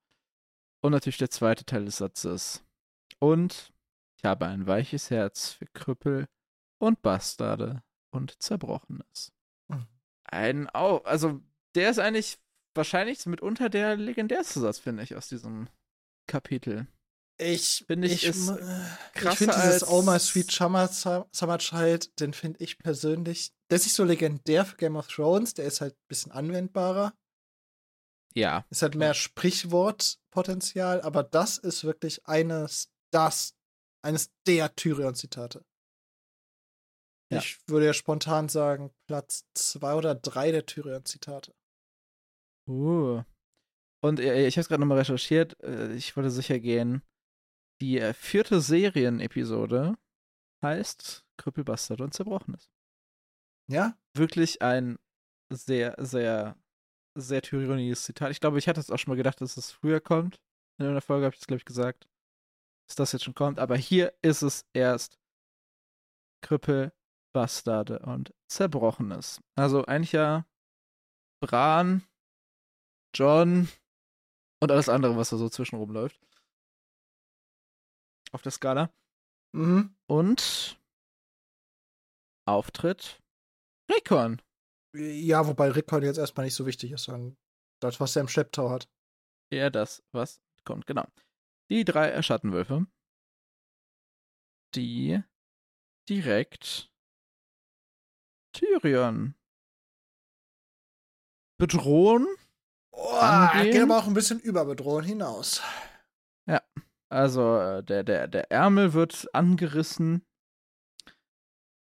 Und 0.81 0.91
natürlich 0.91 1.17
der 1.17 1.29
zweite 1.29 1.63
Teil 1.65 1.85
des 1.85 1.97
Satzes. 1.97 2.63
Und 3.19 3.71
ich 4.17 4.25
habe 4.25 4.47
ein 4.47 4.65
weiches 4.67 5.09
Herz 5.11 5.51
für 5.51 5.65
Krüppel 5.67 6.27
und 6.79 7.01
Bastarde 7.01 7.83
und 8.11 8.41
Zerbrochenes. 8.41 9.31
Mhm. 9.67 9.87
Ein, 10.23 10.69
oh, 10.73 11.01
also 11.03 11.41
der 11.75 11.91
ist 11.91 11.99
eigentlich 11.99 12.39
wahrscheinlich 12.73 13.25
mitunter 13.25 13.69
der 13.69 13.95
legendärste 13.95 14.59
Satz, 14.59 14.79
finde 14.79 15.03
ich, 15.03 15.15
aus 15.15 15.29
diesem 15.29 15.69
Kapitel. 16.27 16.87
Ich 17.37 17.85
Finde 17.87 18.07
ich, 18.07 18.27
ich 18.27 18.35
krasser 19.13 19.35
finde 19.35 19.55
dieses 19.55 19.87
Oh 19.87 20.03
My 20.03 20.19
Sweet 20.19 20.51
Summer, 20.51 20.87
Summer 20.87 21.57
Child, 21.57 22.19
den 22.19 22.33
finde 22.33 22.63
ich 22.63 22.77
persönlich, 22.77 23.51
der 23.69 23.77
ist 23.77 23.85
nicht 23.85 23.95
so 23.95 24.03
legendär 24.03 24.63
für 24.63 24.75
Game 24.75 24.95
of 24.95 25.07
Thrones, 25.07 25.55
der 25.55 25.65
ist 25.65 25.81
halt 25.81 25.95
ein 25.95 26.07
bisschen 26.07 26.31
anwendbarer. 26.31 27.13
Ja, 28.35 28.65
Ist 28.69 28.81
halt 28.81 28.95
mehr 28.95 29.13
Sprichwortpotenzial, 29.13 31.01
aber 31.01 31.23
das 31.23 31.57
ist 31.57 31.83
wirklich 31.83 32.25
eines, 32.27 32.89
das, 33.11 33.55
eines 34.05 34.31
der 34.47 34.73
Tyrion-Zitate. 34.75 35.65
Ja. 37.31 37.39
Ich 37.39 37.59
würde 37.67 37.87
ja 37.87 37.93
spontan 37.93 38.49
sagen, 38.49 38.93
Platz 39.07 39.45
zwei 39.53 39.95
oder 39.95 40.15
drei 40.15 40.51
der 40.51 40.65
Tyrion-Zitate. 40.65 41.53
Uh. 42.71 43.23
Und 44.03 44.19
äh, 44.19 44.47
ich 44.47 44.55
habe 44.55 44.61
es 44.61 44.67
gerade 44.69 44.81
nochmal 44.81 44.99
recherchiert. 44.99 45.61
Äh, 45.61 45.93
ich 45.93 46.15
wollte 46.15 46.31
sicher 46.31 46.59
gehen. 46.59 47.03
Die 47.81 47.99
äh, 47.99 48.13
vierte 48.13 48.61
Serienepisode 48.61 49.97
heißt 50.63 51.25
Krüppelbastard 51.37 52.01
und 52.01 52.13
Zerbrochenes. 52.13 52.71
Ja? 53.69 53.97
Wirklich 54.15 54.61
ein 54.61 54.97
sehr, 55.51 55.95
sehr, 55.99 56.57
sehr 57.15 57.41
tyroniges 57.41 58.03
Zitat. 58.03 58.31
Ich 58.31 58.39
glaube, 58.39 58.57
ich 58.59 58.67
hatte 58.67 58.79
es 58.79 58.89
auch 58.89 58.97
schon 58.97 59.11
mal 59.11 59.17
gedacht, 59.17 59.41
dass 59.41 59.57
es 59.57 59.71
früher 59.71 59.99
kommt. 59.99 60.39
In 60.79 60.87
einer 60.87 61.01
Folge 61.01 61.25
habe 61.25 61.35
ich 61.35 61.41
es, 61.41 61.47
glaube 61.47 61.59
ich, 61.59 61.65
gesagt, 61.65 62.07
dass 62.87 62.95
das 62.95 63.11
jetzt 63.11 63.23
schon 63.23 63.35
kommt. 63.35 63.59
Aber 63.59 63.75
hier 63.75 64.13
ist 64.21 64.41
es 64.41 64.65
erst 64.73 65.19
Krüppel, 66.41 66.93
Bastarde 67.33 67.99
und 67.99 68.33
Zerbrochenes. 68.47 69.41
Also 69.55 69.85
eigentlich 69.85 70.13
ja 70.13 70.45
Bran, 71.41 72.03
John 73.13 73.69
und 74.61 74.71
alles 74.71 74.89
andere, 74.89 75.15
was 75.17 75.29
da 75.29 75.37
so 75.37 75.49
zwischenrum 75.49 75.91
läuft. 75.91 76.19
Auf 78.31 78.41
der 78.41 78.51
Skala. 78.51 78.93
Mhm. 79.53 79.95
Und 80.07 80.79
Auftritt 82.47 83.21
Rickon. 83.91 84.41
Ja, 84.93 85.47
wobei 85.47 85.71
Rickon 85.71 86.03
jetzt 86.03 86.17
erstmal 86.17 86.45
nicht 86.45 86.55
so 86.55 86.65
wichtig 86.65 86.91
ist, 86.91 87.03
sondern 87.03 87.37
das, 87.81 87.99
was 87.99 88.15
er 88.15 88.21
im 88.21 88.27
Schlepptau 88.27 88.69
hat. 88.69 88.89
Ja, 89.51 89.69
das, 89.69 90.03
was 90.11 90.41
kommt, 90.65 90.87
genau. 90.87 91.05
Die 91.69 91.83
drei 91.85 92.21
Schattenwölfe, 92.21 92.87
die 94.75 95.21
direkt 96.09 96.91
Tyrion 98.53 99.35
bedrohen. 101.57 102.27
Oh, 102.91 103.17
Angehen? 103.19 103.71
geht 103.71 103.81
aber 103.81 103.97
auch 103.97 104.07
ein 104.07 104.13
bisschen 104.13 104.39
über 104.39 104.65
Bedrohung 104.65 105.03
hinaus. 105.03 105.61
Also 107.11 107.57
äh, 107.57 107.83
der, 107.83 108.03
der, 108.03 108.27
der 108.29 108.49
Ärmel 108.51 108.93
wird 108.93 109.27
angerissen. 109.35 110.25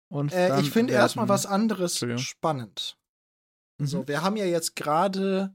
Und 0.08 0.32
Äh, 0.32 0.60
ich 0.60 0.70
finde 0.70 0.92
erstmal 0.92 1.28
was 1.28 1.46
anderes 1.46 1.98
spannend. 2.20 2.96
Mhm. 3.78 3.86
So, 3.86 4.08
wir 4.08 4.22
haben 4.22 4.36
ja 4.36 4.44
jetzt 4.44 4.76
gerade 4.76 5.52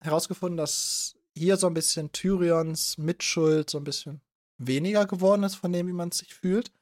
herausgefunden, 0.00 0.56
dass 0.56 1.16
hier 1.36 1.56
so 1.56 1.66
ein 1.66 1.74
bisschen 1.74 2.12
Tyrions 2.12 2.98
Mitschuld 2.98 3.68
so 3.68 3.78
ein 3.78 3.84
bisschen 3.84 4.20
weniger 4.58 5.06
geworden 5.06 5.42
ist 5.42 5.56
von 5.56 5.72
dem, 5.72 5.88
wie 5.88 5.92
man 5.92 6.12
sich 6.12 6.32
fühlt. 6.32 6.72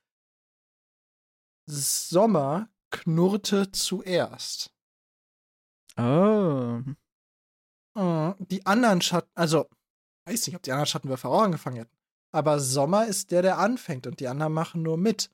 Sommer 1.66 2.68
knurrte 2.90 3.72
zuerst. 3.72 4.70
Oh. 5.96 6.80
Mhm. 7.98 8.34
Die 8.38 8.64
anderen 8.64 9.00
Schatten, 9.00 9.30
also, 9.34 9.68
weiß 10.26 10.46
nicht, 10.46 10.56
ob 10.56 10.62
die 10.62 10.72
anderen 10.72 10.86
Schattenwürfer 10.86 11.28
auch 11.28 11.42
angefangen 11.42 11.78
hätten. 11.78 11.96
Aber 12.32 12.60
Sommer 12.60 13.06
ist 13.06 13.30
der, 13.30 13.42
der 13.42 13.58
anfängt 13.58 14.06
und 14.06 14.20
die 14.20 14.28
anderen 14.28 14.52
machen 14.52 14.82
nur 14.82 14.96
mit. 14.96 15.30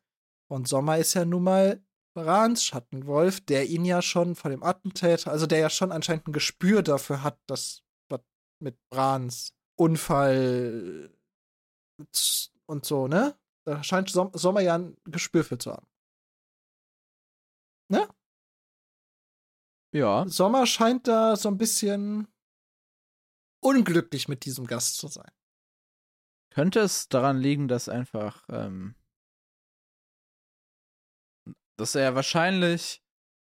Und 0.51 0.69
Sommer 0.69 0.99
ist 0.99 1.15
ja 1.15 1.25
nun 1.25 1.43
mal 1.43 1.85
Brans 2.17 2.65
Schattenwolf, 2.65 3.41
der 3.41 3.67
ihn 3.67 3.85
ja 3.85 4.01
schon 4.01 4.37
vor 4.37 4.51
dem 4.51 4.63
Attentäter, 4.63 5.31
also 5.31 5.47
der 5.47 5.59
ja 5.59 5.71
schon 5.71 5.93
anscheinend 5.93 6.29
ein 6.29 6.33
Gespür 6.33 6.83
dafür 6.83 7.23
hat, 7.23 7.39
dass 7.47 7.83
was 8.09 8.21
mit 8.61 8.79
Brans 8.89 9.53
Unfall 9.77 11.13
und 12.67 12.85
so, 12.85 13.09
ne? 13.09 13.37
Da 13.67 13.83
scheint 13.83 14.11
Som 14.11 14.31
Sommer 14.35 14.61
ja 14.61 14.77
ein 14.77 14.97
Gespür 15.05 15.43
für 15.43 15.59
zu 15.59 15.73
haben. 15.73 15.87
Ne? 17.91 18.09
Ja. 19.93 20.27
Sommer 20.29 20.67
scheint 20.67 21.09
da 21.09 21.37
so 21.37 21.49
ein 21.49 21.59
bisschen 21.59 22.29
unglücklich 23.65 24.29
mit 24.29 24.45
diesem 24.45 24.67
Gast 24.67 24.97
zu 24.99 25.09
sein. 25.09 25.31
Könnte 26.51 26.81
es 26.81 27.09
daran 27.09 27.39
liegen, 27.39 27.67
dass 27.69 27.89
einfach, 27.89 28.45
ähm, 28.49 28.95
dass 31.77 31.95
er 31.95 32.15
wahrscheinlich 32.15 33.03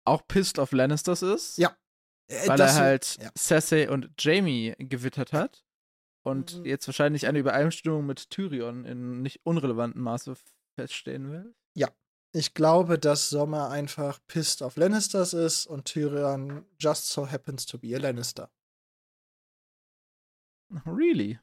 auch 0.05 0.27
pissed 0.27 0.59
auf 0.59 0.71
Lannisters 0.71 1.21
ist? 1.21 1.57
Ja. 1.57 1.77
Äh, 2.29 2.47
Weil 2.47 2.57
das- 2.57 2.75
er 2.75 2.81
halt 2.81 3.17
ja. 3.21 3.31
Cersei 3.37 3.89
und 3.89 4.11
Jamie 4.19 4.75
gewittert 4.77 5.33
hat 5.33 5.63
und 6.25 6.57
Mhm. 6.59 6.65
jetzt 6.65 6.87
wahrscheinlich 6.87 7.27
eine 7.27 7.39
Übereinstimmung 7.39 8.05
mit 8.05 8.29
Tyrion 8.29 8.85
in 8.85 9.21
nicht 9.21 9.39
unrelevantem 9.45 10.01
Maße 10.01 10.35
feststehen 10.77 11.31
will. 11.31 11.55
Ich 12.31 12.53
glaube, 12.53 12.99
dass 12.99 13.31
Sommer 13.31 13.71
einfach 13.71 14.19
pissed 14.27 14.61
auf 14.61 14.75
Lannisters 14.75 15.33
ist 15.33 15.65
und 15.65 15.85
Tyrion 15.85 16.63
just 16.77 17.07
so 17.09 17.27
happens 17.27 17.65
to 17.65 17.79
be 17.79 17.95
a 17.95 17.97
Lannister. 17.97 18.51
Really? 20.85 21.39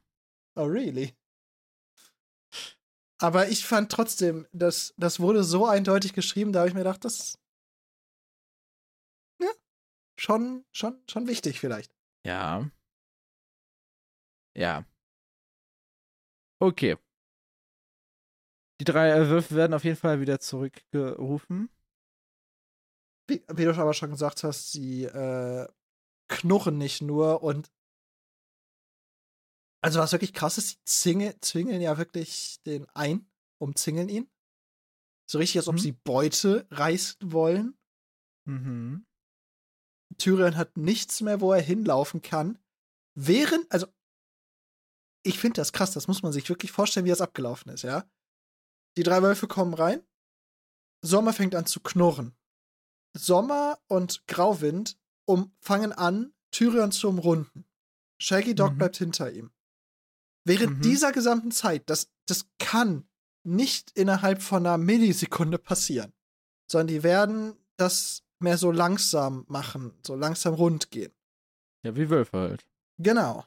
Oh, 0.57 0.65
really? 0.65 1.17
Aber 3.19 3.49
ich 3.49 3.65
fand 3.65 3.91
trotzdem, 3.91 4.47
das, 4.53 4.95
das 4.97 5.21
wurde 5.21 5.43
so 5.43 5.67
eindeutig 5.67 6.13
geschrieben, 6.13 6.53
da 6.53 6.61
habe 6.61 6.69
ich 6.69 6.75
mir 6.75 6.81
gedacht, 6.81 7.05
das. 7.05 7.39
Ja, 9.41 9.51
schon, 10.19 10.65
schon, 10.73 11.03
schon 11.09 11.27
wichtig 11.27 11.59
vielleicht. 11.61 11.93
Ja. 12.27 12.71
Ja. 14.55 14.85
Okay. 16.61 16.97
Die 18.81 18.85
drei 18.85 19.11
äh, 19.11 19.29
Würfe 19.29 19.55
werden 19.55 19.75
auf 19.75 19.85
jeden 19.85 19.97
Fall 19.97 20.21
wieder 20.21 20.39
zurückgerufen. 20.39 21.71
Wie, 23.29 23.43
wie 23.49 23.65
du 23.65 23.75
aber 23.75 23.95
schon 23.95 24.11
gesagt 24.11 24.45
hast, 24.45 24.73
sie 24.73 25.05
äh, 25.05 25.67
knurren 26.29 26.79
nicht 26.79 27.03
nur 27.03 27.43
und. 27.43 27.71
Also, 29.87 30.01
was 30.01 30.11
wirklich 30.11 30.33
krass 30.35 30.59
ist, 30.59 30.69
sie 30.71 30.79
zwinge, 30.85 31.39
zwingeln 31.41 31.81
ja 31.81 31.97
wirklich 31.97 32.61
den 32.67 32.89
ein, 32.89 33.31
umzingeln 33.61 34.09
ihn. 34.09 34.29
So 35.31 35.39
richtig, 35.39 35.59
als 35.59 35.69
ob 35.69 35.77
Mhm. 35.77 35.79
sie 35.79 35.93
Beute 35.93 36.67
reißen 36.73 37.31
wollen. 37.31 37.79
Mhm. 38.49 39.07
Tyrion 40.19 40.57
hat 40.57 40.77
nichts 40.77 41.21
mehr, 41.21 41.41
wo 41.41 41.53
er 41.53 41.61
hinlaufen 41.63 42.21
kann. 42.21 42.59
Während, 43.15 43.71
also, 43.71 43.87
ich 45.25 45.39
finde 45.39 45.61
das 45.61 45.73
krass, 45.73 45.93
das 45.93 46.09
muss 46.09 46.25
man 46.25 46.33
sich 46.33 46.49
wirklich 46.49 46.73
vorstellen, 46.73 47.07
wie 47.07 47.11
das 47.11 47.21
abgelaufen 47.21 47.71
ist, 47.71 47.83
ja. 47.83 48.11
Die 48.97 49.05
drei 49.05 49.23
Wölfe 49.23 49.47
kommen 49.47 49.75
rein. 49.75 50.05
Sommer 51.01 51.33
fängt 51.33 51.55
an 51.55 51.67
zu 51.67 51.79
knurren. 51.79 52.37
Sommer 53.17 53.81
und 53.87 54.27
Grauwind 54.27 54.99
um, 55.29 55.55
fangen 55.61 55.93
an, 55.93 56.35
Tyrion 56.51 56.91
zu 56.91 57.09
umrunden. 57.09 57.65
Shaggy 58.21 58.57
Dog 58.57 58.73
Mhm. 58.73 58.79
bleibt 58.79 58.97
hinter 58.97 59.31
ihm. 59.31 59.53
Während 60.47 60.79
Mhm. 60.79 60.83
dieser 60.83 61.11
gesamten 61.13 61.51
Zeit, 61.51 61.91
das, 61.91 62.09
das 62.27 62.47
kann 62.59 63.09
nicht 63.43 63.91
innerhalb 63.93 64.41
von 64.43 64.65
einer 64.65 64.79
Millisekunde 64.79 65.59
passieren, 65.59 66.13
sondern 66.71 66.87
die 66.87 67.03
werden 67.03 67.57
das 67.77 68.23
mehr 68.39 68.57
so 68.57 68.71
langsam 68.71 69.45
machen, 69.49 69.93
so 70.07 70.15
langsam 70.15 70.55
rund 70.55 70.91
gehen. 70.91 71.13
Ja, 71.83 71.97
wie 71.97 72.11
Wölfe 72.11 72.39
halt. 72.39 72.67
Genau. 72.99 73.45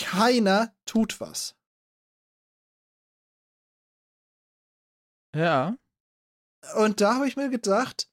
Keiner 0.00 0.74
tut 0.86 1.20
was. 1.20 1.56
Ja. 5.34 5.76
Und 6.76 7.00
da 7.00 7.16
habe 7.16 7.28
ich 7.28 7.36
mir 7.36 7.50
gedacht, 7.50 8.10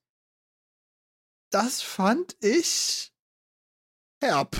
das 1.50 1.82
fand 1.82 2.36
ich 2.44 3.12
herb. 4.22 4.56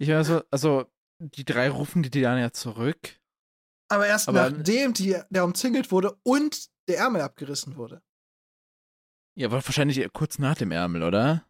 Ich 0.00 0.08
meine, 0.08 0.24
so, 0.24 0.42
also, 0.50 0.86
die 1.18 1.44
drei 1.44 1.68
rufen 1.68 2.02
die 2.02 2.10
dann 2.20 2.38
ja 2.38 2.52
zurück. 2.52 3.18
Aber 3.88 4.06
erst 4.06 4.28
Aber- 4.28 4.50
nachdem 4.50 4.94
die, 4.94 5.16
der 5.30 5.44
umzingelt 5.44 5.90
wurde 5.92 6.16
und 6.22 6.68
der 6.88 6.98
Ärmel 6.98 7.20
abgerissen 7.22 7.76
wurde. 7.76 8.02
Ja, 9.36 9.48
aber 9.48 9.56
wahrscheinlich 9.64 10.04
kurz 10.12 10.38
nach 10.38 10.56
dem 10.56 10.70
Ärmel, 10.70 11.02
oder? 11.02 11.46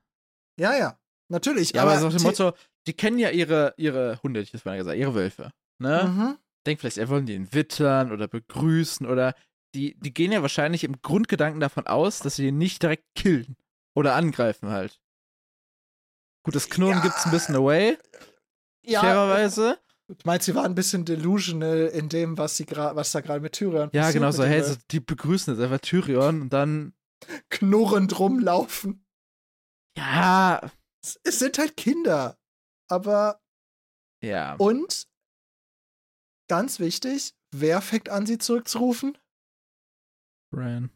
Ja, 0.59 0.77
ja. 0.77 0.99
Natürlich. 1.31 1.73
Ja, 1.73 1.83
aber, 1.83 1.93
aber 1.93 2.01
so 2.01 2.09
dem 2.17 2.23
Motto, 2.23 2.53
die 2.87 2.93
kennen 2.93 3.19
ja 3.19 3.31
ihre, 3.31 3.75
ihre 3.77 4.21
Hunde, 4.23 4.41
ich 4.41 4.65
mal 4.65 4.77
gesagt, 4.77 4.99
ihre 4.99 5.15
Wölfe. 5.15 5.53
Ne? 5.79 6.05
Mhm. 6.05 6.39
Denk 6.67 6.81
vielleicht, 6.81 6.99
er 6.99 7.09
wollen 7.09 7.27
die 7.27 7.35
ihn 7.35 7.53
wittern 7.55 8.11
oder 8.13 8.27
begrüßen 8.29 9.07
oder 9.07 9.35
die, 9.75 9.95
die 10.01 10.13
gehen 10.13 10.33
ja 10.33 10.43
wahrscheinlich 10.43 10.83
im 10.85 11.01
Grundgedanken 11.01 11.61
davon 11.61 11.87
aus, 11.87 12.19
dass 12.19 12.37
sie 12.37 12.49
ihn 12.49 12.59
nicht 12.59 12.83
direkt 12.83 13.05
killen 13.15 13.57
oder 13.95 14.15
angreifen 14.17 14.71
halt. 14.71 15.01
Gut, 16.45 16.55
das 16.55 16.69
Knurren 16.69 16.97
Ja. 16.99 17.03
gibt's 17.03 17.25
ein 17.27 17.31
bisschen 17.31 17.55
away, 17.55 17.97
Ja, 18.87 19.01
fairerweise. 19.01 19.79
du 20.09 20.15
meinst, 20.25 20.47
sie 20.47 20.55
waren 20.55 20.67
ein 20.67 20.75
bisschen 20.75 21.05
delusional 21.05 21.87
in 21.89 22.09
dem, 22.09 22.39
was, 22.39 22.57
sie 22.57 22.67
was 22.71 23.13
da 23.13 23.21
gerade 23.21 23.41
mit 23.41 23.53
Tyrion 23.53 23.91
Ja, 23.93 24.03
passiert 24.03 24.15
genau 24.15 24.27
mit 24.29 24.37
so, 24.37 24.45
hey, 24.45 24.63
so, 24.63 24.75
die 24.91 25.01
begrüßen 25.01 25.55
jetzt 25.55 25.63
einfach 25.63 25.81
Tyrion 25.81 26.43
und 26.43 26.53
dann, 26.53 26.95
knurrend 27.51 28.19
rumlaufen. 28.19 29.05
ja, 29.97 30.61
Es, 31.03 31.21
es 31.25 31.39
sind 31.39 31.59
halt 31.59 31.77
Kinder. 31.77 32.39
Aber, 32.89 33.41
ja. 34.23 34.55
und, 34.57 35.07
ganz 36.49 36.81
wichtig, 36.81 37.35
wer 37.55 37.81
fängt 37.81 38.09
an, 38.09 38.27
sie 38.27 38.39
zurückzurufen? 38.39 39.17
Brian. 40.53 40.91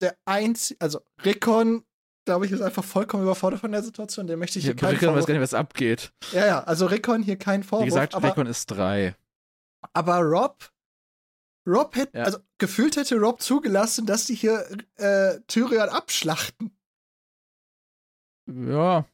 Der 0.00 0.16
einzige, 0.24 0.80
also 0.80 1.00
Rickon, 1.24 1.84
glaube 2.24 2.46
ich, 2.46 2.52
ist 2.52 2.60
einfach 2.62 2.84
vollkommen 2.84 3.22
überfordert 3.24 3.60
von 3.60 3.72
der 3.72 3.82
Situation. 3.82 4.26
Der 4.26 4.36
möchte 4.36 4.58
ich 4.58 4.64
hier 4.64 4.76
keinen 4.76 4.96
Rickon 4.96 5.14
weiß 5.14 5.26
gar 5.26 5.34
nicht, 5.34 5.42
was 5.42 5.54
abgeht. 5.54 6.12
Ja, 6.32 6.46
ja, 6.46 6.64
also 6.64 6.86
Rickon 6.86 7.22
hier 7.22 7.36
kein 7.36 7.62
Vorwurf. 7.62 7.84
Wie 7.86 7.90
gesagt, 7.90 8.14
aber, 8.14 8.28
Rickon 8.28 8.46
ist 8.46 8.66
drei. 8.66 9.16
aber 9.92 10.18
Rob, 10.18 10.70
Rob 11.66 11.94
hätte, 11.96 12.18
Ja. 12.18 12.24
also 12.24 12.38
gefühlt 12.58 12.96
hätte 12.96 13.16
Rob 13.18 13.40
zugelassen, 13.42 14.06
dass 14.06 14.26
die 14.26 14.34
hier 14.34 14.66
äh, 14.96 15.40
Tyrion 15.46 15.88
abschlachten. 15.88 16.76
Ja. 18.46 19.06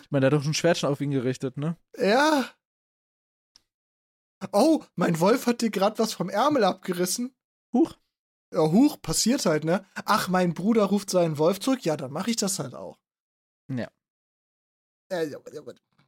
Ich 0.00 0.10
meine, 0.10 0.28
der 0.28 0.38
hat 0.38 0.42
doch 0.44 0.48
ein 0.48 0.54
Schwert 0.54 0.78
schon 0.78 0.90
auf 0.90 1.00
ihn 1.00 1.10
gerichtet, 1.10 1.56
ne? 1.56 1.76
Ja. 1.98 2.48
Oh, 4.52 4.82
mein 4.96 5.20
Wolf 5.20 5.46
hat 5.46 5.60
dir 5.60 5.70
gerade 5.70 5.98
was 5.98 6.14
vom 6.14 6.28
Ärmel 6.28 6.64
abgerissen. 6.64 7.34
Huch. 7.72 7.94
Ja, 8.52 8.70
huch, 8.70 9.00
passiert 9.00 9.46
halt, 9.46 9.64
ne? 9.64 9.84
Ach, 10.04 10.28
mein 10.28 10.52
Bruder 10.52 10.84
ruft 10.84 11.08
seinen 11.08 11.38
Wolf 11.38 11.60
zurück. 11.60 11.84
Ja, 11.84 11.96
dann 11.96 12.12
mache 12.12 12.30
ich 12.30 12.36
das 12.36 12.58
halt 12.58 12.74
auch. 12.74 12.98
Ja. 13.68 13.90
Äh, 15.10 15.28
ja, 15.28 15.38
ja. 15.50 15.62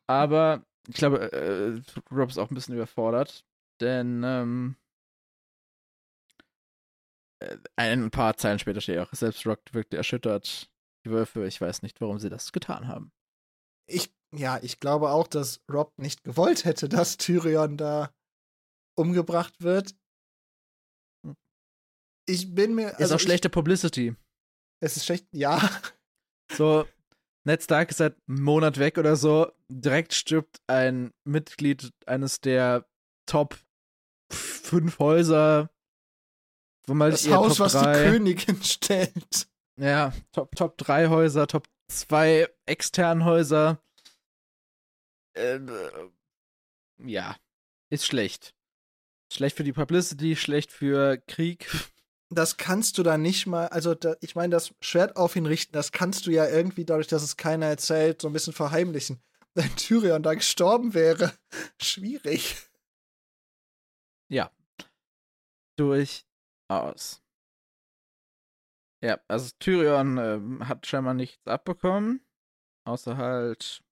Aber 0.07 0.65
ich 0.87 0.95
glaube, 0.95 1.33
äh, 1.33 1.81
Rob 2.15 2.29
ist 2.29 2.39
auch 2.39 2.51
ein 2.51 2.55
bisschen 2.55 2.75
überfordert, 2.75 3.45
denn 3.81 4.23
ähm, 4.25 4.77
äh, 7.41 7.57
ein 7.77 8.11
paar 8.11 8.37
Zeilen 8.37 8.59
später 8.59 8.83
steht 8.83 8.99
auch, 8.99 9.13
selbst 9.13 9.47
Rock 9.47 9.61
wirkte 9.73 9.97
erschüttert. 9.97 10.71
Die 11.07 11.11
Wölfe, 11.11 11.47
ich 11.47 11.61
weiß 11.61 11.83
nicht, 11.83 12.01
warum 12.01 12.19
sie 12.19 12.31
das 12.31 12.53
getan 12.53 12.89
haben. 12.89 13.13
Ich, 13.87 14.15
ja, 14.35 14.59
ich 14.63 14.81
glaube 14.81 15.11
auch, 15.11 15.29
dass 15.29 15.63
Rob 15.71 15.93
nicht 15.99 16.25
gewollt 16.25 16.65
hätte, 16.65 16.89
dass 16.89 17.17
Tyrion 17.17 17.77
da 17.77 18.11
umgebracht 18.97 19.63
wird. 19.63 19.95
Ich 22.27 22.55
bin 22.55 22.75
mir. 22.75 22.91
ist 22.91 23.01
also 23.01 23.15
auch 23.17 23.21
schlechte 23.21 23.51
Publicity. 23.51 24.09
Ich, 24.09 24.17
es 24.81 24.97
ist 24.97 25.05
schlecht. 25.07 25.27
Ja. 25.33 25.61
So, 26.53 26.87
Ned 27.45 27.63
Stark 27.63 27.91
ist 27.91 27.97
seit 27.97 28.17
einem 28.29 28.43
Monat 28.43 28.79
weg 28.79 28.99
oder 28.99 29.17
so. 29.17 29.51
Direkt 29.69 30.13
stirbt 30.13 30.61
ein 30.67 31.11
Mitglied 31.25 31.91
eines 32.07 32.41
der 32.43 32.87
Top 33.27 33.59
fünf 34.31 34.99
Häuser. 34.99 35.71
Wo 36.87 36.95
man 36.95 37.11
Das 37.11 37.25
eher 37.25 37.37
Haus, 37.37 37.57
Top 37.57 37.67
was 37.67 37.73
drei, 37.73 38.03
die 38.03 38.11
Königin 38.11 38.63
stellt. 38.63 39.49
Ja, 39.81 40.13
Top, 40.33 40.55
Top 40.55 40.79
3 40.79 41.09
Häuser, 41.09 41.47
Top 41.47 41.67
2 41.89 42.49
externen 42.67 43.25
Häuser. 43.25 43.83
Äh, 45.37 45.57
äh, 45.57 46.11
ja, 46.99 47.37
ist 47.91 48.07
schlecht. 48.07 48.55
Schlecht 49.33 49.57
für 49.57 49.65
die 49.65 49.73
Publicity, 49.73 50.37
schlecht 50.37 50.71
für 50.71 51.17
Krieg. 51.27 51.69
Das 52.35 52.57
kannst 52.57 52.99
du 52.99 53.03
da 53.03 53.19
nicht 53.19 53.47
mal, 53.47 53.69
also 53.69 53.95
da, 53.95 54.17
ich 54.21 54.35
meine, 54.35 54.51
das 54.51 54.75
Schwert 54.81 55.17
auf 55.17 55.37
ihn 55.37 55.47
richten, 55.47 55.73
das 55.73 55.93
kannst 55.93 56.27
du 56.27 56.31
ja 56.31 56.49
irgendwie 56.49 56.85
dadurch, 56.85 57.09
dass 57.09 57.23
es 57.23 57.37
keiner 57.37 57.67
erzählt, 57.67 58.23
so 58.23 58.29
ein 58.29 58.33
bisschen 58.33 58.53
verheimlichen. 58.53 59.23
Wenn 59.55 59.75
Tyrion 59.77 60.23
da 60.23 60.35
gestorben 60.35 60.95
wäre, 60.95 61.33
schwierig. 61.81 62.57
Ja. 64.31 64.51
Durchaus. 65.77 67.23
Ja, 69.03 69.21
also 69.29 69.55
Tyrion 69.59 70.17
ähm, 70.19 70.69
hat 70.69 70.87
scheinbar 70.87 71.15
nichts 71.15 71.47
abbekommen, 71.47 72.25
außer 72.87 73.17
halt 73.17 73.85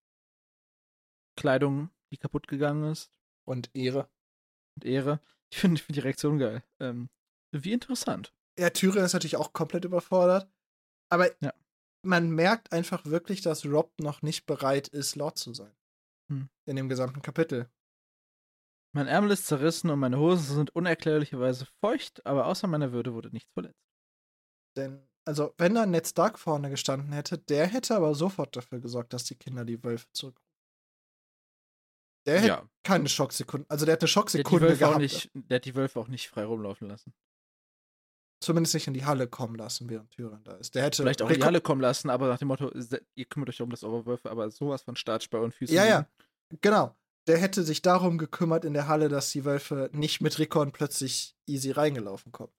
Kleidung, 1.37 1.91
die 2.13 2.17
kaputt 2.17 2.49
gegangen 2.49 2.91
ist. 2.91 3.13
Und 3.45 3.71
Ehre. 3.75 4.09
Und 4.77 4.85
Ehre. 4.85 5.21
Ich 5.51 5.59
finde 5.59 5.83
find 5.83 5.97
die 5.97 6.01
Reaktion 6.01 6.39
geil. 6.39 6.63
Ähm, 6.81 7.11
wie 7.53 7.73
interessant. 7.73 8.33
Ja, 8.59 8.71
Tyrion 8.71 9.05
ist 9.05 9.13
natürlich 9.13 9.37
auch 9.37 9.53
komplett 9.53 9.85
überfordert. 9.85 10.51
Aber 11.11 11.31
ja. 11.43 11.53
man 12.03 12.31
merkt 12.31 12.73
einfach 12.73 13.05
wirklich, 13.05 13.43
dass 13.43 13.67
Rob 13.67 13.93
noch 14.01 14.23
nicht 14.23 14.47
bereit 14.47 14.89
ist, 14.89 15.17
Lord 15.17 15.39
zu 15.39 15.53
sein. 15.55 15.75
Hm. 16.31 16.49
In 16.67 16.77
dem 16.77 16.89
gesamten 16.89 17.23
Kapitel. 17.23 17.71
Mein 18.95 19.07
Ärmel 19.07 19.31
ist 19.31 19.47
zerrissen 19.47 19.91
und 19.91 19.99
meine 19.99 20.19
Hosen 20.19 20.55
sind 20.55 20.75
unerklärlicherweise 20.75 21.67
feucht, 21.81 22.25
aber 22.27 22.47
außer 22.47 22.67
meiner 22.67 22.93
Würde 22.93 23.15
wurde 23.15 23.31
nichts 23.31 23.51
verletzt. 23.53 23.81
Denn, 24.77 25.07
also, 25.27 25.55
wenn 25.57 25.75
da 25.75 25.87
Ned 25.87 26.07
Stark 26.07 26.39
vorne 26.39 26.69
gestanden 26.71 27.13
hätte, 27.13 27.39
der 27.39 27.67
hätte 27.67 27.97
aber 27.97 28.15
sofort 28.15 28.55
dafür 28.57 28.81
gesorgt, 28.81 29.13
dass 29.13 29.25
die 29.25 29.37
Kinder 29.37 29.65
die 29.65 29.83
Wölfe 29.83 30.07
zurück. 30.13 30.41
Der 32.27 32.39
hätte 32.39 32.49
ja. 32.49 32.69
keine 32.85 33.09
Schocksekunde. 33.09 33.67
Also, 33.69 33.87
der 33.87 33.95
hätte 33.95 34.05
eine 34.05 34.09
Schocksekunde 34.09 34.69
der 34.69 34.77
gehabt. 34.77 34.99
Nicht, 34.99 35.31
der 35.35 35.57
hat 35.57 35.65
die 35.65 35.75
Wölfe 35.75 35.99
auch 35.99 36.09
nicht 36.09 36.29
frei 36.29 36.45
rumlaufen 36.45 36.89
lassen. 36.89 37.15
Zumindest 38.43 38.75
nicht 38.75 38.89
in 38.89 38.95
die 38.95 39.05
Halle 39.05 39.29
kommen 39.29 39.55
lassen, 39.55 39.89
während 39.89 40.11
Tyrion 40.11 40.43
da 40.43 40.53
ist. 40.57 40.75
Der 40.75 40.83
hätte 40.83 41.03
Vielleicht 41.03 41.23
auch 41.23 41.31
in 41.31 41.37
die 41.37 41.45
Halle 41.45 41.61
kommen 41.61 41.81
lassen, 41.81 42.11
aber 42.11 42.27
nach 42.29 42.39
dem 42.39 42.49
Motto, 42.49 42.73
ihr 43.15 43.25
kümmert 43.27 43.49
euch 43.51 43.63
um 43.63 43.71
das 43.71 43.85
eure 43.85 44.05
Wölfe, 44.05 44.31
aber 44.31 44.51
sowas 44.51 44.83
von 44.83 44.97
Startspei 44.97 45.39
und 45.39 45.55
Füßen. 45.55 45.75
Ja, 45.75 45.87
ja. 45.87 46.09
Genau. 46.61 46.97
Der 47.29 47.39
hätte 47.39 47.63
sich 47.63 47.83
darum 47.83 48.19
gekümmert 48.19 48.65
in 48.65 48.75
der 48.75 48.89
Halle, 48.89 49.09
dass 49.09 49.31
die 49.31 49.45
Wölfe 49.45 49.91
nicht 49.93 50.21
mit 50.21 50.41
Rickon 50.41 50.73
plötzlich 50.73 51.37
easy 51.47 51.71
reingelaufen 51.71 52.33
kommen. 52.33 52.53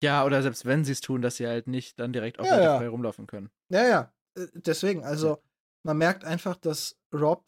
Ja, 0.00 0.24
oder 0.24 0.42
selbst 0.42 0.64
wenn 0.64 0.84
sie 0.84 0.92
es 0.92 1.00
tun, 1.00 1.22
dass 1.22 1.36
sie 1.36 1.46
halt 1.46 1.66
nicht 1.66 1.98
dann 1.98 2.12
direkt 2.12 2.38
auf 2.38 2.46
ja, 2.46 2.60
ja. 2.60 2.78
frei 2.78 2.88
rumlaufen 2.88 3.26
können. 3.26 3.50
Ja, 3.68 3.86
ja. 3.86 4.14
Äh, 4.36 4.46
deswegen, 4.54 5.04
also 5.04 5.42
man 5.84 5.98
merkt 5.98 6.24
einfach, 6.24 6.56
dass 6.56 6.96
Rob 7.12 7.44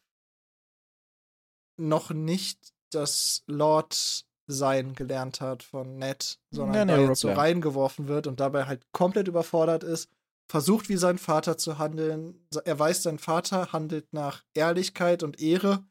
noch 1.77 2.11
nicht 2.11 2.73
das 2.91 3.45
Lord 3.47 4.25
sein 4.47 4.95
gelernt 4.95 5.41
hat 5.41 5.63
von 5.63 5.97
Ned, 5.97 6.39
sondern 6.51 6.89
ja, 6.89 6.97
nee, 6.97 7.07
jetzt 7.07 7.21
so 7.21 7.33
reingeworfen 7.33 8.09
wird 8.09 8.27
und 8.27 8.41
dabei 8.41 8.67
halt 8.67 8.87
komplett 8.93 9.29
überfordert 9.29 9.83
ist, 9.85 10.11
versucht 10.49 10.89
wie 10.89 10.97
sein 10.97 11.19
Vater 11.19 11.57
zu 11.57 11.79
handeln. 11.79 12.47
Er 12.65 12.79
weiß, 12.79 13.03
sein 13.03 13.19
Vater 13.19 13.73
handelt 13.73 14.13
nach 14.13 14.45
Ehrlichkeit 14.55 15.23
und 15.23 15.41
Ehre, 15.41 15.85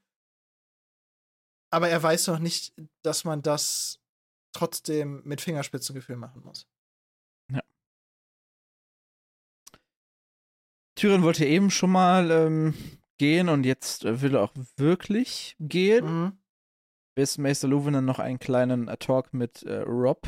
aber 1.72 1.90
er 1.90 2.02
weiß 2.02 2.28
noch 2.28 2.40
nicht, 2.40 2.74
dass 3.02 3.24
man 3.24 3.42
das 3.42 4.00
trotzdem 4.54 5.22
mit 5.26 5.42
Fingerspitzengefühl 5.42 6.18
machen 6.18 6.44
muss. 6.44 6.68
Ja. 7.52 7.62
Tyrion 10.96 11.24
wollte 11.24 11.46
eben 11.46 11.72
schon 11.72 11.92
mal 11.92 12.30
ähm, 12.30 12.76
gehen 13.18 13.50
und 13.50 13.66
jetzt 13.66 14.06
äh, 14.06 14.22
will 14.22 14.36
er 14.36 14.44
auch 14.44 14.54
wirklich 14.78 15.56
gehen. 15.60 16.06
Mhm. 16.06 16.43
Bis 17.16 17.38
Meister 17.38 17.68
Luwinen 17.68 18.06
noch 18.06 18.20
einen 18.20 18.40
kleinen 18.40 18.88
äh, 18.88 18.98
Talk 18.98 19.34
mit 19.34 19.64
äh, 19.64 19.82
Rob 19.82 20.28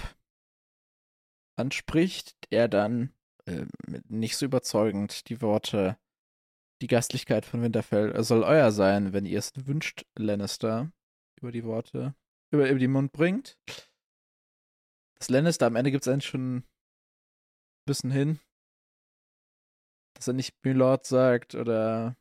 anspricht, 1.57 2.35
er 2.49 2.67
dann 2.67 3.13
äh, 3.45 3.65
nicht 4.07 4.37
so 4.37 4.45
überzeugend 4.45 5.29
die 5.29 5.41
Worte 5.41 5.97
die 6.81 6.87
Gastlichkeit 6.87 7.45
von 7.45 7.61
Winterfell 7.61 8.21
soll 8.21 8.43
euer 8.43 8.71
sein, 8.71 9.13
wenn 9.13 9.25
ihr 9.25 9.39
es 9.39 9.53
wünscht, 9.55 10.05
Lannister, 10.17 10.91
über 11.39 11.53
die 11.53 11.63
Worte, 11.63 12.13
über, 12.51 12.69
über 12.69 12.79
die 12.79 12.89
Mund 12.89 13.13
bringt 13.13 13.57
das 15.25 15.29
Lannister 15.29 15.65
am 15.65 15.75
Ende 15.75 15.91
gibt 15.91 16.05
es 16.05 16.07
eigentlich 16.07 16.27
schon 16.27 16.57
ein 16.57 16.65
bisschen 17.85 18.11
hin. 18.11 18.39
Dass 20.13 20.27
er 20.27 20.33
nicht 20.33 20.55
Milord 20.63 21.05
sagt 21.05 21.55
oder 21.55 22.15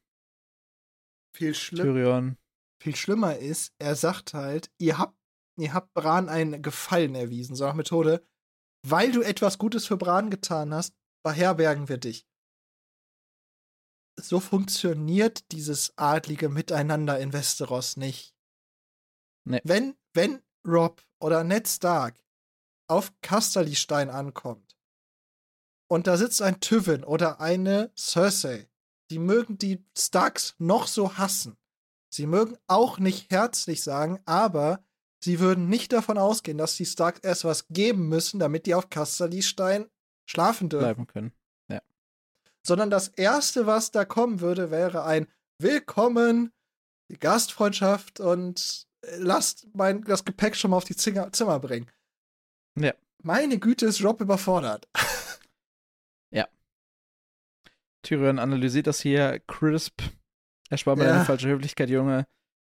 viel 1.35 1.55
schlimm, 1.55 1.85
Tyrion. 1.85 2.39
Viel 2.85 2.97
schlimmer 2.97 3.39
ist, 3.39 3.73
er 3.79 3.97
sagt 3.97 4.35
halt, 4.35 4.71
ihr 4.77 4.99
habt, 4.99 5.17
ihr 5.57 5.73
habt 5.73 5.95
Bran 5.95 6.29
einen 6.29 6.61
Gefallen 6.61 7.15
erwiesen, 7.15 7.57
so 7.57 7.65
nach 7.65 7.73
Methode, 7.73 8.23
weil 8.87 9.11
du 9.11 9.23
etwas 9.23 9.57
Gutes 9.57 9.87
für 9.87 9.97
Bran 9.97 10.29
getan 10.29 10.75
hast, 10.75 10.95
beherbergen 11.25 11.89
wir 11.89 11.97
dich. 11.97 12.29
So 14.21 14.39
funktioniert 14.39 15.51
dieses 15.51 15.97
adlige 15.97 16.51
Miteinander 16.51 17.19
in 17.19 17.33
Westeros 17.33 17.97
nicht. 17.97 18.37
Nee. 19.49 19.63
Wenn, 19.65 19.97
wenn 20.13 20.43
Rob 20.69 21.03
oder 21.21 21.43
Ned 21.43 21.67
Stark 21.67 22.23
auf 22.87 23.15
Casterlystein 23.23 24.11
ankommt 24.11 24.77
und 25.89 26.07
da 26.07 26.19
sitzt 26.19 26.43
ein 26.43 26.61
Tywin 26.61 27.03
oder 27.03 27.41
eine 27.41 27.93
Cersei, 27.97 28.69
die 29.11 29.19
mögen 29.19 29.57
die 29.57 29.83
Starks 29.97 30.55
noch 30.59 30.87
so 30.87 31.17
hassen. 31.17 31.57
Sie 32.15 32.29
mögen 32.29 32.57
auch 32.69 33.01
nicht 33.01 33.33
herzlich 33.33 33.83
sagen, 33.83 34.21
aber 34.25 34.85
sie 35.19 35.41
würden 35.41 35.69
nicht 35.69 35.93
davon 35.93 36.17
ausgehen, 36.17 36.59
dass 36.59 36.77
die 36.77 36.87
Starks 36.87 37.19
erst 37.19 37.45
was 37.45 37.67
geben 37.71 38.09
müssen, 38.09 38.39
damit 38.39 38.67
die 38.67 38.77
auf 38.77 38.89
Casterlystein 38.89 39.91
schlafen 40.25 40.69
dürfen. 40.69 40.85
Bleiben 40.85 41.07
können. 41.09 41.33
Ja. 41.69 41.83
Sondern 42.65 42.89
das 42.89 43.09
erste, 43.09 43.67
was 43.67 43.91
da 43.91 44.05
kommen 44.05 44.39
würde, 44.41 44.71
wäre 44.71 45.03
ein 45.03 45.27
Willkommen, 45.59 46.53
die 47.11 47.19
Gastfreundschaft 47.19 48.21
und 48.21 48.87
äh, 49.01 49.17
lasst 49.17 49.67
mein 49.75 50.03
das 50.03 50.25
Gepäck 50.25 50.55
schon 50.55 50.71
mal 50.71 50.77
auf 50.77 50.85
die 50.85 50.95
Zimmer 50.95 51.59
bringen. 51.59 51.91
Ja. 52.79 52.95
Meine 53.25 53.59
Güte, 53.59 53.87
ist 53.87 54.05
Rob 54.05 54.21
überfordert. 54.21 54.87
ja. 56.31 56.47
Tyrion 58.03 58.39
analysiert 58.39 58.87
das 58.87 59.01
hier 59.01 59.41
crisp. 59.49 60.01
Erspar 60.71 60.97
mir 60.97 61.05
ja. 61.05 61.15
eine 61.17 61.25
falsche 61.25 61.49
Höflichkeit, 61.49 61.91
Junge. 61.91 62.27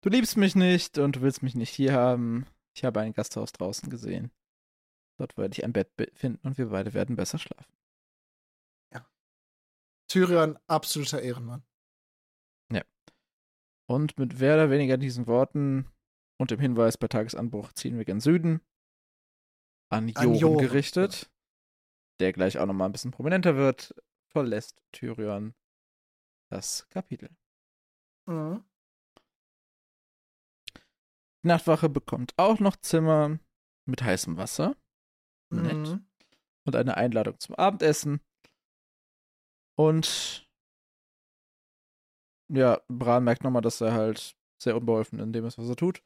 Du 0.03 0.11
liebst 0.11 0.37
mich 0.37 0.55
nicht 0.55 0.99
und 0.99 1.17
du 1.17 1.23
willst 1.23 1.43
mich 1.43 1.55
nicht 1.55 1.71
hier 1.71 1.93
haben. 1.93 2.47
Ich 2.75 2.85
habe 2.85 3.01
ein 3.01 3.13
Gasthaus 3.13 3.53
draußen 3.53 3.89
gesehen. 3.91 4.31
Dort 5.19 5.37
werde 5.37 5.53
ich 5.55 5.65
ein 5.65 5.73
Bett 5.73 5.91
finden 6.15 6.47
und 6.47 6.59
wir 6.59 6.67
beide 6.67 6.93
werden 6.93 7.17
besser 7.17 7.39
schlafen. 7.39 7.73
Ja. 8.93 9.09
Tyrion, 10.09 10.59
absoluter 10.67 11.23
Ehrenmann. 11.23 11.65
Ja. 12.71 12.83
Und 13.87 14.19
mit 14.19 14.39
mehr 14.39 14.55
oder 14.55 14.71
weniger 14.71 14.99
diesen 14.99 15.27
Worten 15.27 15.91
und 16.39 16.51
dem 16.51 16.61
Hinweis 16.61 16.99
bei 16.99 17.09
Tagesanbruch 17.09 17.73
ziehen 17.73 17.97
wir 17.97 18.05
gen 18.05 18.21
Süden 18.21 18.61
an 19.89 20.09
Joren, 20.09 20.29
an 20.29 20.35
Joren 20.35 20.59
gerichtet, 20.59 21.31
der 22.21 22.33
gleich 22.33 22.59
auch 22.59 22.67
nochmal 22.67 22.89
ein 22.89 22.93
bisschen 22.93 23.11
prominenter 23.13 23.57
wird, 23.57 23.95
verlässt 24.27 24.83
Tyrion 24.93 25.55
das 26.51 26.89
Kapitel. 26.91 27.31
Mhm. 28.27 28.65
Die 31.43 31.49
Nachtwache 31.49 31.89
bekommt 31.89 32.35
auch 32.37 32.59
noch 32.59 32.77
Zimmer 32.77 33.39
mit 33.87 34.03
heißem 34.03 34.37
Wasser. 34.37 34.77
Nett. 35.51 35.75
Mhm. 35.75 36.07
Und 36.65 36.77
eine 36.77 36.97
Einladung 36.97 37.39
zum 37.39 37.55
Abendessen. 37.55 38.21
Und 39.79 40.49
ja, 42.53 42.81
Bran 42.89 43.25
merkt 43.25 43.45
nochmal, 43.45 43.63
dass 43.63 43.81
er 43.81 43.93
halt 43.93 44.37
sehr 44.61 44.77
unbeholfen 44.77 45.21
in 45.21 45.33
dem 45.33 45.45
ist, 45.45 45.59
was 45.59 45.69
er 45.69 45.77
tut. 45.77 46.03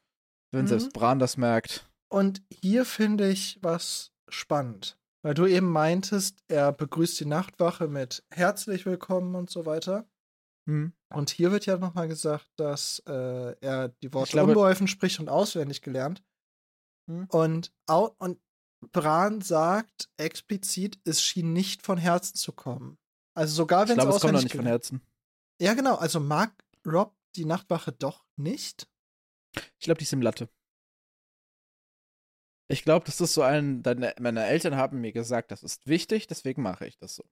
Wenn 0.51 0.63
mhm. 0.63 0.67
selbst 0.67 0.93
Bran 0.93 1.19
das 1.19 1.37
merkt, 1.37 1.91
und 2.11 2.43
hier 2.51 2.83
finde 2.83 3.29
ich 3.29 3.57
was 3.61 4.11
spannend, 4.27 4.99
weil 5.23 5.33
du 5.33 5.45
eben 5.45 5.71
meintest, 5.71 6.43
er 6.49 6.73
begrüßt 6.73 7.17
die 7.21 7.25
Nachtwache 7.25 7.87
mit 7.87 8.25
herzlich 8.29 8.85
willkommen 8.85 9.35
und 9.35 9.49
so 9.49 9.65
weiter. 9.65 10.05
Mhm. 10.65 10.93
Und 11.09 11.29
hier 11.29 11.51
wird 11.51 11.65
ja 11.65 11.77
nochmal 11.77 12.07
gesagt, 12.07 12.47
dass 12.55 12.99
äh, 13.07 13.55
er 13.59 13.89
die 13.89 14.13
Worte 14.13 14.31
glaube, 14.31 14.51
unbeholfen 14.51 14.87
spricht 14.87 15.19
und 15.19 15.29
auswendig 15.29 15.81
gelernt. 15.81 16.23
Mhm. 17.07 17.25
Und, 17.29 17.73
und 17.87 18.39
Bran 18.91 19.41
sagt 19.41 20.09
explizit, 20.17 20.99
es 21.03 21.21
schien 21.21 21.53
nicht 21.53 21.81
von 21.81 21.97
Herzen 21.97 22.35
zu 22.35 22.51
kommen. 22.51 22.97
Also 23.33 23.55
sogar 23.55 23.87
wenn 23.87 23.99
es 23.99 24.05
auswendig 24.05 24.21
kommt 24.21 24.33
noch 24.33 24.43
nicht 24.43 24.55
von 24.55 24.65
Herzen. 24.65 25.01
Ja, 25.61 25.73
genau. 25.73 25.95
Also 25.95 26.19
mag 26.19 26.53
Rob 26.85 27.15
die 27.35 27.45
Nachtwache 27.45 27.91
doch 27.91 28.25
nicht? 28.35 28.89
Ich 29.79 29.85
glaube, 29.85 29.99
die 29.99 30.03
ist 30.03 30.13
im 30.13 30.21
Latte. 30.21 30.49
Ich 32.67 32.83
glaube, 32.83 33.05
das 33.05 33.19
ist 33.19 33.33
so 33.33 33.41
ein, 33.41 33.83
deine, 33.83 34.15
meine 34.19 34.45
Eltern 34.45 34.75
haben 34.75 35.01
mir 35.01 35.11
gesagt, 35.11 35.51
das 35.51 35.61
ist 35.61 35.87
wichtig, 35.87 36.27
deswegen 36.27 36.61
mache 36.61 36.87
ich 36.87 36.97
das 36.97 37.15
so. 37.15 37.23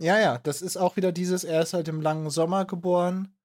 Ja, 0.00 0.18
ja, 0.18 0.38
das 0.38 0.62
ist 0.62 0.76
auch 0.78 0.96
wieder 0.96 1.12
dieses, 1.12 1.44
er 1.44 1.62
ist 1.62 1.74
halt 1.74 1.86
im 1.88 2.00
langen 2.00 2.30
Sommer 2.30 2.64
geboren. 2.64 3.36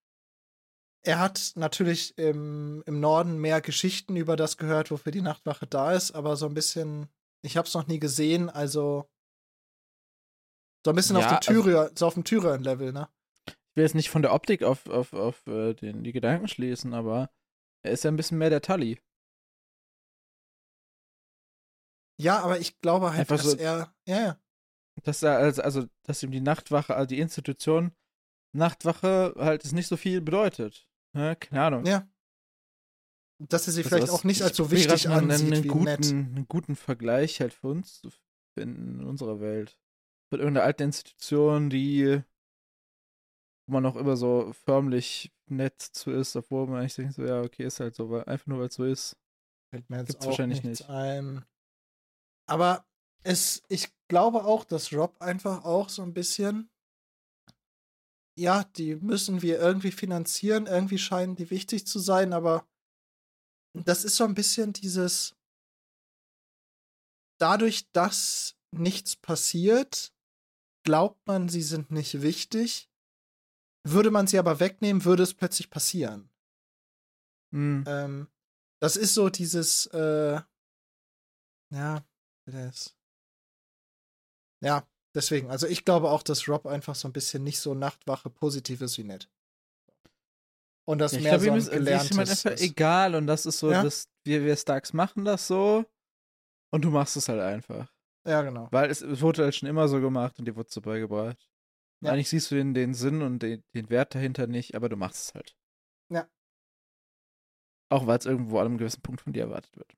er 1.04 1.20
hat 1.20 1.52
natürlich 1.56 2.18
im, 2.18 2.82
im 2.88 3.00
Norden 3.00 3.38
mehr 3.38 3.62
Geschichten 3.62 4.16
über 4.16 4.36
das 4.36 4.58
gehört, 4.58 4.90
wofür 4.90 5.12
die 5.12 5.22
Nachtwache 5.22 5.68
da 5.68 5.92
ist, 5.94 6.14
aber 6.14 6.36
so 6.36 6.48
ein 6.48 6.54
bisschen, 6.56 7.10
ich 7.44 7.58
habe 7.58 7.68
es 7.68 7.74
noch 7.76 7.86
nie 7.88 8.00
gesehen, 8.00 8.50
also 8.50 9.08
so 10.86 10.92
ein 10.92 10.96
bisschen 10.96 11.18
Ja, 11.18 11.22
auf 11.22 11.28
dem 11.28 11.36
also- 11.36 11.62
Tyrion, 11.64 11.96
so 11.96 12.08
auf 12.08 12.14
dem 12.16 12.24
Tyrion-Level, 12.24 12.92
ne? 12.94 13.08
Ich 13.48 13.76
will 13.76 13.84
jetzt 13.84 13.94
nicht 13.96 14.10
von 14.10 14.22
der 14.24 14.34
Optik 14.34 14.64
auf, 14.64 14.88
auf, 14.88 15.14
auf 15.14 15.46
äh, 15.48 15.74
den, 15.74 16.04
die 16.04 16.14
Gedanken 16.14 16.48
schließen, 16.48 16.94
aber 16.94 17.30
er 17.84 17.92
ist 17.92 18.04
ja 18.06 18.10
ein 18.12 18.16
bisschen 18.16 18.38
mehr 18.38 18.50
der 18.50 18.62
Tully. 18.62 19.00
Ja, 22.18 22.40
aber 22.40 22.60
ich 22.60 22.80
glaube 22.80 23.10
halt, 23.12 23.20
Einfach 23.20 23.36
dass 23.38 23.52
so- 23.52 23.58
er, 23.58 23.94
ja, 24.08 24.22
ja, 24.22 24.40
Dass 25.04 25.24
er, 25.24 25.38
also, 25.38 25.62
also, 25.62 25.86
dass 26.04 26.24
ihm 26.24 26.32
die 26.32 26.42
Nachtwache, 26.42 26.96
also 26.96 27.08
die 27.08 27.20
Institution 27.20 27.92
Nachtwache 28.54 29.36
halt 29.38 29.66
es 29.66 29.74
nicht 29.74 29.88
so 29.88 29.98
viel 29.98 30.22
bedeutet. 30.22 30.88
Ne? 31.14 31.36
Keine 31.36 31.62
Ahnung. 31.62 31.86
ja. 31.86 32.08
Dass 33.38 33.68
er 33.68 33.74
sie 33.74 33.84
Das 33.84 33.90
vielleicht 33.92 34.10
auch 34.12 34.24
nicht 34.24 34.40
ich 34.40 34.46
als 34.46 34.56
so 34.56 34.72
wichtig 34.72 35.10
mal 35.10 35.18
ansieht 35.18 35.52
einen, 35.52 35.64
wie 35.66 35.68
guten, 35.68 35.84
nett. 35.84 36.10
einen 36.10 36.48
guten 36.48 36.78
Vergleich 36.78 37.42
halt 37.42 37.54
für 37.54 37.68
uns 37.68 38.00
zu 38.00 38.10
finden 38.58 39.02
in 39.02 39.06
unserer 39.06 39.42
Welt. 39.42 39.78
Mit 40.32 40.40
irgendeiner 40.40 40.66
alten 40.66 40.84
Institution, 40.84 41.70
die 41.70 42.24
wo 43.68 43.74
man 43.74 43.84
noch 43.84 43.96
immer 43.96 44.16
so 44.16 44.54
förmlich 44.54 45.34
nett 45.48 45.82
zu 45.82 46.12
ist, 46.12 46.36
obwohl 46.36 46.68
man 46.68 46.80
eigentlich 46.80 46.96
denkt, 46.96 47.16
so, 47.16 47.24
ja, 47.24 47.42
okay, 47.42 47.64
ist 47.64 47.80
halt 47.80 47.96
so, 47.96 48.10
weil, 48.10 48.24
einfach 48.26 48.48
nur 48.48 48.60
weil 48.60 48.68
es 48.68 48.76
so 48.76 48.86
ist. 48.86 49.18
Fällt 49.72 49.90
mir 49.90 49.98
jetzt 49.98 50.08
Gibt's 50.08 50.26
auch 50.26 50.30
wahrscheinlich 50.30 50.64
nicht. 50.64 50.90
ein. 50.90 51.44
Aber 52.48 52.86
es, 53.26 53.64
ich 53.70 53.92
glaube 54.08 54.46
auch, 54.46 54.64
dass 54.64 54.94
Rob 54.94 55.20
einfach 55.20 55.66
auch 55.66 55.90
so 55.90 56.04
ein 56.04 56.14
bisschen, 56.14 56.70
ja, 58.38 58.64
die 58.64 58.96
müssen 58.96 59.42
wir 59.42 59.60
irgendwie 59.60 59.92
finanzieren, 59.92 60.68
irgendwie 60.68 61.00
scheinen 61.00 61.36
die 61.36 61.50
wichtig 61.50 61.88
zu 61.88 62.00
sein, 62.00 62.34
aber 62.34 62.68
das 63.74 64.06
ist 64.06 64.16
so 64.16 64.26
ein 64.26 64.36
bisschen 64.36 64.74
dieses, 64.74 65.36
dadurch, 67.40 67.92
dass 67.92 68.56
nichts 68.72 69.16
passiert, 69.16 70.14
glaubt 70.84 71.26
man, 71.26 71.50
sie 71.50 71.64
sind 71.64 71.92
nicht 71.92 72.22
wichtig. 72.22 72.90
Würde 73.88 74.12
man 74.12 74.28
sie 74.28 74.40
aber 74.40 74.60
wegnehmen, 74.60 75.06
würde 75.06 75.24
es 75.24 75.34
plötzlich 75.34 75.70
passieren. 75.70 76.30
Hm. 77.52 77.84
Ähm, 77.88 78.28
das 78.82 78.98
ist 78.98 79.14
so 79.14 79.30
dieses, 79.30 79.88
äh, 79.88 80.42
ja, 81.72 82.06
das. 82.46 82.95
Ja, 84.64 84.88
deswegen. 85.14 85.50
Also 85.50 85.68
ich 85.68 85.86
glaube 85.86 86.10
auch, 86.10 86.24
dass 86.24 86.48
Rob 86.48 86.66
einfach 86.66 86.96
so 86.96 87.08
ein 87.08 87.14
bisschen 87.14 87.44
nicht 87.44 87.60
so 87.60 87.74
Nachtwache 87.74 88.30
positiv 88.30 88.82
ist 88.82 88.98
wie 88.98 89.04
nett. 89.04 89.30
Und 90.88 91.00
das 91.00 91.14
Ja, 91.14 91.22
mehr 91.22 91.40
glaube, 91.40 91.46
so 91.46 91.52
ein 91.52 91.58
ist, 91.58 91.68
ihm 91.68 91.68
ist 91.68 91.72
halt 91.72 91.86
gelerntes 91.86 92.46
einfach 92.46 92.52
ist. 92.52 92.62
egal 92.62 93.16
und 93.16 93.28
das 93.28 93.46
ist 93.46 93.60
so, 93.60 93.72
Ja? 93.72 93.84
dass 93.84 94.08
wir, 94.24 94.44
wir 94.44 94.56
Starks 94.56 94.94
machen 94.94 95.26
das 95.26 95.48
so 95.48 95.86
und 96.72 96.84
du 96.86 96.92
machst 96.92 97.18
es 97.18 97.28
halt 97.28 97.42
einfach. 97.42 97.92
Ja, 98.28 98.42
genau. 98.44 98.68
Weil 98.72 98.90
es, 98.90 99.02
es 99.02 99.22
wurde 99.22 99.44
halt 99.44 99.56
schon 99.56 99.70
immer 99.70 99.88
so 99.88 100.00
gemacht 100.00 100.38
und 100.40 100.46
dir 100.46 100.56
wurde 100.56 100.70
so 100.72 100.82
beigebracht. 100.82 101.50
Ja. 102.04 102.12
Eigentlich 102.12 102.30
siehst 102.30 102.52
du 102.52 102.56
den, 102.56 102.74
den 102.74 102.94
Sinn 102.94 103.22
und 103.22 103.40
den, 103.40 103.64
den 103.74 103.90
Wert 103.90 104.14
dahinter 104.16 104.48
nicht, 104.48 104.76
aber 104.76 104.90
du 104.90 104.96
machst 104.96 105.30
es 105.30 105.34
halt. 105.34 105.56
Ja. 106.12 106.28
Auch 107.92 108.06
weil 108.08 108.18
es 108.20 108.26
irgendwo 108.26 108.60
an 108.60 108.66
einem 108.68 108.78
gewissen 108.78 109.02
Punkt 109.02 109.22
von 109.22 109.34
dir 109.34 109.44
erwartet 109.44 109.76
wird. 109.78 109.96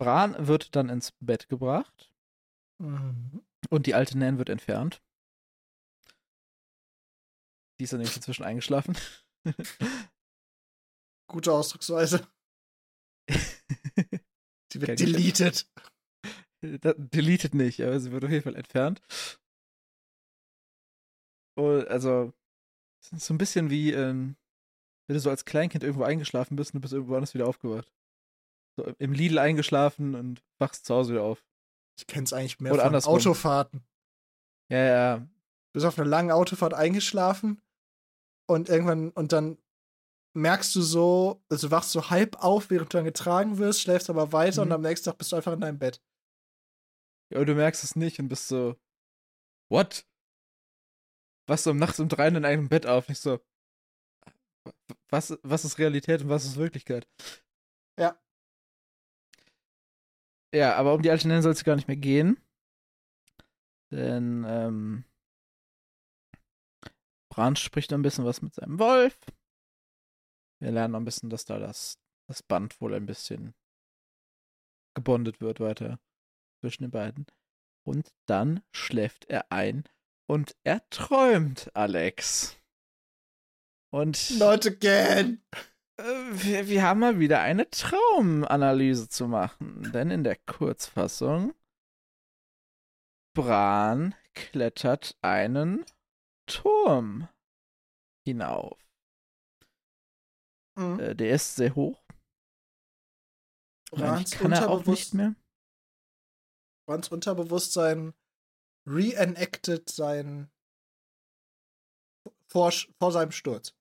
Bran 0.00 0.46
wird 0.48 0.74
dann 0.74 0.88
ins 0.88 1.12
Bett 1.20 1.48
gebracht 1.48 2.10
Mhm. 2.78 3.42
und 3.68 3.86
die 3.86 3.94
alte 3.94 4.16
Nan 4.18 4.38
wird 4.38 4.48
entfernt. 4.48 5.02
Die 7.78 7.84
ist 7.84 7.92
dann 7.92 8.00
nämlich 8.00 8.16
inzwischen 8.16 8.44
eingeschlafen. 8.44 8.96
Gute 11.30 11.52
Ausdrucksweise. 11.52 12.26
Sie 14.72 14.80
wird 14.80 14.98
deleted. 15.00 15.68
Da- 16.62 16.92
Deleted 16.92 17.54
nicht, 17.54 17.80
aber 17.80 17.98
sie 17.98 18.12
wird 18.12 18.22
auf 18.22 18.30
jeden 18.30 18.42
Fall 18.42 18.54
entfernt. 18.54 19.00
Und 21.56 21.88
also, 21.88 22.34
es 23.02 23.12
ist 23.12 23.24
so 23.26 23.32
ein 23.32 23.38
bisschen 23.38 23.70
wie, 23.70 23.92
ähm, 23.92 24.36
wenn 25.06 25.14
du 25.14 25.20
so 25.20 25.30
als 25.30 25.46
Kleinkind 25.46 25.82
irgendwo 25.84 26.04
eingeschlafen 26.04 26.56
bist 26.56 26.72
und 26.74 26.78
du 26.78 26.82
bist 26.82 26.92
irgendwo 26.92 27.14
anders 27.14 27.32
wieder 27.32 27.46
aufgewacht. 27.48 27.90
So 28.76 28.84
im 28.98 29.12
Lidl 29.12 29.38
eingeschlafen 29.38 30.14
und 30.14 30.42
wachst 30.58 30.86
zu 30.86 30.94
Hause 30.94 31.12
wieder 31.14 31.22
auf. 31.24 31.44
Ich 31.98 32.06
kenn's 32.06 32.32
eigentlich 32.32 32.60
mehr 32.60 32.72
Oder 32.72 32.82
von 32.82 32.88
andersrum. 32.88 33.14
Autofahrten. 33.14 33.84
Ja, 34.70 34.78
ja. 34.84 35.28
bist 35.72 35.84
auf 35.86 35.98
einer 35.98 36.08
langen 36.08 36.30
Autofahrt 36.30 36.74
eingeschlafen 36.74 37.60
und 38.48 38.68
irgendwann 38.68 39.10
und 39.10 39.32
dann 39.32 39.58
merkst 40.36 40.74
du 40.76 40.82
so, 40.82 41.42
also 41.50 41.66
du 41.68 41.70
wachst 41.72 41.90
so 41.90 42.08
halb 42.10 42.36
auf, 42.42 42.70
während 42.70 42.92
du 42.94 42.98
dann 42.98 43.04
getragen 43.04 43.58
wirst, 43.58 43.80
schläfst 43.80 44.08
aber 44.10 44.32
weiter 44.32 44.64
Mhm. 44.64 44.70
und 44.70 44.74
am 44.76 44.82
nächsten 44.82 45.06
Tag 45.06 45.18
bist 45.18 45.32
du 45.32 45.36
einfach 45.36 45.52
in 45.52 45.60
deinem 45.60 45.78
Bett. 45.78 46.00
ja. 47.32 47.40
Und 47.40 47.46
du 47.46 47.54
merkst 47.54 47.82
es 47.84 47.96
nicht 47.96 48.18
und 48.20 48.28
bist 48.28 48.46
so, 48.48 48.76
what? 49.68 50.06
Was 51.48 51.64
so 51.64 51.72
nachts 51.72 51.98
um 51.98 52.08
drei 52.08 52.28
in 52.28 52.40
deinem 52.42 52.68
Bett 52.68 52.86
auf? 52.86 53.08
Nicht 53.08 53.20
so, 53.20 53.40
was, 55.08 55.36
was 55.42 55.64
ist 55.64 55.78
Realität 55.78 56.22
und 56.22 56.28
was 56.28 56.44
ist 56.44 56.56
Wirklichkeit? 56.56 57.08
Ja. 57.98 58.16
Ja, 60.52 60.74
aber 60.76 60.94
um 60.94 61.02
die 61.02 61.10
alte 61.10 61.28
Nan 61.28 61.42
soll 61.42 61.52
es 61.52 61.64
gar 61.64 61.76
nicht 61.76 61.88
mehr 61.88 61.96
gehen. 61.96 62.40
Denn, 63.92 64.44
ähm, 64.46 65.04
Bran 67.30 67.56
spricht 67.56 67.90
noch 67.90 67.98
ein 67.98 68.02
bisschen 68.02 68.24
was 68.24 68.42
mit 68.42 68.54
seinem 68.54 68.78
Wolf. 68.78 69.16
Wir 70.60 70.72
lernen 70.72 70.92
noch 70.92 71.00
ein 71.00 71.04
bisschen, 71.04 71.30
dass 71.30 71.44
da 71.44 71.58
das, 71.58 71.98
das 72.28 72.42
Band 72.42 72.80
wohl 72.80 72.94
ein 72.94 73.06
bisschen 73.06 73.54
gebondet 74.94 75.40
wird 75.40 75.60
weiter 75.60 75.98
zwischen 76.60 76.82
den 76.82 76.90
beiden. 76.90 77.26
Und 77.86 78.12
dann 78.26 78.62
schläft 78.72 79.24
er 79.26 79.50
ein 79.50 79.84
und 80.26 80.56
er 80.64 80.88
träumt, 80.90 81.70
Alex. 81.74 82.56
Und 83.90 84.38
Not 84.38 84.66
again! 84.66 85.42
Äh, 86.00 86.44
wir, 86.44 86.68
wir 86.68 86.82
haben 86.82 87.00
mal 87.00 87.18
wieder 87.18 87.40
eine 87.40 87.68
Traumanalyse 87.70 89.08
zu 89.08 89.28
machen. 89.28 89.90
Denn 89.92 90.10
in 90.10 90.24
der 90.24 90.36
Kurzfassung, 90.36 91.54
Bran 93.34 94.14
klettert 94.34 95.16
einen 95.22 95.84
Turm 96.46 97.28
hinauf. 98.26 98.78
Mhm. 100.76 101.00
Äh, 101.00 101.14
der 101.14 101.34
ist 101.34 101.56
sehr 101.56 101.74
hoch. 101.74 102.02
Brans 103.90 104.30
kann 104.32 104.52
er 104.52 104.70
auch 104.70 104.86
nicht 104.86 105.14
mehr. 105.14 105.34
Brans 106.86 107.08
Unterbewusstsein 107.08 108.14
reenacted 108.86 109.88
sein 109.88 110.50
vor, 112.46 112.72
vor 112.98 113.12
seinem 113.12 113.32
Sturz. 113.32 113.74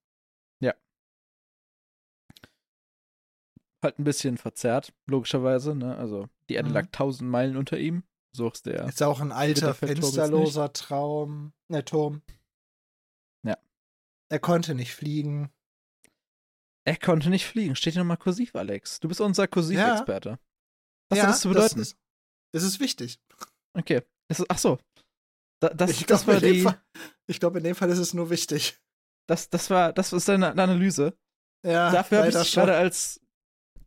Halt 3.82 3.98
ein 4.00 4.04
bisschen 4.04 4.38
verzerrt, 4.38 4.94
logischerweise. 5.08 5.74
Ne? 5.76 5.96
Also 5.98 6.28
die 6.50 6.56
Erde 6.56 6.70
Mhm. 6.70 6.76
lag 6.76 6.88
tausend 6.92 7.30
Meilen 7.30 7.56
unter 7.58 7.78
ihm. 7.78 8.04
So 8.36 8.50
ist 8.50 8.66
der. 8.66 8.86
Ist 8.88 9.02
auch 9.02 9.22
ein 9.22 9.32
alter, 9.32 9.74
fensterloser 9.74 10.72
Traum. 10.74 11.54
Ne, 11.70 11.84
Turm. 11.84 12.22
Ja. 13.44 13.58
Er 14.30 14.40
konnte 14.40 14.76
nicht 14.76 14.94
fliegen. 14.94 15.50
Er 16.86 16.98
konnte 16.98 17.30
nicht 17.30 17.46
fliegen. 17.46 17.76
Steht 17.76 17.94
hier 17.94 18.02
nochmal 18.04 18.18
kursiv, 18.18 18.56
Alex. 18.56 19.00
Du 19.00 19.08
bist 19.08 19.22
unser 19.22 19.48
Kursivexperte. 19.48 20.40
Was 21.10 21.22
hat 21.22 21.30
das 21.30 21.42
zu 21.42 21.50
bedeuten? 21.50 21.80
Das 21.80 21.88
ist, 21.90 21.98
das 22.54 22.64
ist 22.64 22.80
wichtig. 22.80 23.20
okay. 23.74 24.02
Es 24.28 24.40
ist, 24.40 24.46
ach 24.50 24.58
so. 24.60 24.78
Da, 25.62 25.70
das, 25.70 25.92
ich 25.92 26.06
das, 26.06 26.24
glaube, 26.26 26.48
in, 26.48 26.74
glaub, 27.40 27.56
in 27.56 27.64
dem 27.64 27.76
Fall 27.76 27.90
ist 27.90 27.98
es 27.98 28.14
nur 28.14 28.30
wichtig. 28.30 28.80
das, 29.28 29.50
das 29.50 29.70
war, 29.70 29.92
das 29.92 30.14
ist 30.14 30.28
deine 30.30 30.52
Analyse. 30.52 31.18
Ja, 31.66 31.92
Dafür 31.92 32.20
habe 32.20 32.30
ich 32.30 32.36
dich 32.36 32.54
gerade 32.54 32.76
als 32.78 33.20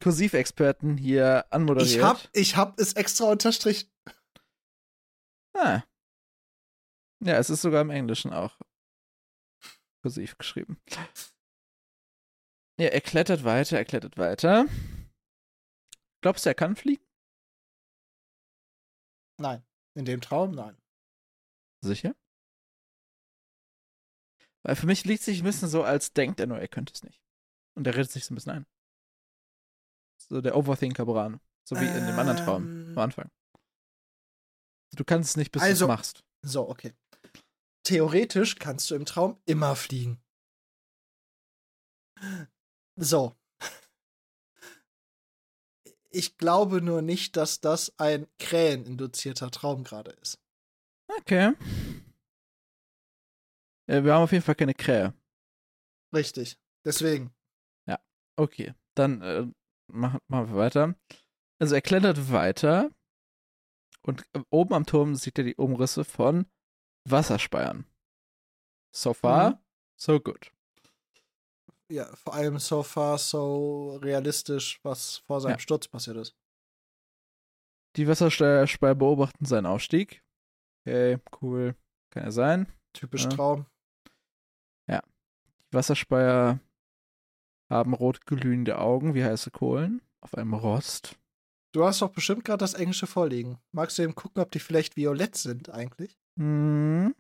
Kursivexperten 0.03 0.97
hier 0.97 1.47
anmoderiert. 1.51 1.91
Ich 1.91 2.03
hab, 2.03 2.29
ich 2.33 2.57
hab 2.57 2.79
es 2.79 2.95
extra 2.95 3.31
unterstrichen. 3.31 3.89
Ah. 5.55 5.83
Ja, 7.25 7.39
es 7.39 7.51
ist 7.51 7.63
sogar 7.63 7.83
im 7.83 7.91
Englischen 7.91 8.33
auch 8.33 8.59
kursiv 10.03 10.37
geschrieben. 10.39 10.81
Ja, 12.81 12.89
er 12.89 13.01
klettert 13.01 13.45
weiter, 13.45 13.77
er 13.77 13.85
klettert 13.85 14.19
weiter. 14.19 14.67
Glaubst 16.21 16.45
du, 16.45 16.51
er 16.51 16.55
kann 16.55 16.75
fliegen? 16.75 17.05
Nein. 19.39 19.65
In 19.95 20.05
dem 20.05 20.21
Traum, 20.21 20.53
nein. 20.53 20.77
Sicher? 21.85 22.17
Weil 24.65 24.77
für 24.77 24.87
mich 24.87 25.05
liegt 25.05 25.23
sich 25.23 25.41
ein 25.41 25.45
bisschen 25.45 25.69
so, 25.69 25.85
als 25.85 26.13
denkt 26.13 26.41
er 26.41 26.47
nur, 26.47 26.59
er 26.59 26.69
könnte 26.69 26.93
es 26.93 27.03
nicht. 27.03 27.21
Und 27.77 27.87
er 27.87 27.95
redet 27.95 28.11
sich 28.11 28.25
so 28.25 28.33
ein 28.33 28.37
bisschen 28.37 28.53
ein. 28.53 28.67
So 30.33 30.41
der 30.41 30.57
Overthinker 30.57 31.05
Bran. 31.05 31.41
So 31.69 31.77
wie 31.77 31.85
in 31.85 32.07
dem 32.07 32.19
anderen 32.19 32.39
Traum 32.39 32.63
Ähm. 32.63 32.93
am 32.93 32.99
Anfang. 32.99 33.31
Du 34.97 35.05
kannst 35.05 35.31
es 35.31 35.37
nicht, 35.37 35.53
bis 35.53 35.61
du 35.61 35.69
Also- 35.69 35.85
es 35.85 35.89
machst. 35.89 36.25
So, 36.41 36.71
okay. 36.71 36.95
theoretisch 37.85 38.57
kannst 38.57 38.91
du 38.91 38.95
im 38.95 39.05
Traum 39.05 39.39
immer 39.45 39.77
fliegen. 39.77 40.23
So. 42.97 43.37
Ich 46.11 46.39
glaube 46.39 46.81
nur 46.81 47.03
nicht, 47.03 47.37
dass 47.37 47.61
das 47.61 47.93
ein 47.99 48.27
kräheninduzierter 48.39 49.51
Traum 49.51 49.85
gerade 49.85 50.13
ist. 50.13 50.41
Okay. 51.09 51.53
Äh, 53.87 54.03
wir 54.05 54.15
haben 54.15 54.23
auf 54.25 54.33
jeden 54.33 54.45
Fall 54.45 54.55
keine 54.55 54.75
Krähe. 54.75 55.13
Richtig. 56.15 56.59
Deswegen. 56.87 57.35
Okay, 58.39 58.73
dann 58.95 59.21
äh, 59.21 59.47
machen, 59.93 60.21
wir 60.29 60.55
weiter. 60.57 60.95
Also 61.59 61.75
er 61.75 61.83
klettert 61.83 62.33
weiter 62.33 62.91
und 64.03 64.25
äh, 64.33 64.41
oben 64.51 64.75
am 64.75 64.87
Turm 64.87 65.15
sieht 65.15 65.39
er 65.39 65.45
die 65.45 65.55
Umrisse 65.57 66.05
von 66.05 66.47
Wasserspeiern. 67.09 67.87
So 68.95 69.15
far, 69.15 69.51
Mhm. 69.51 69.59
so 69.97 70.21
good. 70.21 70.53
Ja, 71.91 72.07
vor 72.17 72.35
allem 72.35 72.59
so 72.59 72.83
far 72.83 73.19
so 73.19 73.97
realistisch, 73.97 74.81
was 74.83 75.19
vor 75.19 75.41
seinem 75.41 75.53
Ja. 75.53 75.59
Sturz 75.59 75.89
passiert 75.89 76.17
ist. 76.17 76.37
Die 77.97 78.09
Wasserspeier 78.09 78.95
beobachten 78.95 79.45
seinen 79.45 79.67
Aufstieg. 79.67 80.23
Okay, 80.87 81.19
cool. 81.43 81.77
Kann 82.11 82.25
ja 82.25 82.31
sein. 82.31 82.73
Typisch 82.95 83.25
Ja. 83.25 83.29
Traum. 83.31 83.67
Die 84.89 85.77
Wasserspeier 85.77 86.61
haben 87.73 87.95
rot 87.95 88.27
glühende 88.27 88.79
Augen 88.79 89.15
wie 89.15 89.25
heiße 89.25 89.51
Kohlen 89.51 90.03
auf 90.21 90.35
einem 90.35 90.55
Rost. 90.55 91.17
Du 91.73 91.85
hast 91.85 92.03
doch 92.03 92.11
bestimmt 92.11 92.45
gerade 92.45 92.59
das 92.59 92.75
Englische 92.75 93.07
vorliegen. 93.07 93.59
Magst 93.73 93.99
du 93.99 94.03
eben 94.03 94.15
gucken, 94.15 94.43
ob 94.43 94.51
die 94.53 94.59
vielleicht 94.59 94.97
violett 94.97 95.37
sind 95.37 95.71
eigentlich? 95.71 96.19
Hm. 96.39 97.15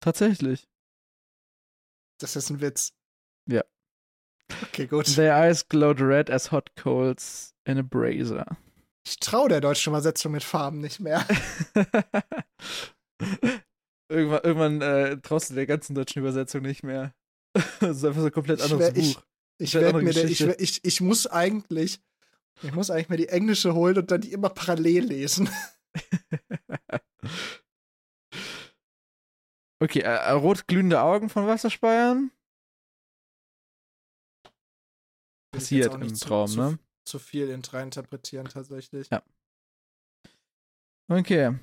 Tatsächlich. 0.00 0.68
Das 2.20 2.36
ist 2.36 2.50
ein 2.50 2.60
Witz. 2.60 2.92
Ja. 3.46 3.62
Okay, 4.62 4.86
gut. 4.86 5.12
Their 5.14 5.34
eyes 5.34 5.68
glowed 5.68 6.00
red 6.00 6.30
as 6.30 6.52
hot 6.52 6.70
coals 6.76 7.54
in 7.64 7.78
a 7.78 7.82
brazier. 7.82 8.46
Ich 9.06 9.18
traue 9.18 9.48
der 9.48 9.60
deutschen 9.60 9.90
Übersetzung 9.90 10.32
mit 10.32 10.44
Farben 10.44 10.80
nicht 10.80 11.00
mehr. 11.00 11.26
irgendwann 14.10 14.40
irgendwann 14.42 14.82
äh, 14.82 15.20
traust 15.20 15.50
du 15.50 15.54
der 15.54 15.66
ganzen 15.66 15.94
deutschen 15.94 16.20
Übersetzung 16.20 16.62
nicht 16.62 16.82
mehr. 16.82 17.14
Das 17.80 17.96
ist 17.98 18.04
einfach 18.04 18.20
so 18.20 18.26
ein 18.26 18.32
komplett 18.32 18.58
Ich 18.60 18.64
anderes 18.72 18.94
wär- 18.94 18.96
ich- 19.02 19.14
Buch. 19.16 19.22
Ich 19.58 19.74
werde 19.74 19.88
andere 19.88 20.02
mir, 20.04 20.12
der, 20.14 20.24
ich, 20.24 20.40
ich, 20.40 20.84
ich 20.84 21.00
muss 21.02 21.26
eigentlich, 21.26 22.00
ich 22.62 22.72
muss 22.72 22.88
eigentlich 22.90 23.10
mir 23.10 23.18
die 23.18 23.28
englische 23.28 23.74
holen 23.74 23.98
und 23.98 24.10
dann 24.10 24.22
die 24.22 24.32
immer 24.32 24.48
parallel 24.48 25.04
lesen. 25.04 25.50
okay, 29.82 30.00
äh, 30.00 30.04
äh, 30.04 30.30
rot 30.32 30.66
glühende 30.66 31.00
Augen 31.02 31.28
von 31.28 31.46
Wasserspeiern. 31.46 32.30
Ich 35.52 35.58
Passiert 35.58 35.94
im 35.94 36.14
zu- 36.14 36.24
Traum, 36.26 36.48
zu, 36.48 36.56
ne? 36.60 36.78
Zu 37.04 37.18
viel 37.18 37.50
in 37.50 37.60
rein 37.62 37.88
interpretieren 37.88 38.46
tatsächlich. 38.48 39.08
Ja. 39.10 39.22
Okay. 41.10 41.58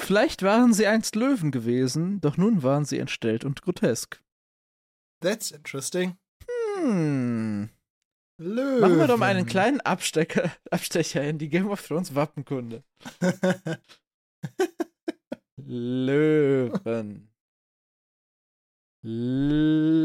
Vielleicht 0.00 0.42
waren 0.42 0.72
sie 0.72 0.86
einst 0.86 1.14
Löwen 1.16 1.50
gewesen, 1.50 2.20
doch 2.22 2.36
nun 2.38 2.62
waren 2.62 2.84
sie 2.84 2.98
entstellt 2.98 3.44
und 3.44 3.60
grotesk. 3.62 4.22
That's 5.24 5.50
interesting. 5.52 6.18
Hm. 6.76 7.70
Löwen. 8.38 8.80
Machen 8.80 8.98
wir 8.98 9.06
doch 9.06 9.16
mal 9.16 9.34
einen 9.34 9.46
kleinen 9.46 9.80
Abstecker, 9.80 10.54
Abstecher 10.70 11.24
in 11.24 11.38
die 11.38 11.48
Game 11.48 11.70
of 11.70 11.80
Thrones 11.80 12.14
Wappenkunde. 12.14 12.84
Löwen. 15.56 17.30
Löwen. 19.02 20.04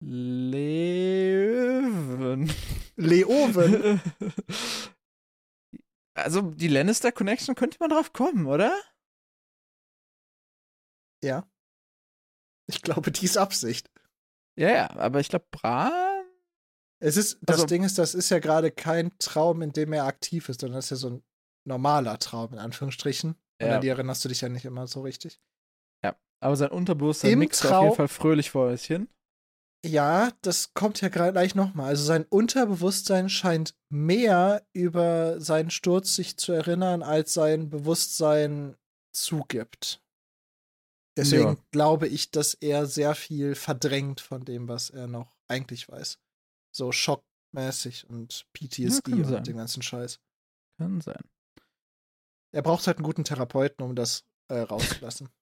Löwen. 0.00 0.88
Leoven. 2.96 4.00
Also 6.14 6.42
die 6.42 6.66
Lannister 6.66 7.12
Connection 7.12 7.54
könnte 7.54 7.76
man 7.78 7.90
drauf 7.90 8.12
kommen, 8.12 8.46
oder? 8.46 8.76
Ja. 11.24 11.48
Ich 12.70 12.82
glaube, 12.82 13.10
dies 13.10 13.36
Absicht. 13.36 13.90
Ja, 14.58 14.68
ja, 14.70 14.90
aber 14.96 15.20
ich 15.20 15.28
glaube 15.28 15.46
Bran. 15.50 15.92
Es 17.00 17.16
ist, 17.16 17.38
das 17.42 17.56
Also- 17.56 17.66
Ding 17.66 17.84
ist, 17.84 17.96
das 17.98 18.14
ist 18.14 18.28
ja 18.30 18.40
gerade 18.40 18.70
kein 18.70 19.16
Traum, 19.18 19.62
in 19.62 19.72
dem 19.72 19.92
er 19.92 20.04
aktiv 20.04 20.48
ist, 20.48 20.60
sondern 20.60 20.76
das 20.78 20.86
ist 20.86 20.90
ja 20.90 20.96
so 20.96 21.10
ein 21.10 21.24
normaler 21.66 22.18
Traum, 22.18 22.52
in 22.54 22.58
Anführungsstrichen. 22.58 23.30
Und 23.60 23.66
Ja. 23.66 23.76
an 23.76 23.80
die 23.80 23.88
erinnerst 23.88 24.24
du 24.24 24.28
dich 24.28 24.40
ja 24.40 24.48
nicht 24.48 24.64
immer 24.64 24.86
so 24.86 25.02
richtig. 25.02 25.40
Aber 26.40 26.54
sein 26.54 26.70
Unterbewusstsein 26.70 27.32
Im 27.32 27.40
mixt 27.40 27.64
auf 27.64 27.70
Traum- 27.72 27.84
jeden 27.86 27.96
Fall 27.96 28.06
fröhlich 28.06 28.50
vor 28.52 28.70
sich 28.76 28.86
hin. 28.86 29.08
Ja, 29.84 30.30
das 30.42 30.72
kommt 30.72 31.00
ja 31.00 31.08
gerade 31.08 31.32
gleich 31.32 31.56
nochmal. 31.56 31.88
Also 31.88 32.04
sein 32.04 32.24
Unterbewusstsein 32.26 33.28
scheint 33.28 33.74
mehr 33.88 34.64
über 34.72 35.40
seinen 35.40 35.70
Sturz 35.70 36.14
sich 36.14 36.36
zu 36.36 36.52
erinnern, 36.52 37.02
als 37.02 37.34
sein 37.34 37.70
Bewusstsein 37.70 38.76
zugibt. 39.12 40.00
Deswegen 41.18 41.42
Ja. 41.42 41.56
glaube 41.72 42.06
ich, 42.08 42.30
dass 42.30 42.54
er 42.54 42.86
sehr 42.86 43.14
viel 43.14 43.54
verdrängt 43.54 44.20
von 44.20 44.44
dem, 44.44 44.68
was 44.68 44.88
er 44.90 45.06
noch 45.06 45.36
eigentlich 45.48 45.88
weiß. 45.88 46.18
So 46.74 46.92
schockmäßig 46.92 48.08
und 48.08 48.46
PTSD 48.52 49.24
sein. 49.24 49.34
und 49.34 49.46
den 49.46 49.56
ganzen 49.56 49.82
Scheiß. 49.82 50.20
Kann 50.78 51.00
sein. 51.00 51.22
Er 52.54 52.62
braucht 52.62 52.86
halt 52.86 52.98
einen 52.98 53.04
guten 53.04 53.24
Therapeuten, 53.24 53.84
um 53.84 53.94
das 53.94 54.24
äh, 54.50 54.58
rauszulassen. 54.60 55.28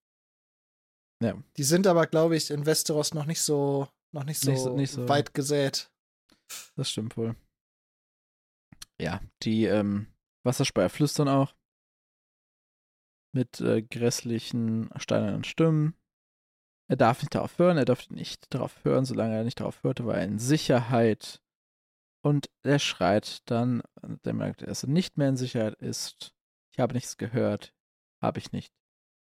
Ja. 1.22 1.42
Die 1.56 1.62
sind 1.62 1.86
aber, 1.86 2.06
glaube 2.06 2.36
ich, 2.36 2.50
in 2.50 2.66
Westeros 2.66 3.14
noch 3.14 3.24
nicht 3.24 3.40
so, 3.40 3.88
noch 4.14 4.24
nicht 4.24 4.38
so, 4.38 4.50
Nicht 4.50 4.60
so- 4.62 4.76
nicht 4.76 4.92
so- 4.92 5.08
weit 5.08 5.32
gesät. 5.32 5.90
Das 6.76 6.90
stimmt 6.90 7.16
wohl. 7.16 7.34
Ja, 9.00 9.22
die 9.42 9.64
ähm, 9.64 10.12
Wasserspeier 10.44 10.90
flüstern 10.90 11.28
auch. 11.28 11.54
Mit 13.36 13.60
äh, 13.60 13.82
grässlichen, 13.82 14.88
steinernen 14.96 15.44
Stimmen. 15.44 15.94
Er 16.88 16.96
darf 16.96 17.20
nicht 17.20 17.34
darauf 17.34 17.58
hören, 17.58 17.76
er 17.76 17.84
durfte 17.84 18.14
nicht 18.14 18.46
darauf 18.54 18.82
hören, 18.82 19.04
solange 19.04 19.36
er 19.36 19.44
nicht 19.44 19.60
darauf 19.60 19.82
hörte, 19.82 20.06
war 20.06 20.14
er 20.14 20.24
in 20.24 20.38
Sicherheit. 20.38 21.42
Und 22.24 22.48
er 22.62 22.78
schreit 22.78 23.42
dann, 23.50 23.82
und 24.00 24.26
er 24.26 24.32
merkt, 24.32 24.62
dass 24.62 24.84
er 24.84 24.88
nicht 24.88 25.18
mehr 25.18 25.28
in 25.28 25.36
Sicherheit 25.36 25.74
ist. 25.82 26.34
Ich 26.72 26.78
habe 26.78 26.94
nichts 26.94 27.18
gehört. 27.18 27.74
Habe 28.22 28.38
ich 28.38 28.52
nicht. 28.52 28.72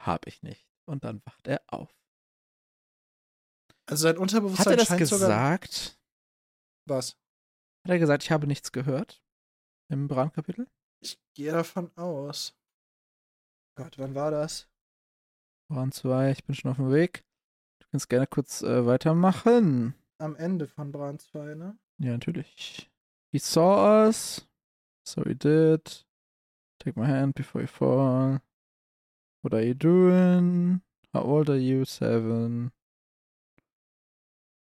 Habe 0.00 0.28
ich 0.28 0.44
nicht. 0.44 0.64
Und 0.86 1.02
dann 1.02 1.20
wacht 1.24 1.48
er 1.48 1.60
auf. 1.66 1.92
Also 3.86 4.04
sein 4.04 4.14
Hat 4.14 4.20
Unterbewusstsein 4.20 4.74
er 4.74 4.76
das 4.76 4.86
scheint 4.86 5.06
sogar 5.08 5.58
gesagt? 5.58 5.98
was. 6.86 7.16
Hat 7.84 7.90
er 7.90 7.98
gesagt, 7.98 8.22
ich 8.22 8.30
habe 8.30 8.46
nichts 8.46 8.70
gehört? 8.70 9.24
Im 9.90 10.06
Brandkapitel? 10.06 10.68
Ich 11.02 11.18
gehe 11.34 11.50
davon 11.50 11.90
aus. 11.96 12.56
Gott, 13.76 13.98
wann 13.98 14.14
war 14.14 14.30
das? 14.30 14.68
Voran 15.66 15.90
zwei, 15.92 16.30
ich 16.30 16.44
bin 16.44 16.54
schon 16.54 16.70
auf 16.70 16.76
dem 16.76 16.92
Weg. 16.92 17.24
Du 17.80 17.86
kannst 17.90 18.08
gerne 18.08 18.26
kurz 18.26 18.62
äh, 18.62 18.86
weitermachen. 18.86 19.94
Am 20.18 20.36
Ende 20.36 20.68
von 20.68 20.92
Bran 20.92 21.18
2, 21.18 21.54
ne? 21.54 21.76
Ja, 21.98 22.12
natürlich. 22.12 22.90
He 23.32 23.38
saw 23.38 24.06
us. 24.06 24.46
So 25.06 25.22
he 25.24 25.34
did. 25.34 26.06
Take 26.78 26.98
my 26.98 27.06
hand 27.06 27.34
before 27.34 27.62
you 27.62 27.68
fall. 27.68 28.40
What 29.42 29.54
are 29.54 29.62
you 29.62 29.74
doing? 29.74 30.82
How 31.12 31.24
old 31.24 31.50
are 31.50 31.58
you? 31.58 31.84
Seven. 31.84 32.72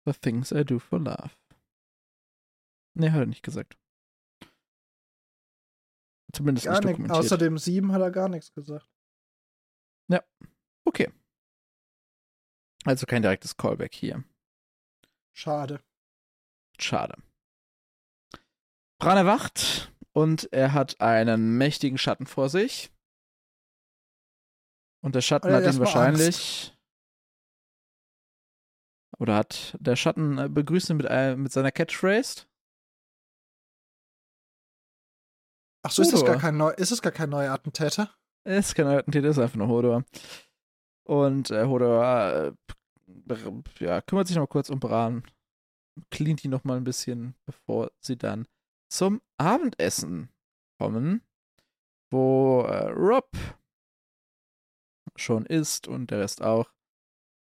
The 0.06 0.12
things 0.14 0.52
I 0.52 0.64
do 0.64 0.78
for 0.78 0.98
love. 0.98 1.36
Nee, 2.94 3.10
hat 3.10 3.20
er 3.20 3.26
nicht 3.26 3.42
gesagt. 3.42 3.76
Zumindest 6.36 6.66
Gar 6.66 6.74
nicht 6.74 6.84
dokumentiert. 6.84 7.18
Außer 7.18 7.38
dem 7.38 7.58
7 7.58 7.92
hat 7.92 8.02
er 8.02 8.10
gar 8.10 8.28
nichts 8.28 8.52
gesagt. 8.52 8.88
Okay. 10.86 11.12
Also 12.84 13.06
kein 13.06 13.22
direktes 13.22 13.56
Callback 13.56 13.92
hier. 13.92 14.24
Schade. 15.32 15.82
Schade. 16.78 17.16
Bran 18.98 19.18
erwacht 19.18 19.92
und 20.12 20.50
er 20.52 20.72
hat 20.72 21.00
einen 21.00 21.58
mächtigen 21.58 21.98
Schatten 21.98 22.26
vor 22.26 22.48
sich. 22.48 22.90
Und 25.02 25.14
der 25.14 25.20
Schatten 25.20 25.48
Und 25.48 25.54
er 25.54 25.66
hat 25.66 25.74
ihn 25.74 25.80
wahrscheinlich. 25.80 26.72
Oder 29.18 29.34
hat 29.36 29.76
der 29.80 29.96
Schatten 29.96 30.38
äh, 30.38 30.48
begrüßt 30.48 30.90
ihn 30.90 30.98
mit, 30.98 31.06
äh, 31.08 31.36
mit 31.36 31.52
seiner 31.52 31.72
Catchphrase? 31.72 32.46
Ach 35.86 35.90
so, 35.90 36.02
ist 36.02 36.12
das 36.12 36.20
Hodor. 36.22 36.34
gar 36.34 36.40
kein 36.40 36.56
neu, 36.56 36.70
ist 36.70 36.90
es 36.90 37.00
gar 37.00 37.12
kein 37.12 37.30
neuer 37.30 37.52
Attentäter? 37.52 38.10
Ist 38.44 38.74
kein 38.74 38.86
Attentäter, 38.86 39.28
ist 39.28 39.38
einfach 39.38 39.56
nur 39.56 39.68
Hodor. 39.68 40.04
Und 41.04 41.50
äh, 41.50 41.64
Hodor 41.66 42.02
äh, 42.04 42.52
ja, 43.78 44.00
kümmert 44.00 44.26
sich 44.26 44.36
noch 44.36 44.42
mal 44.42 44.46
kurz 44.48 44.68
um 44.68 44.80
Bran. 44.80 45.24
Cleant 46.10 46.44
ihn 46.44 46.50
noch 46.50 46.64
mal 46.64 46.76
ein 46.76 46.84
bisschen, 46.84 47.36
bevor 47.46 47.92
sie 48.00 48.16
dann 48.18 48.46
zum 48.92 49.22
Abendessen 49.38 50.30
kommen. 50.80 51.22
wo 52.10 52.62
äh, 52.62 52.88
Rob 52.90 53.30
schon 55.16 55.46
ist 55.46 55.88
und 55.88 56.10
der 56.10 56.20
Rest 56.20 56.42
auch. 56.42 56.72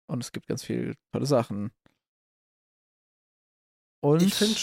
Und 0.09 0.23
es 0.23 0.31
gibt 0.31 0.47
ganz 0.47 0.63
viele 0.63 0.95
tolle 1.13 1.25
Sachen. 1.25 1.71
Und 4.01 4.21
Ich 4.21 4.33
finde. 4.33 4.59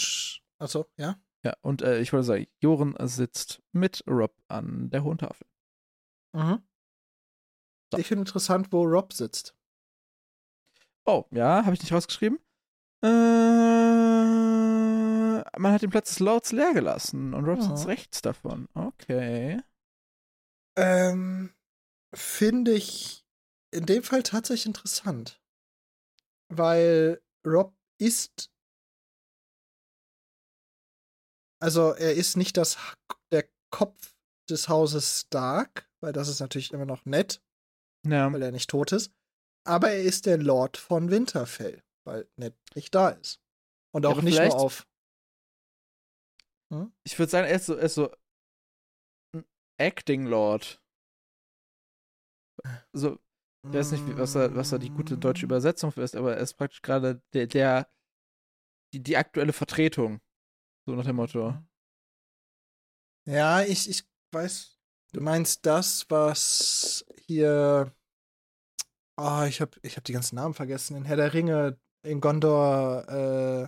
Achso, 0.59 0.87
ja. 0.97 1.19
Ja, 1.47 1.55
und 1.61 1.81
äh, 1.81 1.99
ich 1.99 2.11
wollte 2.11 2.25
sagen, 2.25 2.47
Joren 2.59 2.93
sitzt 3.07 3.61
mit 3.71 4.03
Rob 4.05 4.35
an 4.49 4.89
der 4.89 5.03
hohen 5.03 5.17
Tafel. 5.17 5.47
Mhm. 6.33 6.61
So. 7.93 7.97
Ich 7.99 8.07
finde 8.07 8.23
interessant, 8.23 8.73
wo 8.73 8.83
Rob 8.83 9.13
sitzt. 9.13 9.55
Oh, 11.05 11.23
ja, 11.31 11.63
habe 11.63 11.73
ich 11.73 11.79
nicht 11.81 11.93
rausgeschrieben. 11.93 12.37
Äh, 13.01 13.07
man 15.57 15.71
hat 15.71 15.81
den 15.83 15.89
Platz 15.89 16.09
des 16.09 16.19
Lords 16.19 16.51
leer 16.51 16.73
gelassen 16.73 17.33
und 17.33 17.45
Rob 17.45 17.59
Ja. 17.59 17.63
sitzt 17.63 17.87
rechts 17.87 18.21
davon. 18.21 18.67
Okay. 18.73 19.61
Ähm, 20.75 21.53
finde 22.13 22.73
ich 22.73 23.25
in 23.71 23.85
dem 23.85 24.03
Fall 24.03 24.23
tatsächlich 24.23 24.65
interessant. 24.65 25.41
Weil 26.49 27.21
Rob 27.45 27.73
ist. 27.99 28.51
Also, 31.59 31.93
er 31.93 32.13
ist 32.13 32.37
nicht 32.37 32.57
das, 32.57 32.77
der 33.31 33.47
Kopf 33.71 34.15
des 34.49 34.69
Hauses 34.69 35.21
Stark, 35.21 35.89
weil 36.01 36.13
das 36.13 36.27
ist 36.27 36.39
natürlich 36.39 36.71
immer 36.71 36.85
noch 36.85 37.05
nett, 37.05 37.41
Ja. 38.05 38.31
weil 38.31 38.41
er 38.41 38.51
nicht 38.51 38.69
tot 38.69 38.91
ist. 38.91 39.11
Aber 39.65 39.89
er 39.91 40.01
ist 40.03 40.25
der 40.25 40.37
Lord 40.37 40.77
von 40.77 41.09
Winterfell, 41.11 41.83
weil 42.05 42.29
Ned 42.37 42.55
nicht 42.75 42.93
da 42.95 43.09
ist. 43.09 43.41
Und 43.93 44.03
Ja, 44.03 44.09
auch 44.09 44.13
aber 44.13 44.21
nicht 44.23 44.39
nur 44.39 44.55
auf. 44.55 44.87
Ich 47.05 47.17
würde 47.17 47.29
sagen, 47.29 47.47
er 47.47 47.55
ist 47.55 47.65
so, 47.65 47.75
er 47.75 47.83
ist 47.83 47.95
so 47.95 48.11
ein 49.33 49.45
Acting 49.79 50.25
Lord. 50.25 50.81
So, 52.93 53.19
ich 53.65 53.73
weiß 53.73 53.91
nicht, 53.91 54.17
was 54.17 54.33
da, 54.33 54.53
was 54.55 54.69
da 54.69 54.77
die 54.77 54.89
gute 54.89 55.17
deutsche 55.17 55.45
Übersetzung 55.45 55.91
für 55.91 56.01
ist, 56.01 56.15
aber 56.15 56.35
er 56.35 56.41
ist 56.41 56.55
praktisch 56.55 56.81
gerade 56.81 57.21
der, 57.33 57.47
der 57.47 57.89
die, 58.93 59.01
die 59.01 59.17
aktuelle 59.17 59.53
Vertretung. 59.53 60.21
So 60.87 60.95
nach 60.95 61.03
dem 61.03 61.17
Motto. 61.17 61.53
Ja, 63.25 63.61
ich, 63.61 63.89
ich 63.89 64.07
weiß, 64.31 64.79
du 65.11 65.19
meinst 65.19 65.65
das, 65.65 66.09
was 66.09 67.05
hier. 67.25 67.93
Oh, 69.17 69.43
ich 69.45 69.59
hab, 69.59 69.75
ich 69.83 69.97
hab 69.97 70.05
die 70.05 70.13
ganzen 70.13 70.35
Namen 70.35 70.53
vergessen. 70.53 70.95
In 70.95 71.03
Herr 71.03 71.17
der 71.17 71.33
Ringe, 71.33 71.77
in 72.03 72.21
Gondor, 72.21 73.03
äh, 73.09 73.67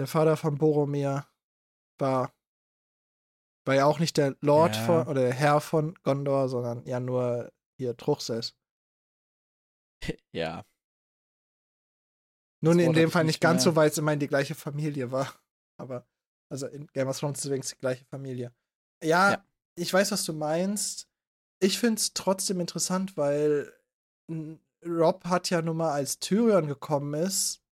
der 0.00 0.06
Vater 0.08 0.36
von 0.36 0.58
Boromir 0.58 1.24
war. 2.00 2.32
War 3.64 3.74
ja 3.76 3.86
auch 3.86 4.00
nicht 4.00 4.16
der 4.16 4.36
Lord 4.40 4.74
Ja. 4.74 4.82
von, 4.82 5.06
oder 5.06 5.20
der 5.20 5.34
Herr 5.34 5.60
von 5.60 5.94
Gondor, 6.02 6.48
sondern 6.48 6.84
ja 6.84 6.98
nur 6.98 7.52
hier 7.78 7.96
Truchsess. 7.96 8.56
Ja. 10.32 10.64
Nun 12.62 12.78
in 12.78 12.92
dem 12.92 13.10
Fall 13.10 13.24
nicht 13.24 13.40
ganz 13.40 13.64
mehr. 13.64 13.72
so, 13.72 13.76
weil 13.76 13.88
es 13.90 13.98
immerhin 13.98 14.20
die 14.20 14.28
gleiche 14.28 14.54
Familie 14.54 15.10
war. 15.10 15.34
Aber, 15.80 16.06
also 16.50 16.66
in 16.66 16.86
Game 16.88 17.08
of 17.08 17.18
Thrones 17.18 17.40
ist 17.40 17.44
übrigens 17.46 17.70
die 17.70 17.78
gleiche 17.78 18.04
Familie. 18.06 18.54
Ja, 19.02 19.32
Ja. 19.32 19.44
ich 19.76 19.92
weiß, 19.92 20.12
was 20.12 20.24
du 20.24 20.32
meinst. 20.32 21.08
Ich 21.60 21.78
finde 21.78 21.98
es 22.00 22.14
trotzdem 22.14 22.60
interessant, 22.60 23.16
weil 23.16 23.72
Rob 24.84 25.24
hat 25.24 25.50
ja 25.50 25.60
nun 25.62 25.76
mal, 25.76 25.92
als 25.92 26.18
Tyrion 26.18 26.66
gekommen 26.66 27.14
ist, 27.14 27.62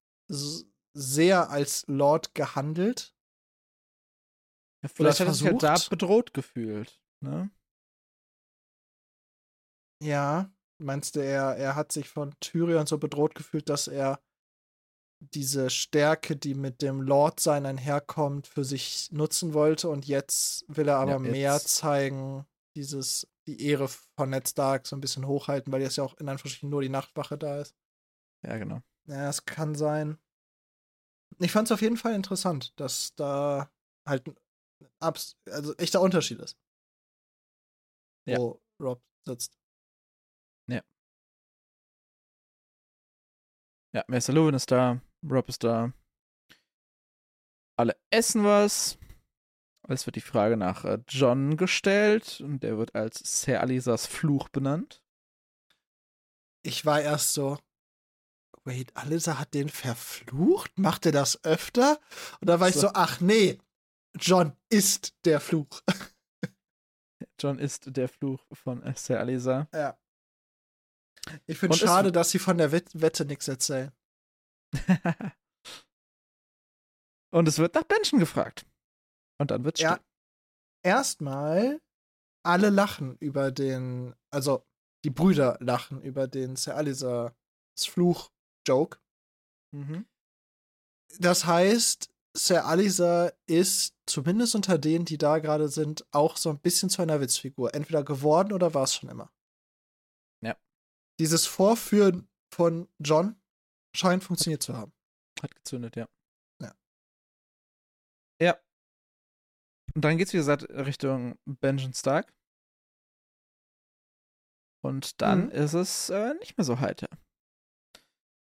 sehr 0.92 1.50
als 1.50 1.86
Lord 1.86 2.34
gehandelt. 2.34 3.14
ja 4.82 4.88
vielleicht 4.88 5.20
hat 5.20 5.28
er 5.28 5.34
sich 5.34 5.46
halt 5.46 5.62
da 5.62 5.76
bedroht 5.88 6.34
gefühlt. 6.34 7.00
Ne? 7.22 7.50
Ja, 10.02 10.50
meinst 10.78 11.16
du, 11.16 11.20
er, 11.20 11.56
er 11.56 11.74
hat 11.76 11.92
sich 11.92 12.08
von 12.08 12.34
Tyrion 12.40 12.86
so 12.86 12.98
bedroht 12.98 13.34
gefühlt, 13.34 13.68
dass 13.68 13.86
er 13.88 14.20
diese 15.20 15.70
Stärke, 15.70 16.36
die 16.36 16.54
mit 16.54 16.82
dem 16.82 17.00
Lordsein 17.02 17.66
einherkommt, 17.66 18.46
für 18.46 18.64
sich 18.64 19.10
nutzen 19.12 19.54
wollte 19.54 19.88
und 19.88 20.06
jetzt 20.06 20.64
will 20.68 20.88
er 20.88 20.96
aber 20.96 21.12
Ja, 21.12 21.18
mehr 21.18 21.60
zeigen, 21.60 22.46
dieses, 22.74 23.28
die 23.46 23.62
Ehre 23.66 23.88
von 23.88 24.30
Ned 24.30 24.48
Stark 24.48 24.86
so 24.86 24.96
ein 24.96 25.00
bisschen 25.00 25.26
hochhalten, 25.26 25.72
weil 25.72 25.82
jetzt 25.82 25.96
ja 25.96 26.04
auch 26.04 26.16
in 26.18 26.28
Anführungsstrichen 26.28 26.70
nur 26.70 26.82
die 26.82 26.88
Nachtwache 26.88 27.36
da 27.36 27.60
ist. 27.60 27.74
Ja, 28.42 28.56
genau. 28.56 28.80
Ja, 29.04 29.28
es 29.28 29.44
kann 29.44 29.74
sein. 29.74 30.18
Ich 31.38 31.52
fand 31.52 31.68
es 31.68 31.72
auf 31.72 31.82
jeden 31.82 31.96
Fall 31.96 32.14
interessant, 32.14 32.78
dass 32.80 33.14
da 33.14 33.70
halt 34.06 34.26
ein 34.26 34.36
also 35.50 35.76
echter 35.76 36.00
Unterschied 36.00 36.38
ist. 36.40 36.56
Ja. 38.26 38.38
Wo 38.38 38.60
Rob 38.80 39.02
sitzt. 39.26 39.60
Ja, 43.92 44.04
Meister 44.06 44.32
Lewin 44.32 44.54
ist 44.54 44.70
da, 44.70 45.00
Rob 45.28 45.48
ist 45.48 45.64
da. 45.64 45.92
Alle 47.76 47.96
essen 48.10 48.44
was. 48.44 48.98
Es 49.88 50.06
wird 50.06 50.16
die 50.16 50.20
Frage 50.20 50.56
nach 50.56 50.84
äh, 50.84 50.98
John 51.08 51.56
gestellt 51.56 52.40
und 52.40 52.62
der 52.62 52.78
wird 52.78 52.94
als 52.94 53.18
Sir 53.42 53.60
Alisas 53.60 54.06
Fluch 54.06 54.48
benannt. 54.48 55.02
ich 56.62 56.84
war 56.86 57.00
erst 57.00 57.32
so, 57.32 57.58
wait, 58.64 58.94
Alisa 58.96 59.38
hat 59.38 59.54
den 59.54 59.68
verflucht? 59.68 60.78
Macht 60.78 61.06
er 61.06 61.12
das 61.12 61.42
öfter? 61.44 61.98
Und 62.40 62.48
da 62.48 62.60
war 62.60 62.68
ich 62.68 62.74
So. 62.74 62.82
so, 62.82 62.90
ach 62.94 63.20
nee, 63.20 63.58
John 64.14 64.54
ist 64.68 65.14
der 65.24 65.40
Fluch. 65.40 65.80
John 67.40 67.58
ist 67.58 67.96
der 67.96 68.08
Fluch 68.08 68.44
von 68.52 68.82
äh, 68.82 68.94
Sir 68.96 69.18
Alisa. 69.18 69.68
ja. 69.74 69.98
Ich 71.46 71.58
finde 71.58 71.76
schade, 71.76 72.12
dass 72.12 72.30
sie 72.30 72.38
von 72.38 72.56
der 72.58 72.72
Wett 72.72 72.88
Wette 72.94 73.24
nichts 73.24 73.46
erzählen. 73.48 73.92
und 77.32 77.48
es 77.48 77.58
wird 77.58 77.74
nach 77.74 77.84
Benjen 77.84 78.18
gefragt. 78.18 78.66
Und 79.38 79.50
dann 79.50 79.64
wird 79.64 79.78
still. 79.78 79.90
Ja. 79.90 80.00
Erstmal, 80.82 81.80
alle 82.42 82.70
lachen 82.70 83.16
über 83.18 83.50
den, 83.50 84.14
also 84.30 84.64
die 85.04 85.10
Brüder 85.10 85.56
lachen 85.60 86.00
über 86.02 86.26
den 86.28 86.56
Sir 86.56 86.76
Alisas 86.76 87.32
Fluch-Joke. 87.78 88.98
Mhm. 89.72 90.06
Das 91.18 91.46
heißt, 91.46 92.10
Sir 92.36 92.64
Alisa 92.66 93.32
ist, 93.46 93.96
zumindest 94.06 94.54
unter 94.54 94.78
denen, 94.78 95.04
die 95.04 95.18
da 95.18 95.38
gerade 95.38 95.68
sind, 95.68 96.06
auch 96.12 96.36
so 96.36 96.50
ein 96.50 96.60
bisschen 96.60 96.90
zu 96.90 97.02
einer 97.02 97.20
Witzfigur. 97.20 97.74
Entweder 97.74 98.04
geworden 98.04 98.52
oder 98.52 98.74
war 98.74 98.84
es 98.84 98.94
schon 98.94 99.08
immer. 99.08 99.32
Ja. 100.42 100.56
Dieses 101.18 101.46
Vorführen 101.46 102.28
von 102.52 102.88
John 102.98 103.39
scheint 103.94 104.24
funktioniert 104.24 104.62
zu 104.62 104.76
haben. 104.76 104.92
Hat 105.42 105.54
gezündet, 105.54 105.96
ja. 105.96 106.08
Ja. 106.60 106.74
Ja. 108.40 108.60
Und 109.94 110.04
dann 110.04 110.18
geht's, 110.18 110.32
wie 110.32 110.38
gesagt, 110.38 110.68
Richtung 110.70 111.38
Benjen 111.46 111.94
Stark. 111.94 112.32
Und 114.82 115.20
dann 115.20 115.46
Mhm. 115.46 115.50
ist 115.50 115.74
es 115.74 116.10
äh, 116.10 116.34
nicht 116.34 116.56
mehr 116.56 116.64
so 116.64 116.80
heiter. 116.80 117.08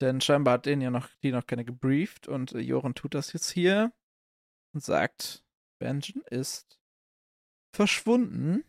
Denn 0.02 0.22
scheinbar 0.22 0.56
hat 0.56 0.66
den 0.66 0.82
ja 0.82 0.92
noch, 0.92 1.10
die 1.24 1.32
noch 1.32 1.46
keine 1.48 1.66
gebrieft 1.66 2.28
und 2.28 2.52
äh, 2.54 2.60
Joran 2.60 2.94
tut 2.96 3.14
das 3.16 3.34
jetzt 3.34 3.50
hier 3.50 3.92
und 4.76 4.84
sagt, 4.84 5.44
Benjen 5.80 6.22
ist 6.30 6.80
verschwunden. 7.76 8.64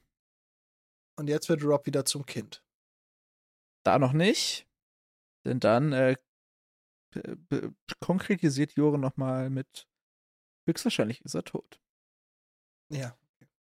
Und 1.19 1.29
jetzt 1.29 1.49
wird 1.49 1.65
Rob 1.65 1.85
wieder 1.87 2.05
zum 2.05 2.25
Kind. 2.27 2.65
Da 3.85 3.99
noch 3.99 4.13
nicht. 4.13 4.69
Denn 5.45 5.59
dann 5.61 5.93
äh, 5.93 6.17
konkretisiert 8.01 8.73
Joran 8.73 9.01
nochmal 9.01 9.51
mit 9.51 9.89
höchstwahrscheinlich 10.69 11.21
ist 11.23 11.35
er 11.35 11.45
tot. 11.45 11.81
Ja. 12.91 13.17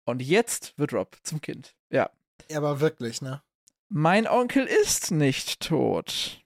Und 0.06 0.22
jetzt 0.22 0.78
wird 0.78 0.94
Rob 0.94 1.18
zum 1.24 1.42
Kind. 1.42 1.76
Ja. 1.90 2.10
Aber 2.54 2.80
wirklich, 2.80 3.22
ne? 3.22 3.44
Mein 3.90 4.28
Onkel 4.28 4.66
ist 4.66 5.12
nicht 5.12 5.60
tot. 5.62 6.44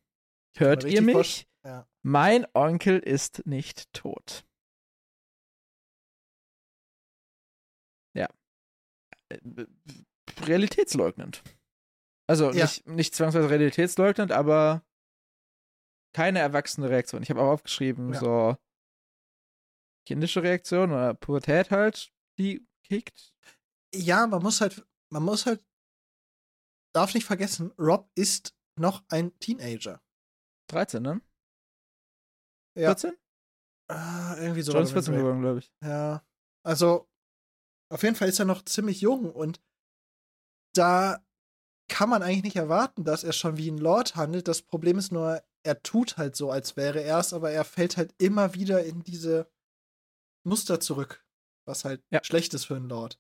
Hört 0.57 0.83
ihr 0.83 1.01
mich? 1.01 1.47
Ja. 1.63 1.87
Mein 2.03 2.45
Onkel 2.53 2.99
ist 2.99 3.45
nicht 3.45 3.91
tot. 3.93 4.45
Ja. 8.13 8.27
Äh, 9.29 9.65
Realitätsleugnend. 10.41 11.43
Also 12.27 12.51
Ja. 12.51 12.63
nicht, 12.65 12.87
nicht 12.87 13.15
zwangsweise 13.15 13.49
realitätsleugnend, 13.49 14.31
aber 14.31 14.83
keine 16.13 16.39
erwachsene 16.39 16.89
Reaktion. 16.89 17.23
Ich 17.23 17.29
habe 17.29 17.41
auch 17.41 17.51
aufgeschrieben, 17.51 18.13
Ja. 18.13 18.19
so 18.19 18.57
kindische 20.07 20.43
Reaktion 20.43 20.91
oder 20.91 21.13
Pubertät 21.13 21.71
halt, 21.71 22.11
die 22.38 22.67
kickt. 22.83 23.33
ja, 23.93 24.25
man 24.27 24.41
muss 24.41 24.61
halt, 24.61 24.85
man 25.11 25.23
muss 25.23 25.45
halt, 25.45 25.65
darf 26.93 27.13
nicht 27.13 27.25
vergessen, 27.25 27.71
Rob 27.77 28.09
ist 28.15 28.55
noch 28.79 29.03
ein 29.09 29.38
Teenager. 29.39 30.01
13, 30.69 31.01
ne? 31.03 31.21
Ja. 32.77 32.89
14? 32.89 33.17
Ah, 33.89 34.35
irgendwie 34.38 34.61
so. 34.61 34.71
John 34.71 34.83
ist 34.83 34.91
14 34.91 35.13
geworden, 35.15 35.41
glaube 35.41 35.59
ich. 35.59 35.71
Ja. 35.83 36.25
Also, 36.65 37.07
Auf 37.91 38.03
jeden 38.03 38.15
Fall 38.15 38.29
ist 38.29 38.39
er 38.39 38.45
noch 38.45 38.63
ziemlich 38.63 39.01
jung 39.01 39.29
und 39.29 39.61
da 40.73 41.21
kann 41.89 42.07
man 42.09 42.23
eigentlich 42.23 42.43
nicht 42.43 42.55
erwarten, 42.55 43.03
dass 43.03 43.25
er 43.25 43.33
schon 43.33 43.57
wie 43.57 43.69
ein 43.69 43.77
Lord 43.77 44.15
handelt. 44.15 44.47
Das 44.47 44.61
Problem 44.61 44.97
ist 44.97 45.11
nur, 45.11 45.43
er 45.63 45.81
tut 45.83 46.17
halt 46.17 46.35
so, 46.35 46.51
als 46.51 46.75
wäre 46.77 47.01
er 47.01 47.19
es, 47.19 47.33
aber 47.33 47.51
er 47.51 47.63
fällt 47.63 47.97
halt 47.97 48.13
immer 48.17 48.53
wieder 48.53 48.83
in 48.83 49.03
diese 49.03 49.49
Muster 50.43 50.79
zurück, 50.79 51.23
was 51.67 51.85
halt 51.85 52.03
Ja. 52.11 52.23
schlecht 52.23 52.53
ist 52.53 52.65
für 52.65 52.75
einen 52.75 52.89
Lord. 52.89 53.19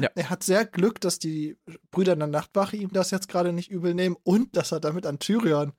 Ja. 0.00 0.08
Er 0.14 0.30
hat 0.30 0.42
sehr 0.44 0.64
Glück, 0.64 1.00
dass 1.00 1.18
die 1.18 1.58
Brüder 1.90 2.14
in 2.14 2.20
der 2.20 2.28
Nachtwache 2.28 2.76
ihm 2.76 2.92
das 2.92 3.10
jetzt 3.10 3.28
gerade 3.28 3.52
nicht 3.52 3.70
übel 3.70 3.94
nehmen 3.94 4.16
und 4.22 4.56
dass 4.56 4.72
er 4.72 4.80
damit 4.80 5.04
an 5.06 5.18
Tyrion 5.18 5.72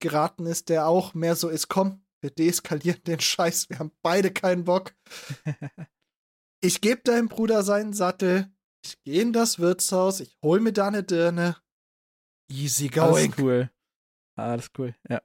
geraten 0.00 0.46
ist, 0.46 0.68
der 0.68 0.88
auch 0.88 1.14
mehr 1.14 1.36
so 1.36 1.48
ist, 1.48 1.68
komm, 1.68 2.04
wir 2.20 2.30
deeskalieren 2.30 3.02
den 3.04 3.20
Scheiß, 3.20 3.68
wir 3.70 3.78
haben 3.78 3.92
beide 4.02 4.32
keinen 4.32 4.64
Bock. 4.64 4.94
Ich 6.64 6.80
gebe 6.80 7.02
deinem 7.02 7.28
Bruder 7.28 7.64
seinen 7.64 7.92
Sattel, 7.92 8.48
ich 8.84 9.02
gehe 9.02 9.20
in 9.22 9.32
das 9.32 9.58
Wirtshaus, 9.58 10.20
ich 10.20 10.38
hol 10.44 10.60
mir 10.60 10.72
da 10.72 10.86
eine 10.86 11.02
Dirne. 11.02 11.56
Easy 12.48 12.86
going. 12.86 13.34
cool. 13.36 13.68
Alles 14.36 14.70
cool, 14.78 14.94
ja. 15.08 15.20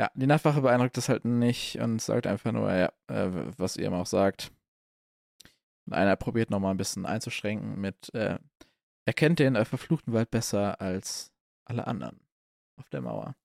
Ja, 0.00 0.10
die 0.14 0.26
Nachtwache 0.26 0.62
beeindruckt 0.62 0.96
das 0.96 1.10
halt 1.10 1.26
nicht 1.26 1.78
und 1.78 2.00
sagt 2.00 2.26
einfach 2.26 2.52
nur, 2.52 2.72
ja, 2.72 2.90
äh, 3.08 3.30
was 3.58 3.76
ihr 3.76 3.86
immer 3.86 3.98
auch 3.98 4.06
sagt. 4.06 4.50
Und 5.86 5.92
einer 5.92 6.16
probiert 6.16 6.48
nochmal 6.50 6.72
ein 6.72 6.78
bisschen 6.78 7.04
einzuschränken 7.04 7.78
mit, 7.78 8.12
äh, 8.14 8.38
er 9.04 9.12
kennt 9.12 9.40
den 9.40 9.56
äh, 9.56 9.64
verfluchten 9.66 10.14
Wald 10.14 10.30
besser 10.30 10.80
als 10.80 11.32
alle 11.66 11.86
anderen 11.86 12.18
auf 12.76 12.88
der 12.88 13.02
Mauer. 13.02 13.36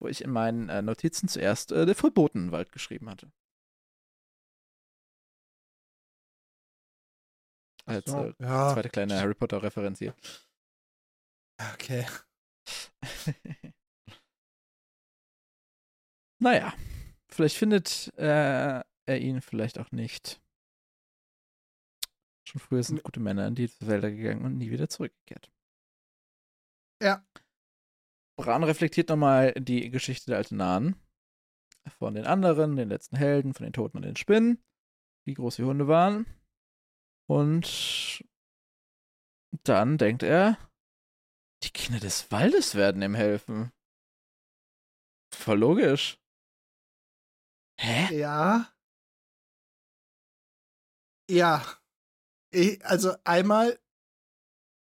Wo 0.00 0.08
ich 0.08 0.22
in 0.22 0.30
meinen 0.30 0.70
äh, 0.70 0.80
Notizen 0.80 1.28
zuerst 1.28 1.72
äh, 1.72 1.84
den 1.84 1.94
verbotenen 1.94 2.52
Wald 2.52 2.72
geschrieben 2.72 3.10
hatte. 3.10 3.30
Als 7.84 8.10
So, 8.10 8.24
äh, 8.24 8.34
ja, 8.38 8.72
zweite 8.72 8.88
kleine 8.88 9.20
Harry 9.20 9.34
Potter-Referenz 9.34 9.98
hier. 9.98 10.14
okay. 11.74 12.06
naja, 16.40 16.74
vielleicht 17.28 17.56
findet 17.56 18.12
äh, 18.16 18.82
er 19.06 19.18
ihn 19.20 19.40
vielleicht 19.40 19.78
auch 19.78 19.90
nicht. 19.90 20.40
Schon 22.48 22.60
früher 22.60 22.82
sind 22.82 23.02
gute 23.02 23.20
Männer 23.20 23.46
in 23.46 23.54
die 23.54 23.70
Wälder 23.80 24.10
gegangen 24.10 24.44
und 24.44 24.56
nie 24.56 24.70
wieder 24.70 24.88
zurückgekehrt. 24.88 25.50
Ja. 27.02 27.24
Bran 28.36 28.64
reflektiert 28.64 29.08
nochmal 29.08 29.52
die 29.52 29.90
Geschichte 29.90 30.26
der 30.30 30.38
Altenanen. 30.38 30.96
Von 31.98 32.14
den 32.14 32.26
anderen, 32.26 32.76
den 32.76 32.88
letzten 32.88 33.16
Helden, 33.16 33.54
von 33.54 33.64
den 33.64 33.72
Toten 33.72 33.96
und 33.98 34.04
den 34.04 34.16
Spinnen, 34.16 34.62
wie 35.24 35.34
groß 35.34 35.56
die 35.56 35.64
Hunde 35.64 35.88
waren. 35.88 36.26
Und 37.26 38.24
dann 39.64 39.98
denkt 39.98 40.22
er, 40.22 40.58
die 41.62 41.70
Kinder 41.70 42.00
des 42.00 42.30
Waldes 42.30 42.74
werden 42.74 43.02
ihm 43.02 43.14
helfen. 43.14 43.72
Voll 45.34 45.58
logisch. 45.58 46.18
Hä? 47.80 48.16
Ja. 48.16 48.72
Ja. 51.30 51.64
Ich, 52.50 52.84
also 52.84 53.14
einmal, 53.24 53.78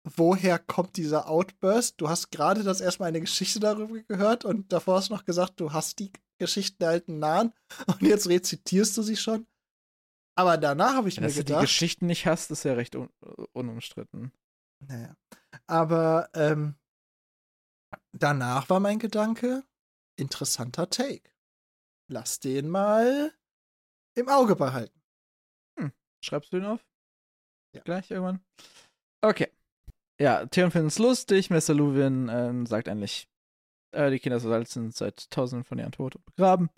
woher 0.03 0.59
kommt 0.59 0.97
dieser 0.97 1.29
Outburst? 1.29 1.99
Du 2.01 2.09
hast 2.09 2.31
gerade 2.31 2.63
das 2.63 2.81
erstmal 2.81 3.07
eine 3.09 3.21
Geschichte 3.21 3.59
darüber 3.59 3.99
gehört 4.01 4.45
und 4.45 4.71
davor 4.73 4.97
hast 4.97 5.09
du 5.09 5.13
noch 5.13 5.25
gesagt, 5.25 5.59
du 5.59 5.71
hast 5.71 5.99
die 5.99 6.11
Geschichten 6.39 6.77
der 6.79 6.89
alten 6.89 7.19
Nahen 7.19 7.53
und 7.87 8.01
jetzt 8.01 8.27
rezitierst 8.27 8.97
du 8.97 9.01
sie 9.01 9.15
schon. 9.15 9.47
Aber 10.35 10.57
danach 10.57 10.95
habe 10.95 11.09
ich 11.09 11.19
mir 11.19 11.27
Dass 11.27 11.35
du 11.35 11.41
die 11.43 11.47
gedacht. 11.47 11.61
Geschichten 11.61 12.07
nicht 12.07 12.25
hast, 12.25 12.51
ist 12.51 12.63
ja 12.63 12.73
recht 12.73 12.95
un 12.95 13.09
unumstritten. 13.53 14.31
Naja. 14.87 15.15
Aber 15.67 16.29
ähm, 16.33 16.75
danach 18.11 18.69
war 18.69 18.79
mein 18.79 18.99
Gedanke, 18.99 19.63
interessanter 20.15 20.89
Take. 20.89 21.29
Lass 22.07 22.39
den 22.39 22.69
mal 22.69 23.33
im 24.15 24.29
Auge 24.29 24.55
behalten. 24.55 25.03
Schreibst 26.23 26.53
du 26.53 26.57
ihn 26.57 26.65
auf? 26.65 26.85
Ja. 27.75 27.81
Gleich 27.81 28.09
irgendwann? 28.09 28.39
Okay. 29.21 29.49
Ja, 30.19 30.45
Theon 30.45 30.71
findet 30.71 30.93
es 30.93 30.99
lustig. 30.99 31.49
Mr. 31.49 31.73
Luwin 31.73 32.29
ähm, 32.29 32.65
sagt 32.65 32.87
eigentlich, 32.87 33.27
äh, 33.91 34.09
die 34.09 34.19
Kinder 34.19 34.39
sind 34.39 34.95
seit 34.95 35.29
tausenden 35.31 35.65
von 35.65 35.79
Jahren 35.79 35.91
tot 35.91 36.15
und 36.15 36.25
begraben. 36.25 36.69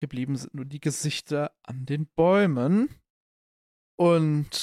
Geblieben 0.00 0.36
sind 0.36 0.54
nur 0.54 0.66
die 0.66 0.80
Gesichter 0.80 1.52
an 1.62 1.86
den 1.86 2.06
Bäumen. 2.06 3.00
Und 3.96 4.54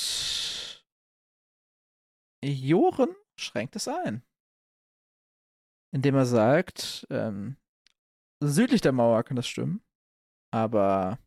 Joren 2.52 3.16
schränkt 3.38 3.76
es 3.76 3.88
ein. 3.88 4.24
Indem 5.92 6.16
er 6.16 6.26
sagt, 6.26 7.08
ähm, 7.10 7.58
südlich 8.42 8.82
der 8.82 8.92
Mauer 8.92 9.24
kann 9.24 9.36
das 9.36 9.48
stimmen, 9.48 9.84
aber 10.52 11.20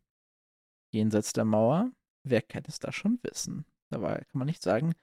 jenseits 0.93 1.33
der 1.33 1.45
Mauer, 1.45 1.91
wer 2.23 2.41
kann 2.41 2.63
es 2.67 2.79
da 2.79 2.91
schon 2.91 3.19
wissen? 3.23 3.65
Dabei 3.89 4.17
kann 4.25 4.39
man 4.39 4.45
nicht 4.45 4.61
sagen, 4.61 4.93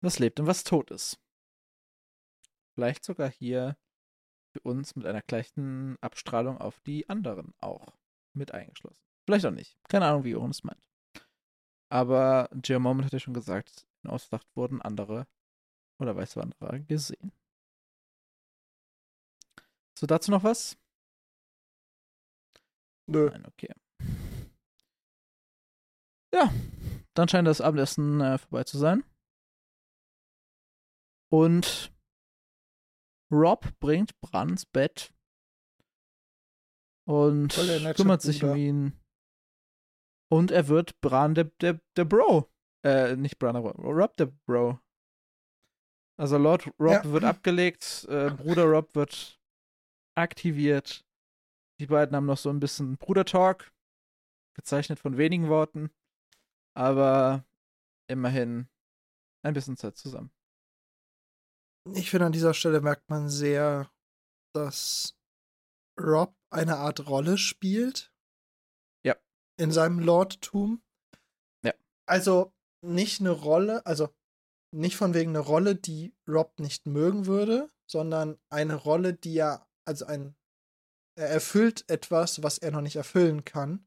was 0.00 0.18
lebt 0.18 0.38
und 0.40 0.46
was 0.46 0.64
tot 0.64 0.90
ist. 0.90 1.20
Vielleicht 2.74 3.04
sogar 3.04 3.28
hier 3.28 3.76
für 4.52 4.60
uns 4.60 4.96
mit 4.96 5.06
einer 5.06 5.22
gleichen 5.22 5.96
Abstrahlung 6.00 6.58
auf 6.58 6.80
die 6.80 7.08
anderen 7.08 7.54
auch 7.58 7.96
mit 8.32 8.52
eingeschlossen. 8.52 9.02
Vielleicht 9.26 9.46
auch 9.46 9.50
nicht. 9.50 9.76
Keine 9.88 10.06
Ahnung, 10.06 10.24
wie 10.24 10.30
Jochen 10.30 10.50
es 10.50 10.64
meint. 10.64 10.82
Aber 11.92 12.48
Jim 12.64 12.82
Moment 12.82 13.06
hat 13.06 13.12
ja 13.12 13.18
schon 13.18 13.34
gesagt, 13.34 13.86
in 14.02 14.10
Ausdacht 14.10 14.46
wurden 14.54 14.80
andere 14.80 15.26
oder 16.00 16.16
Weißwanderer 16.16 16.80
gesehen. 16.80 17.32
So, 19.98 20.06
dazu 20.06 20.30
noch 20.30 20.44
was? 20.44 20.78
Nö. 23.06 23.28
Nein, 23.30 23.44
okay. 23.46 23.74
Ja, 26.32 26.52
dann 27.14 27.28
scheint 27.28 27.46
das 27.46 27.60
Abendessen 27.60 28.20
äh, 28.20 28.38
vorbei 28.38 28.64
zu 28.64 28.78
sein. 28.78 29.04
Und 31.30 31.92
Rob 33.30 33.78
bringt 33.78 34.18
Brans 34.20 34.64
Bett 34.66 35.12
und 37.06 37.52
kümmert 37.96 38.22
sich 38.22 38.42
um 38.42 38.56
ihn. 38.56 39.00
Und 40.32 40.50
er 40.50 40.68
wird 40.68 41.00
Bran 41.00 41.34
der, 41.34 41.44
der, 41.60 41.80
der 41.96 42.04
Bro. 42.04 42.48
Äh, 42.84 43.16
nicht 43.16 43.38
Bran, 43.38 43.56
Rob 43.56 44.16
der 44.16 44.26
Bro. 44.26 44.78
Also 46.20 46.36
Lord 46.36 46.66
Rob 46.78 47.04
Ja. 47.04 47.12
wird 47.12 47.24
abgelegt, 47.24 48.04
äh, 48.10 48.30
Bruder 48.30 48.64
Rob 48.64 48.94
wird 48.94 49.40
aktiviert. 50.14 51.06
Die 51.80 51.86
beiden 51.86 52.14
haben 52.14 52.26
noch 52.26 52.36
so 52.36 52.50
ein 52.50 52.60
bisschen 52.60 52.98
Bruder-Talk, 52.98 53.72
gezeichnet 54.54 54.98
von 54.98 55.16
wenigen 55.16 55.48
Worten, 55.48 55.90
aber 56.76 57.46
immerhin 58.06 58.68
ein 59.42 59.54
bisschen 59.54 59.78
Zeit 59.78 59.96
zusammen. 59.96 60.30
Ich 61.94 62.10
finde, 62.10 62.26
an 62.26 62.32
dieser 62.32 62.52
Stelle 62.52 62.82
merkt 62.82 63.08
man 63.08 63.30
sehr, 63.30 63.90
dass 64.54 65.16
Rob 65.98 66.36
eine 66.50 66.76
Art 66.76 67.08
Rolle 67.08 67.38
spielt. 67.38 68.12
Ja. 69.06 69.16
In 69.58 69.72
seinem 69.72 69.98
Lordtum. 70.00 70.82
Ja. 71.64 71.72
Also 72.06 72.52
nicht 72.84 73.20
eine 73.20 73.30
Rolle, 73.30 73.86
also 73.86 74.14
nicht 74.72 74.96
von 74.96 75.14
wegen 75.14 75.30
eine 75.30 75.40
Rolle, 75.40 75.74
die 75.74 76.14
Rob 76.28 76.58
nicht 76.58 76.86
mögen 76.86 77.26
würde, 77.26 77.70
sondern 77.86 78.38
eine 78.50 78.74
Rolle, 78.74 79.14
die 79.14 79.36
er, 79.36 79.68
also 79.84 80.06
ein, 80.06 80.36
er 81.16 81.28
erfüllt 81.28 81.88
etwas, 81.88 82.42
was 82.42 82.58
er 82.58 82.70
noch 82.70 82.80
nicht 82.80 82.96
erfüllen 82.96 83.44
kann. 83.44 83.86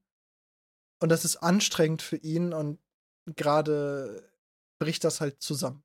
Und 1.01 1.09
das 1.09 1.25
ist 1.25 1.37
anstrengend 1.37 2.01
für 2.01 2.17
ihn 2.17 2.53
und 2.53 2.79
gerade 3.25 4.31
bricht 4.79 5.03
das 5.03 5.21
halt 5.21 5.41
zusammen. 5.41 5.83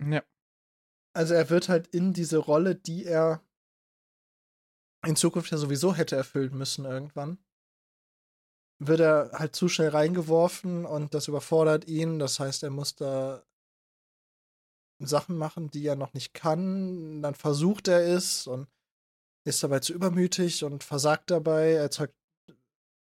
Ja. 0.00 0.22
Also 1.14 1.34
er 1.34 1.48
wird 1.50 1.68
halt 1.68 1.86
in 1.88 2.12
diese 2.12 2.38
Rolle, 2.38 2.74
die 2.74 3.04
er 3.04 3.42
in 5.06 5.16
Zukunft 5.16 5.50
ja 5.50 5.58
sowieso 5.58 5.94
hätte 5.94 6.16
erfüllen 6.16 6.56
müssen 6.56 6.84
irgendwann, 6.84 7.38
wird 8.86 9.00
er 9.00 9.30
halt 9.34 9.54
zu 9.56 9.68
schnell 9.68 9.90
reingeworfen 9.90 10.84
und 10.86 11.14
das 11.14 11.28
überfordert 11.28 11.86
ihn. 11.86 12.18
Das 12.18 12.40
heißt, 12.40 12.62
er 12.62 12.70
muss 12.70 12.94
da 12.96 13.42
Sachen 15.00 15.36
machen, 15.36 15.70
die 15.70 15.86
er 15.86 15.96
noch 15.96 16.14
nicht 16.14 16.34
kann. 16.34 17.22
Dann 17.22 17.34
versucht 17.34 17.88
er 17.88 18.00
es 18.06 18.46
und 18.46 18.68
ist 19.46 19.62
dabei 19.62 19.80
zu 19.80 19.92
übermütig 19.94 20.64
und 20.64 20.84
versagt 20.84 21.30
dabei. 21.30 21.72
Er 21.72 21.82
erzeugt, 21.82 22.14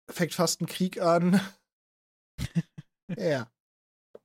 fängt 0.09 0.33
fast 0.33 0.61
einen 0.61 0.67
Krieg 0.67 1.01
an. 1.01 1.41
ja. 3.17 3.51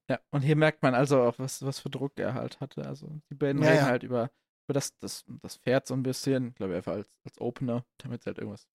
Ja, 0.09 0.21
und 0.31 0.43
hier 0.43 0.57
merkt 0.57 0.83
man 0.83 0.95
also 0.95 1.21
auch, 1.23 1.39
was, 1.39 1.63
was 1.63 1.81
für 1.81 1.91
Druck 1.91 2.19
er 2.19 2.35
halt 2.35 2.61
hatte. 2.61 2.87
Also 2.87 3.09
die 3.31 3.35
beiden 3.35 3.63
Ja, 3.63 3.69
reden 3.71 3.81
ja. 3.81 3.87
halt 3.87 4.03
über, 4.03 4.31
über 4.67 4.75
das, 4.75 4.97
das, 4.99 5.25
das 5.43 5.57
Pferd 5.57 5.87
so 5.87 5.95
ein 5.95 6.03
bisschen, 6.03 6.55
glaube 6.55 6.73
ich, 6.73 6.77
einfach 6.79 6.93
als, 6.93 7.11
als 7.25 7.41
Opener, 7.41 7.85
damit 7.99 8.23
sie 8.23 8.29
halt 8.29 8.39
irgendwas 8.39 8.69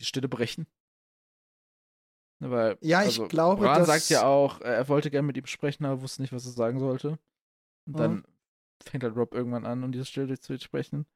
die 0.00 0.04
Stille 0.04 0.28
brechen. 0.28 0.66
Ne, 2.42 2.50
Weil, 2.50 2.78
Ja, 2.80 3.00
ich 3.02 3.06
also, 3.06 3.28
glaube, 3.28 3.62
Bran 3.62 3.78
dass- 3.78 3.86
sagt 3.86 4.08
ja 4.10 4.24
auch, 4.26 4.60
äh, 4.62 4.64
er 4.74 4.88
wollte 4.88 5.10
gerne 5.12 5.26
mit 5.26 5.36
ihm 5.36 5.46
sprechen, 5.46 5.84
aber 5.84 6.02
wusste 6.02 6.22
nicht, 6.22 6.32
was 6.32 6.44
er 6.44 6.50
sagen 6.52 6.80
sollte. 6.80 7.18
Und 7.86 7.92
Mhm. 7.94 7.96
dann 7.96 8.26
fängt 8.84 9.04
halt 9.04 9.14
Rob 9.16 9.32
irgendwann 9.32 9.64
an, 9.64 9.84
um 9.84 9.92
diese 9.92 10.04
Stille 10.04 10.38
zu 10.40 10.58
sprechen. 10.58 11.06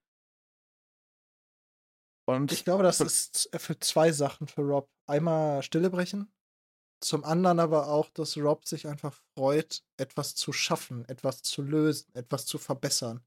Und 2.28 2.52
Ich 2.52 2.64
glaube, 2.64 2.82
das 2.84 3.00
ist 3.00 3.48
für 3.56 3.78
zwei 3.80 4.12
Sachen 4.12 4.46
für 4.46 4.62
Rob. 4.62 4.88
Einmal 5.08 5.62
Stille 5.62 5.90
brechen, 5.90 6.32
zum 7.00 7.24
anderen 7.24 7.60
aber 7.60 7.88
auch, 7.88 8.10
dass 8.10 8.36
Rob 8.36 8.66
sich 8.66 8.86
einfach 8.86 9.14
freut, 9.36 9.84
etwas 9.96 10.34
zu 10.34 10.52
schaffen, 10.52 11.04
etwas 11.08 11.42
zu 11.42 11.62
lösen, 11.62 12.12
etwas 12.14 12.46
zu 12.46 12.58
verbessern. 12.58 13.24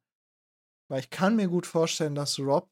Weil 0.90 1.02
ich 1.02 1.10
kann 1.10 1.36
mir 1.36 1.48
gut 1.48 1.66
vorstellen, 1.66 2.16
dass 2.16 2.40
Rob, 2.40 2.70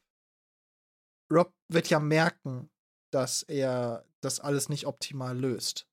Rob 1.31 1.53
wird 1.69 1.89
ja 1.89 1.99
merken, 1.99 2.69
dass 3.11 3.43
er 3.43 4.05
das 4.21 4.39
alles 4.39 4.69
nicht 4.69 4.85
optimal 4.87 5.37
löst. 5.37 5.87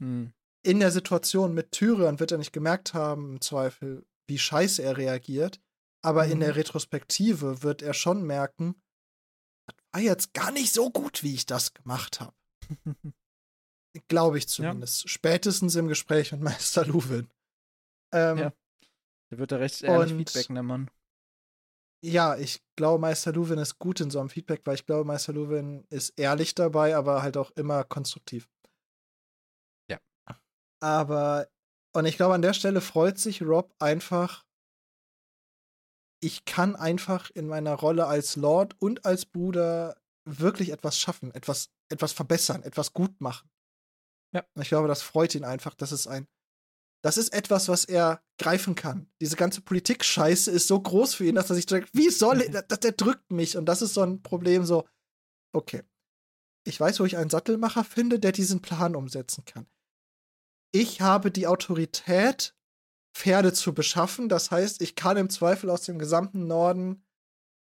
hm, 0.00 0.32
in 0.66 0.80
der 0.80 0.90
Situation 0.90 1.52
mit 1.52 1.72
Tyrion 1.72 2.18
wird 2.20 2.32
er 2.32 2.38
nicht 2.38 2.52
gemerkt 2.52 2.94
haben, 2.94 3.34
im 3.34 3.40
Zweifel, 3.42 4.06
wie 4.26 4.38
scheiße 4.38 4.82
er 4.82 4.96
reagiert. 4.96 5.60
Aber 6.02 6.26
in 6.26 6.38
Mhm. 6.38 6.40
der 6.42 6.56
Retrospektive 6.56 7.62
wird 7.62 7.82
er 7.82 7.92
schon 7.94 8.22
merken, 8.26 8.74
das 9.66 9.76
war 9.92 10.00
jetzt 10.00 10.32
gar 10.34 10.50
nicht 10.52 10.72
so 10.72 10.90
gut, 10.90 11.22
wie 11.22 11.34
ich 11.34 11.44
das 11.46 11.74
gemacht 11.74 12.20
habe. 12.20 12.34
Glaube 14.08 14.38
ich 14.38 14.48
zumindest. 14.48 15.08
Spätestens 15.08 15.76
im 15.76 15.86
Gespräch 15.88 16.32
mit 16.32 16.40
Meister 16.72 16.84
Luwin. 16.86 17.28
Ähm, 18.12 18.38
Ja. 18.38 18.52
der 19.30 19.38
wird 19.38 19.52
da 19.52 19.56
recht 19.56 19.82
ehrlich 19.82 20.12
feedbacken, 20.14 20.54
der 20.54 20.62
Mann. 20.64 20.90
Ja, 22.04 22.36
ich 22.36 22.62
glaube, 22.76 23.00
Meister 23.00 23.32
Luwin 23.32 23.58
ist 23.58 23.78
gut 23.78 24.00
in 24.00 24.10
so 24.10 24.20
einem 24.20 24.28
Feedback, 24.28 24.60
weil 24.64 24.74
ich 24.74 24.84
glaube, 24.84 25.06
Meister 25.06 25.32
Luwin 25.32 25.86
ist 25.88 26.10
ehrlich 26.18 26.54
dabei, 26.54 26.96
aber 26.96 27.22
halt 27.22 27.36
auch 27.38 27.50
immer 27.52 27.82
konstruktiv. 27.84 28.48
Ja. 29.90 29.98
Aber, 30.82 31.48
und 31.94 32.04
ich 32.04 32.16
glaube, 32.16 32.34
an 32.34 32.42
der 32.42 32.52
Stelle 32.52 32.82
freut 32.82 33.18
sich 33.18 33.42
Rob 33.42 33.74
einfach, 33.78 34.44
ich 36.22 36.44
kann 36.44 36.76
einfach 36.76 37.30
in 37.30 37.46
meiner 37.46 37.74
Rolle 37.74 38.06
als 38.06 38.36
Lord 38.36 38.76
und 38.80 39.06
als 39.06 39.24
Bruder 39.24 39.96
wirklich 40.26 40.70
etwas 40.70 40.98
schaffen, 40.98 41.34
etwas, 41.34 41.70
etwas 41.90 42.12
verbessern, 42.12 42.62
etwas 42.62 42.92
gut 42.92 43.20
machen. 43.20 43.50
Ja. 44.34 44.44
Und 44.54 44.62
ich 44.62 44.68
glaube, 44.68 44.88
das 44.88 45.02
freut 45.02 45.34
ihn 45.34 45.44
einfach. 45.44 45.74
Das 45.74 45.92
ist 45.92 46.06
ein, 46.06 46.26
das 47.04 47.18
ist 47.18 47.34
etwas, 47.34 47.68
was 47.68 47.84
er 47.84 48.22
greifen 48.38 48.74
kann. 48.74 49.06
Diese 49.20 49.36
ganze 49.36 49.60
Politik-Scheiße 49.60 50.50
ist 50.50 50.66
so 50.66 50.80
groß 50.80 51.14
für 51.14 51.26
ihn, 51.26 51.34
dass 51.34 51.50
er 51.50 51.56
sich 51.56 51.66
denkt, 51.66 51.90
wie 51.92 52.08
soll 52.08 52.40
er, 52.40 52.62
das, 52.62 52.80
der 52.80 52.92
drückt 52.92 53.30
mich. 53.30 53.58
Und 53.58 53.66
das 53.66 53.82
ist 53.82 53.92
so 53.92 54.00
ein 54.00 54.22
Problem, 54.22 54.64
so, 54.64 54.88
okay. 55.52 55.82
Ich 56.66 56.80
weiß, 56.80 57.00
wo 57.00 57.04
ich 57.04 57.18
einen 57.18 57.28
Sattelmacher 57.28 57.84
finde, 57.84 58.18
der 58.18 58.32
diesen 58.32 58.62
Plan 58.62 58.96
umsetzen 58.96 59.44
kann. 59.44 59.66
Ich 60.72 61.02
habe 61.02 61.30
die 61.30 61.46
Autorität, 61.46 62.56
Pferde 63.14 63.52
zu 63.52 63.74
beschaffen. 63.74 64.30
Das 64.30 64.50
heißt, 64.50 64.80
ich 64.80 64.96
kann 64.96 65.18
im 65.18 65.28
Zweifel 65.28 65.68
aus 65.68 65.82
dem 65.82 65.98
gesamten 65.98 66.46
Norden 66.46 67.04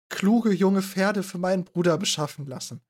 kluge 0.08 0.52
junge 0.52 0.82
Pferde 0.82 1.24
für 1.24 1.38
meinen 1.38 1.64
Bruder 1.64 1.98
beschaffen 1.98 2.46
lassen. 2.46 2.80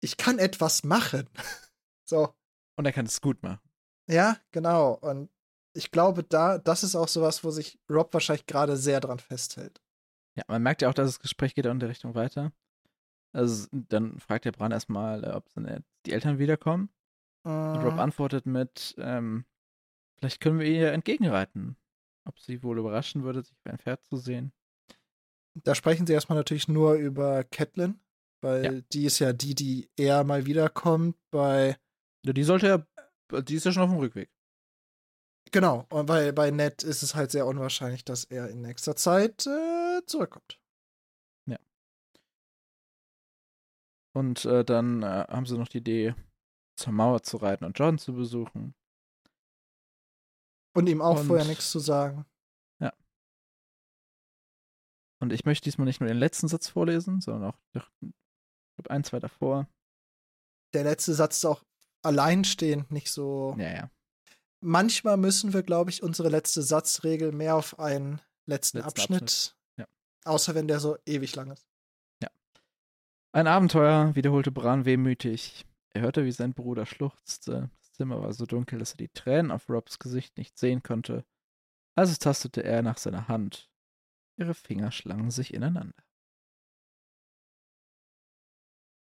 Ich 0.00 0.16
kann 0.16 0.40
etwas 0.40 0.82
machen. 0.82 1.30
so. 2.04 2.34
Und 2.74 2.86
er 2.86 2.92
kann 2.92 3.06
es 3.06 3.20
gut 3.20 3.40
machen. 3.44 3.65
Ja, 4.08 4.36
genau. 4.52 4.94
Und 4.94 5.30
ich 5.74 5.90
glaube, 5.90 6.22
da, 6.22 6.58
das 6.58 6.82
ist 6.82 6.94
auch 6.96 7.08
sowas, 7.08 7.44
wo 7.44 7.50
sich 7.50 7.78
Rob 7.90 8.12
wahrscheinlich 8.14 8.46
gerade 8.46 8.76
sehr 8.76 9.00
dran 9.00 9.18
festhält. 9.18 9.82
Ja, 10.36 10.44
man 10.48 10.62
merkt 10.62 10.82
ja 10.82 10.88
auch, 10.88 10.94
dass 10.94 11.08
das 11.08 11.20
Gespräch 11.20 11.54
geht 11.54 11.66
auch 11.66 11.72
in 11.72 11.80
der 11.80 11.88
Richtung 11.88 12.14
weiter. 12.14 12.52
Also 13.32 13.68
dann 13.72 14.18
fragt 14.18 14.44
der 14.44 14.52
Bran 14.52 14.72
erstmal, 14.72 15.24
äh, 15.24 15.30
ob 15.32 15.44
die 16.06 16.12
Eltern 16.12 16.38
wiederkommen. 16.38 16.90
Und 17.44 17.82
Rob 17.82 17.94
Mhm. 17.94 17.98
antwortet 18.00 18.46
mit, 18.46 18.94
ähm, 18.98 19.44
vielleicht 20.18 20.40
können 20.40 20.58
wir 20.58 20.66
ihr 20.66 20.92
entgegenreiten. 20.92 21.76
Ob 22.24 22.38
sie 22.40 22.62
wohl 22.62 22.78
überraschen 22.78 23.22
würde, 23.22 23.42
sich 23.42 23.56
bei 23.62 23.70
ein 23.70 23.78
Pferd 23.78 24.04
zu 24.04 24.16
sehen. 24.16 24.52
Da 25.54 25.74
sprechen 25.74 26.06
sie 26.06 26.12
erstmal 26.12 26.36
natürlich 26.38 26.68
nur 26.68 26.94
über 26.94 27.44
Catelyn, 27.44 28.00
weil 28.40 28.64
Ja. 28.64 28.80
die 28.92 29.04
ist 29.04 29.18
ja 29.20 29.32
die, 29.32 29.54
die 29.54 29.90
eher 29.96 30.24
mal 30.24 30.44
wiederkommt 30.46 31.16
bei. 31.30 31.76
Ja, 32.24 32.32
die 32.32 32.42
sollte 32.42 32.66
ja, 32.66 32.86
die 33.30 33.54
ist 33.54 33.64
ja 33.64 33.72
schon 33.72 33.82
auf 33.82 33.90
dem 33.90 33.98
Rückweg. 33.98 34.30
Genau, 35.52 35.86
und 35.90 36.06
bei, 36.06 36.32
bei 36.32 36.50
Ned 36.50 36.82
ist 36.82 37.02
es 37.02 37.14
halt 37.14 37.30
sehr 37.30 37.46
unwahrscheinlich, 37.46 38.04
dass 38.04 38.24
er 38.24 38.50
in 38.50 38.62
nächster 38.62 38.96
Zeit 38.96 39.46
äh, 39.46 40.04
zurückkommt. 40.06 40.60
Und 44.14 44.46
äh, 44.46 44.64
dann 44.64 45.02
äh, 45.02 45.26
haben 45.28 45.44
sie 45.44 45.58
noch 45.58 45.68
die 45.68 45.78
Idee, 45.78 46.14
zur 46.78 46.94
Mauer 46.94 47.22
zu 47.22 47.36
reiten 47.36 47.66
und 47.66 47.78
John 47.78 47.98
zu 47.98 48.14
besuchen. 48.14 48.74
Und 50.74 50.88
ihm 50.88 51.02
auch 51.02 51.20
Und- 51.20 51.26
vorher 51.26 51.44
nichts 51.44 51.70
zu 51.70 51.78
sagen. 51.80 52.24
Und 55.18 55.32
ich 55.32 55.46
möchte 55.46 55.64
diesmal 55.64 55.86
nicht 55.86 56.00
nur 56.00 56.08
den 56.08 56.18
letzten 56.18 56.46
Satz 56.46 56.68
vorlesen, 56.68 57.22
sondern 57.22 57.50
auch 57.50 57.58
ich 57.74 57.82
glaub, 58.76 58.88
ein, 58.90 59.02
zwei 59.02 59.18
davor. 59.18 59.66
Der 60.74 60.84
letzte 60.84 61.14
Satz 61.14 61.38
ist 61.38 61.46
auch 61.46 61.64
alleinstehend 62.06 62.90
nicht 62.90 63.10
so. 63.10 63.54
Ja, 63.58 63.72
ja. 63.72 63.90
Manchmal 64.60 65.16
müssen 65.16 65.52
wir, 65.52 65.62
glaube 65.62 65.90
ich, 65.90 66.02
unsere 66.02 66.28
letzte 66.28 66.62
Satzregel 66.62 67.32
mehr 67.32 67.56
auf 67.56 67.78
einen 67.78 68.20
letzten, 68.46 68.78
Letzten 68.78 68.80
Abschnitt. 68.80 69.22
Abschnitt, 69.22 69.56
ja. 69.78 69.86
Außer 70.24 70.54
wenn 70.54 70.66
der 70.66 70.80
so 70.80 70.96
ewig 71.04 71.34
lang 71.36 71.50
ist. 71.50 71.66
Ein 73.36 73.48
Abenteuer, 73.48 74.14
wiederholte 74.16 74.50
Bran 74.50 74.86
wehmütig. 74.86 75.66
Er 75.90 76.00
hörte, 76.00 76.24
wie 76.24 76.32
sein 76.32 76.54
Bruder 76.54 76.86
schluchzte. 76.86 77.68
Das 77.76 77.92
Zimmer 77.92 78.22
war 78.22 78.32
so 78.32 78.46
dunkel, 78.46 78.78
dass 78.78 78.92
er 78.92 78.96
die 78.96 79.10
Tränen 79.10 79.50
auf 79.50 79.68
Robs 79.68 79.98
Gesicht 79.98 80.38
nicht 80.38 80.56
sehen 80.56 80.82
konnte. 80.82 81.22
Also 81.94 82.14
tastete 82.16 82.64
er 82.64 82.80
nach 82.80 82.96
seiner 82.96 83.28
Hand. 83.28 83.68
Ihre 84.38 84.54
Finger 84.54 84.90
schlangen 84.90 85.30
sich 85.30 85.52
ineinander. 85.52 86.02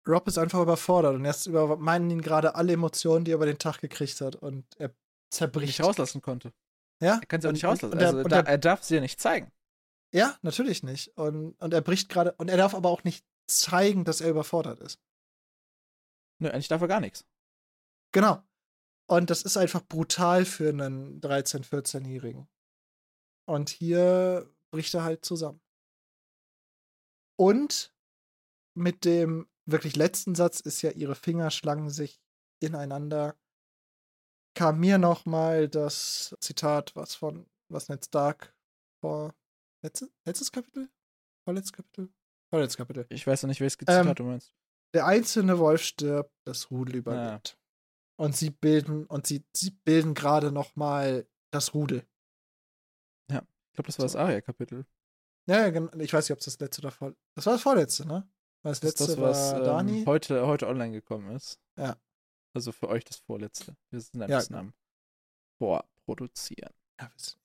Rob 0.08 0.28
ist 0.28 0.38
einfach 0.38 0.62
überfordert 0.62 1.16
und 1.16 1.26
jetzt 1.26 1.48
übermeinen 1.48 2.10
ihn 2.12 2.22
gerade 2.22 2.56
alle 2.56 2.74
Emotionen, 2.74 3.26
die 3.26 3.32
er 3.32 3.36
über 3.36 3.46
den 3.46 3.58
Tag 3.58 3.80
gekriegt 3.80 4.22
hat. 4.22 4.36
Und 4.36 4.66
er 4.78 4.94
zerbricht. 5.30 5.68
Nicht 5.68 5.84
rauslassen 5.84 6.22
konnte. 6.22 6.54
Ja? 7.02 7.20
Er 7.20 7.26
kann 7.26 7.42
sie 7.42 7.48
auch 7.48 7.54
nicht 7.54 7.66
rauslassen. 7.66 7.94
Und 7.94 8.00
er, 8.00 8.08
also 8.08 8.20
und 8.20 8.32
da, 8.32 8.40
er, 8.40 8.48
er 8.48 8.58
darf 8.58 8.84
sie 8.84 8.96
ja 8.96 9.02
nicht 9.02 9.20
zeigen. 9.20 9.52
ja, 10.14 10.38
natürlich 10.42 10.84
nicht. 10.84 11.18
Und, 11.18 11.54
und 11.54 11.74
er 11.74 11.82
bricht 11.82 12.10
gerade. 12.10 12.34
Und 12.34 12.50
er 12.50 12.58
darf 12.58 12.76
aber 12.76 12.90
auch 12.90 13.04
nicht 13.04 13.26
zeigen, 13.48 14.06
dass 14.06 14.22
er 14.22 14.30
überfordert 14.30 14.80
ist. 14.80 15.00
Nö, 16.40 16.50
eigentlich 16.50 16.68
darf 16.68 16.82
er 16.82 16.88
gar 16.88 17.00
nichts. 17.00 17.26
Genau. 18.12 18.44
Und 19.08 19.30
das 19.30 19.44
ist 19.44 19.58
einfach 19.58 19.86
brutal 19.86 20.46
für 20.46 20.70
einen 20.70 21.22
13-, 21.22 21.64
14-Jährigen. 21.64 22.48
Und 23.48 23.70
hier 23.70 24.52
bricht 24.72 24.94
er 24.94 25.04
halt 25.04 25.24
zusammen. 25.24 25.62
Und 27.38 27.94
mit 28.76 29.06
dem 29.06 29.48
wirklich 29.66 29.96
letzten 29.96 30.36
Satz 30.36 30.60
ist 30.60 30.82
ja, 30.82 30.92
ihre 30.92 31.16
Finger 31.16 31.52
schlangen 31.52 31.90
sich 31.90 32.22
ineinander. 32.60 33.36
Kam 34.56 34.80
mir 34.80 34.98
noch 34.98 35.26
mal 35.26 35.68
das 35.68 36.36
Zitat, 36.40 36.96
was 36.96 37.16
von 37.16 37.46
was 37.68 37.90
Ned 37.90 38.06
Stark 38.06 38.56
vor 39.02 39.34
letzte, 39.84 40.10
letztes 40.26 40.52
Kapitel? 40.52 40.90
Vorletztes 41.46 41.74
Kapitel? 41.74 42.10
Vorletztes 42.50 42.78
Kapitel. 42.78 43.06
Ich 43.10 43.26
weiß 43.26 43.44
noch 43.44 43.50
nicht, 43.50 43.60
welches 43.60 43.78
Zitat 43.78 44.06
Ähm, 44.06 44.16
du 44.16 44.24
meinst. 44.24 44.54
Der 44.94 45.06
einzelne 45.06 45.60
Wolf 45.60 45.82
stirbt, 45.82 46.32
das 46.46 46.72
Rudel 46.72 46.98
überlebt. 46.98 47.60
Und 48.18 48.38
sie 48.38 48.50
bilden 48.50 49.06
und 49.08 49.28
sie, 49.28 49.44
sie 49.54 49.72
bilden 49.72 50.14
gerade 50.14 50.52
noch 50.52 50.76
mal 50.78 51.28
das 51.52 51.74
Rudel. 51.74 52.08
Ich 53.76 53.78
glaube, 53.78 53.88
das 53.88 54.00
war 54.00 54.06
das 54.06 54.16
Aria-Kapitel. 54.16 54.86
Ja, 55.50 55.68
ja, 55.68 55.90
ich 56.00 56.14
weiß 56.14 56.30
nicht, 56.30 56.32
ob 56.32 56.40
es 56.40 56.46
das 56.46 56.60
letzte 56.60 56.82
oder 56.82 56.92
vor. 56.92 57.14
Das 57.36 57.46
war 57.46 57.52
das 57.52 57.62
vorletzte, 57.62 58.08
ne? 58.08 58.26
Das 58.66 58.82
letzte 58.82 59.08
das, 59.08 59.18
was 59.20 59.52
war 59.52 59.58
ähm, 59.60 59.64
Dani. 59.64 60.04
heute, 60.06 60.48
heute 60.48 60.68
online 60.68 60.92
gekommen 60.92 61.36
ist. 61.36 61.60
Ja. 61.78 61.98
Also 62.54 62.72
für 62.72 62.88
euch 62.90 63.04
das 63.04 63.18
vorletzte. 63.18 63.76
Wir 63.92 64.00
sind 64.00 64.22
ein 64.22 64.30
Ja, 64.30 64.40
bisschen 64.40 64.56
am 64.56 64.74
Vorproduzieren. 65.60 66.74
Ja, 67.00 67.10
das 67.14 67.38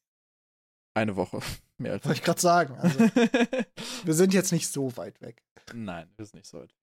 Eine 0.94 1.16
Woche. 1.16 1.40
Mehr 1.78 1.92
als 1.92 2.04
wollte 2.04 2.18
ich 2.18 2.24
gerade 2.24 2.40
sagen. 2.40 2.74
Also, 2.78 2.98
wir 4.04 4.14
sind 4.14 4.32
jetzt 4.34 4.52
nicht 4.52 4.68
so 4.68 4.96
weit 4.96 5.20
weg. 5.20 5.42
Nein, 5.74 6.10
wir 6.16 6.24
sind 6.26 6.36
nicht 6.36 6.48
so 6.48 6.60
weit. 6.60 6.74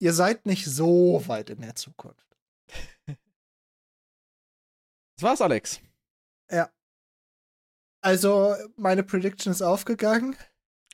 Ihr 0.00 0.12
seid 0.12 0.44
nicht 0.46 0.66
so 0.66 1.22
weit 1.26 1.50
in 1.50 1.60
der 1.62 1.74
Zukunft. 1.74 2.36
Das 3.06 3.16
war's, 5.22 5.40
Alex. 5.40 5.80
Also, 8.02 8.54
meine 8.76 9.02
Prediction 9.02 9.50
ist 9.50 9.62
aufgegangen. 9.62 10.36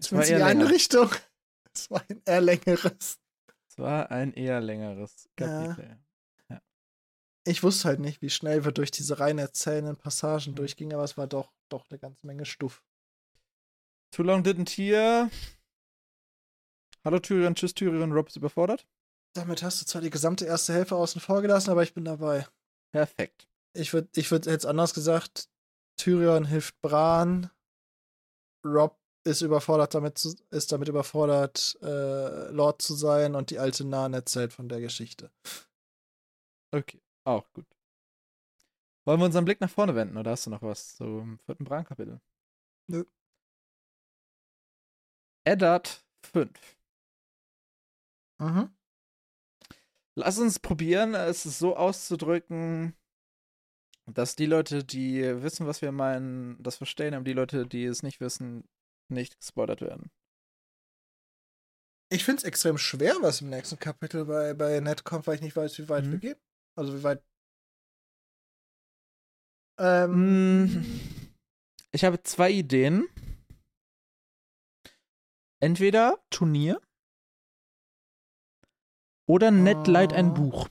Zumindest 0.01 0.32
in 0.32 0.39
die 0.39 0.43
eine. 0.44 0.70
Richtung. 0.70 1.10
Es 1.76 1.90
war 1.90 2.02
ein 2.08 2.22
eher 2.24 2.40
längeres. 2.40 3.18
Es 3.68 3.78
war 3.78 4.10
ein 4.10 4.32
eher 4.34 4.60
längeres 4.60 5.28
Ja. 5.40 5.46
Kapitel. 5.48 5.98
Ich 7.44 7.64
wusste 7.64 7.88
halt 7.88 7.98
nicht, 7.98 8.22
wie 8.22 8.30
schnell 8.30 8.64
wir 8.64 8.70
durch 8.70 8.92
diese 8.92 9.18
rein 9.18 9.38
erzählenden 9.38 9.96
Passagen 9.96 10.52
Mhm. 10.52 10.56
durchgingen, 10.56 10.94
aber 10.94 11.02
es 11.04 11.16
war 11.16 11.26
doch, 11.26 11.52
doch 11.68 11.86
eine 11.90 11.98
ganze 11.98 12.24
Menge 12.26 12.44
Stuff. 12.44 12.84
Too 14.12 14.22
long 14.22 14.42
didn't 14.44 14.70
hear. 14.70 15.28
Hallo 17.04 17.18
Tyrion, 17.18 17.56
tschüss 17.56 17.74
Tyrion, 17.74 18.12
Rob 18.12 18.28
ist 18.28 18.36
überfordert. 18.36 18.86
Damit 19.34 19.62
hast 19.64 19.80
du 19.80 19.86
zwar 19.86 20.02
die 20.02 20.10
gesamte 20.10 20.44
erste 20.44 20.72
Hälfte 20.74 20.94
außen 20.94 21.20
vor 21.20 21.42
gelassen, 21.42 21.70
aber 21.70 21.82
ich 21.82 21.94
bin 21.94 22.04
dabei. 22.04 22.46
Perfekt. 22.92 23.48
Ich 23.74 23.92
würde 23.92 24.08
ich 24.14 24.30
würd 24.30 24.46
jetzt 24.46 24.66
anders 24.66 24.94
gesagt, 24.94 25.48
Tyrion 25.96 26.44
hilft 26.44 26.80
Bran, 26.80 27.50
Rob 28.64 29.00
ist 29.24 29.42
überfordert 29.42 29.94
damit, 29.94 30.18
zu, 30.18 30.34
ist 30.50 30.72
damit 30.72 30.88
überfordert, 30.88 31.78
äh, 31.82 32.50
Lord 32.50 32.82
zu 32.82 32.94
sein 32.94 33.34
und 33.34 33.50
die 33.50 33.58
alte 33.58 33.84
Nahen 33.84 34.14
erzählt 34.14 34.52
von 34.52 34.68
der 34.68 34.80
Geschichte. 34.80 35.30
Okay, 36.74 37.00
auch 37.24 37.52
gut. 37.52 37.66
Wollen 39.04 39.20
wir 39.20 39.26
unseren 39.26 39.44
Blick 39.44 39.60
nach 39.60 39.70
vorne 39.70 39.94
wenden 39.94 40.16
oder 40.16 40.30
hast 40.30 40.46
du 40.46 40.50
noch 40.50 40.62
was 40.62 40.96
zum 40.96 41.38
vierten 41.40 41.64
Bran-Kapitel? 41.64 42.20
Nö. 42.88 43.04
Eddard 45.44 46.04
5. 46.32 46.50
Mhm. 48.38 48.70
Lass 50.14 50.38
uns 50.38 50.58
probieren, 50.58 51.14
es 51.14 51.42
so 51.42 51.76
auszudrücken, 51.76 52.94
dass 54.06 54.36
die 54.36 54.46
Leute, 54.46 54.84
die 54.84 55.22
wissen, 55.42 55.66
was 55.66 55.80
wir 55.80 55.92
meinen, 55.92 56.62
das 56.62 56.76
verstehen, 56.76 57.14
aber 57.14 57.24
die 57.24 57.32
Leute, 57.32 57.66
die 57.66 57.84
es 57.84 58.02
nicht 58.02 58.20
wissen, 58.20 58.68
nicht 59.12 59.39
gespoilert 59.39 59.80
werden. 59.80 60.10
Ich 62.10 62.24
finde 62.24 62.39
es 62.40 62.44
extrem 62.44 62.76
schwer, 62.76 63.14
was 63.20 63.40
im 63.40 63.48
nächsten 63.51 63.78
Kapitel 63.78 64.26
bei, 64.26 64.52
bei 64.55 64.80
Ned 64.80 65.05
kommt, 65.05 65.26
weil 65.26 65.36
ich 65.36 65.40
nicht 65.40 65.56
weiß, 65.56 65.78
wie 65.78 65.89
weit 65.89 66.05
Mhm. 66.05 66.12
wir 66.12 66.18
gehen. 66.18 66.40
Also 66.76 66.94
wie 66.98 67.02
weit. 67.02 67.22
Ähm, 69.78 70.64
Mm, 70.66 71.01
Ich 71.93 72.05
habe 72.05 72.22
zwei 72.22 72.51
Ideen. 72.51 73.09
Entweder 75.60 76.22
Turnier 76.30 76.80
oder 79.28 79.51
Ned 79.51 79.86
leiht 79.86 80.12
ein 80.12 80.30
Oh. 80.30 80.34
Buch. 80.34 80.68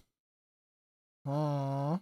oh. 1.26 1.97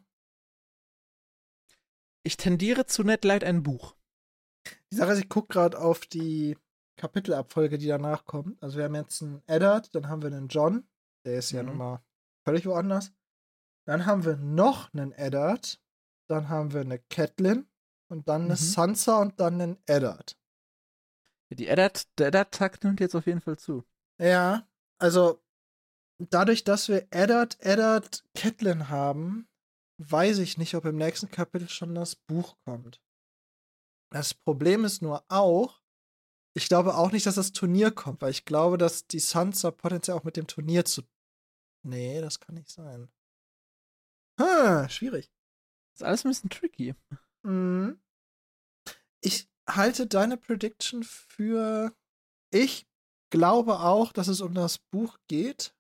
Ich 2.25 2.35
tendiere 2.37 2.85
zu 2.85 3.03
Ned 3.03 3.23
leiht 3.23 3.43
ein 3.43 3.63
Buch. 3.63 3.95
Die 4.91 4.95
Sache 4.97 5.11
ist, 5.13 5.19
ich 5.19 5.29
gucke 5.29 5.53
gerade 5.53 5.79
auf 5.79 6.05
die 6.05 6.57
Kapitelabfolge, 6.97 7.77
die 7.77 7.87
danach 7.87 8.25
kommt. 8.25 8.61
Also 8.61 8.77
wir 8.77 8.85
haben 8.85 8.95
jetzt 8.95 9.21
einen 9.21 9.41
Eddard, 9.47 9.93
dann 9.95 10.09
haben 10.09 10.21
wir 10.21 10.27
einen 10.31 10.47
John, 10.47 10.87
der 11.25 11.35
ist 11.39 11.51
ja 11.51 11.61
Mhm. 11.63 11.69
nun 11.69 11.77
mal 11.77 12.03
völlig 12.45 12.65
woanders. 12.65 13.13
Dann 13.87 14.05
haben 14.05 14.25
wir 14.25 14.35
noch 14.37 14.93
einen 14.93 15.11
Eddard, 15.13 15.81
dann 16.27 16.49
haben 16.49 16.73
wir 16.73 16.81
eine 16.81 16.99
Catelyn 16.99 17.67
und 18.09 18.27
dann 18.27 18.43
eine 18.43 18.53
Mhm. 18.53 18.57
Sansa 18.57 19.21
und 19.21 19.39
dann 19.39 19.61
einen 19.61 19.77
Eddard. 19.85 20.37
Die 21.51 21.67
Eddard, 21.67 22.07
der 22.19 22.27
Eddard-Takt 22.27 22.83
nimmt 22.83 22.99
jetzt 22.99 23.15
auf 23.15 23.25
jeden 23.25 23.41
Fall 23.41 23.57
zu. 23.57 23.83
Ja, 24.19 24.67
also 24.99 25.41
dadurch, 26.19 26.63
dass 26.63 26.89
wir 26.89 27.07
Eddard, 27.11 27.59
Eddard, 27.59 28.23
Catelyn 28.35 28.89
haben, 28.89 29.47
weiß 29.97 30.39
ich 30.39 30.57
nicht, 30.57 30.75
ob 30.75 30.85
im 30.85 30.97
nächsten 30.97 31.31
Kapitel 31.31 31.67
schon 31.69 31.95
das 31.95 32.15
Buch 32.15 32.57
kommt. 32.65 33.01
Das 34.11 34.33
Problem 34.33 34.85
ist 34.85 35.01
nur 35.01 35.23
auch, 35.29 35.81
ich 36.55 36.67
glaube 36.67 36.95
auch 36.95 37.11
nicht, 37.11 37.25
dass 37.25 37.35
das 37.35 37.51
Turnier 37.51 37.91
kommt, 37.91 38.21
weil 38.21 38.31
ich 38.31 38.45
glaube, 38.45 38.77
dass 38.77 39.07
die 39.07 39.19
Sansa 39.19 39.71
potenziell 39.71 40.17
auch 40.17 40.23
mit 40.23 40.35
dem 40.35 40.47
Turnier 40.47 40.83
zu. 40.85 41.03
Nee, 41.85 42.19
das 42.21 42.39
kann 42.39 42.55
nicht 42.55 42.69
sein. 42.69 43.09
Hm, 44.39 44.89
schwierig. 44.89 45.31
ist 45.93 46.03
alles 46.03 46.25
ein 46.25 46.29
bisschen 46.29 46.49
tricky. 46.49 46.95
Mhm. 47.43 48.01
Ich 49.21 49.49
halte 49.69 50.07
deine 50.07 50.37
Prediction 50.37 51.03
für. 51.03 51.93
Ich 52.51 52.87
glaube 53.29 53.79
auch, 53.79 54.11
dass 54.11 54.27
es 54.27 54.41
um 54.41 54.53
das 54.53 54.79
Buch 54.79 55.17
geht. 55.27 55.75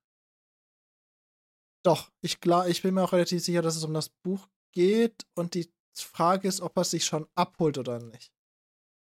Doch, 1.83 2.11
ich, 2.21 2.41
glaub, 2.41 2.67
ich 2.67 2.81
bin 2.81 2.93
mir 2.93 3.03
auch 3.03 3.13
relativ 3.13 3.43
sicher, 3.43 3.61
dass 3.61 3.75
es 3.75 3.83
um 3.83 3.93
das 3.93 4.09
Buch 4.09 4.47
geht 4.73 5.25
und 5.33 5.55
die 5.55 5.73
Frage 5.95 6.47
ist, 6.47 6.61
ob 6.61 6.77
er 6.77 6.83
sich 6.83 7.05
schon 7.05 7.27
abholt 7.35 7.77
oder 7.77 7.99
nicht. 7.99 8.33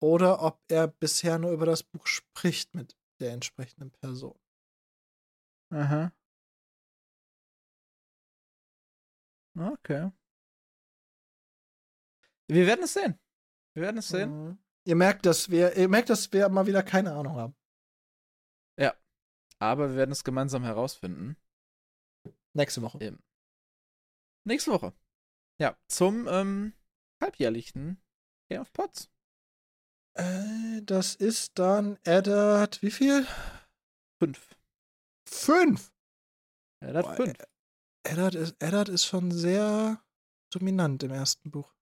Oder 0.02 0.42
ob 0.42 0.60
er 0.68 0.88
bisher 0.88 1.38
nur 1.38 1.52
über 1.52 1.66
das 1.66 1.82
Buch 1.82 2.06
spricht 2.06 2.74
mit 2.74 2.96
der 3.20 3.32
entsprechenden 3.32 3.90
Person. 3.90 4.38
Aha. 5.70 6.12
Okay. 9.58 10.10
Wir 12.48 12.66
werden 12.66 12.84
es 12.84 12.94
sehen. 12.94 13.18
Wir 13.74 13.82
werden 13.82 13.98
es 13.98 14.08
sehen. 14.08 14.48
Mhm. 14.48 14.58
Ihr 14.86 14.96
merkt, 14.96 15.26
dass 15.26 15.50
wir, 15.50 15.76
ihr 15.76 15.88
merkt, 15.88 16.08
dass 16.08 16.32
wir 16.32 16.48
mal 16.48 16.66
wieder 16.66 16.82
keine 16.82 17.12
Ahnung 17.12 17.36
haben. 17.36 17.54
Aber 19.60 19.90
wir 19.90 19.96
werden 19.96 20.12
es 20.12 20.24
gemeinsam 20.24 20.64
herausfinden. 20.64 21.36
Nächste 22.54 22.80
Woche. 22.82 22.98
Eben. 23.00 23.22
Nächste 24.44 24.72
Woche. 24.72 24.94
Ja, 25.60 25.76
zum 25.88 26.26
ähm, 26.28 26.72
halbjährlichen 27.20 28.02
Game 28.48 28.62
of 28.62 28.72
Pots. 28.72 29.10
Äh, 30.14 30.82
das 30.82 31.14
ist 31.14 31.58
dann 31.58 31.98
Eddard, 32.04 32.82
wie 32.82 32.90
viel? 32.90 33.26
Fünf. 34.18 34.56
Fünf. 35.28 35.92
Hat 36.82 37.04
Boah, 37.04 37.14
fünf. 37.14 37.38
Eddard 38.04 38.34
ist, 38.34 38.56
Eddard 38.58 38.88
ist 38.88 39.04
schon 39.04 39.30
sehr 39.30 40.02
dominant 40.50 41.02
im 41.02 41.10
ersten 41.10 41.50
Buch. 41.50 41.74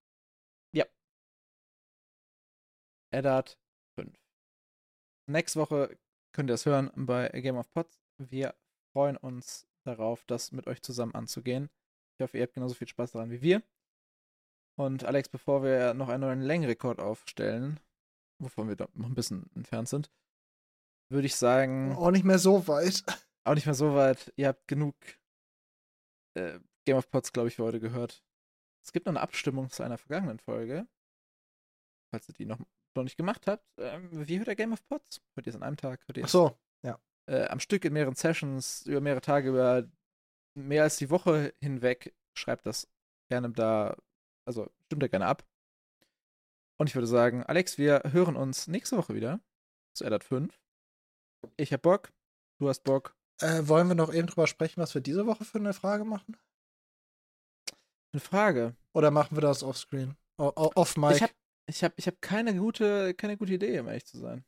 Eddard 3.11 3.59
5. 3.99 4.13
Nächste 5.27 5.61
Woche 5.61 5.99
könnt 6.33 6.51
ihr 6.51 6.55
es 6.55 6.67
hören 6.67 6.91
bei 6.95 7.29
Game 7.29 7.57
of 7.57 7.71
Pots. 7.71 7.99
Wir 8.19 8.55
freuen 8.93 9.17
uns 9.17 9.67
darauf, 9.85 10.25
das 10.27 10.53
mit 10.53 10.67
euch 10.67 10.83
zusammen 10.83 11.15
anzugehen. 11.15 11.71
Ich 12.19 12.23
hoffe, 12.25 12.37
ihr 12.37 12.43
habt 12.43 12.55
genauso 12.55 12.75
viel 12.75 12.89
Spaß 12.89 13.13
daran 13.13 13.31
wie 13.31 13.43
wir. 13.43 13.63
Und 14.77 15.05
Alex, 15.05 15.29
bevor 15.29 15.63
wir 15.63 15.95
noch 15.95 16.09
einen 16.09 16.23
neuen 16.23 16.43
Längenrekord 16.43 16.99
aufstellen, 16.99 17.79
wovon 18.41 18.69
wir 18.69 18.77
noch 18.95 19.07
ein 19.09 19.15
bisschen 19.15 19.49
entfernt 19.55 19.89
sind, 19.89 20.11
würde 21.11 21.27
ich 21.27 21.37
sagen, 21.37 21.95
Auch 21.95 22.11
nicht 22.11 22.25
mehr 22.25 22.39
so 22.39 22.67
weit. 22.67 23.05
auch 23.45 23.55
nicht 23.55 23.67
mehr 23.67 23.75
so 23.75 23.95
weit. 23.95 24.33
Ihr 24.37 24.49
habt 24.49 24.67
genug 24.67 24.97
äh, 26.35 26.59
Game 26.85 26.97
of 26.97 27.09
Pots, 27.11 27.33
glaube 27.33 27.49
ich, 27.49 27.57
für 27.57 27.65
heute 27.65 27.81
gehört. 27.81 28.25
Es 28.85 28.93
gibt 28.93 29.07
noch 29.07 29.13
eine 29.13 29.21
Abstimmung 29.21 29.71
zu 29.71 29.83
einer 29.85 29.99
vergangenen 29.99 30.39
Folge. 30.41 30.89
Falls 32.11 32.29
ihr 32.29 32.35
die 32.35 32.47
noch, 32.47 32.59
noch 32.97 33.05
nicht 33.05 33.17
gemacht 33.17 33.47
habt. 33.47 33.65
Ähm, 33.79 34.09
wie 34.27 34.39
hört 34.39 34.49
ihr 34.49 34.57
Game 34.57 34.73
of 34.73 34.85
Pots? 34.89 35.21
Hört 35.35 35.47
ihr 35.47 35.51
es 35.51 35.57
an 35.57 35.63
einem 35.63 35.77
Tag? 35.77 36.07
Hört 36.09 36.17
ihr 36.19 36.25
Ach 36.25 36.29
so. 36.29 36.59
äh, 37.27 37.45
am 37.49 37.61
Stück 37.61 37.85
in 37.85 37.93
mehreren 37.93 38.15
Sessions, 38.15 38.87
über 38.87 39.03
mehrere 39.03 39.21
Tage, 39.21 39.51
über 39.51 39.87
mehr 40.67 40.83
als 40.85 40.97
die 40.97 41.11
Woche 41.11 41.55
hinweg? 41.61 42.15
Schreibt 42.37 42.67
das 42.67 42.89
gerne 43.31 43.51
da, 43.51 43.97
also 44.47 44.71
stimmt 44.87 45.03
da 45.03 45.09
gerne 45.09 45.27
ab. 45.27 45.47
Und 46.81 46.89
ich 46.89 46.95
würde 46.95 47.09
sagen, 47.09 47.43
Alex, 47.45 47.79
wir 47.79 48.03
hören 48.13 48.37
uns 48.37 48.69
nächste 48.69 48.97
Woche 48.97 49.15
wieder 49.15 49.41
zu 49.97 50.05
Eddard 50.05 50.25
5. 50.25 50.61
Ich 51.57 51.73
hab 51.73 51.83
Bock, 51.83 52.13
du 52.61 52.69
hast 52.69 52.85
Bock. 52.85 53.17
Äh, 53.41 53.67
wollen 53.69 53.89
wir 53.89 53.95
noch 53.95 54.13
eben 54.13 54.27
drüber 54.27 54.47
sprechen, 54.47 54.81
was 54.81 54.95
wir 54.95 55.01
diese 55.01 55.27
Woche 55.27 55.45
für 55.45 55.59
eine 55.59 55.73
Frage 55.73 56.05
machen? 56.05 56.37
Eine 58.13 58.21
Frage. 58.21 58.77
Oder 58.95 59.11
machen 59.11 59.37
wir 59.37 59.41
das 59.43 59.63
offscreen? 59.63 60.17
O- 60.39 60.53
off 60.55 60.97
Mic? 60.97 61.17
Ich 61.17 61.23
habe 61.23 61.33
ich 61.67 61.85
hab, 61.85 61.93
ich 61.99 62.07
hab 62.07 62.21
keine, 62.23 62.55
gute, 62.57 63.13
keine 63.15 63.37
gute 63.37 63.53
Idee, 63.53 63.79
um 63.81 63.89
ehrlich 63.89 64.07
zu 64.07 64.19
sein. 64.19 64.45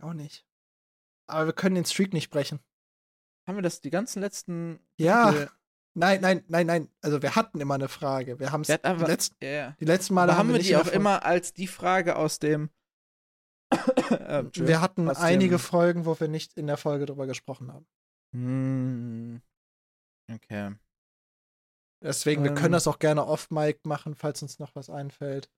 auch 0.00 0.14
nicht. 0.14 0.46
Aber 1.26 1.46
wir 1.46 1.52
können 1.52 1.74
den 1.74 1.84
Streak 1.84 2.12
nicht 2.12 2.30
brechen. 2.30 2.60
Haben 3.46 3.56
wir 3.56 3.62
das 3.62 3.80
die 3.80 3.90
ganzen 3.90 4.20
letzten. 4.20 4.80
Ja. 4.98 5.24
Kapitel- 5.24 5.50
Nein, 5.96 6.20
nein, 6.22 6.44
nein, 6.48 6.66
nein. 6.66 6.88
Also 7.02 7.22
wir 7.22 7.36
hatten 7.36 7.60
immer 7.60 7.74
eine 7.74 7.88
Frage. 7.88 8.40
Wir 8.40 8.50
haben 8.50 8.62
es 8.62 8.68
Wir 8.68 8.78
die, 8.78 9.46
Ja, 9.46 9.50
ja. 9.50 9.76
die 9.78 9.84
letzten 9.84 10.14
Male 10.14 10.36
haben 10.36 10.48
wir 10.48 10.58
nicht 10.58 10.68
die 10.68 10.76
auch 10.76 10.88
immer 10.88 11.24
als 11.24 11.52
die 11.52 11.68
Frage 11.68 12.16
aus 12.16 12.40
dem. 12.40 12.70
ähm, 14.10 14.50
Wir 14.54 14.80
hatten 14.80 15.08
einige 15.08 15.60
Folgen, 15.60 16.04
wo 16.04 16.18
wir 16.18 16.26
nicht 16.26 16.54
in 16.54 16.66
der 16.66 16.78
Folge 16.78 17.06
drüber 17.06 17.28
gesprochen 17.28 17.72
haben. 17.72 17.86
Hm. 18.34 19.40
Okay. 20.32 20.74
Deswegen, 22.02 22.42
wir 22.42 22.50
Ähm. 22.50 22.56
können 22.56 22.72
das 22.72 22.88
auch 22.88 22.98
gerne 22.98 23.24
off-Mic 23.26 23.80
machen, 23.84 24.16
falls 24.16 24.42
uns 24.42 24.58
noch 24.58 24.74
was 24.74 24.90
einfällt. 24.90 25.48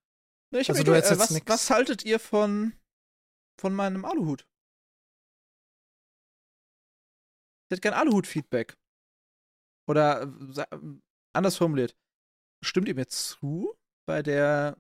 Ich 0.51 0.69
Also 0.69 0.83
du 0.85 0.95
hättest 0.95 1.13
Äh, 1.13 1.15
jetzt 1.17 1.31
was, 1.31 1.49
was 1.49 1.71
haltet 1.71 2.05
ihr 2.05 2.21
von, 2.21 2.75
von 3.59 3.75
meinem 3.75 4.05
Aluhut? 4.05 4.47
Ich 7.69 7.73
hätte 7.73 7.81
gern 7.81 7.95
Aluhut-Feedback. 7.95 8.77
Oder 9.89 10.23
äh, 10.23 10.53
sa- 10.53 10.69
anders 11.33 11.57
formuliert. 11.57 11.97
Stimmt 12.65 12.89
ihr 12.89 12.95
mir 12.95 13.07
zu 13.09 13.77
bei 14.07 14.23
der 14.23 14.77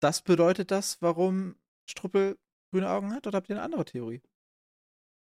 das 0.00 0.20
bedeutet 0.22 0.70
das, 0.70 1.00
warum 1.00 1.56
Struppel 1.88 2.38
grüne 2.70 2.90
Augen 2.90 3.14
hat? 3.14 3.26
Oder 3.26 3.38
habt 3.38 3.48
ihr 3.48 3.56
eine 3.56 3.64
andere 3.64 3.84
Theorie? 3.84 4.20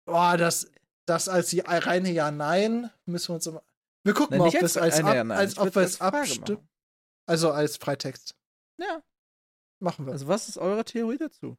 Boah, 0.05 0.37
das, 0.37 0.71
das 1.07 1.27
als 1.27 1.49
die 1.49 1.61
reine 1.61 2.11
Ja-Nein 2.11 2.91
müssen 3.05 3.29
wir 3.29 3.35
uns 3.35 3.47
immer. 3.47 3.63
Wir 4.03 4.13
gucken 4.13 4.31
Nein, 4.31 4.39
mal, 4.39 4.45
nicht 4.45 4.55
ob 4.57 4.61
wir 4.61 4.65
es 4.65 4.77
als, 4.77 4.99
ab, 5.03 5.15
Ja, 5.15 5.23
als 5.35 5.57
ob 5.57 5.73
wir 5.75 5.81
es 5.81 5.99
abstimmen. 6.01 6.67
Also 7.27 7.51
als 7.51 7.77
Freitext. 7.77 8.35
Ja. 8.77 9.03
Machen 9.79 10.05
wir. 10.05 10.13
Also, 10.13 10.27
was 10.27 10.47
ist 10.47 10.57
eure 10.57 10.85
Theorie 10.85 11.17
dazu? 11.17 11.57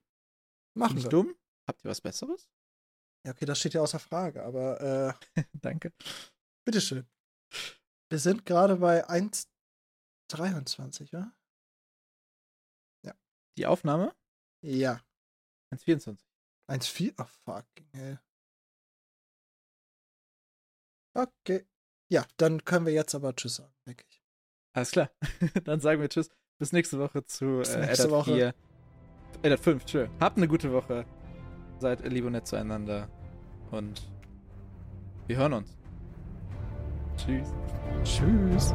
machen 0.75 0.91
Bin 0.95 0.99
ich 0.99 1.05
wir. 1.05 1.11
dumm? 1.11 1.37
Habt 1.67 1.85
ihr 1.85 1.91
was 1.91 2.01
Besseres? 2.01 2.49
Ja, 3.25 3.33
okay, 3.33 3.45
das 3.45 3.61
steht 3.61 3.75
ja 3.75 3.81
außer 3.81 3.99
Frage, 3.99 4.45
aber 4.45 5.17
äh, 5.37 5.37
Danke. 5.61 5.93
bitteschön. 6.65 7.09
Wir 8.11 8.19
sind 8.19 8.45
gerade 8.45 8.77
bei 8.77 9.09
1,23, 9.09 11.13
ja? 11.13 11.33
Die 13.59 13.67
Aufnahme? 13.67 14.15
Ja. 14.65 15.03
1,24. 15.75 16.19
1,4? 16.71 17.15
Oh, 17.19 17.25
fucking 17.45 17.89
hell. 17.93 18.21
Okay. 21.15 21.67
Ja, 22.11 22.27
dann 22.37 22.65
können 22.65 22.87
wir 22.87 22.93
jetzt 22.93 23.15
aber 23.15 23.35
Tschüss 23.35 23.57
sagen, 23.57 23.75
denke 23.87 24.05
ich. 24.09 24.23
Alles 24.75 24.91
klar. 24.91 25.11
Dann 25.65 25.81
sagen 25.81 26.01
wir 26.01 26.09
Tschüss. 26.09 26.31
Bis 26.59 26.73
nächste 26.73 26.99
Woche 26.99 27.25
zu 27.25 27.59
Bis 27.59 27.71
äh, 27.71 27.81
nächste 27.81 28.07
Eddard 28.07 28.11
Woche. 28.11 28.35
4. 28.35 28.55
Eddard 29.43 29.61
5, 29.61 29.85
tschö. 29.85 30.09
Habt 30.21 30.37
eine 30.37 30.49
gute 30.49 30.73
Woche. 30.73 31.05
Seid 31.83 32.07
lieb 32.09 32.25
und 32.25 32.31
nett 32.31 32.47
zueinander. 32.47 33.09
Und 33.73 34.09
wir 35.27 35.37
hören 35.37 35.55
uns. 35.55 35.77
Tschüss. 37.17 37.53
Tschüss. 38.05 38.73